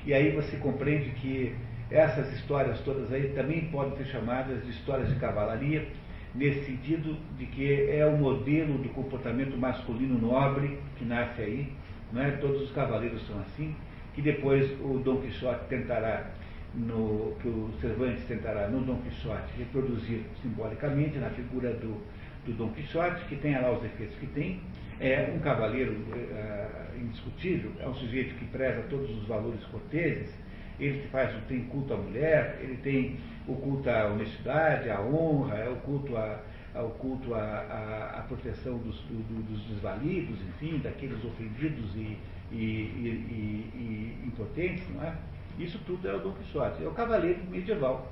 e 0.06 0.14
aí 0.14 0.30
você 0.30 0.56
compreende 0.56 1.10
que 1.10 1.54
essas 1.90 2.32
histórias 2.32 2.78
todas 2.80 3.12
aí 3.12 3.32
também 3.34 3.66
podem 3.66 3.96
ser 3.96 4.06
chamadas 4.06 4.62
de 4.64 4.70
histórias 4.70 5.08
de 5.08 5.16
cavalaria, 5.16 5.86
nesse 6.34 6.64
sentido 6.64 7.16
de 7.36 7.46
que 7.46 7.90
é 7.90 8.06
o 8.06 8.16
modelo 8.16 8.78
do 8.78 8.88
comportamento 8.90 9.56
masculino 9.56 10.16
nobre 10.16 10.78
que 10.96 11.04
nasce 11.04 11.42
aí, 11.42 11.72
não 12.12 12.22
é? 12.22 12.30
todos 12.32 12.62
os 12.62 12.70
cavaleiros 12.72 13.26
são 13.26 13.40
assim, 13.40 13.74
que 14.14 14.22
depois 14.22 14.70
o 14.80 14.98
Dom 14.98 15.20
Quixote 15.20 15.66
tentará 15.68 16.30
no, 16.74 17.36
que 17.40 17.48
o 17.48 17.70
Cervantes 17.80 18.24
tentará 18.26 18.68
no 18.68 18.80
Dom 18.80 19.00
Quixote 19.02 19.52
reproduzir 19.58 20.22
simbolicamente 20.42 21.18
na 21.18 21.30
figura 21.30 21.72
do, 21.74 22.00
do 22.46 22.52
Dom 22.56 22.70
Quixote, 22.70 23.24
que 23.26 23.36
tem 23.36 23.60
lá 23.60 23.72
os 23.72 23.84
efeitos 23.84 24.16
que 24.16 24.26
tem, 24.28 24.60
é 25.00 25.32
um 25.34 25.40
cavaleiro 25.40 25.92
uh, 25.92 27.00
indiscutível, 27.00 27.72
é 27.80 27.88
um 27.88 27.94
sujeito 27.94 28.34
que 28.36 28.44
preza 28.46 28.82
todos 28.90 29.10
os 29.10 29.26
valores 29.26 29.64
corteses, 29.64 30.30
ele 30.78 31.06
faz, 31.08 31.34
tem 31.46 31.64
culto 31.64 31.92
à 31.92 31.96
mulher, 31.96 32.58
ele 32.62 32.76
tem 32.78 33.18
o 33.46 33.54
culto 33.54 33.88
à 33.90 34.06
honestidade, 34.06 34.88
à 34.90 35.00
honra, 35.00 35.56
é 35.56 35.68
o 35.68 35.76
culto 35.76 36.16
à, 36.16 36.40
ao 36.74 36.90
culto 36.90 37.34
à, 37.34 37.38
à, 37.38 38.18
à 38.18 38.22
proteção 38.22 38.78
dos, 38.78 38.96
do, 39.02 39.42
dos 39.42 39.62
desvalidos, 39.64 40.38
enfim, 40.40 40.78
daqueles 40.78 41.22
ofendidos 41.24 41.94
e, 41.96 42.16
e, 42.52 42.56
e, 42.56 43.70
e 43.74 44.26
impotentes, 44.26 44.84
não 44.94 45.02
é? 45.02 45.14
Isso 45.62 45.78
tudo 45.86 46.08
é 46.08 46.14
o 46.14 46.18
Dom 46.18 46.32
Quixote. 46.32 46.82
É 46.82 46.88
o 46.88 46.92
cavaleiro 46.92 47.44
medieval. 47.50 48.10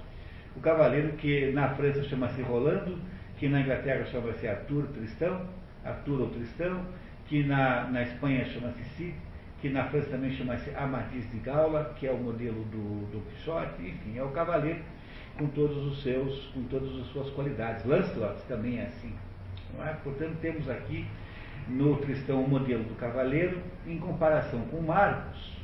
O 0.57 0.61
cavaleiro 0.61 1.13
que 1.13 1.51
na 1.53 1.71
França 1.71 2.03
chama-se 2.05 2.43
Rolando, 2.43 2.99
que 3.39 3.49
na 3.49 3.61
Inglaterra 3.61 4.05
chama-se 4.05 4.47
Arthur 4.47 4.87
Tristão, 4.89 5.47
Arthur 5.85 6.21
ou 6.21 6.31
Tristão, 6.31 6.85
que 7.27 7.45
na, 7.45 7.85
na 7.85 8.03
Espanha 8.03 8.45
chama-se 8.47 8.83
Cid, 8.97 9.15
que 9.61 9.69
na 9.69 9.85
França 9.85 10.11
também 10.11 10.31
chama-se 10.33 10.71
Amadis 10.75 11.31
de 11.31 11.39
Gaula, 11.39 11.95
que 11.99 12.07
é 12.07 12.13
o 12.13 12.19
modelo 12.19 12.65
do 12.65 13.09
Dom 13.13 13.21
Quixote, 13.31 13.83
enfim, 13.83 14.19
é 14.19 14.23
o 14.23 14.31
cavaleiro 14.31 14.81
com 15.39 15.47
todos 15.49 15.77
os 15.87 16.03
seus, 16.03 16.47
com 16.49 16.65
todas 16.65 16.89
as 17.01 17.07
suas 17.09 17.31
qualidades. 17.31 17.85
Lancelot 17.85 18.41
também 18.49 18.81
é 18.81 18.87
assim. 18.87 19.15
É? 19.81 19.93
Portanto, 20.03 20.37
temos 20.41 20.69
aqui 20.69 21.07
no 21.69 21.97
Tristão 21.99 22.43
o 22.43 22.49
modelo 22.49 22.83
do 22.85 22.95
cavaleiro, 22.97 23.61
em 23.87 23.99
comparação 23.99 24.61
com 24.63 24.81
Marcos, 24.81 25.58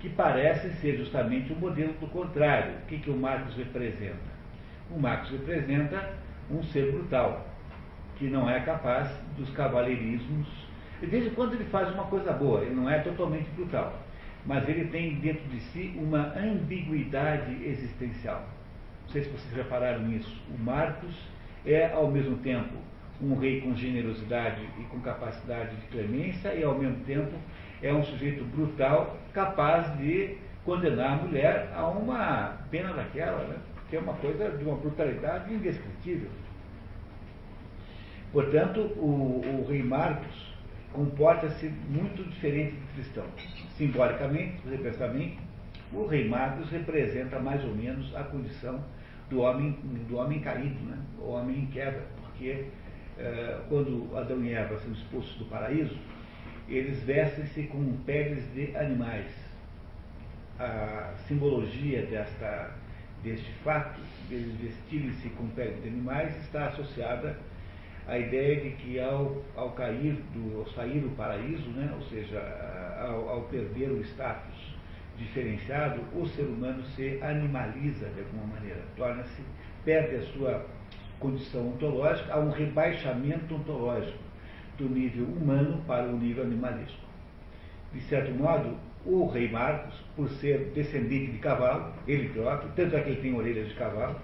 que 0.00 0.08
parece 0.10 0.70
ser 0.80 0.96
justamente 0.96 1.52
o 1.52 1.56
modelo 1.56 1.92
do 1.94 2.06
contrário. 2.08 2.74
O 2.82 2.86
que, 2.86 2.98
que 2.98 3.10
o 3.10 3.16
Marcos 3.16 3.56
representa? 3.56 4.36
O 4.90 4.98
Marcos 4.98 5.30
representa 5.30 6.14
um 6.50 6.62
ser 6.64 6.92
brutal, 6.92 7.46
que 8.16 8.28
não 8.28 8.48
é 8.48 8.60
capaz 8.60 9.10
dos 9.36 9.50
cavaleirismos. 9.50 10.46
De 11.00 11.06
vez 11.06 11.26
em 11.26 11.30
quando 11.30 11.54
ele 11.54 11.64
faz 11.64 11.92
uma 11.92 12.04
coisa 12.04 12.32
boa, 12.32 12.62
ele 12.62 12.74
não 12.74 12.88
é 12.88 12.98
totalmente 13.00 13.48
brutal, 13.50 13.98
mas 14.44 14.68
ele 14.68 14.86
tem 14.86 15.16
dentro 15.16 15.46
de 15.48 15.60
si 15.60 15.92
uma 15.96 16.32
ambiguidade 16.38 17.64
existencial. 17.64 18.48
Não 19.04 19.10
sei 19.10 19.24
se 19.24 19.30
vocês 19.30 19.54
repararam 19.54 20.02
nisso. 20.02 20.42
O 20.54 20.62
Marcos 20.62 21.14
é, 21.64 21.90
ao 21.92 22.10
mesmo 22.10 22.36
tempo, 22.38 22.74
um 23.20 23.34
rei 23.34 23.60
com 23.60 23.74
generosidade 23.74 24.62
e 24.78 24.82
com 24.84 25.00
capacidade 25.00 25.74
de 25.76 25.86
clemência, 25.88 26.54
e 26.54 26.62
ao 26.62 26.78
mesmo 26.78 27.02
tempo 27.04 27.32
é 27.82 27.92
um 27.92 28.02
sujeito 28.04 28.44
brutal, 28.44 29.16
capaz 29.32 29.96
de 29.98 30.36
condenar 30.64 31.12
a 31.12 31.22
mulher 31.22 31.72
a 31.74 31.86
uma 31.86 32.58
pena 32.70 32.92
daquela, 32.92 33.44
né? 33.44 33.56
que 33.88 33.96
é 33.96 34.00
uma 34.00 34.14
coisa 34.14 34.50
de 34.50 34.64
uma 34.64 34.76
brutalidade 34.76 35.52
indescritível. 35.52 36.28
Portanto, 38.32 38.80
o, 38.96 39.42
o 39.60 39.66
rei 39.68 39.82
Marcos 39.82 40.54
comporta-se 40.92 41.68
muito 41.88 42.28
diferente 42.28 42.72
do 42.72 42.94
cristão. 42.94 43.24
Simbolicamente, 43.76 44.60
representamente, 44.68 45.38
o 45.92 46.06
rei 46.06 46.28
Marcos 46.28 46.68
representa 46.70 47.38
mais 47.38 47.62
ou 47.64 47.74
menos 47.74 48.14
a 48.16 48.24
condição 48.24 48.82
do 49.30 49.40
homem, 49.40 49.72
do 50.08 50.16
homem 50.16 50.40
caído, 50.40 50.78
né? 50.84 50.98
o 51.20 51.30
homem 51.30 51.60
em 51.60 51.66
queda, 51.66 52.02
porque 52.22 52.66
eh, 53.18 53.60
quando 53.68 54.16
Adão 54.16 54.44
e 54.44 54.52
Eva 54.52 54.76
são 54.78 54.92
expulsos 54.92 55.36
do 55.36 55.44
paraíso, 55.46 55.96
eles 56.68 57.02
vestem-se 57.04 57.64
com 57.64 57.96
peles 58.04 58.44
de 58.54 58.76
animais. 58.76 59.30
A 60.58 61.12
simbologia 61.28 62.02
desta, 62.06 62.74
deste 63.22 63.50
fato, 63.62 64.00
deles 64.28 64.54
vestirem-se 64.56 65.28
com 65.30 65.46
peles 65.48 65.80
de 65.82 65.88
animais, 65.88 66.36
está 66.42 66.66
associada 66.68 67.38
à 68.08 68.18
ideia 68.18 68.60
de 68.60 68.70
que 68.76 68.98
ao, 68.98 69.42
ao 69.54 69.72
cair, 69.72 70.14
do, 70.32 70.60
ao 70.60 70.66
sair 70.70 71.00
do 71.00 71.14
paraíso, 71.16 71.68
né, 71.70 71.92
ou 71.94 72.02
seja, 72.02 72.40
ao, 73.00 73.28
ao 73.28 73.42
perder 73.42 73.90
o 73.90 74.00
status 74.00 74.76
diferenciado, 75.18 76.02
o 76.14 76.26
ser 76.28 76.44
humano 76.44 76.84
se 76.94 77.18
animaliza 77.22 78.08
de 78.10 78.20
alguma 78.20 78.54
maneira, 78.54 78.82
torna-se, 78.96 79.42
perde 79.84 80.16
a 80.16 80.22
sua 80.32 80.66
condição 81.18 81.68
ontológica, 81.68 82.34
há 82.34 82.38
um 82.38 82.50
rebaixamento 82.50 83.54
ontológico 83.54 84.25
do 84.78 84.88
nível 84.88 85.24
humano 85.24 85.82
para 85.86 86.08
o 86.08 86.18
nível 86.18 86.44
animalístico. 86.44 87.06
De 87.92 88.00
certo 88.02 88.32
modo, 88.32 88.76
o 89.04 89.26
rei 89.28 89.48
Marcos, 89.50 89.94
por 90.14 90.28
ser 90.28 90.72
descendente 90.74 91.32
de 91.32 91.38
cavalo, 91.38 91.92
ele 92.06 92.28
próprio, 92.30 92.70
tanto 92.74 92.96
é 92.96 93.00
que 93.00 93.10
ele 93.10 93.20
tem 93.20 93.34
orelhas 93.34 93.68
de 93.68 93.74
cavalo, 93.74 94.16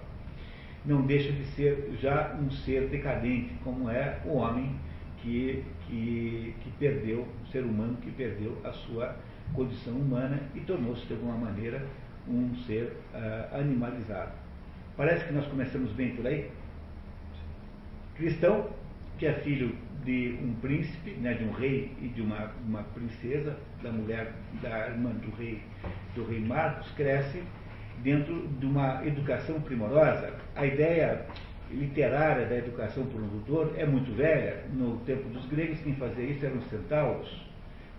não 0.85 1.01
deixa 1.03 1.31
de 1.31 1.45
ser 1.47 1.97
já 2.01 2.35
um 2.39 2.51
ser 2.51 2.89
decadente, 2.89 3.53
como 3.63 3.89
é 3.89 4.19
o 4.25 4.35
homem 4.35 4.75
que, 5.21 5.63
que, 5.87 6.53
que 6.61 6.71
perdeu, 6.77 7.25
o 7.43 7.47
ser 7.47 7.63
humano 7.63 7.97
que 8.01 8.11
perdeu 8.11 8.57
a 8.63 8.73
sua 8.73 9.15
condição 9.53 9.93
humana 9.93 10.39
e 10.53 10.59
tornou-se, 10.61 11.05
de 11.05 11.13
alguma 11.13 11.37
maneira, 11.37 11.85
um 12.27 12.53
ser 12.67 12.95
uh, 13.13 13.57
animalizado. 13.57 14.31
Parece 14.97 15.25
que 15.25 15.33
nós 15.33 15.45
começamos 15.47 15.91
bem 15.93 16.15
por 16.15 16.27
aí. 16.27 16.51
Cristão, 18.15 18.69
que 19.17 19.25
é 19.25 19.33
filho 19.33 19.75
de 20.03 20.37
um 20.41 20.53
príncipe, 20.55 21.11
né, 21.11 21.33
de 21.33 21.43
um 21.43 21.51
rei 21.51 21.91
e 22.01 22.07
de 22.07 22.21
uma, 22.21 22.51
uma 22.67 22.83
princesa, 22.83 23.57
da 23.81 23.91
mulher, 23.91 24.33
da 24.61 24.87
irmã 24.89 25.11
do 25.11 25.31
rei, 25.35 25.61
do 26.15 26.25
rei 26.25 26.39
Marcos, 26.39 26.89
cresce 26.91 27.43
dentro 28.03 28.47
de 28.59 28.65
uma 28.65 29.05
educação 29.05 29.59
primorosa. 29.61 30.33
A 30.55 30.65
ideia 30.65 31.25
literária 31.71 32.45
da 32.45 32.57
educação 32.57 33.05
por 33.07 33.21
um 33.21 33.27
tutor 33.29 33.73
é 33.77 33.85
muito 33.85 34.15
velha. 34.15 34.63
No 34.73 34.97
tempo 34.99 35.27
dos 35.29 35.45
gregos, 35.47 35.79
quem 35.81 35.95
fazia 35.95 36.25
isso 36.25 36.45
eram 36.45 36.57
os 36.57 36.69
centauros. 36.69 37.43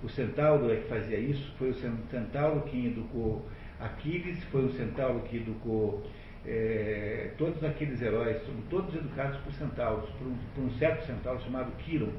O 0.02 0.08
centauro 0.08 0.70
é 0.70 0.76
que 0.76 0.88
fazia 0.88 1.18
isso, 1.18 1.54
foi 1.58 1.70
o 1.70 1.74
centauro 2.10 2.60
que 2.62 2.86
educou 2.86 3.46
Aquiles, 3.80 4.42
foi 4.44 4.66
o 4.66 4.72
centauro 4.72 5.20
que 5.20 5.38
educou 5.38 6.06
é, 6.46 7.30
todos 7.38 7.62
aqueles 7.64 8.00
heróis, 8.02 8.36
todos 8.68 8.94
educados 8.94 9.38
por 9.38 9.52
centauros, 9.52 10.08
por 10.10 10.26
um, 10.26 10.36
por 10.54 10.64
um 10.64 10.70
certo 10.78 11.06
centauro 11.06 11.40
chamado 11.40 11.72
Quiron. 11.78 12.12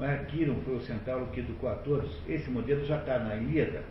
É? 0.00 0.24
Quiron 0.28 0.56
foi 0.64 0.76
o 0.76 0.80
centauro 0.80 1.26
que 1.26 1.40
educou 1.40 1.70
a 1.70 1.74
todos. 1.74 2.10
Esse 2.28 2.50
modelo 2.50 2.84
já 2.84 2.98
está 2.98 3.18
na 3.18 3.36
Ilíada, 3.36 3.82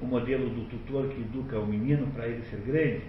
o 0.00 0.06
modelo 0.06 0.48
do 0.50 0.68
tutor 0.68 1.08
que 1.08 1.20
educa 1.20 1.58
o 1.58 1.66
menino 1.66 2.06
para 2.08 2.26
ele 2.26 2.42
ser 2.44 2.60
grande. 2.60 3.02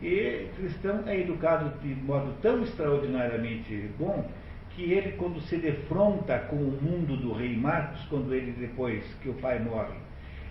E 0.00 0.48
cristão 0.56 1.02
é 1.06 1.20
educado 1.20 1.76
de 1.80 1.94
modo 2.02 2.32
tão 2.40 2.62
extraordinariamente 2.62 3.90
bom 3.98 4.30
que 4.70 4.92
ele, 4.92 5.12
quando 5.12 5.40
se 5.40 5.56
defronta 5.56 6.38
com 6.38 6.56
o 6.56 6.78
mundo 6.80 7.16
do 7.16 7.32
rei 7.32 7.56
Marcos, 7.56 8.00
quando 8.08 8.32
ele, 8.32 8.52
depois 8.52 9.02
que 9.20 9.28
o 9.28 9.34
pai 9.34 9.58
morre, 9.58 9.96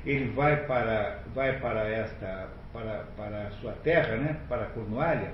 ele 0.07 0.31
vai 0.31 0.65
para, 0.65 1.19
vai 1.35 1.59
para 1.59 1.87
esta 1.87 2.47
para, 2.71 3.05
para 3.17 3.47
a 3.47 3.51
sua 3.51 3.73
terra, 3.83 4.15
né, 4.15 4.37
para 4.47 4.63
a 4.63 4.65
Cornualha, 4.67 5.33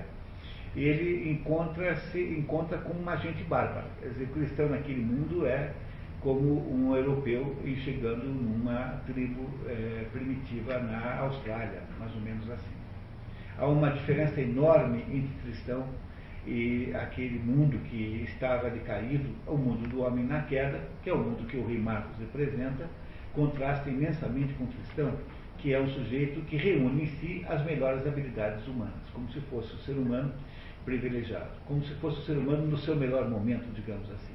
ele 0.74 1.30
encontra, 1.30 1.94
se 1.96 2.20
encontra 2.20 2.78
com 2.78 2.92
uma 2.92 3.16
gente 3.16 3.44
bárbara. 3.44 3.86
Quer 4.00 4.08
dizer, 4.08 4.24
o 4.24 4.28
cristão 4.28 4.68
naquele 4.68 5.00
mundo 5.00 5.46
é 5.46 5.70
como 6.20 6.68
um 6.72 6.96
europeu 6.96 7.54
e 7.64 7.76
chegando 7.76 8.24
numa 8.24 9.00
tribo 9.06 9.48
é, 9.68 10.06
primitiva 10.12 10.78
na 10.78 11.18
Austrália, 11.18 11.82
mais 11.98 12.12
ou 12.14 12.20
menos 12.22 12.50
assim. 12.50 12.74
Há 13.58 13.66
uma 13.66 13.90
diferença 13.90 14.40
enorme 14.40 15.04
entre 15.08 15.30
cristão 15.44 15.86
e 16.46 16.92
aquele 16.94 17.38
mundo 17.38 17.78
que 17.88 18.24
estava 18.24 18.68
decaído, 18.70 19.30
o 19.46 19.56
mundo 19.56 19.88
do 19.88 20.02
homem 20.02 20.24
na 20.24 20.42
queda, 20.42 20.80
que 21.02 21.10
é 21.10 21.12
o 21.12 21.18
mundo 21.18 21.46
que 21.46 21.56
o 21.56 21.66
rei 21.66 21.78
Marcos 21.78 22.18
representa, 22.18 22.88
contrasta 23.34 23.88
imensamente 23.90 24.54
com 24.54 24.64
o 24.64 24.68
cristão, 24.68 25.12
que 25.58 25.72
é 25.72 25.80
um 25.80 25.88
sujeito 25.88 26.40
que 26.42 26.56
reúne 26.56 27.04
em 27.04 27.06
si 27.06 27.44
as 27.48 27.64
melhores 27.64 28.06
habilidades 28.06 28.66
humanas, 28.66 28.94
como 29.12 29.30
se 29.32 29.40
fosse 29.42 29.72
o 29.74 29.78
ser 29.78 29.92
humano 29.92 30.32
privilegiado, 30.84 31.50
como 31.66 31.82
se 31.84 31.94
fosse 31.94 32.20
o 32.20 32.22
ser 32.22 32.36
humano 32.36 32.66
no 32.66 32.78
seu 32.78 32.94
melhor 32.94 33.28
momento, 33.28 33.64
digamos 33.74 34.10
assim. 34.10 34.34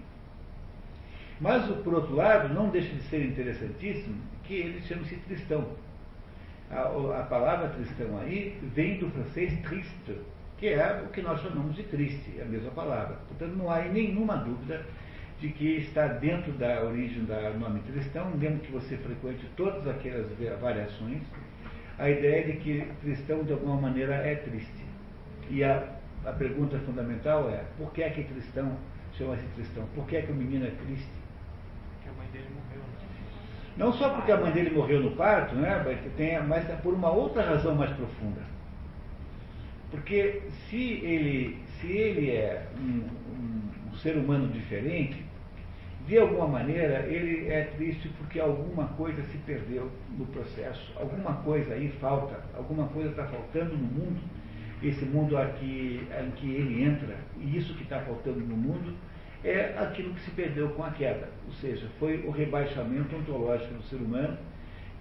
Mas, 1.40 1.66
por 1.84 1.94
outro 1.94 2.16
lado, 2.16 2.54
não 2.54 2.70
deixa 2.70 2.94
de 2.94 3.04
ser 3.04 3.26
interessantíssimo 3.26 4.18
que 4.44 4.56
ele 4.56 4.82
chama-se 4.82 5.16
cristão. 5.18 5.66
A, 6.70 6.82
a, 7.20 7.24
palavra 7.24 7.70
cristão 7.70 8.18
aí 8.20 8.60
vem 8.76 9.00
do 9.00 9.10
francês 9.10 9.58
triste, 9.62 10.18
que 10.58 10.68
é 10.68 11.04
o 11.06 11.10
que 11.10 11.22
nós 11.22 11.42
chamamos 11.42 11.76
de 11.76 11.84
triste, 11.84 12.36
é 12.38 12.42
a 12.42 12.46
mesma 12.46 12.72
palavra. 12.72 13.18
Portanto, 13.28 13.56
não 13.56 13.72
há 13.72 13.82
nenhuma 13.84 14.36
dúvida 14.38 14.86
de 15.40 15.50
que 15.50 15.78
está 15.78 16.08
dentro 16.08 16.52
da 16.54 16.84
origem 16.84 17.24
do 17.24 17.60
nome 17.60 17.80
cristão, 17.82 18.30
mesmo 18.32 18.60
que 18.60 18.72
você 18.72 18.98
frequente 18.98 19.50
todas 19.56 19.88
aquelas 19.88 20.28
variações, 20.60 21.22
a 21.98 22.10
ideia 22.10 22.46
de 22.46 22.54
que 22.60 22.82
cristão 23.02 23.44
de 23.44 23.54
alguma 23.54 23.80
maneira 23.80 24.16
é 24.16 24.36
triste. 24.36 24.86
E 25.50 25.64
a, 25.64 25.84
a 26.26 26.34
pergunta 26.34 26.78
fundamental 26.80 27.50
é, 27.50 27.64
por 27.78 27.92
que 27.94 28.04
é 28.04 28.10
que 28.10 28.24
cristão 28.24 28.78
chama-se 29.18 29.46
cristão? 29.56 29.86
Por 29.96 30.06
que 30.08 30.18
é 30.18 30.22
que 30.22 30.32
o 30.32 30.36
menino 30.36 30.66
é 30.66 30.72
triste? 30.72 31.10
Porque 31.96 32.10
a 32.10 32.14
mãe 32.14 32.28
dele 32.32 32.48
morreu. 32.54 32.82
Né? 32.82 33.00
Não 33.78 33.94
só 33.94 34.10
porque 34.10 34.32
a 34.34 34.38
mãe 34.38 34.52
dele 34.52 34.72
morreu 34.72 35.02
no 35.02 35.12
parto, 35.12 35.56
né, 35.56 35.82
mas, 35.86 36.00
tem, 36.18 36.42
mas 36.44 36.66
por 36.82 36.94
uma 36.94 37.12
outra 37.12 37.44
razão 37.44 37.76
mais 37.76 37.92
profunda. 37.92 38.42
Porque 39.90 40.42
se 40.70 41.00
ele, 41.02 41.58
se 41.80 41.88
ele 41.88 42.32
é 42.32 42.68
um, 42.78 43.08
um, 43.34 43.90
um 43.90 43.96
ser 43.96 44.18
humano 44.18 44.48
diferente, 44.50 45.29
de 46.10 46.18
alguma 46.18 46.48
maneira, 46.48 47.06
ele 47.06 47.48
é 47.50 47.66
triste 47.78 48.10
porque 48.18 48.40
alguma 48.40 48.88
coisa 48.88 49.22
se 49.26 49.38
perdeu 49.38 49.92
no 50.18 50.26
processo, 50.26 50.92
alguma 51.00 51.34
coisa 51.44 51.76
aí 51.76 51.90
falta, 52.02 52.44
alguma 52.58 52.88
coisa 52.88 53.12
está 53.12 53.28
faltando 53.28 53.78
no 53.78 53.86
mundo, 53.86 54.20
esse 54.82 55.06
mundo 55.06 55.38
aqui 55.38 56.02
em 56.20 56.32
que 56.32 56.52
ele 56.52 56.84
entra, 56.84 57.16
e 57.38 57.56
isso 57.56 57.76
que 57.76 57.84
está 57.84 58.00
faltando 58.00 58.40
no 58.40 58.58
mundo 58.58 58.96
é 59.44 59.76
aquilo 59.78 60.16
que 60.16 60.22
se 60.22 60.32
perdeu 60.32 60.70
com 60.70 60.84
a 60.84 60.90
queda, 60.90 61.30
ou 61.46 61.54
seja, 61.54 61.88
foi 62.00 62.26
o 62.26 62.32
rebaixamento 62.32 63.16
ontológico 63.16 63.76
do 63.76 63.84
ser 63.84 63.98
humano 63.98 64.36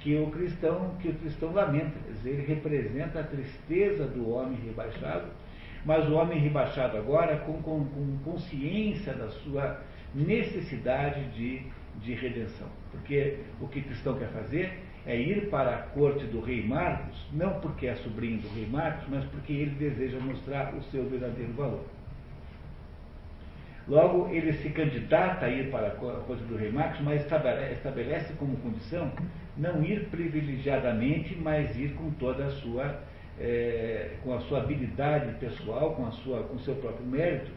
que 0.01 0.15
o 0.15 0.27
cristão, 0.31 0.95
que 1.01 1.09
o 1.09 1.15
cristão 1.15 1.55
lamenta, 1.55 1.99
dizer, 2.07 2.33
ele 2.33 2.47
representa 2.47 3.21
a 3.21 3.25
tristeza 3.25 4.07
do 4.07 4.29
homem 4.29 4.59
rebaixado, 4.63 5.29
mas 5.87 6.07
o 6.07 6.17
homem 6.17 6.39
rebaixado 6.39 6.99
agora 6.99 7.39
com, 7.39 7.63
com, 7.63 7.87
com 7.87 8.19
consciência 8.31 9.15
da 9.15 9.31
sua 9.31 9.81
necessidade 10.15 11.25
de, 11.31 11.63
de 12.03 12.15
redenção. 12.15 12.69
Porque 12.91 13.39
o 13.61 13.69
que 13.69 13.81
o 13.81 13.85
cristão 13.85 14.19
quer 14.19 14.29
fazer 14.29 14.73
é 15.07 15.17
ir 15.17 15.49
para 15.49 15.75
a 15.75 15.79
corte 15.79 16.25
do 16.27 16.41
rei 16.41 16.67
Marcos, 16.67 17.17
não 17.33 17.61
porque 17.61 17.87
é 17.87 17.95
sobrinho 17.97 18.43
do 18.43 18.49
rei 18.49 18.67
Marcos, 18.67 19.07
mas 19.09 19.25
porque 19.27 19.53
ele 19.53 19.71
deseja 19.71 20.19
mostrar 20.21 20.75
o 20.75 20.83
seu 20.85 21.09
verdadeiro 21.09 21.53
valor. 21.53 21.85
Logo, 23.89 24.29
ele 24.29 24.53
se 24.53 24.69
candidata 24.69 25.47
a 25.47 25.49
ir 25.49 25.71
para 25.71 25.89
a 25.89 25.91
corte 25.93 26.45
do 26.45 26.57
rei 26.57 26.71
Marcos, 26.71 27.01
mas 27.01 27.23
estabelece 27.23 28.35
como 28.35 28.57
condição 28.59 29.11
não 29.57 29.83
ir 29.83 30.09
privilegiadamente, 30.11 31.35
mas 31.37 31.75
ir 31.77 31.95
com 31.95 32.11
toda 32.13 32.45
a 32.45 32.51
sua, 32.51 33.01
é, 33.41 34.11
com 34.23 34.35
a 34.35 34.41
sua 34.41 34.61
habilidade 34.61 35.35
pessoal, 35.39 35.95
com, 35.95 36.07
a 36.07 36.13
sua, 36.13 36.43
com 36.45 36.57
o 36.57 36.61
seu 36.61 36.77
próprio 36.77 37.07
mérito, 37.07 37.51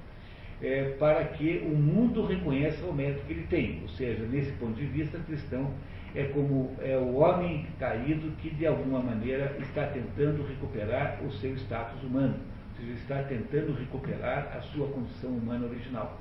é, 0.61 0.95
para 0.99 1.23
que 1.25 1.63
o 1.65 1.75
mundo 1.75 2.25
reconheça 2.25 2.85
o 2.85 2.93
mérito 2.93 3.25
que 3.25 3.33
ele 3.33 3.47
tem. 3.49 3.79
Ou 3.81 3.89
seja, 3.89 4.23
nesse 4.25 4.51
ponto 4.53 4.73
de 4.73 4.85
vista, 4.85 5.17
cristão 5.19 5.71
é 6.13 6.25
como 6.25 6.75
é 6.81 6.97
o 6.97 7.15
homem 7.15 7.65
caído 7.79 8.31
que 8.41 8.49
de 8.49 8.67
alguma 8.67 8.99
maneira 8.99 9.55
está 9.59 9.87
tentando 9.87 10.45
recuperar 10.45 11.19
o 11.23 11.31
seu 11.31 11.55
status 11.55 12.03
humano, 12.03 12.35
ou 12.35 12.75
seja, 12.77 12.93
está 12.93 13.23
tentando 13.23 13.73
recuperar 13.73 14.51
a 14.55 14.61
sua 14.61 14.87
condição 14.87 15.31
humana 15.31 15.65
original. 15.65 16.19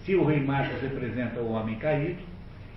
Se 0.00 0.14
o 0.14 0.24
rei 0.24 0.40
Marcos 0.40 0.80
representa 0.80 1.40
o 1.40 1.52
homem 1.52 1.76
caído, 1.76 2.22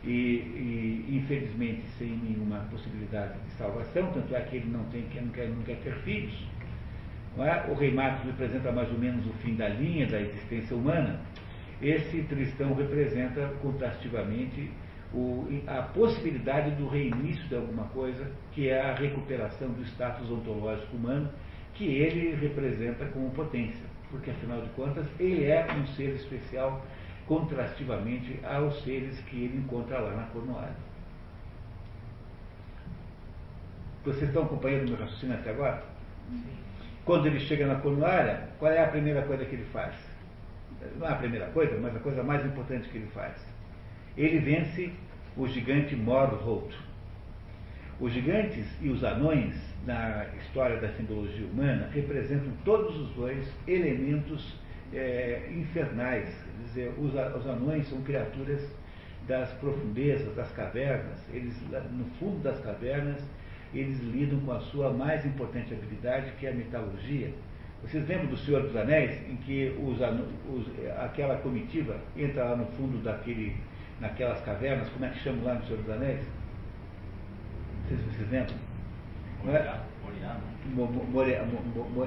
e, 0.05 1.05
e, 1.07 1.17
infelizmente 1.17 1.83
sem 1.97 2.09
nenhuma 2.09 2.59
possibilidade 2.69 3.39
de 3.39 3.51
salvação, 3.53 4.11
tanto 4.13 4.35
é 4.35 4.41
que 4.41 4.57
ele 4.57 4.69
não, 4.69 4.83
tem, 4.85 5.05
não, 5.15 5.29
quer, 5.29 5.47
não 5.47 5.63
quer 5.63 5.77
ter 5.77 5.93
filhos, 5.99 6.33
é? 7.39 7.65
o 7.69 7.73
rei 7.73 7.91
Marcos 7.91 8.25
representa 8.25 8.71
mais 8.71 8.91
ou 8.91 8.97
menos 8.99 9.25
o 9.25 9.33
fim 9.41 9.55
da 9.55 9.67
linha 9.69 10.05
da 10.07 10.21
existência 10.21 10.75
humana, 10.75 11.19
esse 11.81 12.21
Tristão 12.23 12.73
representa 12.75 13.47
contrastivamente 13.61 14.69
o, 15.13 15.47
a 15.67 15.81
possibilidade 15.81 16.71
do 16.71 16.87
reinício 16.87 17.43
de 17.47 17.55
alguma 17.55 17.85
coisa, 17.85 18.31
que 18.51 18.69
é 18.69 18.81
a 18.81 18.95
recuperação 18.95 19.69
do 19.69 19.83
status 19.83 20.29
ontológico 20.29 20.95
humano, 20.95 21.29
que 21.73 21.85
ele 21.85 22.35
representa 22.35 23.05
como 23.07 23.29
potência, 23.31 23.85
porque 24.09 24.31
afinal 24.31 24.61
de 24.61 24.69
contas 24.69 25.05
ele 25.19 25.45
é 25.45 25.67
um 25.73 25.85
ser 25.87 26.15
especial 26.15 26.85
contrastivamente 27.27 28.39
aos 28.43 28.83
seres 28.83 29.19
que 29.21 29.43
ele 29.43 29.57
encontra 29.57 29.99
lá 29.99 30.15
na 30.15 30.23
Cornualha. 30.27 30.75
Vocês 34.03 34.23
estão 34.23 34.43
acompanhando 34.43 34.87
o 34.87 34.89
meu 34.91 34.99
raciocínio 34.99 35.35
até 35.35 35.51
agora? 35.51 35.83
Sim. 36.29 36.62
Quando 37.05 37.25
ele 37.25 37.39
chega 37.39 37.67
na 37.67 37.75
Cornualha, 37.75 38.47
qual 38.59 38.71
é 38.71 38.81
a 38.81 38.87
primeira 38.87 39.21
coisa 39.23 39.43
que 39.43 39.55
ele 39.55 39.65
faz? 39.73 39.93
Não 40.97 41.07
é 41.07 41.11
a 41.11 41.15
primeira 41.15 41.47
coisa, 41.47 41.77
mas 41.79 41.95
a 41.95 41.99
coisa 41.99 42.23
mais 42.23 42.45
importante 42.45 42.87
que 42.89 42.97
ele 42.97 43.09
faz. 43.13 43.33
Ele 44.17 44.39
vence 44.39 44.91
o 45.35 45.47
gigante 45.47 45.95
Morholt. 45.95 46.73
Os 47.99 48.11
gigantes 48.11 48.65
e 48.81 48.89
os 48.89 49.03
anões, 49.03 49.55
na 49.85 50.25
história 50.39 50.77
da 50.77 50.89
simbologia 50.89 51.45
humana, 51.45 51.89
representam 51.93 52.51
todos 52.63 52.95
os 52.97 53.09
dois 53.11 53.51
elementos 53.67 54.57
é, 54.93 55.49
infernais. 55.51 56.25
Quer 56.25 56.63
dizer, 56.65 56.93
os, 56.97 57.13
os 57.13 57.47
anões 57.47 57.87
são 57.89 58.01
criaturas 58.01 58.61
das 59.27 59.51
profundezas, 59.53 60.35
das 60.35 60.51
cavernas. 60.51 61.19
Eles, 61.31 61.55
no 61.91 62.05
fundo 62.19 62.41
das 62.43 62.59
cavernas, 62.59 63.21
eles 63.73 63.99
lidam 63.99 64.39
com 64.41 64.51
a 64.51 64.59
sua 64.59 64.91
mais 64.91 65.25
importante 65.25 65.73
habilidade, 65.73 66.31
que 66.39 66.45
é 66.45 66.51
a 66.51 66.53
metalurgia. 66.53 67.31
Vocês 67.81 68.07
lembram 68.07 68.27
do 68.27 68.37
Senhor 68.37 68.61
dos 68.61 68.75
Anéis, 68.75 69.11
em 69.29 69.35
que 69.37 69.75
os, 69.79 69.97
os, 69.99 70.67
aquela 70.99 71.35
comitiva 71.37 71.97
entra 72.15 72.45
lá 72.45 72.55
no 72.55 72.65
fundo 72.77 73.03
daquele, 73.03 73.55
naquelas 73.99 74.39
cavernas, 74.41 74.87
como 74.89 75.05
é 75.05 75.09
que 75.09 75.19
chama 75.19 75.43
lá 75.43 75.55
no 75.55 75.65
Senhor 75.65 75.81
dos 75.81 75.89
Anéis? 75.89 76.21
Não 77.81 77.89
sei 77.89 77.97
se 77.97 78.03
vocês 78.03 78.31
lembram. 78.31 78.55
Não 79.43 79.53
é? 79.53 79.81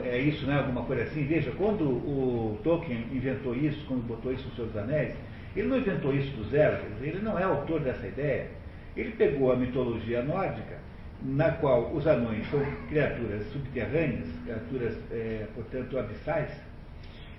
é 0.04 0.18
isso, 0.18 0.46
né? 0.46 0.58
Alguma 0.58 0.82
coisa 0.84 1.02
assim. 1.02 1.24
Veja, 1.26 1.50
quando 1.52 1.84
o 1.84 2.58
Tolkien 2.64 3.06
inventou 3.12 3.54
isso, 3.54 3.84
quando 3.86 4.06
botou 4.06 4.32
isso 4.32 4.48
no 4.48 4.54
Senhor 4.54 4.68
dos 4.68 4.76
Anéis, 4.76 5.14
ele 5.54 5.68
não 5.68 5.76
inventou 5.78 6.14
isso 6.14 6.34
do 6.36 6.44
zero, 6.44 6.78
ele 7.02 7.20
não 7.20 7.38
é 7.38 7.42
autor 7.42 7.80
dessa 7.80 8.06
ideia. 8.06 8.48
Ele 8.96 9.12
pegou 9.12 9.52
a 9.52 9.56
mitologia 9.56 10.22
nórdica 10.22 10.85
na 11.22 11.50
qual 11.52 11.92
os 11.94 12.06
anões 12.06 12.48
são 12.50 12.60
criaturas 12.88 13.46
subterrâneas, 13.52 14.28
criaturas, 14.44 14.96
é, 15.10 15.46
portanto, 15.54 15.98
abissais, 15.98 16.50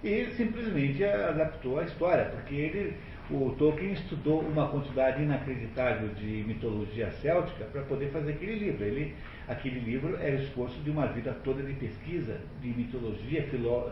e 0.04 0.28
simplesmente 0.36 1.04
adaptou 1.04 1.80
a 1.80 1.84
história, 1.84 2.26
porque 2.26 2.56
ele, 2.56 2.96
o 3.32 3.56
Tolkien 3.58 3.94
estudou 3.94 4.42
uma 4.42 4.68
quantidade 4.68 5.22
inacreditável 5.24 6.10
de 6.10 6.44
mitologia 6.48 7.10
céltica 7.12 7.66
para 7.66 7.82
poder 7.84 8.10
fazer 8.12 8.34
aquele 8.34 8.56
livro. 8.56 8.84
Ele, 8.84 9.16
aquele 9.48 9.80
livro 9.80 10.18
é 10.22 10.32
o 10.32 10.36
esforço 10.36 10.80
de 10.82 10.92
uma 10.92 11.08
vida 11.08 11.36
toda 11.44 11.64
de 11.64 11.74
pesquisa, 11.74 12.40
de 12.62 12.68
mitologia, 12.70 13.44
filo, 13.44 13.92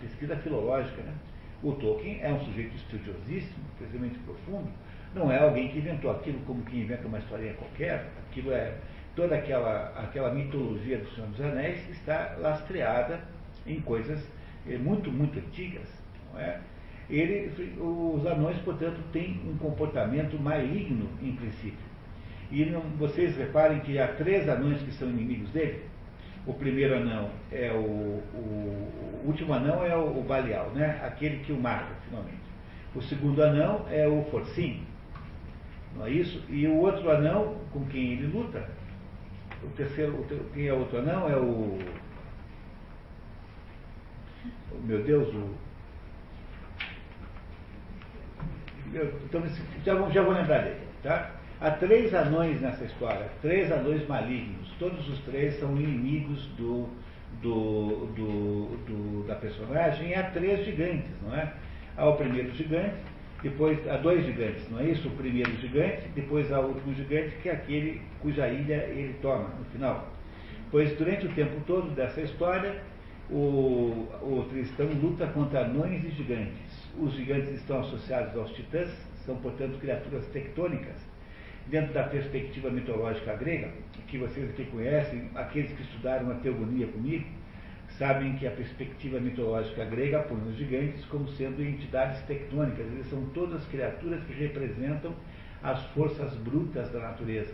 pesquisa 0.00 0.36
filológica. 0.36 1.02
Né? 1.02 1.12
O 1.62 1.72
Tolkien 1.72 2.20
é 2.22 2.32
um 2.32 2.38
sujeito 2.44 2.76
estudiosíssimo, 2.76 3.64
extremamente 3.72 4.18
profundo, 4.20 4.70
não 5.18 5.30
é 5.30 5.38
alguém 5.38 5.68
que 5.68 5.78
inventou 5.78 6.10
aquilo 6.10 6.38
como 6.46 6.62
que 6.62 6.78
inventa 6.78 7.06
uma 7.06 7.18
historinha 7.18 7.54
qualquer, 7.54 8.06
aquilo 8.30 8.52
é 8.52 8.74
toda 9.14 9.34
aquela, 9.34 9.92
aquela 9.96 10.32
mitologia 10.32 10.98
do 10.98 11.10
Senhor 11.10 11.28
dos 11.30 11.40
Anéis 11.40 11.88
está 11.90 12.36
lastreada 12.38 13.20
em 13.66 13.80
coisas 13.80 14.24
eh, 14.66 14.78
muito, 14.78 15.10
muito 15.10 15.38
antigas. 15.38 15.88
Não 16.32 16.40
é? 16.40 16.60
Ele, 17.10 17.50
os 17.80 18.26
anões, 18.26 18.58
portanto, 18.58 19.00
têm 19.12 19.40
um 19.46 19.56
comportamento 19.56 20.38
maligno 20.38 21.08
em 21.22 21.32
princípio. 21.32 21.88
E 22.50 22.64
não, 22.66 22.80
vocês 22.98 23.36
reparem 23.36 23.80
que 23.80 23.98
há 23.98 24.08
três 24.08 24.48
anões 24.48 24.80
que 24.82 24.92
são 24.92 25.08
inimigos 25.08 25.50
dele. 25.50 25.84
O 26.46 26.54
primeiro 26.54 26.96
anão 26.96 27.30
é 27.50 27.72
o, 27.72 27.78
o, 27.78 29.22
o 29.24 29.26
último 29.26 29.52
anão 29.52 29.84
é 29.84 29.96
o, 29.96 30.18
o 30.18 30.22
Balial, 30.22 30.70
né? 30.70 31.00
aquele 31.04 31.38
que 31.38 31.52
o 31.52 31.60
mata, 31.60 31.94
finalmente. 32.08 32.38
O 32.94 33.02
segundo 33.02 33.42
anão 33.42 33.86
é 33.90 34.06
o 34.06 34.24
Forcim, 34.30 34.82
não 35.96 36.06
é 36.06 36.10
isso? 36.10 36.42
E 36.48 36.66
o 36.66 36.76
outro 36.76 37.10
anão 37.10 37.56
com 37.72 37.84
quem 37.86 38.12
ele 38.12 38.26
luta, 38.26 38.68
o 39.62 39.68
terceiro, 39.68 40.14
o, 40.14 40.50
quem 40.52 40.66
é 40.68 40.72
o 40.72 40.78
outro 40.78 40.98
anão 40.98 41.28
é 41.28 41.36
o, 41.36 41.78
o 44.72 44.80
meu 44.84 45.02
Deus, 45.02 45.28
o, 45.34 45.54
então, 48.94 49.42
já, 49.84 49.94
vou, 49.94 50.10
já 50.10 50.22
vou 50.22 50.32
lembrar 50.32 50.62
dele, 50.62 50.80
tá? 51.02 51.32
Há 51.60 51.72
três 51.72 52.14
anões 52.14 52.60
nessa 52.60 52.84
história, 52.84 53.28
três 53.42 53.70
anões 53.70 54.06
malignos. 54.06 54.70
Todos 54.78 55.08
os 55.08 55.18
três 55.20 55.58
são 55.58 55.76
inimigos 55.76 56.46
do, 56.56 56.88
do, 57.42 58.06
do, 58.14 58.76
do, 58.86 59.26
da 59.26 59.34
personagem 59.34 60.10
e 60.10 60.14
há 60.14 60.30
três 60.30 60.64
gigantes, 60.64 61.10
não 61.22 61.34
é? 61.34 61.52
Há 61.96 62.08
o 62.08 62.16
primeiro 62.16 62.54
gigante, 62.54 62.94
depois 63.42 63.86
há 63.88 63.96
dois 63.96 64.24
gigantes, 64.26 64.68
não 64.68 64.80
é 64.80 64.84
isso? 64.90 65.06
O 65.08 65.12
primeiro 65.12 65.50
gigante, 65.58 66.08
depois 66.14 66.50
há 66.52 66.60
o 66.60 66.68
último 66.68 66.94
gigante, 66.94 67.36
que 67.36 67.48
é 67.48 67.52
aquele 67.52 68.00
cuja 68.20 68.48
ilha 68.48 68.74
ele 68.88 69.14
toma 69.22 69.48
no 69.58 69.64
final. 69.66 70.12
Pois 70.70 70.96
durante 70.98 71.26
o 71.26 71.32
tempo 71.34 71.60
todo 71.66 71.94
dessa 71.94 72.20
história, 72.20 72.82
o, 73.30 74.08
o 74.22 74.46
Tristão 74.50 74.86
luta 74.86 75.26
contra 75.28 75.60
anões 75.60 76.04
e 76.04 76.10
gigantes. 76.10 76.88
Os 76.98 77.12
gigantes 77.14 77.50
estão 77.50 77.80
associados 77.80 78.36
aos 78.36 78.50
titãs, 78.52 78.90
são, 79.24 79.36
portanto, 79.36 79.78
criaturas 79.78 80.26
tectônicas. 80.26 80.96
Dentro 81.66 81.92
da 81.92 82.04
perspectiva 82.04 82.70
mitológica 82.70 83.36
grega, 83.36 83.70
que 84.08 84.16
vocês 84.16 84.48
aqui 84.48 84.64
conhecem, 84.64 85.30
aqueles 85.34 85.70
que 85.72 85.82
estudaram 85.82 86.30
a 86.30 86.34
teogonia 86.36 86.86
comigo, 86.86 87.26
sabem 87.98 88.36
que 88.36 88.46
a 88.46 88.50
perspectiva 88.52 89.18
mitológica 89.18 89.84
grega 89.84 90.20
põe 90.20 90.38
os 90.48 90.56
gigantes 90.56 91.04
como 91.06 91.28
sendo 91.30 91.62
entidades 91.62 92.22
tectônicas. 92.22 92.86
Eles 92.86 93.10
são 93.10 93.24
todas 93.34 93.64
criaturas 93.66 94.22
que 94.24 94.32
representam 94.32 95.12
as 95.62 95.82
forças 95.88 96.32
brutas 96.36 96.90
da 96.92 97.00
natureza. 97.00 97.52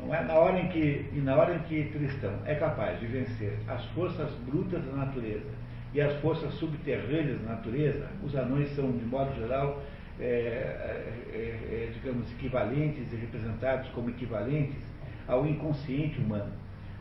Não 0.00 0.12
é 0.14 0.24
na 0.24 0.34
hora 0.34 0.58
em 0.58 0.68
que 0.68 1.08
e 1.12 1.20
na 1.20 1.36
hora 1.36 1.54
em 1.54 1.60
que 1.60 1.90
Tristão 1.92 2.32
é 2.44 2.54
capaz 2.56 2.98
de 2.98 3.06
vencer 3.06 3.58
as 3.68 3.84
forças 3.86 4.32
brutas 4.46 4.84
da 4.84 4.92
natureza 4.92 5.50
e 5.94 6.00
as 6.00 6.18
forças 6.20 6.52
subterrâneas 6.54 7.40
da 7.42 7.50
natureza, 7.50 8.08
os 8.22 8.34
anões 8.34 8.70
são 8.74 8.90
de 8.90 9.04
modo 9.04 9.34
geral 9.36 9.82
é, 10.18 10.24
é, 10.24 11.34
é, 11.34 11.90
digamos 11.92 12.30
equivalentes 12.32 13.12
e 13.12 13.16
representados 13.16 13.88
como 13.90 14.10
equivalentes 14.10 14.82
ao 15.28 15.46
inconsciente 15.46 16.18
humano 16.18 16.52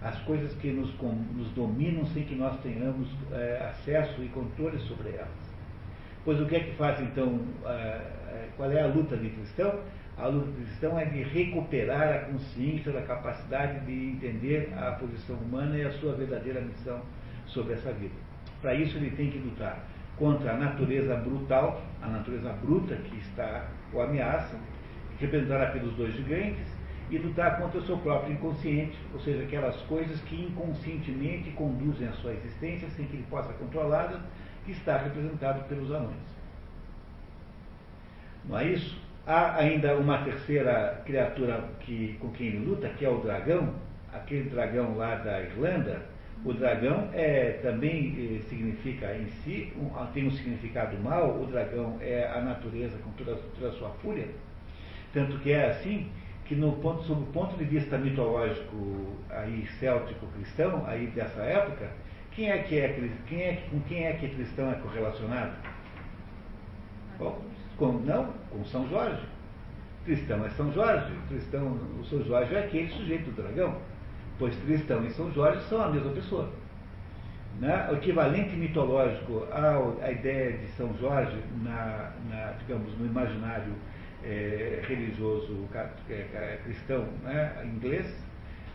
as 0.02 0.18
coisas 0.22 0.54
que 0.56 0.72
nos, 0.72 0.94
nos 1.36 1.50
dominam 1.52 2.06
sem 2.08 2.24
que 2.24 2.36
nós 2.36 2.60
tenhamos 2.62 3.08
é, 3.32 3.70
acesso 3.72 4.24
e 4.24 4.28
controle 4.30 4.80
sobre 4.80 5.10
elas. 5.10 5.50
Pois 6.24 6.40
o 6.40 6.46
que 6.46 6.56
é 6.56 6.60
que 6.60 6.76
faz 6.76 7.00
então, 7.02 7.42
é, 7.66 8.48
qual 8.56 8.72
é 8.72 8.82
a 8.82 8.88
luta 8.88 9.18
de 9.18 9.30
cristão? 9.30 9.80
A 10.18 10.28
luta 10.28 10.52
de 10.52 10.66
cristão 10.66 11.00
é 11.00 11.06
de 11.06 11.24
recuperar 11.24 12.14
a 12.14 12.20
consciência 12.32 12.92
da 12.92 13.02
capacidade 13.02 13.86
de 13.86 14.12
entender 14.12 14.74
a 14.78 14.92
posição 14.94 15.36
humana 15.38 15.78
e 15.78 15.86
a 15.86 15.92
sua 15.94 16.14
verdadeira 16.14 16.62
missão 16.62 17.02
sobre 17.48 17.74
essa 17.74 17.92
vida. 17.94 18.16
Para 18.62 18.74
isso 18.76 18.98
ele 18.98 19.12
tem 19.12 19.30
que 19.30 19.38
lutar 19.38 19.86
contra 20.18 20.54
a 20.54 20.58
natureza 20.58 21.16
brutal, 21.16 21.82
a 22.02 22.08
natureza 22.08 22.52
bruta 22.62 22.96
que 22.96 23.18
está 23.18 23.70
o 23.94 24.02
ameaça, 24.02 24.60
representada 25.20 25.72
pelos 25.72 25.96
dois 25.96 26.14
gigantes, 26.14 26.68
e 27.10 27.18
lutar 27.18 27.58
contra 27.58 27.80
o 27.80 27.86
seu 27.86 27.98
próprio 27.98 28.34
inconsciente, 28.34 28.98
ou 29.14 29.20
seja, 29.22 29.44
aquelas 29.44 29.76
coisas 29.84 30.20
que 30.22 30.36
inconscientemente 30.36 31.50
conduzem 31.52 32.08
a 32.08 32.14
sua 32.14 32.34
existência 32.34 32.88
sem 32.92 33.06
que 33.06 33.16
ele 33.16 33.26
possa 33.30 33.52
controlá-las, 33.54 34.22
que 34.66 34.72
está 34.72 34.98
representado 34.98 35.64
pelos 35.68 35.92
anões. 35.92 36.40
Não 38.46 38.60
é 38.60 38.68
isso? 38.68 39.00
Há 39.26 39.58
ainda 39.58 39.96
uma 39.96 40.20
terceira 40.20 41.02
criatura 41.06 41.64
que, 41.82 42.18
com 42.20 42.30
quem 42.32 42.48
ele 42.48 42.66
luta, 42.66 42.90
que 42.90 43.06
é 43.06 43.10
o 43.10 43.20
dragão, 43.20 43.74
aquele 44.14 44.50
dragão 44.50 44.96
lá 44.96 45.16
da 45.16 45.42
Irlanda. 45.42 46.02
O 46.44 46.54
dragão 46.54 47.10
é, 47.14 47.60
também 47.62 48.16
eh, 48.18 48.42
significa 48.48 49.14
em 49.14 49.28
si, 49.44 49.74
um, 49.76 49.90
tem 50.14 50.26
um 50.26 50.32
significado 50.32 50.98
mal, 51.00 51.38
o 51.38 51.46
dragão 51.48 51.98
é 52.00 52.32
a 52.34 52.40
natureza 52.40 52.98
com 53.00 53.12
toda, 53.12 53.36
toda 53.36 53.68
a 53.68 53.72
sua 53.74 53.90
fúria. 54.02 54.28
Tanto 55.14 55.38
que 55.40 55.52
é 55.52 55.72
assim 55.72 56.10
que 56.50 56.56
no 56.56 56.72
ponto, 56.78 57.04
sob 57.04 57.22
o 57.22 57.28
ponto 57.28 57.56
de 57.58 57.64
vista 57.64 57.96
mitológico 57.96 59.16
aí 59.30 59.68
céltico 59.80 60.26
cristão 60.34 60.84
aí 60.88 61.06
dessa 61.12 61.44
época, 61.44 61.92
quem 62.32 62.50
é 62.50 62.58
que 62.64 62.80
é, 62.80 63.12
quem 63.28 63.42
é 63.44 63.64
com 63.70 63.80
quem 63.82 64.08
é 64.08 64.14
que 64.14 64.28
cristão 64.30 64.72
é 64.72 64.74
correlacionado? 64.74 65.54
Bom, 67.20 67.40
com, 67.78 67.92
não, 68.00 68.34
com 68.50 68.66
São 68.66 68.90
Jorge. 68.90 69.22
Cristão 70.06 70.44
é 70.44 70.50
São 70.50 70.74
Jorge, 70.74 71.14
cristão, 71.28 71.78
o 72.00 72.04
São 72.06 72.24
Jorge 72.24 72.56
é 72.56 72.66
aquele 72.66 72.90
sujeito 72.94 73.30
do 73.30 73.44
dragão, 73.44 73.78
pois 74.40 74.56
cristão 74.64 75.06
e 75.06 75.12
São 75.12 75.32
Jorge 75.32 75.62
são 75.66 75.80
a 75.84 75.90
mesma 75.90 76.12
pessoa. 76.14 76.50
Né? 77.60 77.90
O 77.92 77.96
equivalente 77.96 78.56
mitológico 78.56 79.46
à 79.52 80.12
ideia 80.12 80.58
de 80.58 80.68
São 80.70 80.98
Jorge, 80.98 81.38
na, 81.62 82.12
na 82.28 82.54
digamos, 82.54 82.98
no 82.98 83.06
imaginário 83.06 83.74
é, 84.24 84.82
religioso 84.88 85.68
é, 86.10 86.60
cristão 86.64 87.08
né, 87.24 87.64
inglês, 87.66 88.06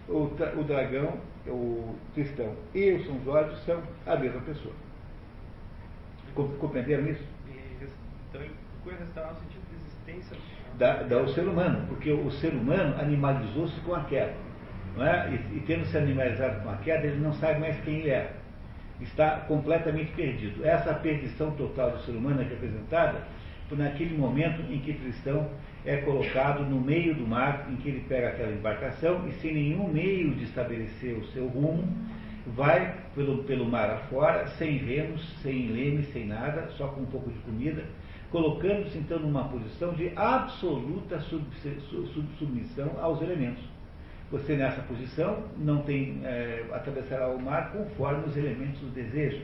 o, 0.08 0.24
o 0.58 0.64
dragão, 0.64 1.18
o 1.46 1.94
cristão 2.14 2.54
e 2.74 2.92
o 2.92 3.04
São 3.04 3.22
Jorge 3.24 3.56
são 3.64 3.82
a 4.06 4.16
mesma 4.16 4.40
pessoa. 4.42 4.74
Compreenderam 6.34 7.06
isso? 7.08 7.24
Então, 8.28 8.42
procura 8.82 8.96
restaurar 8.96 9.32
o 9.32 9.36
sentido 9.36 9.62
de 9.70 9.76
existência 9.76 10.36
da, 10.78 11.02
da, 11.04 11.22
o 11.22 11.28
ser 11.28 11.46
humano, 11.46 11.86
porque 11.88 12.10
o 12.10 12.30
ser 12.32 12.52
humano 12.52 13.00
animalizou-se 13.00 13.78
com 13.80 13.94
a 13.94 14.04
queda. 14.04 14.34
Não 14.96 15.06
é? 15.06 15.30
e, 15.30 15.56
e 15.56 15.64
tendo 15.66 15.84
se 15.86 15.96
animalizado 15.96 16.62
com 16.62 16.70
a 16.70 16.76
queda, 16.76 17.06
ele 17.06 17.20
não 17.20 17.32
sabe 17.34 17.60
mais 17.60 17.78
quem 17.80 18.00
ele 18.00 18.10
é. 18.10 18.32
Está 19.00 19.40
completamente 19.40 20.12
perdido. 20.12 20.64
Essa 20.64 20.94
perdição 20.94 21.50
total 21.52 21.92
do 21.92 22.02
ser 22.02 22.12
humano 22.12 22.40
é 22.40 22.44
representada 22.44 23.22
naquele 23.70 24.16
momento 24.16 24.60
em 24.70 24.78
que 24.78 24.92
Tristão 24.92 25.48
é 25.84 25.98
colocado 25.98 26.64
no 26.64 26.80
meio 26.80 27.14
do 27.14 27.26
mar, 27.26 27.66
em 27.70 27.76
que 27.76 27.88
ele 27.88 28.04
pega 28.08 28.28
aquela 28.28 28.52
embarcação 28.52 29.26
e 29.28 29.32
sem 29.34 29.54
nenhum 29.54 29.88
meio 29.88 30.34
de 30.34 30.44
estabelecer 30.44 31.16
o 31.16 31.24
seu 31.28 31.46
rumo, 31.46 31.86
vai 32.46 32.94
pelo, 33.14 33.44
pelo 33.44 33.64
mar 33.64 33.90
afora, 33.90 34.46
sem 34.58 34.76
remos, 34.76 35.22
sem 35.42 35.68
leme, 35.68 36.04
sem 36.04 36.26
nada, 36.26 36.68
só 36.76 36.88
com 36.88 37.02
um 37.02 37.06
pouco 37.06 37.30
de 37.30 37.38
comida, 37.40 37.84
colocando-se 38.30 38.98
então 38.98 39.18
numa 39.18 39.44
posição 39.44 39.94
de 39.94 40.12
absoluta 40.16 41.20
submissão 42.38 42.90
aos 43.00 43.22
elementos. 43.22 43.64
Você 44.30 44.56
nessa 44.56 44.82
posição 44.82 45.44
não 45.58 45.82
tem 45.82 46.20
é, 46.24 46.64
atravessará 46.72 47.28
o 47.28 47.40
mar 47.40 47.72
conforme 47.72 48.26
os 48.26 48.36
elementos 48.36 48.80
do 48.80 48.88
desejo. 48.88 49.42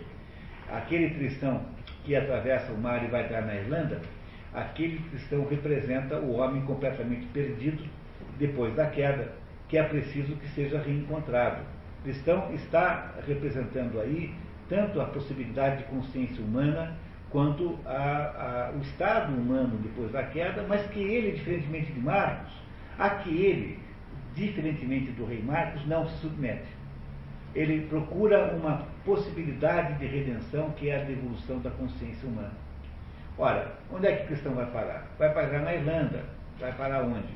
Aquele 0.69 1.11
cristão 1.11 1.63
que 2.05 2.15
atravessa 2.17 2.73
o 2.73 2.79
mar 2.79 3.05
e 3.05 3.09
vai 3.09 3.25
estar 3.25 3.43
na 3.43 3.55
Irlanda, 3.55 4.01
aquele 4.53 4.99
cristão 5.11 5.47
representa 5.49 6.17
o 6.19 6.37
homem 6.37 6.63
completamente 6.63 7.27
perdido 7.27 7.85
depois 8.39 8.75
da 8.75 8.87
queda, 8.87 9.33
que 9.69 9.79
é 9.79 9.83
preciso 9.83 10.35
que 10.37 10.49
seja 10.49 10.81
reencontrado. 10.81 11.63
O 12.01 12.03
cristão 12.03 12.53
está 12.55 13.15
representando 13.27 14.01
aí 14.01 14.35
tanto 14.69 15.01
a 15.01 15.07
possibilidade 15.07 15.79
de 15.79 15.85
consciência 15.85 16.43
humana 16.43 16.97
quanto 17.31 17.79
a, 17.85 18.71
a, 18.71 18.77
o 18.77 18.81
estado 18.81 19.33
humano 19.33 19.79
depois 19.83 20.11
da 20.11 20.23
queda, 20.25 20.65
mas 20.69 20.85
que 20.91 20.99
ele, 20.99 21.33
diferentemente 21.33 21.93
de 21.93 22.01
Marcos, 22.01 22.53
a 22.99 23.11
que 23.11 23.31
ele, 23.31 23.79
diferentemente 24.35 25.13
do 25.13 25.25
rei 25.25 25.43
Marcos, 25.43 25.87
não 25.87 26.09
se 26.09 26.17
submete. 26.19 26.80
Ele 27.55 27.87
procura 27.89 28.55
uma 28.55 28.87
possibilidade 29.05 29.99
de 29.99 30.07
redenção 30.07 30.71
que 30.71 30.89
é 30.89 31.01
a 31.01 31.05
devolução 31.05 31.59
da 31.59 31.71
consciência 31.71 32.29
humana. 32.29 32.53
Ora, 33.37 33.73
onde 33.93 34.07
é 34.07 34.17
que 34.17 34.25
o 34.25 34.27
cristão 34.29 34.55
vai 34.55 34.67
parar? 34.67 35.07
Vai 35.19 35.33
parar 35.33 35.61
na 35.61 35.75
Irlanda. 35.75 36.25
Vai 36.59 36.73
parar 36.73 37.03
onde? 37.03 37.35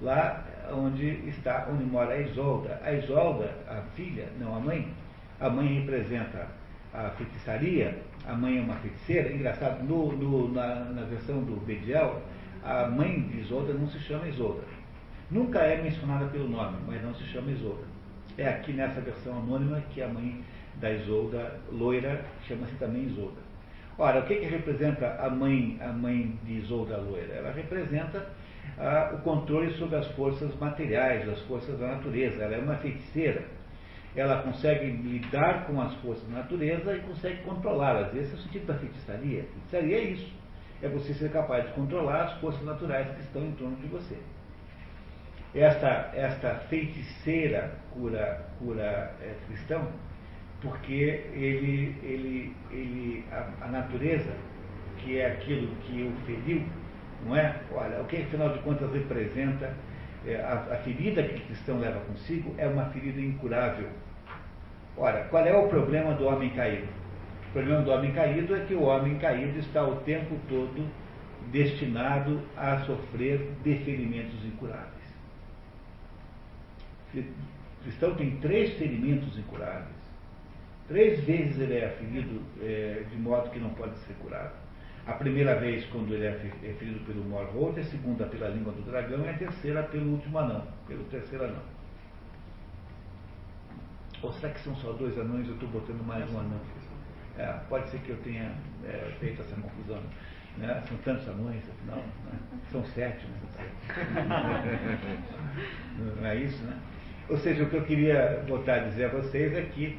Lá 0.00 0.44
onde 0.72 1.28
está, 1.28 1.66
onde 1.70 1.84
mora 1.84 2.14
a 2.14 2.18
Isolda. 2.18 2.80
A 2.84 2.92
Isolda, 2.92 3.50
a 3.68 3.82
filha, 3.94 4.28
não 4.38 4.54
a 4.56 4.60
mãe, 4.60 4.88
a 5.40 5.50
mãe 5.50 5.80
representa 5.80 6.46
a 6.92 7.10
feitiçaria, 7.10 7.98
a 8.26 8.34
mãe 8.34 8.58
é 8.58 8.60
uma 8.60 8.76
feiticeira. 8.76 9.32
Engraçado, 9.32 9.82
no, 9.82 10.12
no, 10.12 10.52
na, 10.52 10.76
na, 10.84 11.02
versão 11.02 11.42
do 11.42 11.56
Bediel, 11.64 12.20
a 12.64 12.86
mãe 12.88 13.20
de 13.22 13.40
Isolda 13.40 13.72
não 13.72 13.88
se 13.88 13.98
chama 14.00 14.28
Isolda. 14.28 14.62
Nunca 15.30 15.60
é 15.60 15.80
mencionada 15.80 16.26
pelo 16.26 16.48
nome, 16.48 16.78
mas 16.86 17.02
não 17.02 17.14
se 17.14 17.24
chama 17.24 17.50
Isolda. 17.50 17.84
É 18.40 18.48
aqui 18.48 18.72
nessa 18.72 19.00
versão 19.00 19.38
anônima 19.38 19.80
que 19.90 20.02
a 20.02 20.08
mãe 20.08 20.42
da 20.76 20.90
Isolda, 20.90 21.60
loira, 21.70 22.24
chama-se 22.48 22.74
também 22.76 23.04
Isolda. 23.04 23.40
Ora, 23.98 24.20
o 24.20 24.26
que, 24.26 24.36
que 24.36 24.46
representa 24.46 25.16
a 25.20 25.28
mãe, 25.28 25.76
a 25.80 25.92
mãe 25.92 26.38
de 26.44 26.54
Isolda 26.54 26.96
Loira? 26.96 27.34
Ela 27.34 27.52
representa 27.52 28.26
ah, 28.78 29.12
o 29.14 29.18
controle 29.18 29.72
sobre 29.74 29.96
as 29.96 30.06
forças 30.12 30.54
materiais, 30.58 31.28
as 31.28 31.40
forças 31.42 31.78
da 31.78 31.88
natureza. 31.88 32.42
Ela 32.42 32.56
é 32.56 32.58
uma 32.60 32.76
feiticeira 32.76 33.44
ela 34.14 34.42
consegue 34.42 34.86
lidar 34.90 35.66
com 35.66 35.80
as 35.80 35.94
forças 35.96 36.28
da 36.28 36.40
natureza 36.40 36.96
e 36.96 37.00
consegue 37.00 37.42
controlá-las. 37.42 38.14
Esse 38.14 38.32
é 38.32 38.34
o 38.34 38.38
sentido 38.38 38.66
da 38.66 38.74
feitiçaria. 38.74 39.44
Feitiçaria 39.44 39.96
é 39.96 40.02
isso. 40.02 40.32
É 40.82 40.88
você 40.88 41.14
ser 41.14 41.30
capaz 41.30 41.66
de 41.66 41.72
controlar 41.74 42.24
as 42.24 42.40
forças 42.40 42.64
naturais 42.64 43.08
que 43.14 43.20
estão 43.20 43.44
em 43.44 43.52
torno 43.52 43.76
de 43.76 43.86
você. 43.86 44.16
Esta, 45.54 46.12
esta 46.14 46.54
feiticeira 46.68 47.72
cura, 47.92 48.46
cura 48.58 49.12
é, 49.20 49.34
cristão, 49.46 49.88
porque 50.60 51.24
ele, 51.34 51.96
ele, 52.02 52.56
ele, 52.70 53.24
a, 53.32 53.64
a, 53.64 53.68
natureza, 53.68 54.32
que 54.98 55.18
é 55.18 55.26
aquilo 55.26 55.74
que 55.82 56.02
o 56.02 56.12
feriu, 56.24 56.62
não 57.26 57.34
é? 57.34 57.56
Olha, 57.72 58.00
o 58.00 58.04
que 58.04 58.18
afinal 58.18 58.50
de 58.50 58.60
contas 58.60 58.92
representa 58.92 59.74
é, 60.26 60.36
a, 60.36 60.74
a 60.74 60.76
ferida 60.84 61.22
que 61.22 61.34
o 61.34 61.46
cristão 61.46 61.78
leva 61.78 61.98
consigo 62.00 62.54
é 62.56 62.68
uma 62.68 62.84
ferida 62.86 63.20
incurável. 63.20 63.88
Ora, 64.96 65.24
qual 65.30 65.44
é 65.44 65.56
o 65.56 65.68
problema 65.68 66.14
do 66.14 66.26
homem 66.26 66.50
caído? 66.50 66.88
O 67.48 67.52
problema 67.52 67.82
do 67.82 67.90
homem 67.90 68.12
caído 68.12 68.54
é 68.54 68.60
que 68.60 68.74
o 68.74 68.82
homem 68.82 69.18
caído 69.18 69.58
está 69.58 69.82
o 69.82 69.96
tempo 69.96 70.36
todo 70.48 70.86
destinado 71.50 72.40
a 72.56 72.78
sofrer 72.80 73.50
deferimentos 73.64 74.44
incuráveis. 74.44 74.99
O 77.14 77.82
cristão 77.82 78.14
tem 78.14 78.36
três 78.36 78.74
ferimentos 78.74 79.36
incuráveis. 79.38 80.00
Três 80.88 81.24
vezes 81.24 81.58
ele 81.58 81.74
é 81.74 81.88
ferido 81.90 82.42
é, 82.60 83.04
de 83.08 83.16
modo 83.16 83.50
que 83.50 83.58
não 83.58 83.70
pode 83.70 83.96
ser 84.00 84.14
curado. 84.14 84.54
A 85.06 85.12
primeira 85.12 85.54
vez 85.58 85.84
quando 85.86 86.12
ele 86.14 86.26
é, 86.26 86.30
é 86.62 86.74
ferido 86.74 87.00
pelo 87.06 87.24
Morholt, 87.24 87.78
a 87.78 87.84
segunda 87.84 88.26
pela 88.26 88.48
língua 88.48 88.72
do 88.72 88.82
dragão 88.82 89.24
e 89.24 89.28
a 89.28 89.38
terceira 89.38 89.82
pelo 89.84 90.12
último 90.12 90.38
anão, 90.38 90.66
pelo 90.86 91.04
terceiro 91.04 91.44
anão. 91.44 91.62
Ou 94.22 94.32
será 94.32 94.52
que 94.52 94.60
são 94.60 94.74
só 94.76 94.92
dois 94.92 95.18
anões 95.18 95.48
eu 95.48 95.54
estou 95.54 95.68
botando 95.70 96.04
mais 96.06 96.30
um 96.32 96.38
anão? 96.40 96.60
É, 97.38 97.46
pode 97.68 97.88
ser 97.88 97.98
que 98.00 98.10
eu 98.10 98.16
tenha 98.18 98.52
é, 98.84 99.14
feito 99.18 99.40
essa 99.40 99.54
confusão. 99.56 100.02
Né? 100.58 100.82
São 100.86 100.96
tantos 100.98 101.26
anões, 101.28 101.62
afinal. 101.70 101.96
Né? 101.96 102.38
São 102.70 102.84
sete, 102.84 103.26
né? 103.26 103.38
Não 106.20 106.26
é 106.26 106.36
isso, 106.36 106.62
né? 106.64 106.78
Ou 107.30 107.38
seja, 107.38 107.62
o 107.62 107.70
que 107.70 107.76
eu 107.76 107.84
queria 107.84 108.44
botar 108.48 108.74
a 108.74 108.78
dizer 108.80 109.04
a 109.04 109.08
vocês 109.08 109.54
é 109.54 109.62
que 109.62 109.96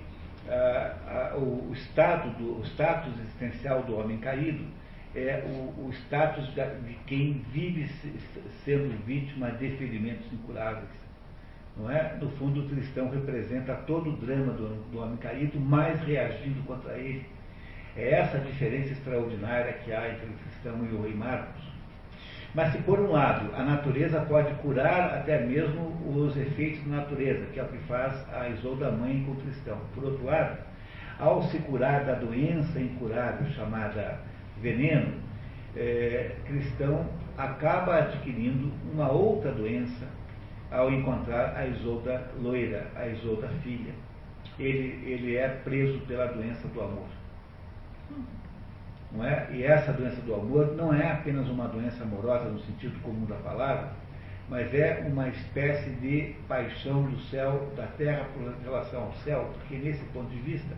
ah, 0.49 1.33
o, 1.37 1.69
o, 1.69 1.73
estado 1.73 2.29
do, 2.37 2.59
o 2.59 2.63
status 2.65 3.13
existencial 3.19 3.83
do 3.83 3.97
homem 3.97 4.17
caído 4.17 4.65
é 5.15 5.41
o, 5.45 5.87
o 5.87 5.89
status 5.93 6.53
de 6.53 6.93
quem 7.07 7.45
vive 7.53 7.89
sendo 8.65 8.93
vítima 9.05 9.51
de 9.51 9.71
ferimentos 9.77 10.25
incuráveis. 10.33 10.89
Não 11.77 11.89
é? 11.89 12.17
No 12.19 12.29
fundo, 12.31 12.65
o 12.65 12.69
cristão 12.69 13.09
representa 13.09 13.75
todo 13.87 14.09
o 14.09 14.17
drama 14.17 14.51
do, 14.51 14.91
do 14.91 14.99
homem 14.99 15.15
caído, 15.17 15.57
mais 15.57 16.01
reagindo 16.01 16.61
contra 16.63 16.97
ele. 16.97 17.25
É 17.95 18.11
essa 18.11 18.39
diferença 18.39 18.91
extraordinária 18.91 19.71
que 19.73 19.93
há 19.93 20.09
entre 20.09 20.25
o 20.25 20.33
cristão 20.33 20.85
e 20.85 20.93
o 20.93 21.01
rei 21.01 21.13
Marcos. 21.13 21.63
Mas 22.53 22.73
se 22.73 22.79
por 22.79 22.99
um 22.99 23.11
lado 23.11 23.49
a 23.55 23.63
natureza 23.63 24.19
pode 24.21 24.53
curar 24.55 25.15
até 25.15 25.45
mesmo 25.45 25.95
os 26.05 26.35
efeitos 26.35 26.83
da 26.85 26.97
natureza, 26.97 27.45
que 27.53 27.59
é 27.59 27.63
o 27.63 27.67
que 27.67 27.77
faz 27.87 28.13
a 28.33 28.49
Isolda 28.49 28.91
Mãe 28.91 29.23
com 29.25 29.31
o 29.31 29.35
cristão. 29.37 29.77
Por 29.95 30.03
outro 30.03 30.25
lado, 30.25 30.57
ao 31.17 31.43
se 31.43 31.59
curar 31.59 32.03
da 32.03 32.15
doença 32.15 32.79
incurável 32.79 33.49
chamada 33.51 34.19
veneno, 34.61 35.13
é, 35.75 36.35
cristão 36.45 37.05
acaba 37.37 37.97
adquirindo 37.97 38.71
uma 38.91 39.09
outra 39.09 39.51
doença 39.51 40.05
ao 40.69 40.91
encontrar 40.91 41.55
a 41.55 41.65
Isolda 41.67 42.29
loira, 42.41 42.87
a 42.95 43.07
Isolda 43.07 43.47
filha. 43.63 43.93
Ele, 44.59 45.09
ele 45.09 45.37
é 45.37 45.47
preso 45.47 45.99
pela 46.01 46.25
doença 46.25 46.67
do 46.67 46.81
amor. 46.81 47.07
Não 49.13 49.25
é? 49.25 49.47
E 49.51 49.63
essa 49.63 49.91
doença 49.91 50.21
do 50.21 50.33
amor 50.33 50.75
não 50.75 50.93
é 50.93 51.11
apenas 51.11 51.47
uma 51.49 51.67
doença 51.67 52.03
amorosa 52.03 52.45
no 52.45 52.59
sentido 52.59 52.97
comum 53.01 53.25
da 53.25 53.35
palavra, 53.35 53.89
mas 54.49 54.73
é 54.73 55.05
uma 55.07 55.27
espécie 55.29 55.89
de 55.91 56.35
paixão 56.47 57.03
do 57.03 57.19
céu, 57.19 57.71
da 57.75 57.87
terra 57.87 58.25
por 58.33 58.53
relação 58.63 59.03
ao 59.03 59.13
céu, 59.13 59.49
porque 59.53 59.75
nesse 59.75 60.03
ponto 60.05 60.29
de 60.29 60.39
vista, 60.39 60.73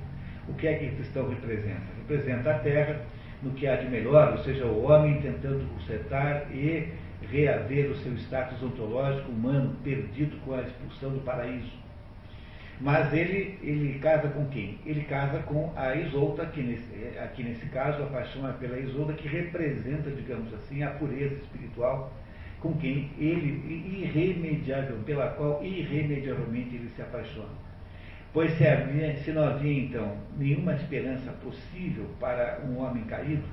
o 0.47 0.53
que 0.53 0.68
é 0.68 0.76
que 0.76 0.85
o 0.85 0.95
cristão 0.95 1.30
representa? 1.30 1.81
Representa 1.99 2.51
a 2.51 2.60
terra 2.60 3.01
no 3.41 3.51
que 3.51 3.68
há 3.68 3.76
de 3.76 3.89
melhor, 3.89 4.31
ou 4.31 4.38
seja, 4.39 4.65
o 4.65 4.84
homem 4.84 5.22
tentando 5.22 5.68
consertar 5.73 6.51
e 6.51 6.91
reaver 7.30 7.91
o 7.91 7.95
seu 7.95 8.14
status 8.15 8.61
ontológico 8.61 9.31
humano 9.31 9.76
perdido 9.84 10.38
com 10.45 10.53
a 10.53 10.61
expulsão 10.61 11.11
do 11.11 11.19
paraíso. 11.22 11.82
Mas 12.82 13.14
ele, 13.14 13.58
ele 13.62 14.00
casa 14.00 14.28
com 14.30 14.45
quem? 14.48 14.80
Ele 14.86 15.04
casa 15.04 15.40
com 15.44 15.72
a 15.76 15.95
Isolda, 15.95 16.45
que 16.48 16.62
nesse, 16.62 17.18
aqui 17.20 17.44
nesse 17.44 17.66
caso 17.68 18.04
a 18.04 18.08
paixão 18.08 18.50
é 18.50 18.54
pela 18.54 18.78
Isolda, 18.80 19.14
que 19.14 19.28
representa, 19.28 20.10
digamos 20.10 20.54
assim, 20.54 20.84
a 20.84 20.90
pureza 20.90 21.36
espiritual 21.36 22.12
com 22.60 22.74
quem 22.76 23.12
ele 23.20 24.02
irremediável, 24.04 24.98
pela 25.06 25.28
qual 25.32 25.64
irremediavelmente 25.64 26.76
ele 26.76 26.90
se 26.95 27.02
apaixona. 27.02 27.50
Pois 28.32 28.52
se, 28.58 28.66
havia, 28.66 29.16
se 29.18 29.32
não 29.32 29.44
havia, 29.44 29.84
então, 29.84 30.18
nenhuma 30.38 30.74
esperança 30.74 31.32
possível 31.44 32.06
para 32.20 32.62
um 32.66 32.80
homem 32.80 33.04
caído, 33.04 33.44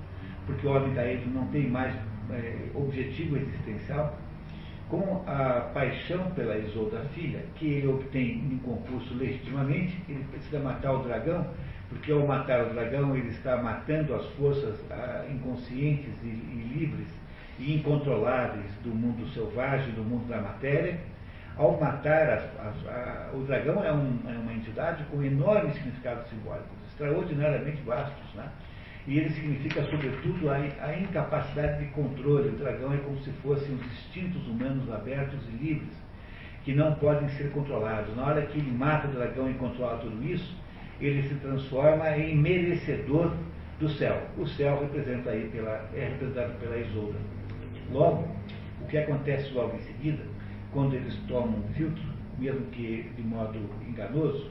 porque 0.47 0.67
o 0.67 0.71
homem 0.71 0.95
caído 0.95 1.29
não 1.31 1.47
tem 1.49 1.69
mais 1.69 1.95
é, 2.31 2.71
objetivo 2.75 3.37
existencial, 3.37 4.17
com 4.91 5.23
a 5.27 5.71
paixão 5.73 6.31
pela 6.33 6.59
Isolda 6.59 7.01
filha, 7.15 7.45
que 7.55 7.75
ele 7.75 7.87
obtém 7.87 8.39
em 8.51 8.59
concurso 8.59 9.15
legitimamente, 9.15 9.97
ele 10.09 10.25
precisa 10.25 10.59
matar 10.59 10.93
o 10.95 11.03
dragão, 11.05 11.47
porque 11.89 12.11
ao 12.11 12.27
matar 12.27 12.67
o 12.67 12.75
dragão 12.75 13.17
ele 13.17 13.29
está 13.29 13.57
matando 13.57 14.15
as 14.15 14.27
forças 14.31 14.75
ah, 14.91 15.25
inconscientes 15.31 16.13
e, 16.25 16.27
e, 16.27 16.73
livres 16.75 17.09
e 17.59 17.77
incontroláveis 17.77 18.71
do 18.83 18.91
mundo 18.91 19.29
selvagem, 19.33 19.93
do 19.95 20.03
mundo 20.03 20.29
da 20.29 20.41
matéria. 20.41 20.99
Ao 21.57 21.79
matar 21.79 22.29
as, 22.31 22.45
as, 22.61 22.87
a, 22.89 23.31
o 23.35 23.45
dragão 23.45 23.85
é, 23.85 23.93
um, 23.93 24.19
é, 24.27 24.33
uma 24.33 24.53
entidade 24.53 25.05
com 25.05 25.23
enormes 25.23 25.75
significados 25.75 26.29
simbólicos, 26.31 26.71
extraordinariamente 26.89 27.81
vastos, 27.83 28.35
né? 28.35 28.49
E 29.07 29.19
ele 29.19 29.31
significa, 29.31 29.83
sobretudo, 29.85 30.51
a, 30.51 30.57
a, 30.57 30.99
incapacidade 30.99 31.85
de 31.85 31.91
controle. 31.93 32.51
O 32.51 32.53
dragão 32.53 32.93
é 32.93 32.99
como 32.99 33.19
se 33.21 33.31
fossem 33.43 33.75
os 33.75 33.85
instintos 33.87 34.47
humanos 34.47 34.91
abertos 34.93 35.41
e 35.49 35.65
livres, 35.65 35.93
que 36.65 36.75
não 36.75 36.95
podem 36.95 37.29
ser 37.31 37.51
controlados. 37.51 38.15
Na 38.17 38.27
hora 38.27 38.43
que 38.43 38.59
ele 38.59 38.71
mata 38.71 39.09
o 39.09 39.13
dragão 39.13 39.51
e 39.51 39.55
controla 39.55 39.99
tudo 39.99 40.23
isso, 40.25 40.55
ele 41.01 41.23
se 41.23 41.35
transforma 41.37 42.09
em 42.17 42.37
merecedor 42.37 43.33
do 43.79 43.89
céu. 43.89 44.23
O 44.37 44.47
céu 44.47 44.79
representa 44.81 45.31
aí 45.31 45.49
pela, 45.49 45.89
é 45.95 46.09
representado 46.11 46.53
pela 46.61 46.77
Isolda. 46.77 47.19
Logo, 47.91 48.29
o 48.83 48.87
que 48.87 48.99
acontece 48.99 49.53
logo 49.55 49.75
em 49.77 49.81
seguida, 49.81 50.23
quando 50.73 50.95
eles 50.95 51.17
tomam 51.27 51.59
um 51.59 51.73
filtro, 51.75 52.03
mesmo 52.39 52.61
que 52.67 53.11
de 53.17 53.23
modo 53.23 53.59
enganoso, 53.89 54.51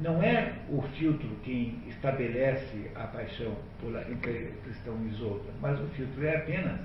não 0.00 0.22
é 0.22 0.54
o 0.68 0.82
filtro 0.82 1.28
quem 1.44 1.78
estabelece 1.88 2.90
a 2.94 3.06
paixão 3.06 3.54
por, 3.80 3.94
entre 4.10 4.54
cristão 4.64 4.96
e 5.04 5.08
Isolda, 5.08 5.50
mas 5.60 5.78
o 5.80 5.86
filtro 5.88 6.24
é 6.24 6.36
apenas 6.36 6.80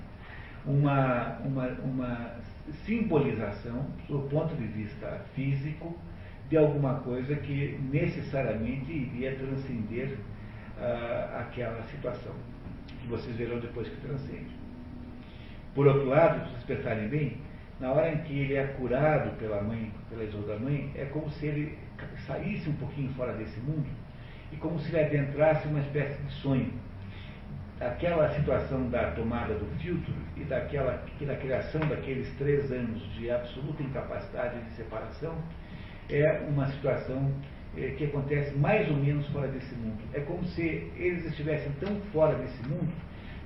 uma, 0.65 1.37
uma, 1.39 1.67
uma 1.83 2.31
simbolização, 2.85 3.85
do 4.07 4.19
ponto 4.29 4.55
de 4.55 4.67
vista 4.67 5.21
físico, 5.33 5.97
de 6.49 6.57
alguma 6.57 6.95
coisa 6.95 7.35
que 7.35 7.79
necessariamente 7.91 8.91
iria 8.91 9.35
transcender 9.35 10.17
uh, 10.77 11.37
aquela 11.39 11.81
situação, 11.83 12.33
que 13.01 13.07
vocês 13.07 13.35
verão 13.35 13.59
depois 13.59 13.87
que 13.87 13.95
transcende. 14.01 14.55
Por 15.73 15.87
outro 15.87 16.05
lado, 16.05 16.45
se 16.45 16.51
vocês 16.51 16.79
pensarem 16.79 17.07
bem, 17.07 17.37
na 17.79 17.91
hora 17.91 18.11
em 18.11 18.17
que 18.19 18.33
ele 18.33 18.55
é 18.55 18.65
curado 18.65 19.37
pela 19.37 19.61
mãe, 19.61 19.91
pela 20.09 20.23
Isolda 20.23 20.57
mãe, 20.57 20.91
é 20.95 21.05
como 21.05 21.29
se 21.29 21.45
ele 21.45 21.77
saísse 22.25 22.69
um 22.69 22.75
pouquinho 22.75 23.13
fora 23.13 23.33
desse 23.33 23.59
mundo 23.59 23.87
e 24.51 24.55
como 24.57 24.79
se 24.79 24.89
ele 24.89 25.05
adentrasse 25.05 25.67
uma 25.67 25.79
espécie 25.79 26.21
de 26.21 26.31
sonho. 26.33 26.71
Aquela 27.79 28.29
situação 28.33 28.89
da 28.89 29.11
tomada 29.11 29.53
do 29.53 29.65
filtro 29.79 30.13
e 30.35 30.43
daquela, 30.43 31.03
da 31.21 31.35
criação 31.35 31.81
daqueles 31.81 32.27
três 32.37 32.71
anos 32.71 33.01
de 33.13 33.29
absoluta 33.29 33.83
incapacidade 33.83 34.59
de 34.63 34.71
separação 34.71 35.35
é 36.09 36.41
uma 36.47 36.67
situação 36.71 37.31
é, 37.75 37.91
que 37.91 38.05
acontece 38.05 38.57
mais 38.57 38.89
ou 38.89 38.97
menos 38.97 39.27
fora 39.27 39.47
desse 39.47 39.75
mundo. 39.75 39.99
É 40.13 40.21
como 40.21 40.43
se 40.45 40.61
eles 40.95 41.25
estivessem 41.25 41.71
tão 41.79 41.99
fora 42.11 42.35
desse 42.35 42.67
mundo 42.67 42.91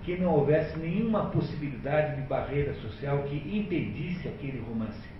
que 0.03 0.17
não 0.17 0.33
houvesse 0.33 0.77
nenhuma 0.79 1.29
possibilidade 1.29 2.21
de 2.21 2.27
barreira 2.27 2.73
social 2.75 3.23
que 3.23 3.35
impedisse 3.35 4.27
aquele 4.27 4.59
romance. 4.61 5.10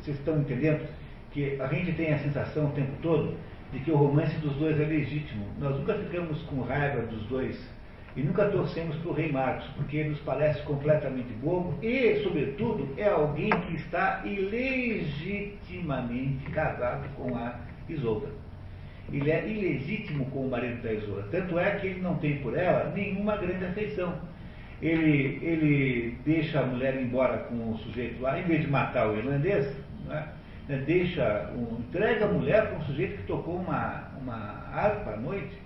Vocês 0.00 0.18
estão 0.18 0.40
entendendo 0.40 0.88
que 1.32 1.60
a 1.60 1.66
gente 1.66 1.92
tem 1.92 2.12
a 2.12 2.18
sensação 2.18 2.66
o 2.66 2.72
tempo 2.72 2.92
todo 3.02 3.36
de 3.72 3.78
que 3.80 3.90
o 3.90 3.96
romance 3.96 4.36
dos 4.38 4.54
dois 4.56 4.78
é 4.80 4.84
legítimo. 4.84 5.44
Nós 5.58 5.76
nunca 5.78 5.94
ficamos 5.94 6.40
com 6.42 6.60
raiva 6.62 7.02
dos 7.02 7.22
dois 7.26 7.56
e 8.16 8.22
nunca 8.22 8.46
torcemos 8.46 8.96
para 8.96 9.10
o 9.10 9.14
rei 9.14 9.30
Marcos, 9.30 9.66
porque 9.76 9.98
ele 9.98 10.08
nos 10.10 10.18
parece 10.20 10.60
completamente 10.62 11.32
bobo 11.34 11.78
e, 11.80 12.20
sobretudo, 12.22 12.88
é 12.96 13.08
alguém 13.08 13.50
que 13.50 13.76
está 13.76 14.22
ilegitimamente 14.24 16.50
casado 16.50 17.08
com 17.14 17.36
a 17.36 17.60
Isolda. 17.88 18.28
Ele 19.12 19.30
é 19.30 19.48
ilegítimo 19.48 20.24
com 20.26 20.46
o 20.46 20.50
marido 20.50 20.82
da 20.82 20.92
Isolda. 20.92 21.28
Tanto 21.30 21.56
é 21.58 21.76
que 21.76 21.86
ele 21.88 22.00
não 22.00 22.16
tem 22.16 22.38
por 22.38 22.56
ela 22.56 22.92
nenhuma 22.94 23.36
grande 23.36 23.64
afeição. 23.64 24.14
Ele, 24.82 25.38
ele 25.42 26.16
deixa 26.24 26.60
a 26.60 26.66
mulher 26.66 27.00
embora 27.00 27.38
com 27.38 27.72
o 27.72 27.78
sujeito 27.78 28.20
lá, 28.22 28.40
em 28.40 28.44
vez 28.44 28.62
de 28.62 28.68
matar 28.68 29.08
o 29.08 29.16
irlandês, 29.16 29.72
né, 30.06 30.28
deixa, 30.86 31.50
um, 31.54 31.80
entrega 31.80 32.24
a 32.24 32.28
mulher 32.28 32.68
para 32.68 32.78
um 32.78 32.82
sujeito 32.84 33.18
que 33.18 33.26
tocou 33.26 33.56
uma, 33.56 34.08
uma 34.20 34.36
harpa 34.72 35.10
à 35.10 35.16
noite 35.16 35.58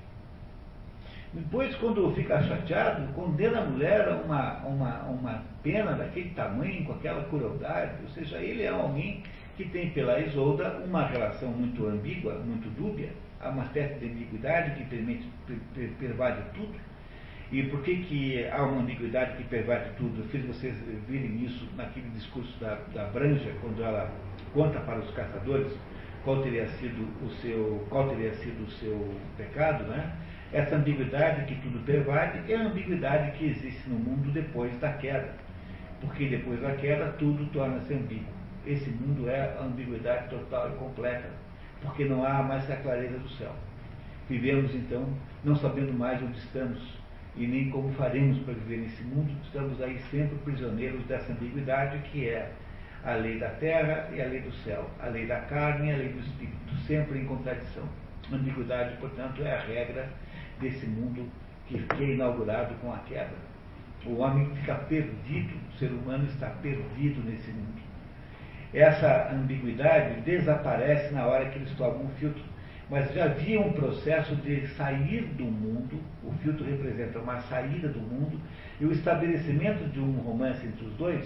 depois, 1.34 1.74
quando 1.76 2.14
fica 2.14 2.40
chateado, 2.44 3.12
condena 3.12 3.58
a 3.58 3.64
mulher 3.64 4.08
a 4.08 4.14
uma, 4.14 4.58
uma, 4.60 5.02
uma 5.02 5.42
pena 5.64 5.92
daquele 5.92 6.30
tamanho, 6.30 6.84
com 6.84 6.92
aquela 6.92 7.24
crueldade. 7.24 7.94
Ou 8.04 8.08
seja, 8.10 8.38
ele 8.38 8.62
é 8.62 8.68
alguém 8.68 9.20
que 9.56 9.64
tem 9.64 9.90
pela 9.90 10.20
Isolda 10.20 10.80
uma 10.86 11.04
relação 11.08 11.48
muito 11.48 11.88
ambígua, 11.88 12.34
muito 12.34 12.70
dúbia, 12.80 13.10
há 13.40 13.48
uma 13.48 13.66
certa 13.72 13.98
de 13.98 14.06
ambiguidade 14.06 14.76
que 14.76 14.84
permite, 14.84 15.28
pervade 15.98 16.40
tudo. 16.54 16.74
E 17.52 17.62
por 17.64 17.82
que, 17.82 17.96
que 17.96 18.48
há 18.48 18.62
uma 18.62 18.80
ambiguidade 18.82 19.36
que 19.36 19.44
pervade 19.44 19.90
tudo? 19.96 20.22
Eu 20.22 20.28
fiz 20.28 20.44
vocês 20.44 20.74
virem 21.06 21.44
isso 21.44 21.68
naquele 21.76 22.08
discurso 22.10 22.58
da, 22.58 22.76
da 22.92 23.04
Branja, 23.06 23.52
quando 23.60 23.82
ela 23.82 24.10
conta 24.52 24.80
para 24.80 24.98
os 24.98 25.10
caçadores 25.12 25.72
qual 26.24 26.42
teria 26.42 26.66
sido 26.66 27.06
o 27.22 27.30
seu, 27.42 27.86
qual 27.90 28.08
teria 28.08 28.32
sido 28.34 28.64
o 28.64 28.70
seu 28.70 29.14
pecado, 29.36 29.84
né? 29.84 30.16
Essa 30.52 30.76
ambiguidade 30.76 31.44
que 31.46 31.60
tudo 31.60 31.84
pervade 31.84 32.40
é 32.50 32.56
a 32.56 32.62
ambiguidade 32.62 33.36
que 33.36 33.46
existe 33.46 33.88
no 33.88 33.98
mundo 33.98 34.32
depois 34.32 34.76
da 34.80 34.92
queda. 34.94 35.34
Porque 36.00 36.28
depois 36.28 36.60
da 36.60 36.72
queda 36.72 37.12
tudo 37.18 37.44
torna-se 37.52 37.92
ambíguo. 37.92 38.32
Esse 38.66 38.88
mundo 38.88 39.28
é 39.28 39.40
a 39.58 39.62
ambiguidade 39.62 40.30
total 40.30 40.70
e 40.70 40.76
completa, 40.76 41.28
porque 41.82 42.06
não 42.06 42.24
há 42.24 42.42
mais 42.42 42.70
a 42.70 42.76
clareza 42.76 43.18
do 43.18 43.28
céu. 43.30 43.54
Vivemos 44.28 44.74
então 44.74 45.06
não 45.44 45.54
sabendo 45.54 45.92
mais 45.92 46.22
onde 46.22 46.38
estamos 46.38 47.03
e 47.36 47.46
nem 47.46 47.70
como 47.70 47.92
faremos 47.94 48.38
para 48.40 48.54
viver 48.54 48.78
nesse 48.78 49.02
mundo, 49.02 49.32
estamos 49.44 49.80
aí 49.82 49.98
sempre 50.10 50.36
prisioneiros 50.38 51.04
dessa 51.06 51.32
ambiguidade 51.32 51.98
que 52.10 52.28
é 52.28 52.52
a 53.04 53.14
lei 53.14 53.38
da 53.38 53.50
terra 53.50 54.08
e 54.12 54.22
a 54.22 54.26
lei 54.26 54.40
do 54.40 54.52
céu, 54.52 54.88
a 55.00 55.08
lei 55.08 55.26
da 55.26 55.40
carne 55.40 55.88
e 55.88 55.92
a 55.92 55.96
lei 55.96 56.08
do 56.08 56.20
espírito, 56.20 56.74
sempre 56.86 57.18
em 57.18 57.26
contradição. 57.26 57.84
A 58.32 58.36
ambiguidade, 58.36 58.96
portanto, 58.98 59.42
é 59.42 59.54
a 59.54 59.60
regra 59.60 60.08
desse 60.60 60.86
mundo 60.86 61.28
que, 61.66 61.76
é 61.76 62.04
inaugurado 62.04 62.74
com 62.76 62.92
a 62.92 62.98
queda. 62.98 63.34
O 64.06 64.18
homem 64.18 64.54
fica 64.56 64.74
perdido, 64.74 65.54
o 65.68 65.78
ser 65.78 65.90
humano 65.90 66.24
está 66.26 66.48
perdido 66.62 67.22
nesse 67.24 67.50
mundo. 67.50 67.82
Essa 68.72 69.30
ambiguidade 69.32 70.20
desaparece 70.22 71.12
na 71.14 71.26
hora 71.26 71.48
que 71.50 71.58
eles 71.58 71.70
tomam 71.76 72.04
um 72.04 72.08
filtro, 72.18 72.42
mas 72.90 73.12
já 73.14 73.24
havia 73.24 73.60
um 73.60 73.72
processo 73.72 74.36
de 74.36 74.66
sair 74.68 75.22
do 75.36 75.44
mundo, 75.44 76.00
o 76.22 76.32
filtro 76.42 76.64
representa 76.64 77.18
uma 77.18 77.40
saída 77.42 77.88
do 77.88 78.00
mundo, 78.00 78.38
e 78.80 78.84
o 78.84 78.92
estabelecimento 78.92 79.88
de 79.90 80.00
um 80.00 80.12
romance 80.18 80.66
entre 80.66 80.84
os 80.84 80.92
dois, 80.94 81.24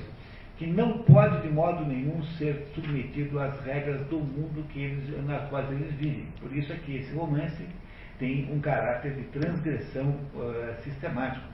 que 0.57 0.67
não 0.67 0.99
pode 0.99 1.43
de 1.43 1.49
modo 1.49 1.85
nenhum 1.85 2.23
ser 2.37 2.67
submetido 2.75 3.39
às 3.39 3.61
regras 3.65 4.01
do 4.07 4.19
mundo 4.19 4.67
que 4.71 4.81
eles, 4.81 5.25
nas 5.25 5.49
quais 5.49 5.71
eles 5.71 5.93
vivem. 5.95 6.27
Por 6.41 6.55
isso 6.55 6.73
é 6.73 6.77
que 6.77 6.97
esse 6.97 7.15
romance 7.15 7.65
tem 8.19 8.53
um 8.53 8.61
caráter 8.61 9.15
de 9.15 9.23
transgressão 9.25 10.17
uh, 10.35 10.75
sistemático. 10.83 11.47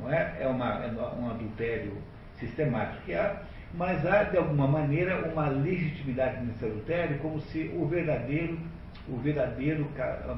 Não 0.00 0.12
é? 0.12 0.36
É, 0.40 0.46
uma, 0.46 0.84
é 0.84 0.90
um 1.18 1.30
adultério 1.30 1.92
sistemático 2.38 3.12
há, 3.12 3.42
mas 3.74 4.06
há, 4.06 4.24
de 4.24 4.36
alguma 4.36 4.66
maneira, 4.66 5.28
uma 5.30 5.48
legitimidade 5.48 6.44
nesse 6.44 6.64
adultério, 6.64 7.18
como 7.18 7.40
se 7.40 7.70
o 7.74 7.86
verdadeiro, 7.86 8.58
o 9.08 9.16
verdadeiro 9.18 9.88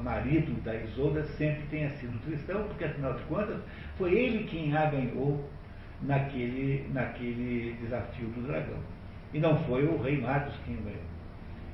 marido 0.03 0.61
da 0.63 0.75
Isolda 0.75 1.23
sempre 1.23 1.63
tenha 1.69 1.89
sido 1.91 2.19
cristão, 2.23 2.63
porque, 2.67 2.85
afinal 2.85 3.13
de 3.13 3.23
contas, 3.23 3.59
foi 3.97 4.13
ele 4.13 4.43
quem 4.45 4.75
a 4.75 4.85
ganhou 4.85 5.49
naquele, 6.01 6.87
naquele 6.93 7.75
desafio 7.81 8.27
do 8.29 8.47
dragão. 8.47 8.79
E 9.33 9.39
não 9.39 9.57
foi 9.65 9.85
o 9.85 10.01
rei 10.01 10.19
Marcos 10.21 10.53
quem 10.65 10.75
o 10.75 10.81
ganhou. 10.81 11.01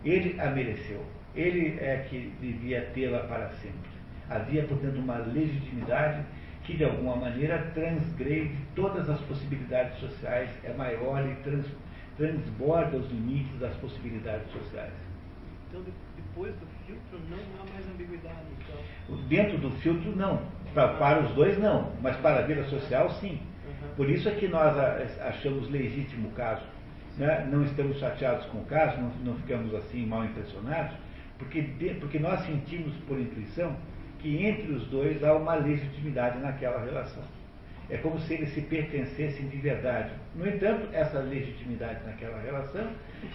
Ele 0.03 0.39
a 0.39 0.49
mereceu. 0.51 1.03
Ele 1.35 1.77
é 1.79 2.05
que 2.09 2.33
devia 2.39 2.81
tê-la 2.93 3.19
para 3.19 3.49
sempre. 3.49 3.95
Havia, 4.29 4.63
portanto, 4.63 4.97
uma 4.97 5.17
legitimidade 5.17 6.23
que, 6.63 6.77
de 6.77 6.83
alguma 6.83 7.15
maneira, 7.15 7.71
transgrede 7.73 8.55
todas 8.75 9.09
as 9.09 9.19
possibilidades 9.21 9.99
sociais, 9.99 10.49
é 10.63 10.73
maior 10.73 11.23
e 11.29 11.35
trans, 11.43 11.65
transborda 12.17 12.97
os 12.97 13.09
limites 13.11 13.59
das 13.59 13.75
possibilidades 13.75 14.49
sociais. 14.51 14.93
Então, 15.69 15.83
depois 16.15 16.53
do 16.55 16.74
filtro, 16.85 17.19
não 17.29 17.37
há 17.37 17.73
mais 17.73 17.87
ambiguidade. 17.87 18.39
Então. 18.59 19.17
Dentro 19.27 19.57
do 19.57 19.71
filtro, 19.81 20.15
não. 20.15 20.41
Para, 20.73 20.89
para 20.95 21.23
os 21.23 21.31
dois, 21.33 21.57
não. 21.57 21.91
Mas 22.01 22.15
para 22.17 22.39
a 22.39 22.41
vida 22.41 22.63
social, 22.65 23.09
sim. 23.19 23.39
Por 23.95 24.09
isso 24.09 24.27
é 24.27 24.31
que 24.31 24.47
nós 24.47 24.75
achamos 25.21 25.69
legítimo 25.69 26.29
o 26.29 26.31
caso. 26.31 26.63
né, 27.17 27.47
não 27.49 27.63
estamos 27.63 27.97
chateados 27.99 28.45
com 28.47 28.59
o 28.59 28.65
caso, 28.65 28.99
não, 28.99 29.09
não 29.23 29.35
ficamos 29.35 29.73
assim 29.73 30.05
mal 30.05 30.25
impressionados, 30.25 30.95
porque, 31.37 31.61
de, 31.61 31.93
porque 31.95 32.19
nós 32.19 32.41
sentimos 32.45 32.93
por 33.07 33.19
intuição 33.19 33.75
que 34.19 34.45
entre 34.45 34.71
os 34.73 34.87
dois 34.87 35.23
há 35.23 35.33
uma 35.33 35.55
legitimidade 35.55 36.39
naquela 36.39 36.83
relação. 36.83 37.23
É 37.89 37.97
como 37.97 38.19
se 38.19 38.33
eles 38.33 38.49
se 38.49 38.61
pertencessem 38.61 39.47
de 39.47 39.57
verdade. 39.57 40.11
No 40.35 40.47
entanto, 40.47 40.87
essa 40.91 41.19
legitimidade 41.19 42.03
naquela 42.05 42.41
relação 42.41 42.87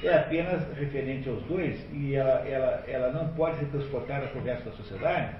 é 0.02 0.12
apenas 0.12 0.66
referente 0.76 1.28
aos 1.28 1.42
dois 1.44 1.78
e 1.92 2.14
ela, 2.14 2.48
ela, 2.48 2.84
ela 2.88 3.12
não 3.12 3.28
pode 3.34 3.58
ser 3.58 3.66
transportada 3.66 4.26
para 4.26 4.40
o 4.40 4.44
resto 4.44 4.64
da 4.64 4.72
sociedade. 4.72 5.36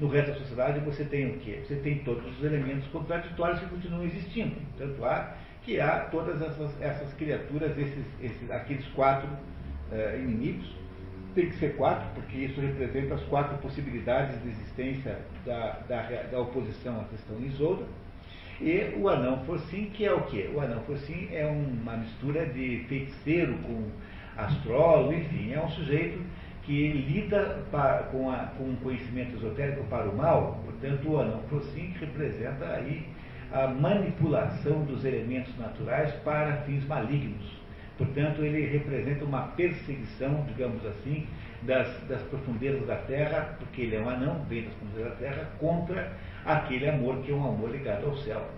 No 0.00 0.08
resto 0.08 0.32
da 0.32 0.38
sociedade 0.38 0.80
você 0.80 1.04
tem 1.04 1.30
o 1.30 1.38
quê? 1.38 1.60
Você 1.64 1.76
tem 1.76 1.98
todos 1.98 2.26
os 2.26 2.44
elementos 2.44 2.88
contraditórios 2.88 3.60
que 3.60 3.66
continuam 3.66 4.02
existindo. 4.04 4.56
Tanto 4.76 5.04
há 5.04 5.36
que 5.62 5.78
há 5.78 6.00
todas 6.10 6.40
essas, 6.42 6.82
essas 6.82 7.12
criaturas, 7.14 7.76
esses, 7.78 8.04
esses, 8.20 8.50
aqueles 8.50 8.86
quatro 8.88 9.28
uh, 9.28 10.18
inimigos. 10.18 10.74
Tem 11.34 11.48
que 11.48 11.54
ser 11.56 11.76
quatro, 11.76 12.08
porque 12.14 12.38
isso 12.38 12.60
representa 12.60 13.14
as 13.14 13.22
quatro 13.24 13.56
possibilidades 13.58 14.42
de 14.42 14.48
existência 14.48 15.16
da, 15.46 15.78
da, 15.88 16.02
da 16.22 16.40
oposição 16.40 17.00
à 17.00 17.04
questão 17.04 17.38
Isolda 17.40 17.84
e 18.60 18.94
o 18.98 19.08
anão 19.08 19.38
Focim, 19.44 19.86
que 19.86 20.04
é 20.04 20.12
o 20.12 20.22
quê? 20.22 20.50
O 20.54 20.60
anão 20.60 20.80
Focim 20.82 21.28
é 21.32 21.46
uma 21.46 21.96
mistura 21.96 22.46
de 22.46 22.84
feiticeiro 22.88 23.54
com 23.58 23.84
astrólogo, 24.36 25.14
enfim, 25.14 25.52
é 25.52 25.60
um 25.60 25.68
sujeito 25.70 26.20
que 26.62 26.92
lida 26.92 27.64
com, 28.10 28.30
a, 28.30 28.52
com 28.58 28.64
um 28.64 28.76
conhecimento 28.76 29.36
esotérico 29.36 29.84
para 29.84 30.10
o 30.10 30.16
mal, 30.16 30.60
portanto 30.64 31.08
o 31.08 31.18
anão 31.18 31.40
Focim 31.48 31.94
representa 31.98 32.66
aí 32.66 33.06
a 33.52 33.66
manipulação 33.66 34.84
dos 34.84 35.04
elementos 35.04 35.56
naturais 35.58 36.12
para 36.22 36.58
fins 36.58 36.86
malignos. 36.86 37.59
Portanto, 38.00 38.42
ele 38.42 38.64
representa 38.64 39.26
uma 39.26 39.42
perseguição, 39.48 40.42
digamos 40.48 40.86
assim, 40.86 41.26
das, 41.60 41.86
das 42.08 42.22
profundezas 42.22 42.86
da 42.86 42.96
Terra, 42.96 43.56
porque 43.58 43.82
ele 43.82 43.96
é 43.96 44.00
um 44.00 44.08
anão, 44.08 44.42
vem 44.48 44.64
das 44.64 44.72
profundezas 44.72 45.10
da 45.10 45.16
Terra, 45.16 45.50
contra 45.58 46.12
aquele 46.46 46.88
amor 46.88 47.18
que 47.18 47.30
é 47.30 47.34
um 47.34 47.46
amor 47.46 47.70
ligado 47.70 48.06
ao 48.06 48.16
céu. 48.16 48.48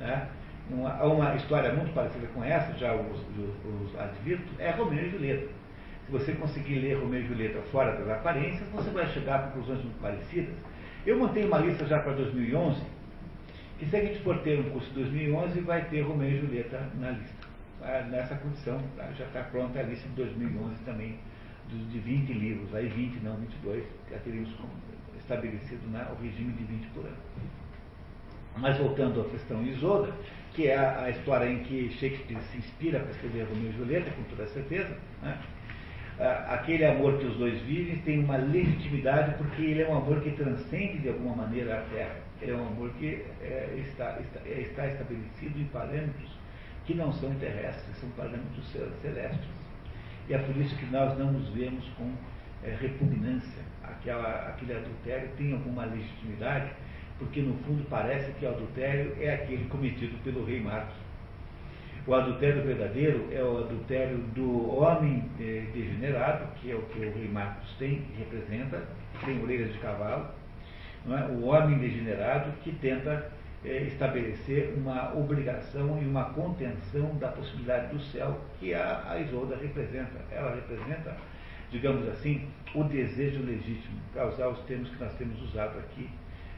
Né? 0.00 0.26
Uma, 0.68 1.00
uma 1.04 1.34
história 1.36 1.72
muito 1.72 1.94
parecida 1.94 2.26
com 2.34 2.42
essa, 2.42 2.76
já 2.76 2.92
os, 2.92 3.20
os, 3.20 3.92
os 3.92 4.00
advirto, 4.00 4.52
é 4.58 4.72
Romeu 4.72 5.06
e 5.06 5.10
Julieta. 5.10 5.46
Se 6.06 6.10
você 6.10 6.32
conseguir 6.32 6.80
ler 6.80 6.94
Romeu 6.94 7.20
e 7.20 7.26
Julieta 7.28 7.60
fora 7.70 7.92
das 7.92 8.08
aparências, 8.08 8.68
você 8.70 8.90
vai 8.90 9.06
chegar 9.10 9.36
a 9.36 9.42
conclusões 9.44 9.80
muito 9.80 10.00
parecidas. 10.00 10.56
Eu 11.06 11.20
montei 11.20 11.44
uma 11.44 11.58
lista 11.58 11.86
já 11.86 12.00
para 12.00 12.14
2011, 12.14 12.82
que 13.78 13.86
se 13.86 13.96
a 13.96 14.00
gente 14.00 14.18
for 14.24 14.38
ter 14.40 14.58
um 14.58 14.70
curso 14.70 14.88
de 14.88 14.94
2011, 15.02 15.60
vai 15.60 15.84
ter 15.84 16.00
Romeu 16.00 16.28
e 16.28 16.40
Julieta 16.40 16.90
na 16.98 17.12
lista. 17.12 17.41
Ah, 17.84 18.06
nessa 18.08 18.36
condição, 18.36 18.80
tá? 18.96 19.10
já 19.18 19.24
está 19.24 19.42
pronta 19.42 19.80
a 19.80 19.82
lista 19.82 20.08
de 20.08 20.14
2011 20.14 20.84
também, 20.84 21.18
de 21.68 21.98
20 21.98 22.32
livros, 22.32 22.72
aí 22.74 22.88
20, 22.88 23.24
não 23.24 23.36
22, 23.36 23.84
já 24.10 24.18
teríamos 24.18 24.50
estabelecido 25.18 25.88
né, 25.90 26.06
o 26.12 26.22
regime 26.22 26.52
de 26.52 26.64
20 26.64 26.86
por 26.88 27.04
ano. 27.04 27.16
Mas 28.56 28.78
voltando 28.78 29.22
à 29.22 29.24
questão 29.30 29.62
Isolda, 29.64 30.12
que 30.52 30.68
é 30.68 30.76
a, 30.76 31.04
a, 31.04 31.10
história 31.10 31.50
em 31.50 31.60
que 31.64 31.90
Shakespeare 31.92 32.40
se 32.52 32.58
inspira 32.58 33.00
para 33.00 33.10
escrever 33.10 33.48
Romeu 33.48 33.70
e 33.70 33.72
Julieta, 33.72 34.10
com 34.10 34.22
toda 34.24 34.46
certeza, 34.48 34.96
né? 35.22 35.38
aquele 36.48 36.84
amor 36.84 37.18
que 37.18 37.24
os 37.24 37.36
dois 37.36 37.60
vivem 37.62 37.96
tem 38.02 38.22
uma 38.22 38.36
legitimidade 38.36 39.34
porque 39.38 39.62
ele 39.62 39.82
é 39.82 39.88
um 39.88 39.96
amor 39.96 40.20
que 40.20 40.30
transcende 40.32 40.98
de 40.98 41.08
alguma 41.08 41.34
maneira 41.34 41.78
a 41.78 41.82
Terra. 41.94 42.16
Ele 42.40 42.52
é 42.52 42.54
um 42.54 42.66
amor 42.66 42.90
que 42.98 43.24
é, 43.40 43.74
está, 43.88 44.20
está, 44.20 44.40
é, 44.46 44.60
está, 44.60 44.86
estabelecido 44.86 45.58
em 45.58 45.64
parâmetros 45.64 46.41
que 46.86 46.94
não 46.94 47.12
são 47.12 47.34
terrestres, 47.36 47.96
são 47.98 48.08
parâmetros 48.10 48.66
celestes. 49.02 49.48
E 50.28 50.34
é 50.34 50.38
por 50.38 50.56
isso 50.56 50.76
que 50.76 50.86
nós 50.86 51.16
não 51.18 51.32
nos 51.32 51.48
vemos 51.50 51.84
com 51.96 52.12
é, 52.64 52.76
repugnância. 52.80 53.62
Aquela, 53.82 54.48
aquele 54.48 54.74
adultério 54.74 55.28
tem 55.36 55.52
alguma 55.52 55.84
legitimidade 55.84 56.70
porque 57.22 57.40
no 57.40 57.54
fundo 57.64 57.86
parece 57.88 58.32
que 58.32 58.44
o 58.44 58.48
adultério 58.48 59.16
é 59.20 59.34
aquele 59.34 59.64
cometido 59.66 60.16
pelo 60.24 60.44
rei 60.44 60.60
Marcos. 60.60 60.94
O 62.04 62.14
adultério 62.14 62.64
verdadeiro 62.64 63.28
é 63.30 63.42
o 63.42 63.58
adultério 63.58 64.18
do 64.34 64.76
homem 64.76 65.24
eh, 65.38 65.66
degenerado, 65.72 66.52
que 66.56 66.72
é 66.72 66.74
o 66.74 66.82
que 66.82 66.98
o 66.98 67.14
rei 67.14 67.28
Marcos 67.28 67.68
tem, 67.78 68.04
representa, 68.18 68.82
tem 69.24 69.40
orelhas 69.40 69.72
de 69.72 69.78
cavalo, 69.78 70.26
é? 71.06 71.32
o 71.32 71.44
homem 71.44 71.78
degenerado 71.78 72.50
que 72.64 72.72
tenta 72.72 73.30
eh, 73.64 73.84
estabelecer 73.84 74.74
uma 74.76 75.16
obrigação 75.16 76.00
e 76.02 76.06
uma 76.06 76.24
contenção 76.30 77.16
da 77.18 77.28
possibilidade 77.28 77.94
do 77.94 78.00
céu 78.00 78.40
que 78.58 78.74
a, 78.74 79.04
a 79.10 79.20
Isolda 79.20 79.56
representa. 79.56 80.20
Ela 80.30 80.54
representa, 80.54 81.16
digamos 81.70 82.08
assim, 82.08 82.48
o 82.74 82.84
desejo 82.84 83.42
legítimo, 83.42 83.98
para 84.12 84.28
usar 84.28 84.48
os 84.48 84.60
termos 84.60 84.88
que 84.90 85.02
nós 85.02 85.14
temos 85.14 85.40
usado 85.42 85.78
aqui 85.78 86.08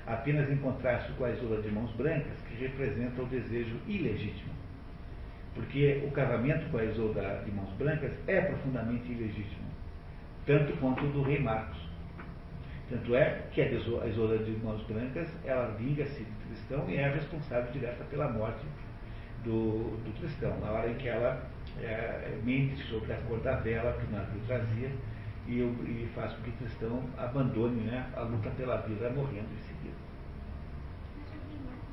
apenas 0.07 0.51
em 0.51 0.57
contraste 0.57 1.13
com 1.13 1.25
a 1.25 1.31
Isola 1.31 1.63
de 1.63 1.71
mãos 1.71 1.91
brancas, 1.93 2.39
que 2.49 2.63
representa 2.63 3.23
o 3.23 3.27
desejo 3.27 3.77
ilegítimo. 3.87 4.53
Porque 5.55 6.03
o 6.07 6.11
casamento 6.11 6.71
com 6.71 6.79
a 6.79 6.85
Isolda 6.85 7.43
de 7.45 7.53
mãos 7.53 7.71
brancas 7.79 8.13
é 8.27 8.41
profundamente 8.41 9.11
ilegítimo, 9.11 9.67
tanto 10.47 10.77
quanto 10.79 11.05
o 11.05 11.09
do 11.11 11.23
rei 11.23 11.39
Marcos. 11.39 11.79
Tanto 12.91 13.15
é 13.15 13.43
que 13.53 13.63
a 13.63 13.73
Isolda 13.73 14.39
de 14.39 14.51
mãos 14.63 14.83
brancas, 14.83 15.29
ela 15.45 15.75
vinga-se 15.79 16.27
Tristão 16.55 16.89
e 16.89 16.97
é 16.97 17.09
responsável 17.09 17.73
direta 17.73 18.05
pela 18.05 18.29
morte 18.29 18.65
do, 19.43 19.97
do 20.05 20.19
Tristão, 20.19 20.59
na 20.61 20.71
hora 20.71 20.91
em 20.91 20.95
que 20.95 21.09
ela 21.09 21.43
é, 21.81 22.39
mente 22.45 22.83
sobre 22.85 23.13
a 23.13 23.17
cor 23.23 23.41
da 23.41 23.57
vela 23.57 23.93
que 23.93 24.07
o 24.07 24.17
navio 24.17 24.41
trazia 24.47 24.91
e, 25.49 25.59
e 25.61 26.09
faz 26.15 26.33
com 26.33 26.43
que 26.43 26.53
Tristão 26.53 27.03
abandone 27.19 27.81
né, 27.83 28.07
a 28.17 28.23
luta 28.23 28.51
pela 28.51 28.77
vida 28.79 29.11
morrendo 29.11 29.53
em 29.53 29.63
seguida 29.63 30.05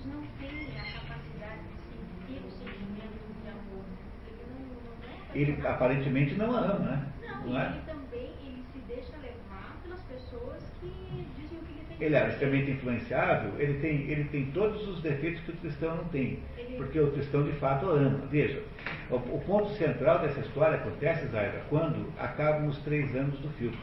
não 0.06 0.22
tem 0.40 0.80
a 0.80 1.00
capacidade 1.00 1.62
de 1.62 1.78
sentir 1.94 2.46
o 2.46 2.52
sentimento 2.52 3.22
de 3.44 3.50
amor. 3.50 3.86
Ele 4.28 4.46
não, 4.50 4.66
não 4.82 5.04
é 5.04 5.38
Ele 5.38 5.68
aparentemente 5.68 6.36
não 6.36 6.56
ama, 6.56 6.80
né? 6.80 7.12
Não, 7.22 7.48
não 7.48 7.60
é? 7.60 7.68
ele 7.68 7.82
também 7.86 8.34
ele 8.42 8.64
se 8.74 8.80
deixa 8.80 9.16
levar 9.18 9.78
pelas 9.84 10.02
pessoas 10.02 10.64
que 10.80 11.28
dizem 11.38 11.60
o 11.60 11.62
que 11.62 11.82
ele 12.02 12.16
é 12.16 12.28
extremamente 12.28 12.72
influenciável, 12.72 13.52
ele 13.60 13.76
tem, 13.80 14.10
ele 14.10 14.24
tem 14.26 14.46
todos 14.48 14.88
os 14.88 15.02
defeitos 15.02 15.42
que 15.42 15.52
o 15.52 15.56
cristão 15.58 15.96
não 15.98 16.06
tem. 16.06 16.40
Porque 16.78 17.00
o 17.00 17.12
cristão 17.12 17.44
de 17.44 17.52
fato 17.54 17.90
ama. 17.90 18.26
Veja, 18.30 18.62
o, 19.10 19.16
o 19.16 19.42
ponto 19.46 19.70
central 19.72 20.20
dessa 20.20 20.40
história 20.40 20.78
acontece, 20.78 21.28
Zaira, 21.28 21.62
quando 21.70 22.12
acabam 22.18 22.68
os 22.68 22.78
três 22.80 23.16
anos 23.16 23.38
do 23.40 23.50
filtro. 23.52 23.80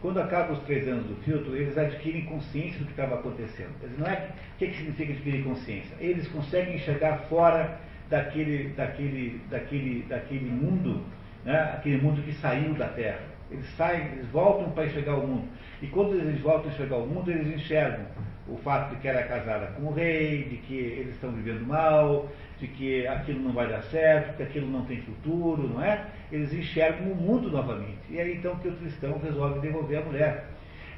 Quando 0.00 0.20
acabam 0.20 0.52
os 0.52 0.62
três 0.62 0.86
anos 0.86 1.04
do 1.06 1.16
filtro, 1.24 1.56
eles 1.56 1.76
adquirem 1.76 2.24
consciência 2.24 2.78
do 2.78 2.84
que 2.84 2.92
estava 2.92 3.16
acontecendo. 3.16 3.74
Não 3.98 4.06
é 4.06 4.30
o 4.54 4.58
que, 4.58 4.68
que 4.68 4.76
significa 4.76 5.12
adquirir 5.12 5.44
consciência? 5.44 5.96
Eles 5.98 6.28
conseguem 6.28 6.76
enxergar 6.76 7.18
fora 7.28 7.80
daquele, 8.08 8.68
daquele, 8.70 9.40
daquele, 9.50 10.02
daquele 10.08 10.50
mundo, 10.50 11.04
né? 11.44 11.60
aquele 11.74 11.98
mundo 12.00 12.22
que 12.22 12.32
saiu 12.34 12.74
da 12.74 12.88
Terra. 12.88 13.37
Eles 13.50 13.66
saem, 13.76 14.06
eles 14.12 14.28
voltam 14.28 14.70
para 14.72 14.86
enxergar 14.86 15.16
o 15.16 15.26
mundo. 15.26 15.48
E 15.80 15.86
quando 15.86 16.14
eles 16.14 16.40
voltam 16.40 16.70
a 16.70 16.74
enxergar 16.74 16.96
o 16.96 17.06
mundo, 17.06 17.30
eles 17.30 17.46
enxergam 17.54 18.04
o 18.48 18.56
fato 18.56 18.94
de 18.94 19.00
que 19.00 19.08
ela 19.08 19.20
é 19.20 19.24
casada 19.24 19.66
com 19.68 19.86
o 19.86 19.92
rei, 19.92 20.44
de 20.44 20.56
que 20.56 20.74
eles 20.74 21.14
estão 21.14 21.30
vivendo 21.30 21.66
mal, 21.66 22.28
de 22.58 22.66
que 22.66 23.06
aquilo 23.06 23.40
não 23.40 23.52
vai 23.52 23.68
dar 23.68 23.82
certo, 23.84 24.36
que 24.36 24.42
aquilo 24.42 24.68
não 24.70 24.84
tem 24.84 25.00
futuro, 25.02 25.68
não 25.68 25.82
é? 25.82 26.06
Eles 26.32 26.52
enxergam 26.52 27.12
o 27.12 27.14
mundo 27.14 27.50
novamente. 27.50 27.98
E 28.10 28.18
é 28.18 28.32
então 28.32 28.56
que 28.56 28.68
o 28.68 28.76
cristão 28.76 29.18
resolve 29.18 29.60
devolver 29.60 29.98
a 29.98 30.04
mulher. 30.04 30.44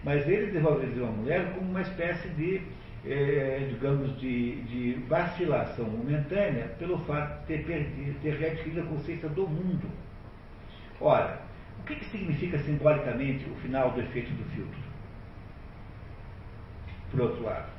Mas 0.03 0.27
ele 0.29 0.51
devolve 0.51 0.87
a 0.87 1.07
mulher 1.07 1.53
como 1.53 1.69
uma 1.71 1.83
espécie 1.83 2.29
de, 2.31 2.63
eh, 3.05 3.67
digamos, 3.69 4.19
de, 4.19 4.63
de, 4.63 4.93
vacilação 5.09 5.85
momentânea 5.85 6.71
pelo 6.79 6.99
fato 7.01 7.41
de 7.41 7.47
ter, 7.47 7.67
perdido, 7.67 8.21
ter 8.23 8.35
readquirido 8.35 8.81
a 8.81 8.85
consciência 8.85 9.29
do 9.29 9.47
mundo. 9.47 9.87
Ora, 11.01 11.39
que, 11.91 11.97
que 11.97 12.11
significa 12.11 12.59
simbolicamente 12.59 13.49
o 13.51 13.55
final 13.57 13.91
do 13.91 14.01
efeito 14.01 14.31
do 14.33 14.45
filtro? 14.51 14.81
Por 17.11 17.21
outro 17.21 17.43
lado, 17.43 17.71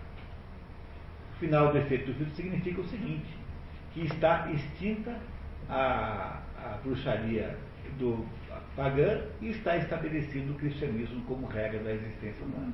o 1.36 1.40
final 1.40 1.72
do 1.72 1.78
efeito 1.78 2.08
do 2.08 2.14
filtro 2.16 2.36
significa 2.36 2.82
o 2.82 2.88
seguinte, 2.88 3.38
que 3.94 4.06
está 4.06 4.52
extinta 4.52 5.18
a, 5.70 6.42
a 6.58 6.78
bruxaria 6.84 7.58
do 7.98 8.26
pagã 8.76 9.22
e 9.42 9.50
está 9.50 9.78
estabelecido 9.78 10.52
o 10.52 10.56
cristianismo 10.56 11.22
como 11.22 11.48
regra 11.48 11.80
da 11.80 11.94
existência 11.94 12.46
humana. 12.46 12.74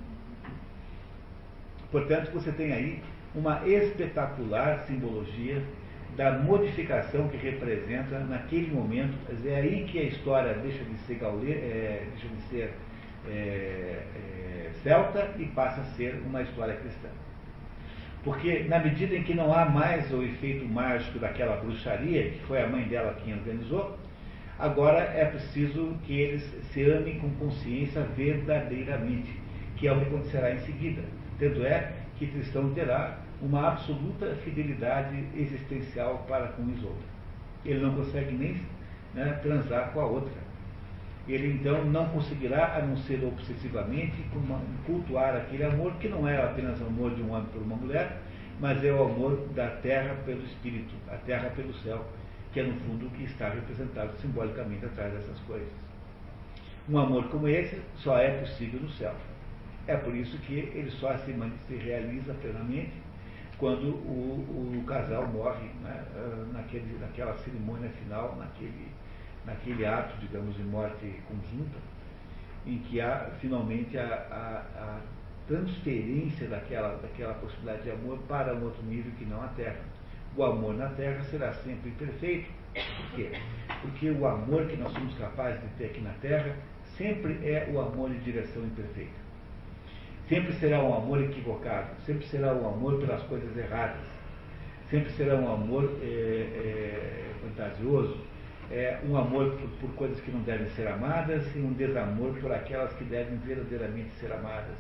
Portanto, 1.92 2.32
você 2.32 2.52
tem 2.52 2.74
aí 2.74 3.04
uma 3.34 3.68
espetacular 3.68 4.80
simbologia 4.88 5.64
da 6.16 6.32
modificação 6.40 7.28
que 7.28 7.38
representa 7.38 8.20
naquele 8.20 8.72
momento. 8.72 9.16
É 9.46 9.56
aí 9.56 9.86
que 9.86 10.00
a 10.00 10.04
história 10.04 10.54
deixa 10.56 10.84
de 10.84 10.98
ser, 11.00 11.16
gaule, 11.16 11.52
é, 11.52 12.08
deixa 12.12 12.28
de 12.28 12.42
ser 12.44 12.74
é, 13.30 14.04
é, 14.16 14.70
celta 14.84 15.32
e 15.38 15.46
passa 15.46 15.82
a 15.82 15.86
ser 15.96 16.22
uma 16.26 16.42
história 16.42 16.76
cristã. 16.76 17.10
Porque 18.24 18.64
na 18.64 18.80
medida 18.80 19.16
em 19.16 19.24
que 19.24 19.34
não 19.34 19.54
há 19.54 19.66
mais 19.66 20.12
o 20.12 20.24
efeito 20.24 20.66
mágico 20.66 21.20
daquela 21.20 21.58
bruxaria, 21.58 22.32
que 22.32 22.40
foi 22.40 22.62
a 22.62 22.68
mãe 22.68 22.84
dela 22.84 23.16
quem 23.24 23.34
organizou, 23.34 23.98
agora 24.58 25.00
é 25.00 25.26
preciso 25.26 25.96
que 26.04 26.20
eles 26.20 26.44
se 26.74 26.84
amem 26.90 27.20
com 27.20 27.30
consciência 27.36 28.02
verdadeiramente, 28.02 29.32
que 29.78 29.88
é 29.88 29.94
o 29.94 30.00
que 30.00 30.08
acontecerá 30.08 30.52
em 30.52 30.60
seguida. 30.60 31.04
Tanto 31.40 31.64
é 31.64 31.92
que 32.18 32.26
Tristão 32.26 32.74
terá 32.74 33.20
uma 33.42 33.68
absoluta 33.68 34.36
fidelidade 34.44 35.24
existencial 35.36 36.26
para 36.28 36.48
com 36.50 36.70
Isolda. 36.72 37.18
Ele 37.66 37.80
não 37.80 37.96
consegue 37.96 38.32
nem 38.32 38.62
né, 39.14 39.40
transar 39.44 39.92
com 39.92 40.00
a 40.00 40.06
outra. 40.06 40.48
Ele 41.28 41.54
então 41.54 41.84
não 41.86 42.08
conseguirá, 42.10 42.78
a 42.78 42.82
não 42.82 42.96
ser 42.98 43.24
obsessivamente, 43.24 44.16
cultuar 44.86 45.36
aquele 45.36 45.66
amor, 45.66 45.94
que 45.96 46.08
não 46.08 46.28
é 46.28 46.42
apenas 46.42 46.80
o 46.80 46.86
amor 46.86 47.14
de 47.14 47.22
um 47.22 47.34
homem 47.34 47.48
por 47.52 47.62
uma 47.62 47.76
mulher, 47.76 48.18
mas 48.60 48.84
é 48.84 48.92
o 48.92 49.04
amor 49.04 49.48
da 49.54 49.68
terra 49.68 50.16
pelo 50.26 50.42
espírito, 50.44 50.96
a 51.10 51.18
terra 51.18 51.50
pelo 51.50 51.74
céu, 51.76 52.06
que 52.54 52.62
é 52.62 52.64
no 52.64 52.80
fundo 52.82 53.08
o 53.08 53.10
que 53.10 53.24
está 53.24 53.50
representado 53.50 54.14
simbolicamente 54.22 54.86
atrás 54.86 55.14
dessas 55.14 55.38
coisas. 55.42 55.68
Um 56.90 56.98
amor 56.98 57.26
como 57.26 57.48
esse 57.50 57.82
só 57.98 58.18
é 58.18 58.30
possível 58.40 58.80
no 58.80 58.90
céu. 58.92 59.14
É 59.88 59.96
por 59.98 60.16
isso 60.16 60.38
que 60.40 60.54
ele 60.54 60.90
só 60.92 61.18
se, 61.18 61.34
realiza 61.76 62.34
plenamente 62.36 62.94
quando 63.58 63.88
o, 63.88 64.80
o 64.80 64.84
casal 64.86 65.28
morre 65.28 65.68
né, 65.82 66.04
ah, 66.16 66.46
naquele, 66.54 66.98
naquela 67.00 67.36
cerimônia 67.40 67.90
final, 67.90 68.36
naquele, 68.36 68.88
naquele 69.46 69.86
ato, 69.86 70.16
digamos, 70.20 70.56
de 70.56 70.64
morte 70.64 71.20
conjunta, 71.28 71.78
em 72.66 72.78
que 72.80 73.02
há 73.02 73.32
finalmente 73.40 73.98
a, 73.98 74.04
a, 74.06 74.82
a 74.82 75.00
transferência 75.48 76.48
daquela, 76.48 76.98
daquela 76.98 77.34
possibilidade 77.36 77.84
de 77.84 77.92
amor 77.92 78.20
para 78.28 78.54
um 78.54 78.64
outro 78.64 78.84
nível 78.84 79.12
que 79.18 79.26
não 79.26 79.42
a 79.42 79.48
Terra. 79.50 79.80
O 80.36 80.44
amor 80.44 80.76
na 80.76 80.90
Terra 80.90 81.24
será 81.24 81.54
sempre 81.54 81.90
imperfeito. 81.90 82.50
Por 82.74 83.16
quê? 83.16 83.32
Porque 83.82 84.12
o 84.12 84.28
amor 84.28 84.68
que 84.68 84.76
nós 84.76 84.92
somos 84.92 85.18
capazes 85.18 85.60
de 85.62 85.68
ter 85.78 85.86
aqui 85.86 86.02
na 86.02 86.14
Terra 86.22 86.56
sempre 86.96 87.34
é 87.44 87.68
o 87.74 87.80
amor 87.80 88.12
em 88.12 88.20
direção 88.20 88.64
imperfeita. 88.64 89.27
Sempre 90.30 90.54
será 90.56 90.84
um 90.84 90.94
amor 90.94 91.24
equivocado, 91.24 91.88
sempre 92.06 92.28
será 92.28 92.54
um 92.54 92.68
amor 92.68 93.00
pelas 93.00 93.24
coisas 93.24 93.56
erradas, 93.56 94.02
sempre 94.90 95.10
será 95.14 95.36
um 95.36 95.54
amor 95.54 95.90
é, 96.02 96.06
é, 96.06 97.34
fantasioso, 97.42 98.18
é, 98.70 99.00
um 99.08 99.16
amor 99.16 99.52
por, 99.52 99.70
por, 99.80 99.96
coisas 99.96 100.20
que 100.20 100.30
não 100.30 100.42
devem 100.42 100.68
ser 100.72 100.86
amadas 100.90 101.44
e 101.56 101.60
um 101.60 101.72
desamor 101.72 102.34
por 102.42 102.52
aquelas 102.52 102.92
que 102.94 103.06
devem 103.06 103.38
verdadeiramente 103.38 104.10
ser 104.20 104.34
amadas. 104.34 104.76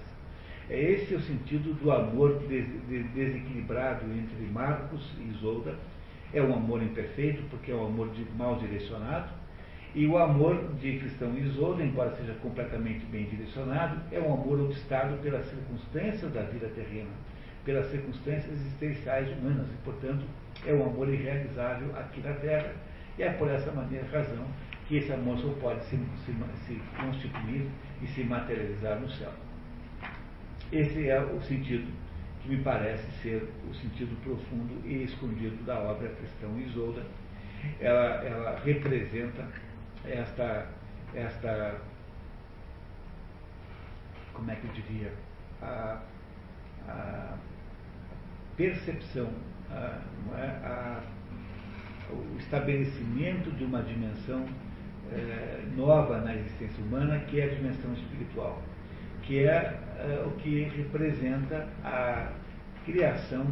É 0.70 0.78
esse 0.78 1.16
o 1.16 1.22
sentido 1.22 1.74
do 1.82 1.94
amor 1.94 2.40
des, 2.50 2.66
de, 2.90 3.04
desequilibrado 3.04 4.04
entre 4.12 4.52
Marcos 4.52 5.14
e 5.18 5.30
Isolda. 5.30 5.76
É 6.34 6.42
um 6.42 6.54
amor 6.54 6.84
imperfeito, 6.84 7.42
porque 7.50 7.72
é 7.72 7.76
um 7.76 7.86
amor 7.86 8.10
de, 8.10 8.26
mal 8.38 8.58
direcionado, 8.58 9.30
e 9.96 10.06
o 10.06 10.18
amor 10.18 10.76
de 10.80 11.00
Cristão 11.00 11.36
Isolda, 11.38 11.84
embora 11.84 12.16
seja 12.16 12.34
completamente 12.36 13.06
bem 13.06 13.26
direcionado, 13.26 14.00
é 14.12 14.20
um 14.20 14.34
amor 14.34 14.60
obstado 14.60 15.18
pelas 15.22 15.46
circunstâncias 15.46 16.32
da 16.34 16.44
vida 16.44 16.68
terrena, 16.76 17.10
pelas 17.66 17.88
circunstâncias 17.88 18.52
existenciais 18.52 19.30
humanas, 19.38 19.68
e, 19.68 19.84
portanto, 19.84 20.26
é 20.66 20.74
um 20.74 20.86
amor 20.86 21.10
irrealizável 21.10 21.96
aqui 21.98 22.22
na 22.22 22.34
Terra. 22.34 22.74
E 23.18 23.24
é 23.24 23.32
por 23.32 23.50
essa 23.50 23.72
maneira, 23.72 24.06
razão, 24.12 24.46
que 24.88 24.98
esse 24.98 25.12
amor 25.12 25.38
só 25.40 25.50
pode 25.60 25.84
se, 25.86 25.98
se, 26.26 26.34
se 26.66 26.82
constituir 26.96 27.68
e 28.02 28.08
se 28.08 28.24
materializar 28.24 29.00
no 29.00 29.10
céu. 29.10 29.32
Esse 30.72 31.10
é 31.10 31.20
o 31.20 31.42
sentido 31.42 31.92
que 32.42 32.50
me 32.50 32.58
parece 32.62 33.10
ser 33.22 33.50
o 33.70 33.74
sentido 33.74 34.16
profundo 34.24 34.86
e 34.86 35.04
escondido 35.04 35.64
da 35.66 35.80
obra 35.80 36.10
Cristão 36.10 36.60
Isolda. 36.60 37.04
Ela, 37.80 38.24
ela 38.24 38.60
representa 38.64 39.48
esta, 40.12 40.68
esta, 41.14 41.82
como 44.34 44.52
é 44.52 44.56
que 44.56 44.68
eu 44.68 44.74
diria, 44.74 45.14
a, 45.62 46.02
a 46.88 47.38
percepção, 48.56 49.30
a, 49.70 50.02
é? 50.38 50.66
a, 50.66 51.02
o 52.10 52.38
estabelecimento 52.40 53.52
de 53.52 53.66
uma 53.66 53.82
dimensão 53.82 54.46
é, 55.12 55.64
nova 55.76 56.20
na 56.20 56.36
existência 56.36 56.84
humana, 56.84 57.20
que 57.20 57.40
é 57.40 57.46
a 57.46 57.54
dimensão 57.54 57.94
espiritual, 57.94 58.62
que 59.24 59.40
é, 59.40 59.80
é 59.98 60.24
o 60.26 60.32
que 60.32 60.64
representa 60.64 61.68
a 61.84 62.32
criação 62.86 63.46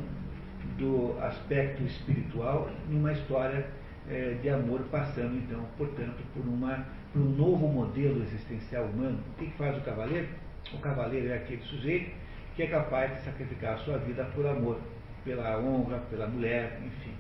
do 0.78 1.18
aspecto 1.22 1.84
espiritual 1.84 2.70
numa 2.90 3.12
história 3.12 3.66
é, 4.10 4.38
de 4.42 4.50
amor, 4.50 4.82
passando 4.92 5.36
então, 5.38 5.66
portanto, 5.78 6.24
por, 6.34 6.46
uma, 6.46 6.86
por 7.12 7.22
um 7.22 7.30
novo 7.30 7.68
modelo 7.68 8.22
existencial 8.24 8.86
humano. 8.86 9.20
O 9.32 9.40
que, 9.40 9.50
faz 9.58 9.78
o 9.78 9.82
cavaleiro? 9.82 10.28
O 10.74 10.78
cavaleiro 10.80 11.30
é 11.30 11.36
aquele 11.36 11.62
sujeito 11.64 12.12
que 12.56 12.64
é 12.64 12.68
capaz 12.68 13.14
de 13.16 13.26
sacrificar 13.26 13.74
a 13.74 13.78
sua 13.80 13.98
vida 13.98 14.24
por 14.34 14.46
amor, 14.46 14.80
pela 15.24 15.60
honra, 15.60 16.00
pela 16.10 16.28
mulher, 16.28 16.80
enfim. 16.86 17.12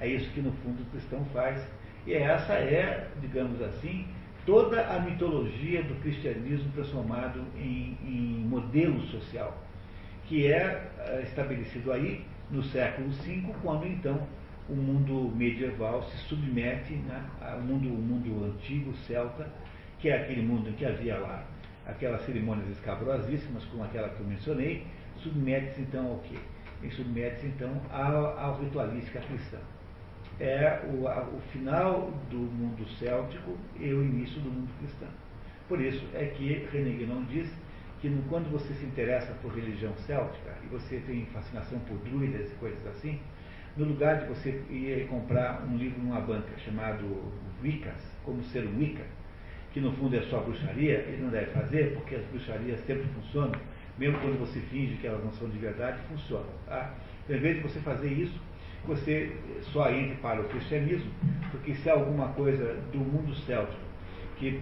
É 0.00 0.08
isso 0.08 0.30
que 0.30 0.40
no 0.40 0.52
fundo 0.52 0.82
o 0.82 0.86
cristão 0.86 1.24
faz. 1.26 1.64
E 2.06 2.14
essa 2.14 2.54
é, 2.54 3.08
digamos 3.20 3.62
assim, 3.62 4.06
toda 4.44 4.86
a 4.86 4.98
mitologia 4.98 5.82
do 5.82 5.94
cristianismo 6.02 6.70
transformado 6.72 7.44
em, 7.56 7.96
em 8.02 8.44
modelo 8.46 9.00
social, 9.06 9.56
que 10.26 10.50
é, 10.52 10.90
é 10.98 11.22
estabelecido 11.22 11.92
aí 11.92 12.24
no 12.50 12.62
século 12.64 13.08
V, 13.10 13.42
quando 13.62 13.86
então 13.86 14.26
o 14.68 14.74
mundo 14.74 15.34
medieval 15.36 16.02
se 16.04 16.16
submete 16.28 16.94
né, 16.94 17.24
ao 17.40 17.60
mundo, 17.60 17.88
mundo 17.88 18.44
antigo, 18.46 18.94
celta, 19.06 19.48
que 19.98 20.08
é 20.08 20.22
aquele 20.22 20.42
mundo 20.42 20.74
que 20.76 20.84
havia 20.84 21.18
lá 21.18 21.44
aquelas 21.86 22.24
cerimônias 22.24 22.68
escabrosíssimas, 22.70 23.64
como 23.66 23.84
aquela 23.84 24.08
que 24.08 24.20
eu 24.20 24.26
mencionei, 24.26 24.86
submete-se 25.18 25.82
então 25.82 26.06
ao 26.12 26.18
quê? 26.20 26.38
E 26.82 26.90
submete-se 26.90 27.46
então 27.46 27.80
à, 27.90 28.56
ritualística 28.60 29.20
cristã. 29.20 29.58
É 30.40 30.82
o, 30.92 31.06
a, 31.06 31.22
o 31.22 31.40
final 31.52 32.10
do 32.30 32.38
mundo 32.38 32.86
céltico 32.98 33.56
e 33.78 33.92
o 33.92 34.02
início 34.02 34.40
do 34.40 34.50
mundo 34.50 34.70
cristão. 34.78 35.08
Por 35.68 35.80
isso 35.80 36.04
é 36.14 36.26
que 36.26 36.66
René 36.72 36.90
Guénon 36.90 37.24
diz 37.24 37.50
que 38.00 38.08
no, 38.08 38.22
quando 38.24 38.50
você 38.50 38.74
se 38.74 38.84
interessa 38.84 39.32
por 39.40 39.54
religião 39.54 39.94
céltica 39.98 40.56
e 40.64 40.66
você 40.66 41.00
tem 41.06 41.24
fascinação 41.26 41.78
por 41.80 41.96
druidas 41.98 42.50
e 42.50 42.54
coisas 42.56 42.86
assim, 42.88 43.20
no 43.76 43.86
lugar 43.86 44.20
de 44.20 44.26
você 44.26 44.50
ir 44.70 45.06
comprar 45.08 45.64
um 45.68 45.76
livro 45.76 46.00
numa 46.00 46.20
banca 46.20 46.56
chamado 46.64 47.04
Wiccas, 47.62 48.00
como 48.24 48.42
ser 48.44 48.64
Wicca, 48.78 49.04
que 49.72 49.80
no 49.80 49.92
fundo 49.92 50.16
é 50.16 50.22
só 50.22 50.40
bruxaria, 50.40 50.98
ele 51.08 51.22
não 51.22 51.30
deve 51.30 51.46
fazer, 51.46 51.94
porque 51.94 52.14
as 52.14 52.24
bruxarias 52.26 52.78
sempre 52.86 53.06
funcionam, 53.14 53.58
mesmo 53.98 54.18
quando 54.20 54.38
você 54.38 54.60
finge 54.60 54.96
que 54.96 55.06
elas 55.06 55.24
não 55.24 55.32
são 55.32 55.48
de 55.48 55.58
verdade, 55.58 55.98
funcionam. 56.08 56.46
Tá? 56.66 56.94
Então, 57.24 57.36
em 57.36 57.40
vez 57.40 57.56
de 57.56 57.62
você 57.62 57.80
fazer 57.80 58.12
isso, 58.12 58.40
você 58.86 59.34
só 59.72 59.90
entre 59.90 60.14
para 60.16 60.40
o 60.40 60.44
cristianismo, 60.44 61.10
porque 61.50 61.74
se 61.74 61.90
há 61.90 61.94
alguma 61.94 62.28
coisa 62.28 62.74
do 62.92 62.98
mundo 62.98 63.34
céltico 63.34 63.82
que, 64.38 64.60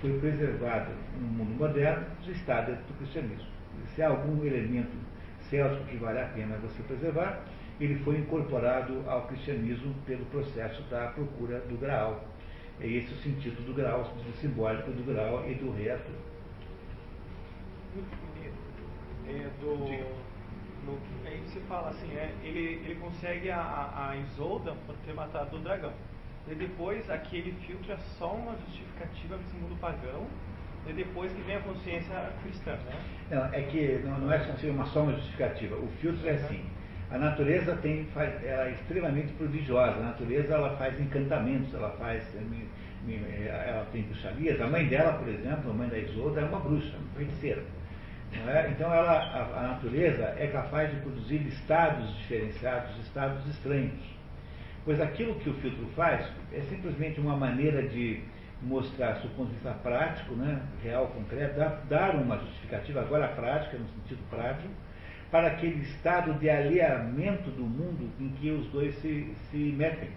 foi 0.00 0.18
preservada 0.18 0.90
no 1.20 1.26
mundo 1.26 1.58
moderno, 1.58 2.06
já 2.22 2.32
está 2.32 2.60
dentro 2.62 2.84
do 2.84 2.94
cristianismo. 2.98 3.46
Se 3.94 4.02
há 4.02 4.08
algum 4.08 4.44
elemento 4.44 4.96
céltico 5.50 5.84
que 5.84 5.96
vale 5.96 6.20
a 6.20 6.26
pena 6.26 6.56
você 6.62 6.82
preservar, 6.84 7.44
ele 7.80 7.96
foi 8.04 8.18
incorporado 8.18 9.02
ao 9.06 9.26
cristianismo 9.26 9.94
pelo 10.06 10.24
processo 10.26 10.82
da 10.84 11.08
procura 11.08 11.60
do 11.60 11.76
Graal. 11.78 12.24
É 12.80 12.86
esse 12.86 13.12
o 13.12 13.16
sentido 13.16 13.64
do 13.64 13.74
Graal, 13.74 14.02
o 14.02 14.04
sentido 14.06 14.36
simbólico 14.36 14.90
do 14.90 15.04
Graal 15.04 15.48
e 15.48 15.54
do 15.54 15.70
rei 15.72 15.90
Arthur. 15.90 16.14
É, 19.28 19.48
do, 19.60 19.76
no, 20.86 20.98
aí 21.26 21.40
você 21.46 21.60
fala 21.60 21.90
assim, 21.90 22.12
é, 22.14 22.32
ele, 22.42 22.80
ele 22.84 22.94
consegue 22.96 23.50
a, 23.50 24.10
a, 24.10 24.16
Isolda 24.16 24.74
por 24.86 24.94
ter 25.04 25.12
matado 25.14 25.56
o 25.56 25.60
dragão. 25.60 25.92
E 26.48 26.54
depois 26.54 27.10
aquele 27.10 27.52
filtro 27.66 27.92
é 27.92 27.96
só 27.96 28.32
uma 28.34 28.56
justificativa 28.58 29.36
para 29.36 29.46
esse 29.46 29.56
mundo 29.56 29.80
pagão, 29.80 30.26
e 30.86 30.92
depois 30.92 31.32
que 31.32 31.42
vem 31.42 31.56
a 31.56 31.60
consciência 31.60 32.32
cristã, 32.42 32.72
né? 32.72 33.02
Não, 33.30 33.44
é 33.46 33.62
que 33.62 33.98
não, 34.04 34.18
não 34.20 34.32
é 34.32 34.38
uma 34.70 34.86
só 34.86 35.02
uma 35.02 35.12
justificativa. 35.14 35.74
O 35.74 35.88
filtro 36.00 36.28
é 36.28 36.32
assim. 36.34 36.64
A 37.10 37.18
natureza 37.18 37.76
tem, 37.76 38.06
ela 38.16 38.66
é 38.66 38.72
extremamente 38.72 39.32
prodigiosa. 39.34 39.96
A 39.98 40.02
natureza 40.02 40.54
ela 40.54 40.76
faz 40.76 40.98
encantamentos, 41.00 41.72
ela 41.72 41.90
faz, 41.90 42.22
eh, 42.34 43.64
ela 43.68 43.86
tem 43.92 44.02
bruxarias. 44.02 44.60
A 44.60 44.66
mãe 44.66 44.86
dela, 44.86 45.12
por 45.12 45.28
exemplo, 45.28 45.70
a 45.70 45.74
mãe 45.74 45.88
da 45.88 45.98
Isolda, 45.98 46.40
é 46.40 46.44
uma 46.44 46.58
bruxa, 46.58 46.96
uma 46.96 47.14
feiticeira. 47.16 47.62
É? 48.48 48.68
Então 48.70 48.92
ela, 48.92 49.12
a, 49.12 49.60
a, 49.60 49.62
natureza 49.68 50.34
é 50.36 50.48
capaz 50.48 50.90
de 50.90 50.96
produzir 51.00 51.46
estados 51.46 52.14
diferenciados, 52.18 52.98
estados 53.04 53.46
estranhos. 53.46 54.04
Pois 54.84 55.00
aquilo 55.00 55.36
que 55.36 55.48
o 55.48 55.54
filtro 55.54 55.86
faz 55.94 56.26
é 56.52 56.60
simplesmente 56.62 57.20
uma 57.20 57.36
maneira 57.36 57.82
de 57.82 58.22
mostrar, 58.62 59.20
do 59.20 59.28
ponto 59.36 59.48
de 59.48 59.54
vista 59.54 59.72
prático, 59.82 60.34
né, 60.34 60.60
real, 60.82 61.06
concreto, 61.08 61.56
dar, 61.58 61.82
dar 61.88 62.14
uma 62.14 62.38
justificativa, 62.38 63.00
agora 63.00 63.28
prática, 63.28 63.78
no 63.78 63.88
sentido 63.88 64.22
prático, 64.28 64.68
para 65.30 65.48
aquele 65.48 65.82
estado 65.82 66.34
de 66.34 66.48
alinhamento 66.48 67.50
do 67.50 67.62
mundo 67.62 68.10
em 68.20 68.28
que 68.30 68.50
os 68.50 68.66
dois 68.68 68.94
se, 68.96 69.34
se 69.50 69.56
metem. 69.56 70.10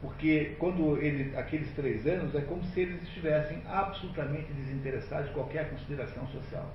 Porque 0.00 0.56
quando 0.58 1.00
ele, 1.00 1.36
aqueles 1.36 1.70
três 1.74 2.06
anos 2.06 2.34
é 2.34 2.40
como 2.42 2.62
se 2.64 2.80
eles 2.80 3.02
estivessem 3.02 3.62
absolutamente 3.66 4.52
desinteressados 4.52 5.28
de 5.28 5.34
qualquer 5.34 5.70
consideração 5.70 6.26
social. 6.28 6.70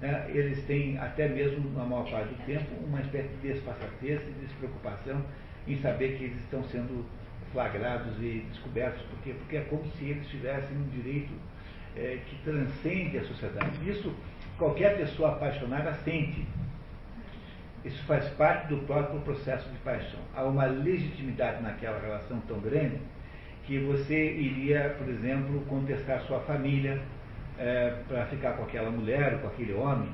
Né? 0.00 0.26
Eles 0.28 0.64
têm, 0.66 0.98
até 0.98 1.28
mesmo 1.28 1.70
na 1.70 1.84
maior 1.84 2.10
parte 2.10 2.34
do 2.34 2.46
tempo, 2.46 2.66
uma 2.84 3.00
espécie 3.00 3.28
de 3.28 3.52
desfaçatez 3.52 4.20
e 4.28 4.32
despreocupação 4.44 5.24
em 5.66 5.76
saber 5.80 6.16
que 6.16 6.24
eles 6.24 6.38
estão 6.38 6.62
sendo 6.64 7.04
flagrados 7.52 8.16
e 8.18 8.44
descobertos. 8.50 9.02
Por 9.02 9.18
quê? 9.20 9.34
Porque 9.38 9.56
é 9.56 9.60
como 9.62 9.84
se 9.92 10.04
eles 10.04 10.26
tivessem 10.28 10.76
um 10.76 10.88
direito 10.88 11.32
é, 11.96 12.18
que 12.26 12.36
transcende 12.44 13.18
a 13.18 13.24
sociedade. 13.24 13.88
Isso 13.88 14.14
qualquer 14.58 14.96
pessoa 14.96 15.32
apaixonada 15.32 15.92
sente. 16.04 16.46
Isso 17.84 18.02
faz 18.04 18.28
parte 18.30 18.68
do 18.68 18.78
próprio 18.86 19.20
processo 19.20 19.68
de 19.70 19.78
paixão. 19.78 20.20
Há 20.34 20.44
uma 20.44 20.66
legitimidade 20.66 21.62
naquela 21.62 21.98
relação 21.98 22.38
tão 22.40 22.60
grande 22.60 22.98
que 23.64 23.78
você 23.78 24.32
iria, 24.32 24.94
por 24.98 25.08
exemplo, 25.08 25.60
contestar 25.66 26.20
sua 26.22 26.40
família 26.40 27.00
é, 27.58 27.94
para 28.08 28.26
ficar 28.26 28.52
com 28.52 28.64
aquela 28.64 28.90
mulher 28.90 29.40
com 29.40 29.46
aquele 29.46 29.72
homem. 29.72 30.10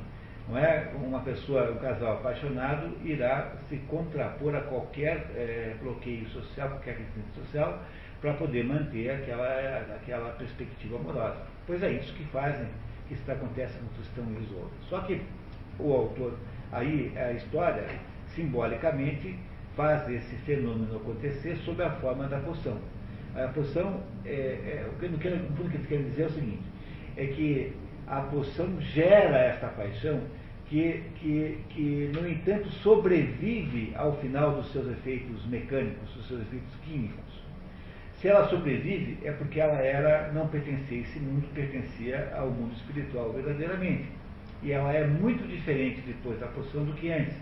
Não 0.48 0.56
é? 0.56 0.92
Uma 0.94 1.20
pessoa, 1.20 1.72
um 1.72 1.78
casal 1.78 2.18
apaixonado 2.18 2.96
irá 3.04 3.52
se 3.68 3.76
contrapor 3.88 4.54
a 4.54 4.60
qualquer 4.60 5.26
é, 5.34 5.74
bloqueio 5.82 6.28
social, 6.28 6.68
qualquer 6.68 6.98
resistência 6.98 7.42
social, 7.42 7.82
para 8.20 8.34
poder 8.34 8.64
manter 8.64 9.10
aquela, 9.10 9.96
aquela 9.96 10.30
perspectiva 10.30 10.96
amorosa. 10.96 11.36
Pois 11.66 11.82
é 11.82 11.90
isso 11.92 12.14
que 12.14 12.24
fazem, 12.26 12.68
que 13.08 13.14
isso 13.14 13.30
acontece 13.30 13.76
no 13.80 13.88
cristão 13.90 14.24
e 14.38 14.44
os 14.44 14.52
outros. 14.52 14.88
Só 14.88 15.00
que 15.00 15.20
o 15.80 15.92
autor 15.92 16.34
Aí 16.72 17.12
a 17.16 17.32
história, 17.32 17.84
simbolicamente, 18.34 19.38
faz 19.76 20.08
esse 20.08 20.34
fenômeno 20.46 20.96
acontecer 20.96 21.56
sob 21.58 21.82
a 21.82 21.90
forma 21.90 22.26
da 22.26 22.38
poção. 22.38 22.78
A 23.34 23.48
poção, 23.48 24.00
é, 24.24 24.30
é, 24.30 24.90
o, 24.90 24.98
que, 24.98 25.06
o 25.06 25.18
que 25.18 25.28
eles 25.28 25.86
querem 25.86 26.04
dizer 26.04 26.22
é 26.22 26.26
o 26.26 26.30
seguinte, 26.30 26.62
é 27.16 27.26
que 27.26 27.72
a 28.06 28.20
poção 28.20 28.80
gera 28.80 29.38
esta 29.38 29.66
paixão 29.68 30.20
que, 30.68 31.02
que, 31.16 31.58
que, 31.70 32.10
no 32.14 32.28
entanto, 32.28 32.68
sobrevive 32.82 33.92
ao 33.94 34.16
final 34.16 34.52
dos 34.52 34.72
seus 34.72 34.88
efeitos 34.88 35.46
mecânicos, 35.46 36.10
dos 36.14 36.26
seus 36.26 36.40
efeitos 36.40 36.74
químicos. 36.84 37.24
Se 38.20 38.28
ela 38.28 38.48
sobrevive, 38.48 39.18
é 39.24 39.30
porque 39.32 39.60
ela 39.60 39.78
era, 39.78 40.32
não 40.32 40.48
pertencia 40.48 40.98
a 40.98 41.00
esse 41.02 41.20
mundo, 41.20 41.46
pertencia 41.54 42.32
ao 42.34 42.50
mundo 42.50 42.74
espiritual 42.74 43.32
verdadeiramente. 43.32 44.08
E 44.62 44.72
ela 44.72 44.92
é 44.92 45.06
muito 45.06 45.46
diferente 45.46 46.00
depois 46.06 46.38
da 46.40 46.46
poção 46.46 46.84
do 46.84 46.92
que 46.94 47.10
antes. 47.10 47.36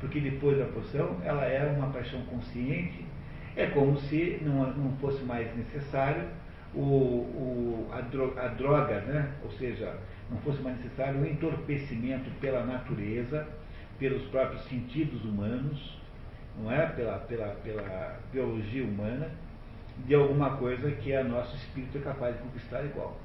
Porque 0.00 0.20
depois 0.20 0.58
da 0.58 0.66
poção 0.66 1.16
ela 1.24 1.44
era 1.44 1.70
uma 1.72 1.88
paixão 1.88 2.20
consciente. 2.22 3.04
É 3.56 3.66
como 3.66 3.98
se 3.98 4.40
não, 4.42 4.72
não 4.72 4.96
fosse 4.98 5.22
mais 5.24 5.54
necessário 5.56 6.24
o, 6.74 6.80
o, 6.80 7.90
a, 7.92 8.00
droga, 8.00 8.42
a 8.42 8.48
droga, 8.48 9.00
né? 9.00 9.32
ou 9.42 9.50
seja, 9.52 9.98
não 10.30 10.38
fosse 10.38 10.62
mais 10.62 10.76
necessário 10.76 11.20
o 11.20 11.26
entorpecimento 11.26 12.30
pela 12.40 12.64
natureza, 12.64 13.46
pelos 13.98 14.22
próprios 14.28 14.62
sentidos 14.64 15.24
humanos, 15.24 15.98
não 16.58 16.70
é? 16.70 16.86
Pela, 16.86 17.18
pela, 17.18 17.48
pela 17.56 18.20
biologia 18.32 18.84
humana, 18.84 19.28
de 20.06 20.14
alguma 20.14 20.56
coisa 20.56 20.90
que 20.92 21.14
a 21.14 21.24
nosso 21.24 21.54
espírito 21.56 21.98
é 21.98 22.00
capaz 22.00 22.36
de 22.36 22.42
conquistar 22.42 22.84
igual. 22.84 23.18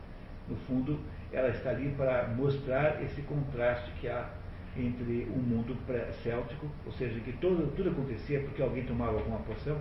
No 0.49 0.55
fundo, 0.57 0.99
ela 1.35 1.49
está 1.49 1.71
ali 1.71 1.93
para 1.97 2.29
mostrar 2.29 3.03
esse 3.03 3.21
contraste 3.23 3.91
que 3.99 4.07
há 4.07 4.29
entre 4.77 5.27
o 5.29 5.37
mundo 5.37 5.77
céltico, 6.23 6.67
ou 6.85 6.91
seja, 6.93 7.19
que 7.19 7.33
todo, 7.33 7.73
tudo 7.75 7.89
acontecia 7.89 8.39
porque 8.41 8.61
alguém 8.61 8.83
tomava 8.85 9.17
alguma 9.17 9.39
poção, 9.39 9.77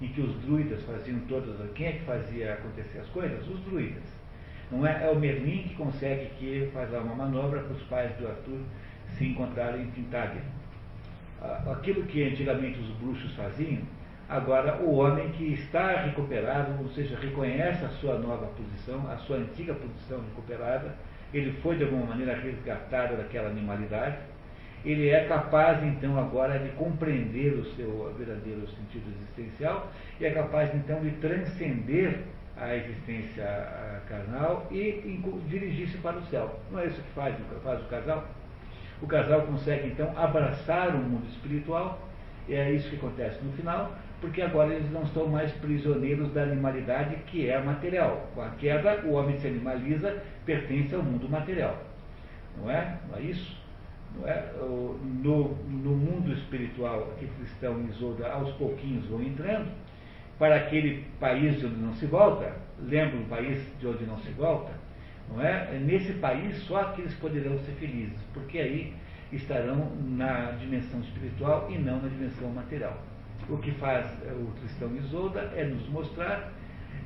e 0.00 0.08
que 0.08 0.20
os 0.20 0.34
druidas 0.42 0.82
faziam 0.82 1.18
todas. 1.28 1.56
Quem 1.74 1.86
é 1.86 1.92
que 1.92 2.04
fazia 2.04 2.54
acontecer 2.54 2.98
as 2.98 3.08
coisas? 3.08 3.46
Os 3.48 3.60
druidas. 3.60 4.02
Não 4.70 4.86
é, 4.86 5.04
é 5.04 5.10
o 5.10 5.18
Merlin 5.18 5.64
que 5.64 5.74
consegue 5.74 6.26
que 6.38 6.70
fazer 6.72 6.96
uma 6.98 7.14
manobra 7.14 7.60
para 7.60 7.72
os 7.72 7.82
pais 7.84 8.10
do 8.16 8.26
Arthur 8.26 8.60
se 9.16 9.26
encontrarem 9.26 9.82
em 9.82 9.90
Tintagel. 9.90 10.42
Aquilo 11.70 12.04
que 12.04 12.24
antigamente 12.24 12.78
os 12.80 12.88
bruxos 12.96 13.32
faziam, 13.34 13.82
Agora, 14.28 14.76
o 14.82 14.94
homem 14.94 15.30
que 15.32 15.52
está 15.52 16.02
recuperado, 16.02 16.72
ou 16.80 16.88
seja, 16.90 17.18
reconhece 17.18 17.84
a 17.84 17.88
sua 17.88 18.18
nova 18.18 18.46
posição, 18.46 19.10
a 19.10 19.16
sua 19.18 19.36
antiga 19.36 19.74
posição 19.74 20.20
recuperada, 20.20 20.94
ele 21.34 21.52
foi 21.62 21.76
de 21.76 21.84
alguma 21.84 22.06
maneira 22.06 22.34
resgatado 22.36 23.16
daquela 23.16 23.48
animalidade, 23.48 24.16
ele 24.84 25.10
é 25.10 25.26
capaz 25.26 25.82
então 25.84 26.18
agora 26.18 26.58
de 26.58 26.70
compreender 26.70 27.54
o 27.54 27.64
seu 27.76 28.12
verdadeiro 28.18 28.66
sentido 28.68 29.12
existencial 29.16 29.88
e 30.18 30.26
é 30.26 30.30
capaz 30.30 30.74
então 30.74 31.00
de 31.00 31.10
transcender 31.12 32.20
a 32.56 32.74
existência 32.74 33.44
carnal 34.08 34.66
e 34.70 35.20
dirigir-se 35.48 35.98
para 35.98 36.16
o 36.16 36.22
céu. 36.26 36.60
Não 36.70 36.80
é 36.80 36.86
isso 36.86 37.00
que 37.00 37.10
faz, 37.10 37.34
faz 37.62 37.80
o 37.80 37.88
casal? 37.88 38.26
O 39.00 39.06
casal 39.06 39.42
consegue 39.42 39.88
então 39.88 40.12
abraçar 40.16 40.88
o 40.94 40.98
mundo 40.98 41.26
espiritual, 41.28 41.98
e 42.48 42.54
é 42.54 42.70
isso 42.72 42.90
que 42.90 42.96
acontece 42.96 43.42
no 43.42 43.52
final, 43.52 43.92
porque 44.22 44.40
agora 44.40 44.72
eles 44.72 44.90
não 44.92 45.02
estão 45.02 45.26
mais 45.26 45.50
prisioneiros 45.54 46.32
da 46.32 46.44
animalidade 46.44 47.16
que 47.26 47.50
é 47.50 47.60
material. 47.60 48.30
Com 48.36 48.40
a 48.40 48.50
queda, 48.50 49.02
o 49.04 49.14
homem 49.14 49.36
se 49.36 49.48
animaliza, 49.48 50.22
pertence 50.46 50.94
ao 50.94 51.02
mundo 51.02 51.28
material. 51.28 51.76
Não 52.56 52.70
é? 52.70 52.98
Não 53.10 53.18
é 53.18 53.22
isso? 53.22 53.60
Não 54.16 54.28
é? 54.28 54.52
No, 54.60 55.56
no 55.66 55.90
mundo 55.90 56.32
espiritual 56.32 57.12
que 57.18 57.26
cristão 57.26 57.82
e 57.82 57.90
Isolda 57.90 58.28
aos 58.28 58.52
pouquinhos 58.52 59.04
vão 59.06 59.20
entrando, 59.20 59.68
para 60.38 60.54
aquele 60.54 61.04
país 61.18 61.58
de 61.58 61.66
onde 61.66 61.80
não 61.80 61.94
se 61.94 62.06
volta, 62.06 62.54
lembra 62.80 63.18
um 63.18 63.24
país 63.24 63.60
de 63.80 63.86
onde 63.88 64.04
não 64.04 64.18
se 64.18 64.30
volta? 64.30 64.70
Não 65.28 65.42
é? 65.42 65.78
Nesse 65.80 66.12
país 66.14 66.56
só 66.62 66.84
que 66.92 67.00
eles 67.00 67.14
poderão 67.14 67.58
ser 67.58 67.72
felizes, 67.72 68.18
porque 68.32 68.58
aí 68.58 68.94
estarão 69.32 69.90
na 70.00 70.52
dimensão 70.52 71.00
espiritual 71.00 71.68
e 71.68 71.78
não 71.78 72.00
na 72.00 72.08
dimensão 72.08 72.48
material. 72.50 72.96
O 73.48 73.56
que 73.58 73.72
faz 73.72 74.06
eh, 74.24 74.32
o 74.32 74.52
cristão 74.60 74.94
Isolda 74.96 75.52
é 75.54 75.64
nos 75.64 75.88
mostrar 75.88 76.52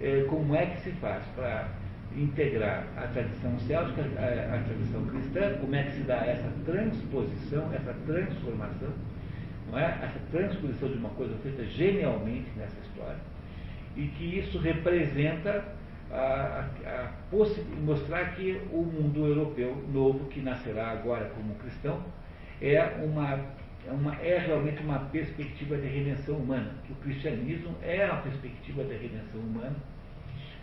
é, 0.00 0.26
como 0.28 0.54
é 0.54 0.66
que 0.66 0.80
se 0.80 0.90
faz 0.92 1.24
para 1.34 1.68
integrar 2.16 2.86
a 2.96 3.06
tradição 3.08 3.58
céltica, 3.60 4.02
a, 4.02 4.62
tradição 4.64 5.04
cristã, 5.06 5.58
como 5.60 5.74
é 5.74 5.82
que 5.84 5.92
se 5.92 6.02
dá 6.02 6.16
essa 6.16 6.50
transposição, 6.64 7.72
essa 7.74 7.94
transformação, 8.06 8.88
não 9.70 9.78
é? 9.78 9.98
essa 10.02 10.18
transposição 10.30 10.88
de 10.88 10.98
uma 10.98 11.10
coisa 11.10 11.36
feita 11.42 11.64
genialmente 11.64 12.48
nessa 12.56 12.78
história, 12.80 13.18
e 13.96 14.06
que 14.06 14.38
isso 14.38 14.58
representa 14.58 15.64
a, 16.10 16.68
a, 16.84 16.90
a 16.90 17.12
mostrar 17.82 18.34
que 18.34 18.62
o 18.72 18.82
mundo 18.82 19.26
europeu 19.26 19.84
novo, 19.92 20.26
que 20.26 20.40
nascerá 20.40 20.90
agora 20.90 21.30
como 21.34 21.54
cristão, 21.56 22.02
é 22.62 22.82
uma 23.04 23.55
é, 23.86 23.90
uma, 23.92 24.14
é 24.16 24.38
realmente 24.38 24.82
uma 24.82 24.98
perspectiva 24.98 25.76
de 25.76 25.86
redenção 25.86 26.36
humana, 26.36 26.72
que 26.84 26.92
o 26.92 26.96
cristianismo 26.96 27.74
é 27.82 28.04
a 28.04 28.16
perspectiva 28.16 28.82
da 28.82 28.94
redenção 28.94 29.40
humana, 29.40 29.76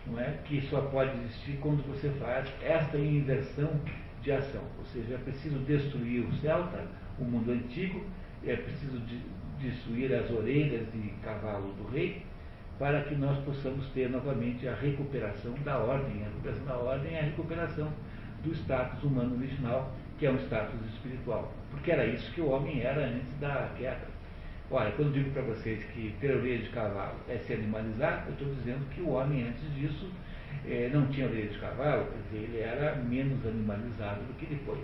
não 0.06 0.20
é? 0.20 0.38
que 0.44 0.60
só 0.68 0.82
pode 0.82 1.16
existir 1.20 1.58
quando 1.60 1.82
você 1.88 2.10
faz 2.20 2.46
esta 2.62 2.98
inversão 2.98 3.70
de 4.22 4.32
ação. 4.32 4.62
Ou 4.78 4.84
seja, 4.86 5.14
é 5.14 5.18
preciso 5.18 5.58
destruir 5.60 6.26
o 6.26 6.32
celta, 6.36 6.86
o 7.18 7.24
mundo 7.24 7.52
antigo, 7.52 8.04
é 8.44 8.56
preciso 8.56 8.98
de, 9.00 9.20
destruir 9.58 10.12
as 10.12 10.30
orelhas 10.30 10.86
e 10.94 11.14
cavalos 11.22 11.74
do 11.76 11.88
rei, 11.88 12.22
para 12.78 13.02
que 13.04 13.14
nós 13.14 13.38
possamos 13.44 13.86
ter 13.90 14.10
novamente 14.10 14.66
a 14.68 14.74
recuperação 14.74 15.54
da 15.64 15.78
ordem. 15.78 16.22
A 16.22 16.26
recuperação 16.26 16.66
da 16.66 16.76
ordem 16.76 17.14
é 17.14 17.20
a 17.20 17.24
recuperação 17.24 17.90
do 18.42 18.52
status 18.52 19.02
humano 19.02 19.36
original, 19.36 19.94
que 20.24 20.28
é 20.28 20.30
um 20.30 20.38
status 20.38 20.80
espiritual. 20.94 21.52
Porque 21.70 21.92
era 21.92 22.06
isso 22.06 22.32
que 22.32 22.40
o 22.40 22.48
homem 22.48 22.80
era 22.80 23.04
antes 23.04 23.28
da 23.40 23.68
queda. 23.76 24.06
Olha, 24.70 24.90
quando 24.92 25.12
digo 25.12 25.30
para 25.32 25.42
vocês 25.42 25.84
que 25.92 26.16
ter 26.18 26.34
orelha 26.34 26.62
de 26.62 26.70
cavalo 26.70 27.16
é 27.28 27.36
se 27.36 27.52
animalizar, 27.52 28.24
eu 28.26 28.32
estou 28.32 28.54
dizendo 28.54 28.88
que 28.88 29.02
o 29.02 29.10
homem 29.10 29.46
antes 29.46 29.74
disso 29.74 30.10
eh, 30.66 30.88
não 30.94 31.08
tinha 31.08 31.26
orelha 31.26 31.50
de 31.50 31.58
cavalo, 31.58 32.06
quer 32.06 32.38
dizer, 32.38 32.48
ele 32.48 32.60
era 32.60 32.96
menos 32.96 33.44
animalizado 33.44 34.22
do 34.22 34.32
que 34.38 34.46
depois. 34.46 34.80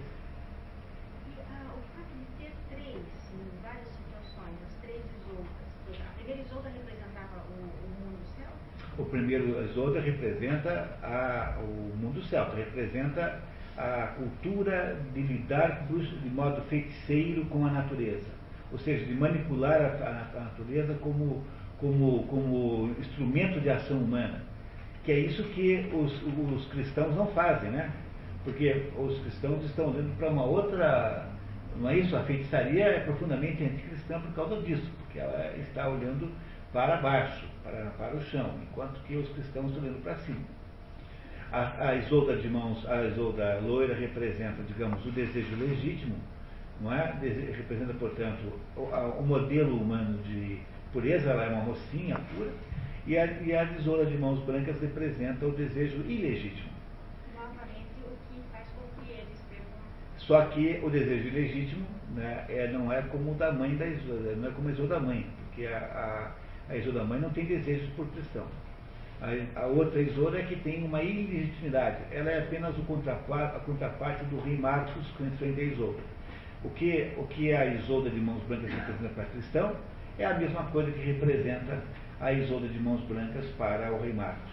Ah, 1.49 1.73
o 1.73 1.81
fato 1.97 2.12
de 2.19 2.45
ter 2.45 2.53
três, 2.69 2.97
em 3.33 3.62
várias 3.62 3.89
situações, 3.89 4.57
as 4.69 4.75
três 4.83 5.01
isoudas, 5.25 6.05
a 6.05 6.12
primeira 6.19 6.43
representava 6.43 7.47
o, 7.49 7.65
o 7.65 7.89
mundo 7.97 8.21
celta? 8.37 9.03
O 9.03 9.07
primeiro 9.07 9.65
isolda 9.65 10.01
representa 10.01 10.99
a, 11.03 11.59
o 11.62 11.97
mundo 11.97 12.23
celta, 12.25 12.57
representa 12.57 13.41
a 13.81 14.09
cultura 14.19 15.01
de 15.15 15.23
lidar 15.23 15.86
de 15.89 16.28
modo 16.28 16.61
feiticeiro 16.69 17.47
com 17.47 17.65
a 17.65 17.70
natureza, 17.70 18.28
ou 18.70 18.78
seja, 18.78 19.07
de 19.07 19.15
manipular 19.15 19.81
a, 19.81 20.40
natureza 20.40 20.93
como, 21.01 21.43
como, 21.78 22.24
como 22.24 22.94
instrumento 23.01 23.59
de 23.59 23.70
ação 23.70 23.97
humana, 23.97 24.43
que 25.02 25.12
é 25.12 25.19
isso 25.20 25.43
que 25.55 25.90
os, 25.94 26.12
os 26.55 26.66
cristãos 26.66 27.16
não 27.16 27.27
fazem, 27.28 27.70
né? 27.70 27.90
Porque 28.44 28.90
os 28.98 29.19
cristãos 29.20 29.65
estão 29.65 29.90
olhando 29.90 30.15
para 30.19 30.28
uma 30.28 30.44
outra, 30.44 31.27
Não 31.77 31.89
é 31.89 31.98
isso? 31.98 32.15
A 32.16 32.23
feitiçaria 32.24 32.85
é 32.85 33.01
profundamente 33.01 33.65
anticristã 33.65 34.20
por 34.20 34.35
causa 34.35 34.61
disso, 34.62 34.90
porque 34.98 35.19
ela 35.19 35.57
está 35.57 35.89
olhando 35.89 36.31
para 36.70 36.98
baixo, 36.98 37.47
para, 37.62 37.86
para 37.97 38.15
o 38.15 38.20
chão, 38.20 38.59
enquanto 38.62 39.01
que 39.05 39.16
os 39.16 39.28
cristãos 39.31 39.70
estão 39.70 39.82
olhando 39.82 40.02
para 40.02 40.16
cima. 40.16 40.60
A, 41.52 41.89
a 41.89 41.94
isolda 41.97 42.36
de 42.36 42.48
mãos, 42.48 42.89
a 42.89 43.05
isolda 43.06 43.60
loira 43.60 43.94
representa, 43.94 44.62
digamos, 44.62 45.05
o 45.05 45.10
desejo 45.10 45.56
legítimo, 45.56 46.14
não 46.81 46.93
é? 46.93 47.12
representa, 47.56 47.93
portanto, 47.94 48.52
o, 48.77 48.82
o, 48.82 49.27
modelo 49.27 49.77
humano 49.77 50.18
de 50.22 50.60
pureza, 50.93 51.31
ela 51.31 51.44
é 51.44 51.48
uma 51.48 51.64
mocinha 51.64 52.20
pura, 52.35 52.51
e 53.05 53.18
a, 53.18 53.27
e 53.27 53.55
a 53.55 53.66
tesoura 53.66 54.06
de 54.06 54.16
mãos 54.16 54.39
brancas 54.44 54.81
representa 54.81 55.44
o 55.44 55.51
desejo 55.51 55.97
ilegítimo. 56.06 56.70
Só 60.18 60.44
que 60.47 60.81
o 60.85 60.89
desejo 60.89 61.27
ilegítimo 61.27 61.85
né, 62.14 62.44
é, 62.48 62.68
não 62.68 62.93
é 62.93 63.02
como 63.02 63.32
o 63.32 63.35
da 63.35 63.51
mãe 63.51 63.74
da 63.74 63.86
Isolda, 63.86 64.36
não 64.36 64.48
é 64.48 64.52
como 64.52 64.68
a 64.68 64.70
Isolda 64.70 64.94
da 64.94 65.01
mãe, 65.01 65.27
porque 65.39 65.66
a, 65.66 66.32
a, 66.68 66.72
a 66.72 66.77
Isolda 66.77 67.01
da 67.01 67.05
mãe 67.05 67.18
não 67.18 67.31
tem 67.31 67.47
desejos 67.47 67.89
por 67.97 68.06
cristão. 68.12 68.47
A, 69.22 69.66
outra 69.66 70.01
Isolda 70.01 70.38
é 70.38 70.42
que 70.42 70.56
tem 70.56 70.82
uma 70.82 71.02
ilegitimidade, 71.02 71.98
ela 72.10 72.30
é 72.30 72.38
apenas 72.38 72.76
o 72.78 72.82
contraparte, 72.82 73.56
a 73.56 73.60
contraparte 73.60 74.24
do 74.24 74.40
rei 74.40 74.56
Marcos 74.56 75.06
com 75.18 75.24
a 75.24 75.47
Isolda. 75.47 76.01
O 76.64 76.70
que, 76.70 77.12
o 77.18 77.24
que 77.24 77.52
a 77.52 77.66
Isolda 77.66 78.09
de 78.09 78.20
mãos 78.20 78.42
brancas 78.44 78.70
representa 78.70 79.14
para 79.14 79.24
cristão 79.24 79.76
é 80.18 80.24
a 80.24 80.38
mesma 80.38 80.64
coisa 80.64 80.90
que 80.90 81.01
representa 81.01 81.82
a 82.20 82.32
Isolda 82.32 82.68
de 82.68 82.78
mãos 82.78 83.01
brancas 83.02 83.44
para 83.59 83.92
o 83.92 84.01
rei 84.01 84.12
Marcos. 84.12 84.51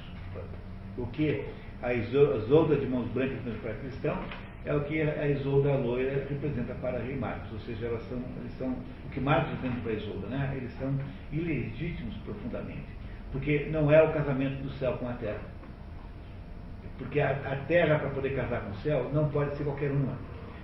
O 0.98 1.08
que 1.08 1.46
a 1.82 1.94
Isolda 1.94 2.76
de 2.76 2.86
mãos 2.88 3.08
brancas 3.12 3.40
para 3.62 3.74
cristão 3.76 4.18
é 4.68 4.74
o 4.74 4.82
que 4.84 5.02
a 5.02 5.28
Isolda 5.30 5.76
loira 5.76 6.28
representa 6.30 6.74
para 6.76 7.00
Rei 7.00 7.16
Marcos, 7.16 7.54
ou 7.54 7.60
seja, 7.60 7.86
elas 7.86 8.04
são, 8.04 8.18
eles 8.18 8.52
são 8.58 8.76
o 9.06 9.10
que 9.12 9.20
Marcos 9.22 9.52
representa 9.52 9.82
para 9.82 9.94
a 9.94 10.30
né? 10.30 10.54
eles 10.58 10.74
são 10.74 10.94
ilegítimos 11.32 12.16
profundamente, 12.26 12.86
porque 13.32 13.68
não 13.72 13.92
é 13.92 14.02
o 14.02 14.14
casamento 14.14 14.62
do 14.64 14.70
céu 14.72 14.94
com 14.98 15.08
a 15.08 15.14
terra. 15.14 15.42
Porque 16.98 17.20
a, 17.20 17.32
a 17.32 17.56
terra, 17.68 18.00
para 18.00 18.10
poder 18.10 18.36
casar 18.36 18.62
com 18.62 18.72
o 18.72 18.76
céu, 18.78 19.10
não 19.14 19.30
pode 19.30 19.56
ser 19.56 19.64
qualquer 19.64 19.92
uma. 19.92 20.18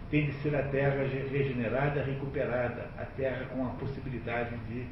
Tem 0.10 0.28
de 0.28 0.34
ser 0.34 0.56
a 0.56 0.64
terra 0.64 1.04
regenerada, 1.32 2.04
recuperada, 2.04 2.88
a 2.98 3.06
terra 3.06 3.46
com 3.46 3.66
a 3.66 3.70
possibilidade 3.72 4.56
de, 4.70 4.86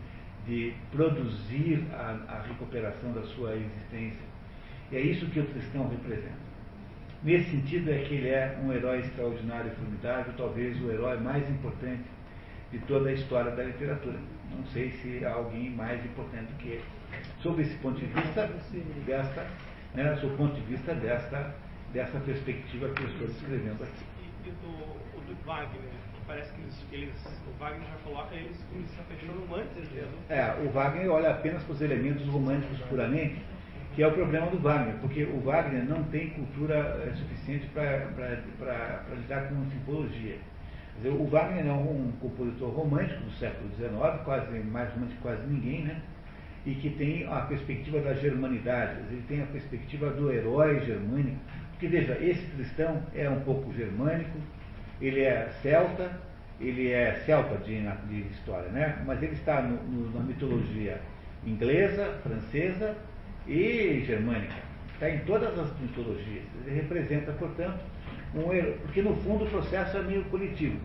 de 0.46 0.74
produzir 0.92 1.86
a, 1.94 2.18
a 2.28 2.42
recuperação 2.42 3.12
da 3.14 3.24
sua 3.24 3.56
existência. 3.56 4.26
E 4.92 4.98
é 4.98 5.02
isso 5.02 5.26
que 5.28 5.40
o 5.40 5.46
cristão 5.46 5.88
representa. 5.88 6.52
Nesse 7.24 7.52
sentido 7.52 7.92
é 7.92 8.00
que 8.00 8.16
ele 8.16 8.30
é 8.30 8.58
um 8.64 8.74
herói 8.74 9.00
extraordinário 9.00 9.72
e 9.72 9.76
formidável, 9.76 10.34
talvez 10.36 10.82
o 10.82 10.92
herói 10.92 11.20
mais 11.20 11.48
importante 11.50 12.04
de 12.72 12.80
toda 12.80 13.10
a 13.10 13.14
história 13.14 13.52
da 13.52 13.64
literatura. 13.64 14.18
Não 14.56 14.66
sei 14.68 14.90
se 14.92 15.24
há 15.24 15.34
alguém 15.34 15.70
mais 15.70 16.04
importante 16.04 16.52
do 16.52 16.58
que 16.58 16.70
ele. 16.70 17.01
Sob 17.42 17.62
esse 17.62 17.76
ponto 17.78 18.00
de 18.00 18.06
vista, 18.06 18.48
desta, 19.06 19.48
né, 19.96 20.16
sob 20.18 20.34
o 20.34 20.38
ponto 20.38 20.54
de 20.54 20.62
vista 20.62 20.94
desta, 20.94 21.56
dessa 21.92 22.20
perspectiva 22.20 22.90
que 22.90 23.02
eu 23.02 23.10
estou 23.10 23.28
descrevendo 23.28 23.84
aqui. 23.84 24.06
E, 24.22 24.50
e 24.50 24.52
do, 24.52 24.70
o 25.18 25.22
do 25.22 25.46
Wagner, 25.46 25.82
parece 26.28 26.54
que 26.54 26.62
eles, 26.62 26.86
eles, 26.92 27.42
o 27.48 27.60
Wagner 27.60 27.88
já 27.88 27.96
coloca 28.04 28.36
eles 28.36 28.58
como 28.70 28.88
se 28.88 29.00
afeiçoando 29.02 29.42
românticos 29.42 29.92
mesmo. 29.92 30.14
É, 30.30 30.56
o 30.64 30.70
Wagner 30.70 31.12
olha 31.12 31.32
apenas 31.32 31.64
para 31.64 31.74
os 31.74 31.82
elementos 31.82 32.28
românticos 32.28 32.80
puramente, 32.82 33.42
que 33.96 34.04
é 34.04 34.08
o 34.08 34.12
problema 34.14 34.48
do 34.48 34.60
Wagner, 34.60 34.96
porque 35.02 35.24
o 35.24 35.42
Wagner 35.42 35.84
não 35.84 36.04
tem 36.04 36.30
cultura 36.30 36.76
é, 36.76 37.14
suficiente 37.14 37.68
para 37.74 39.16
lidar 39.16 39.50
com 39.50 39.70
simbologia. 39.70 40.38
Dizer, 40.98 41.10
o 41.10 41.26
Wagner 41.26 41.66
é 41.66 41.72
um 41.72 42.12
compositor 42.22 42.70
romântico 42.70 43.24
do 43.24 43.32
século 43.32 43.70
XIX, 43.76 43.92
quase, 44.24 44.60
mais 44.60 44.94
romântico 44.94 45.18
que 45.18 45.24
quase 45.24 45.48
ninguém, 45.48 45.84
né? 45.84 46.02
E 46.66 46.76
que 46.76 46.90
tem 46.92 47.26
a 47.26 47.42
perspectiva 47.42 48.00
da 48.00 48.14
germanidade, 48.14 49.00
ele 49.10 49.24
tem 49.28 49.42
a 49.42 49.46
perspectiva 49.48 50.10
do 50.12 50.32
herói 50.32 50.80
germânico, 50.86 51.38
porque 51.72 51.88
veja, 51.88 52.18
esse 52.22 52.46
cristão 52.56 53.02
é 53.16 53.30
um 53.30 53.40
pouco 53.40 53.74
germânico, 53.74 54.38
ele 55.02 55.22
é 55.22 55.50
celta, 55.62 56.20
ele 56.60 56.92
é 56.92 57.16
celta 57.26 57.58
de, 57.58 57.82
de 57.82 58.28
história, 58.34 58.70
né? 58.70 59.02
mas 59.06 59.22
ele 59.24 59.34
está 59.34 59.62
no, 59.62 59.82
no, 59.84 60.12
na 60.12 60.24
mitologia 60.24 61.02
inglesa, 61.46 62.20
francesa 62.24 62.96
e 63.48 64.04
germânica. 64.06 64.54
Está 64.94 65.10
em 65.10 65.20
todas 65.20 65.58
as 65.58 65.80
mitologias. 65.80 66.44
Ele 66.64 66.76
representa, 66.76 67.32
portanto, 67.32 67.80
um, 68.36 68.50
porque 68.84 69.02
no 69.02 69.16
fundo 69.18 69.46
o 69.46 69.50
processo 69.50 69.98
é 69.98 70.04
meio 70.04 70.24
coletivo. 70.26 70.78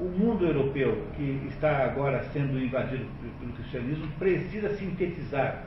O 0.00 0.04
mundo 0.04 0.46
europeu, 0.46 1.06
que 1.14 1.46
está 1.48 1.84
agora 1.84 2.24
sendo 2.32 2.58
invadido 2.58 3.04
pelo 3.38 3.52
cristianismo, 3.52 4.08
precisa 4.18 4.74
sintetizar 4.76 5.64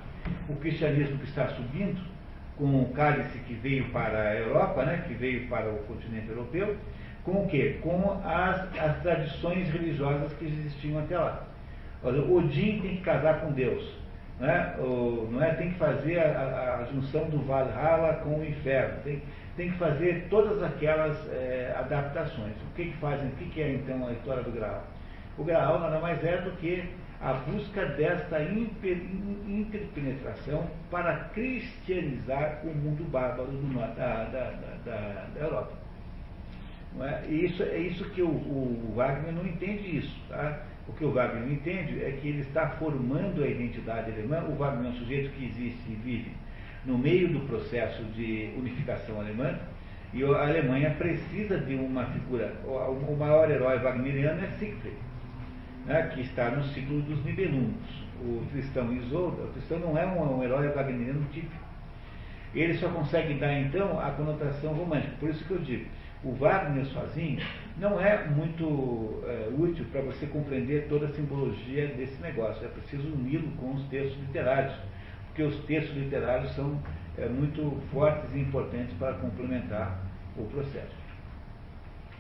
o 0.50 0.56
cristianismo 0.56 1.20
que 1.20 1.26
está 1.26 1.48
subindo, 1.50 2.02
com 2.58 2.82
o 2.82 2.90
cálice 2.94 3.38
que 3.48 3.54
veio 3.54 3.90
para 3.90 4.18
a 4.18 4.36
Europa, 4.36 4.86
né, 4.86 5.04
que 5.08 5.14
veio 5.14 5.48
para 5.48 5.70
o 5.70 5.78
continente 5.84 6.30
europeu, 6.30 6.76
com 7.24 7.44
o 7.44 7.48
quê? 7.48 7.78
Com 7.82 8.22
as, 8.26 8.76
as 8.80 9.02
tradições 9.02 9.70
religiosas 9.70 10.34
que 10.34 10.46
existiam 10.46 11.00
até 11.00 11.18
lá. 11.18 11.46
Olha, 12.04 12.22
Odin 12.22 12.80
tem 12.82 12.98
que 12.98 13.02
casar 13.02 13.40
com 13.42 13.52
Deus 13.52 14.04
né? 14.40 14.76
O, 14.80 15.28
não 15.32 15.44
é? 15.44 15.54
tem 15.54 15.72
que 15.72 15.78
fazer 15.78 16.20
a, 16.20 16.80
a, 16.82 16.86
junção 16.92 17.30
do 17.30 17.40
Valhalla 17.46 18.16
com 18.24 18.40
o 18.40 18.46
inferno, 18.46 19.00
tem, 19.04 19.22
tem 19.56 19.72
que 19.72 19.78
fazer 19.78 20.28
todas 20.30 20.62
aquelas 20.64 21.16
é, 21.32 21.76
adaptações. 21.78 22.56
O 22.72 22.76
que, 22.76 22.86
que 22.86 22.98
fazem? 22.98 23.28
O 23.30 23.36
que, 23.36 23.46
que 23.50 23.62
é 23.62 23.74
então 23.74 24.08
a 24.08 24.12
história 24.14 24.44
do 24.44 24.52
Graal? 24.52 24.88
O 25.38 25.44
Graal 25.44 25.80
nada 25.80 26.00
mais 26.00 26.24
é 26.24 26.38
do 26.38 26.52
que 26.58 26.84
a 27.22 27.34
busca 27.34 27.86
desta 27.86 28.42
interpenetração 29.48 30.68
para 30.92 31.30
cristianizar 31.30 32.62
o 32.64 32.74
mundo 32.76 33.04
bárbaro 33.10 33.52
do, 33.52 33.74
da, 33.74 34.26
da, 34.26 34.52
da, 34.86 35.28
da, 35.34 35.40
Europa. 35.40 35.78
Não 36.96 37.06
é? 37.06 37.24
E 37.30 37.46
isso, 37.46 37.64
é 37.64 37.78
isso 37.78 38.10
que 38.10 38.22
o, 38.22 38.28
o 38.28 38.94
Wagner 38.96 39.34
não 39.34 39.46
entende 39.46 39.98
isso. 39.98 40.14
Tá? 40.28 40.64
O 40.88 40.94
que 40.94 41.06
o 41.06 41.14
Wagner 41.14 41.44
não 41.44 41.54
entende 41.54 42.04
é 42.04 42.12
que 42.12 42.28
ele 42.28 42.42
está 42.42 42.72
formando 42.72 43.42
a 43.44 43.48
identidade 43.48 44.12
alemã. 44.12 44.44
O 44.50 44.56
Wagner 44.56 44.88
é 44.88 44.90
um 44.90 44.98
sujeito 44.98 45.32
que 45.32 45.46
existe 45.46 45.92
e 45.92 45.96
vive 45.96 46.32
no 46.86 46.98
meio 46.98 47.30
do 47.30 47.42
processo 47.48 48.04
de 48.16 48.54
unificação 48.58 49.20
alemã, 49.20 49.58
e 50.14 50.24
a 50.24 50.48
Alemanha 50.48 50.92
precisa 50.92 51.58
de 51.58 51.74
uma 51.76 52.06
figura. 52.06 52.54
O 52.66 53.16
maior 53.18 53.50
herói 53.50 53.80
wagneriano 53.80 54.44
é 54.44 54.48
Siegfried, 54.60 54.96
né, 55.86 56.12
que 56.14 56.22
está 56.22 56.52
no 56.52 56.64
ciclo 56.66 57.02
dos 57.02 57.24
Nibelungos. 57.26 58.04
O 58.22 58.46
cristão 58.52 58.94
Isolda, 58.94 59.44
o 59.44 59.52
cristão 59.54 59.80
não 59.80 59.98
é 59.98 60.06
um, 60.06 60.38
um 60.38 60.44
herói 60.44 60.68
wagneriano 60.70 61.26
típico. 61.32 61.64
Ele 62.54 62.76
só 62.76 62.88
consegue 62.90 63.34
dar, 63.34 63.52
então, 63.54 64.00
a 64.00 64.12
conotação 64.12 64.74
romântica. 64.74 65.16
Por 65.20 65.30
isso 65.30 65.44
que 65.46 65.52
eu 65.52 65.60
digo, 65.60 65.86
o 66.24 66.32
Wagner 66.34 66.86
sozinho 66.86 67.42
não 67.78 68.00
é 68.00 68.28
muito 68.28 69.24
é, 69.26 69.50
útil 69.58 69.86
para 69.92 70.02
você 70.02 70.28
compreender 70.28 70.88
toda 70.88 71.08
a 71.08 71.14
simbologia 71.14 71.88
desse 71.88 72.22
negócio. 72.22 72.64
É 72.64 72.70
preciso 72.70 73.08
uni-lo 73.08 73.52
com 73.58 73.74
os 73.74 73.84
textos 73.88 74.18
literários, 74.22 74.76
porque 75.34 75.42
os 75.42 75.56
textos 75.66 75.98
literários 75.98 76.52
são 76.56 76.80
é, 77.18 77.28
muito 77.28 77.82
fortes 77.92 78.30
e 78.36 78.40
importantes 78.40 78.96
para 79.00 79.14
complementar 79.14 80.00
o 80.38 80.44
processo. 80.46 81.03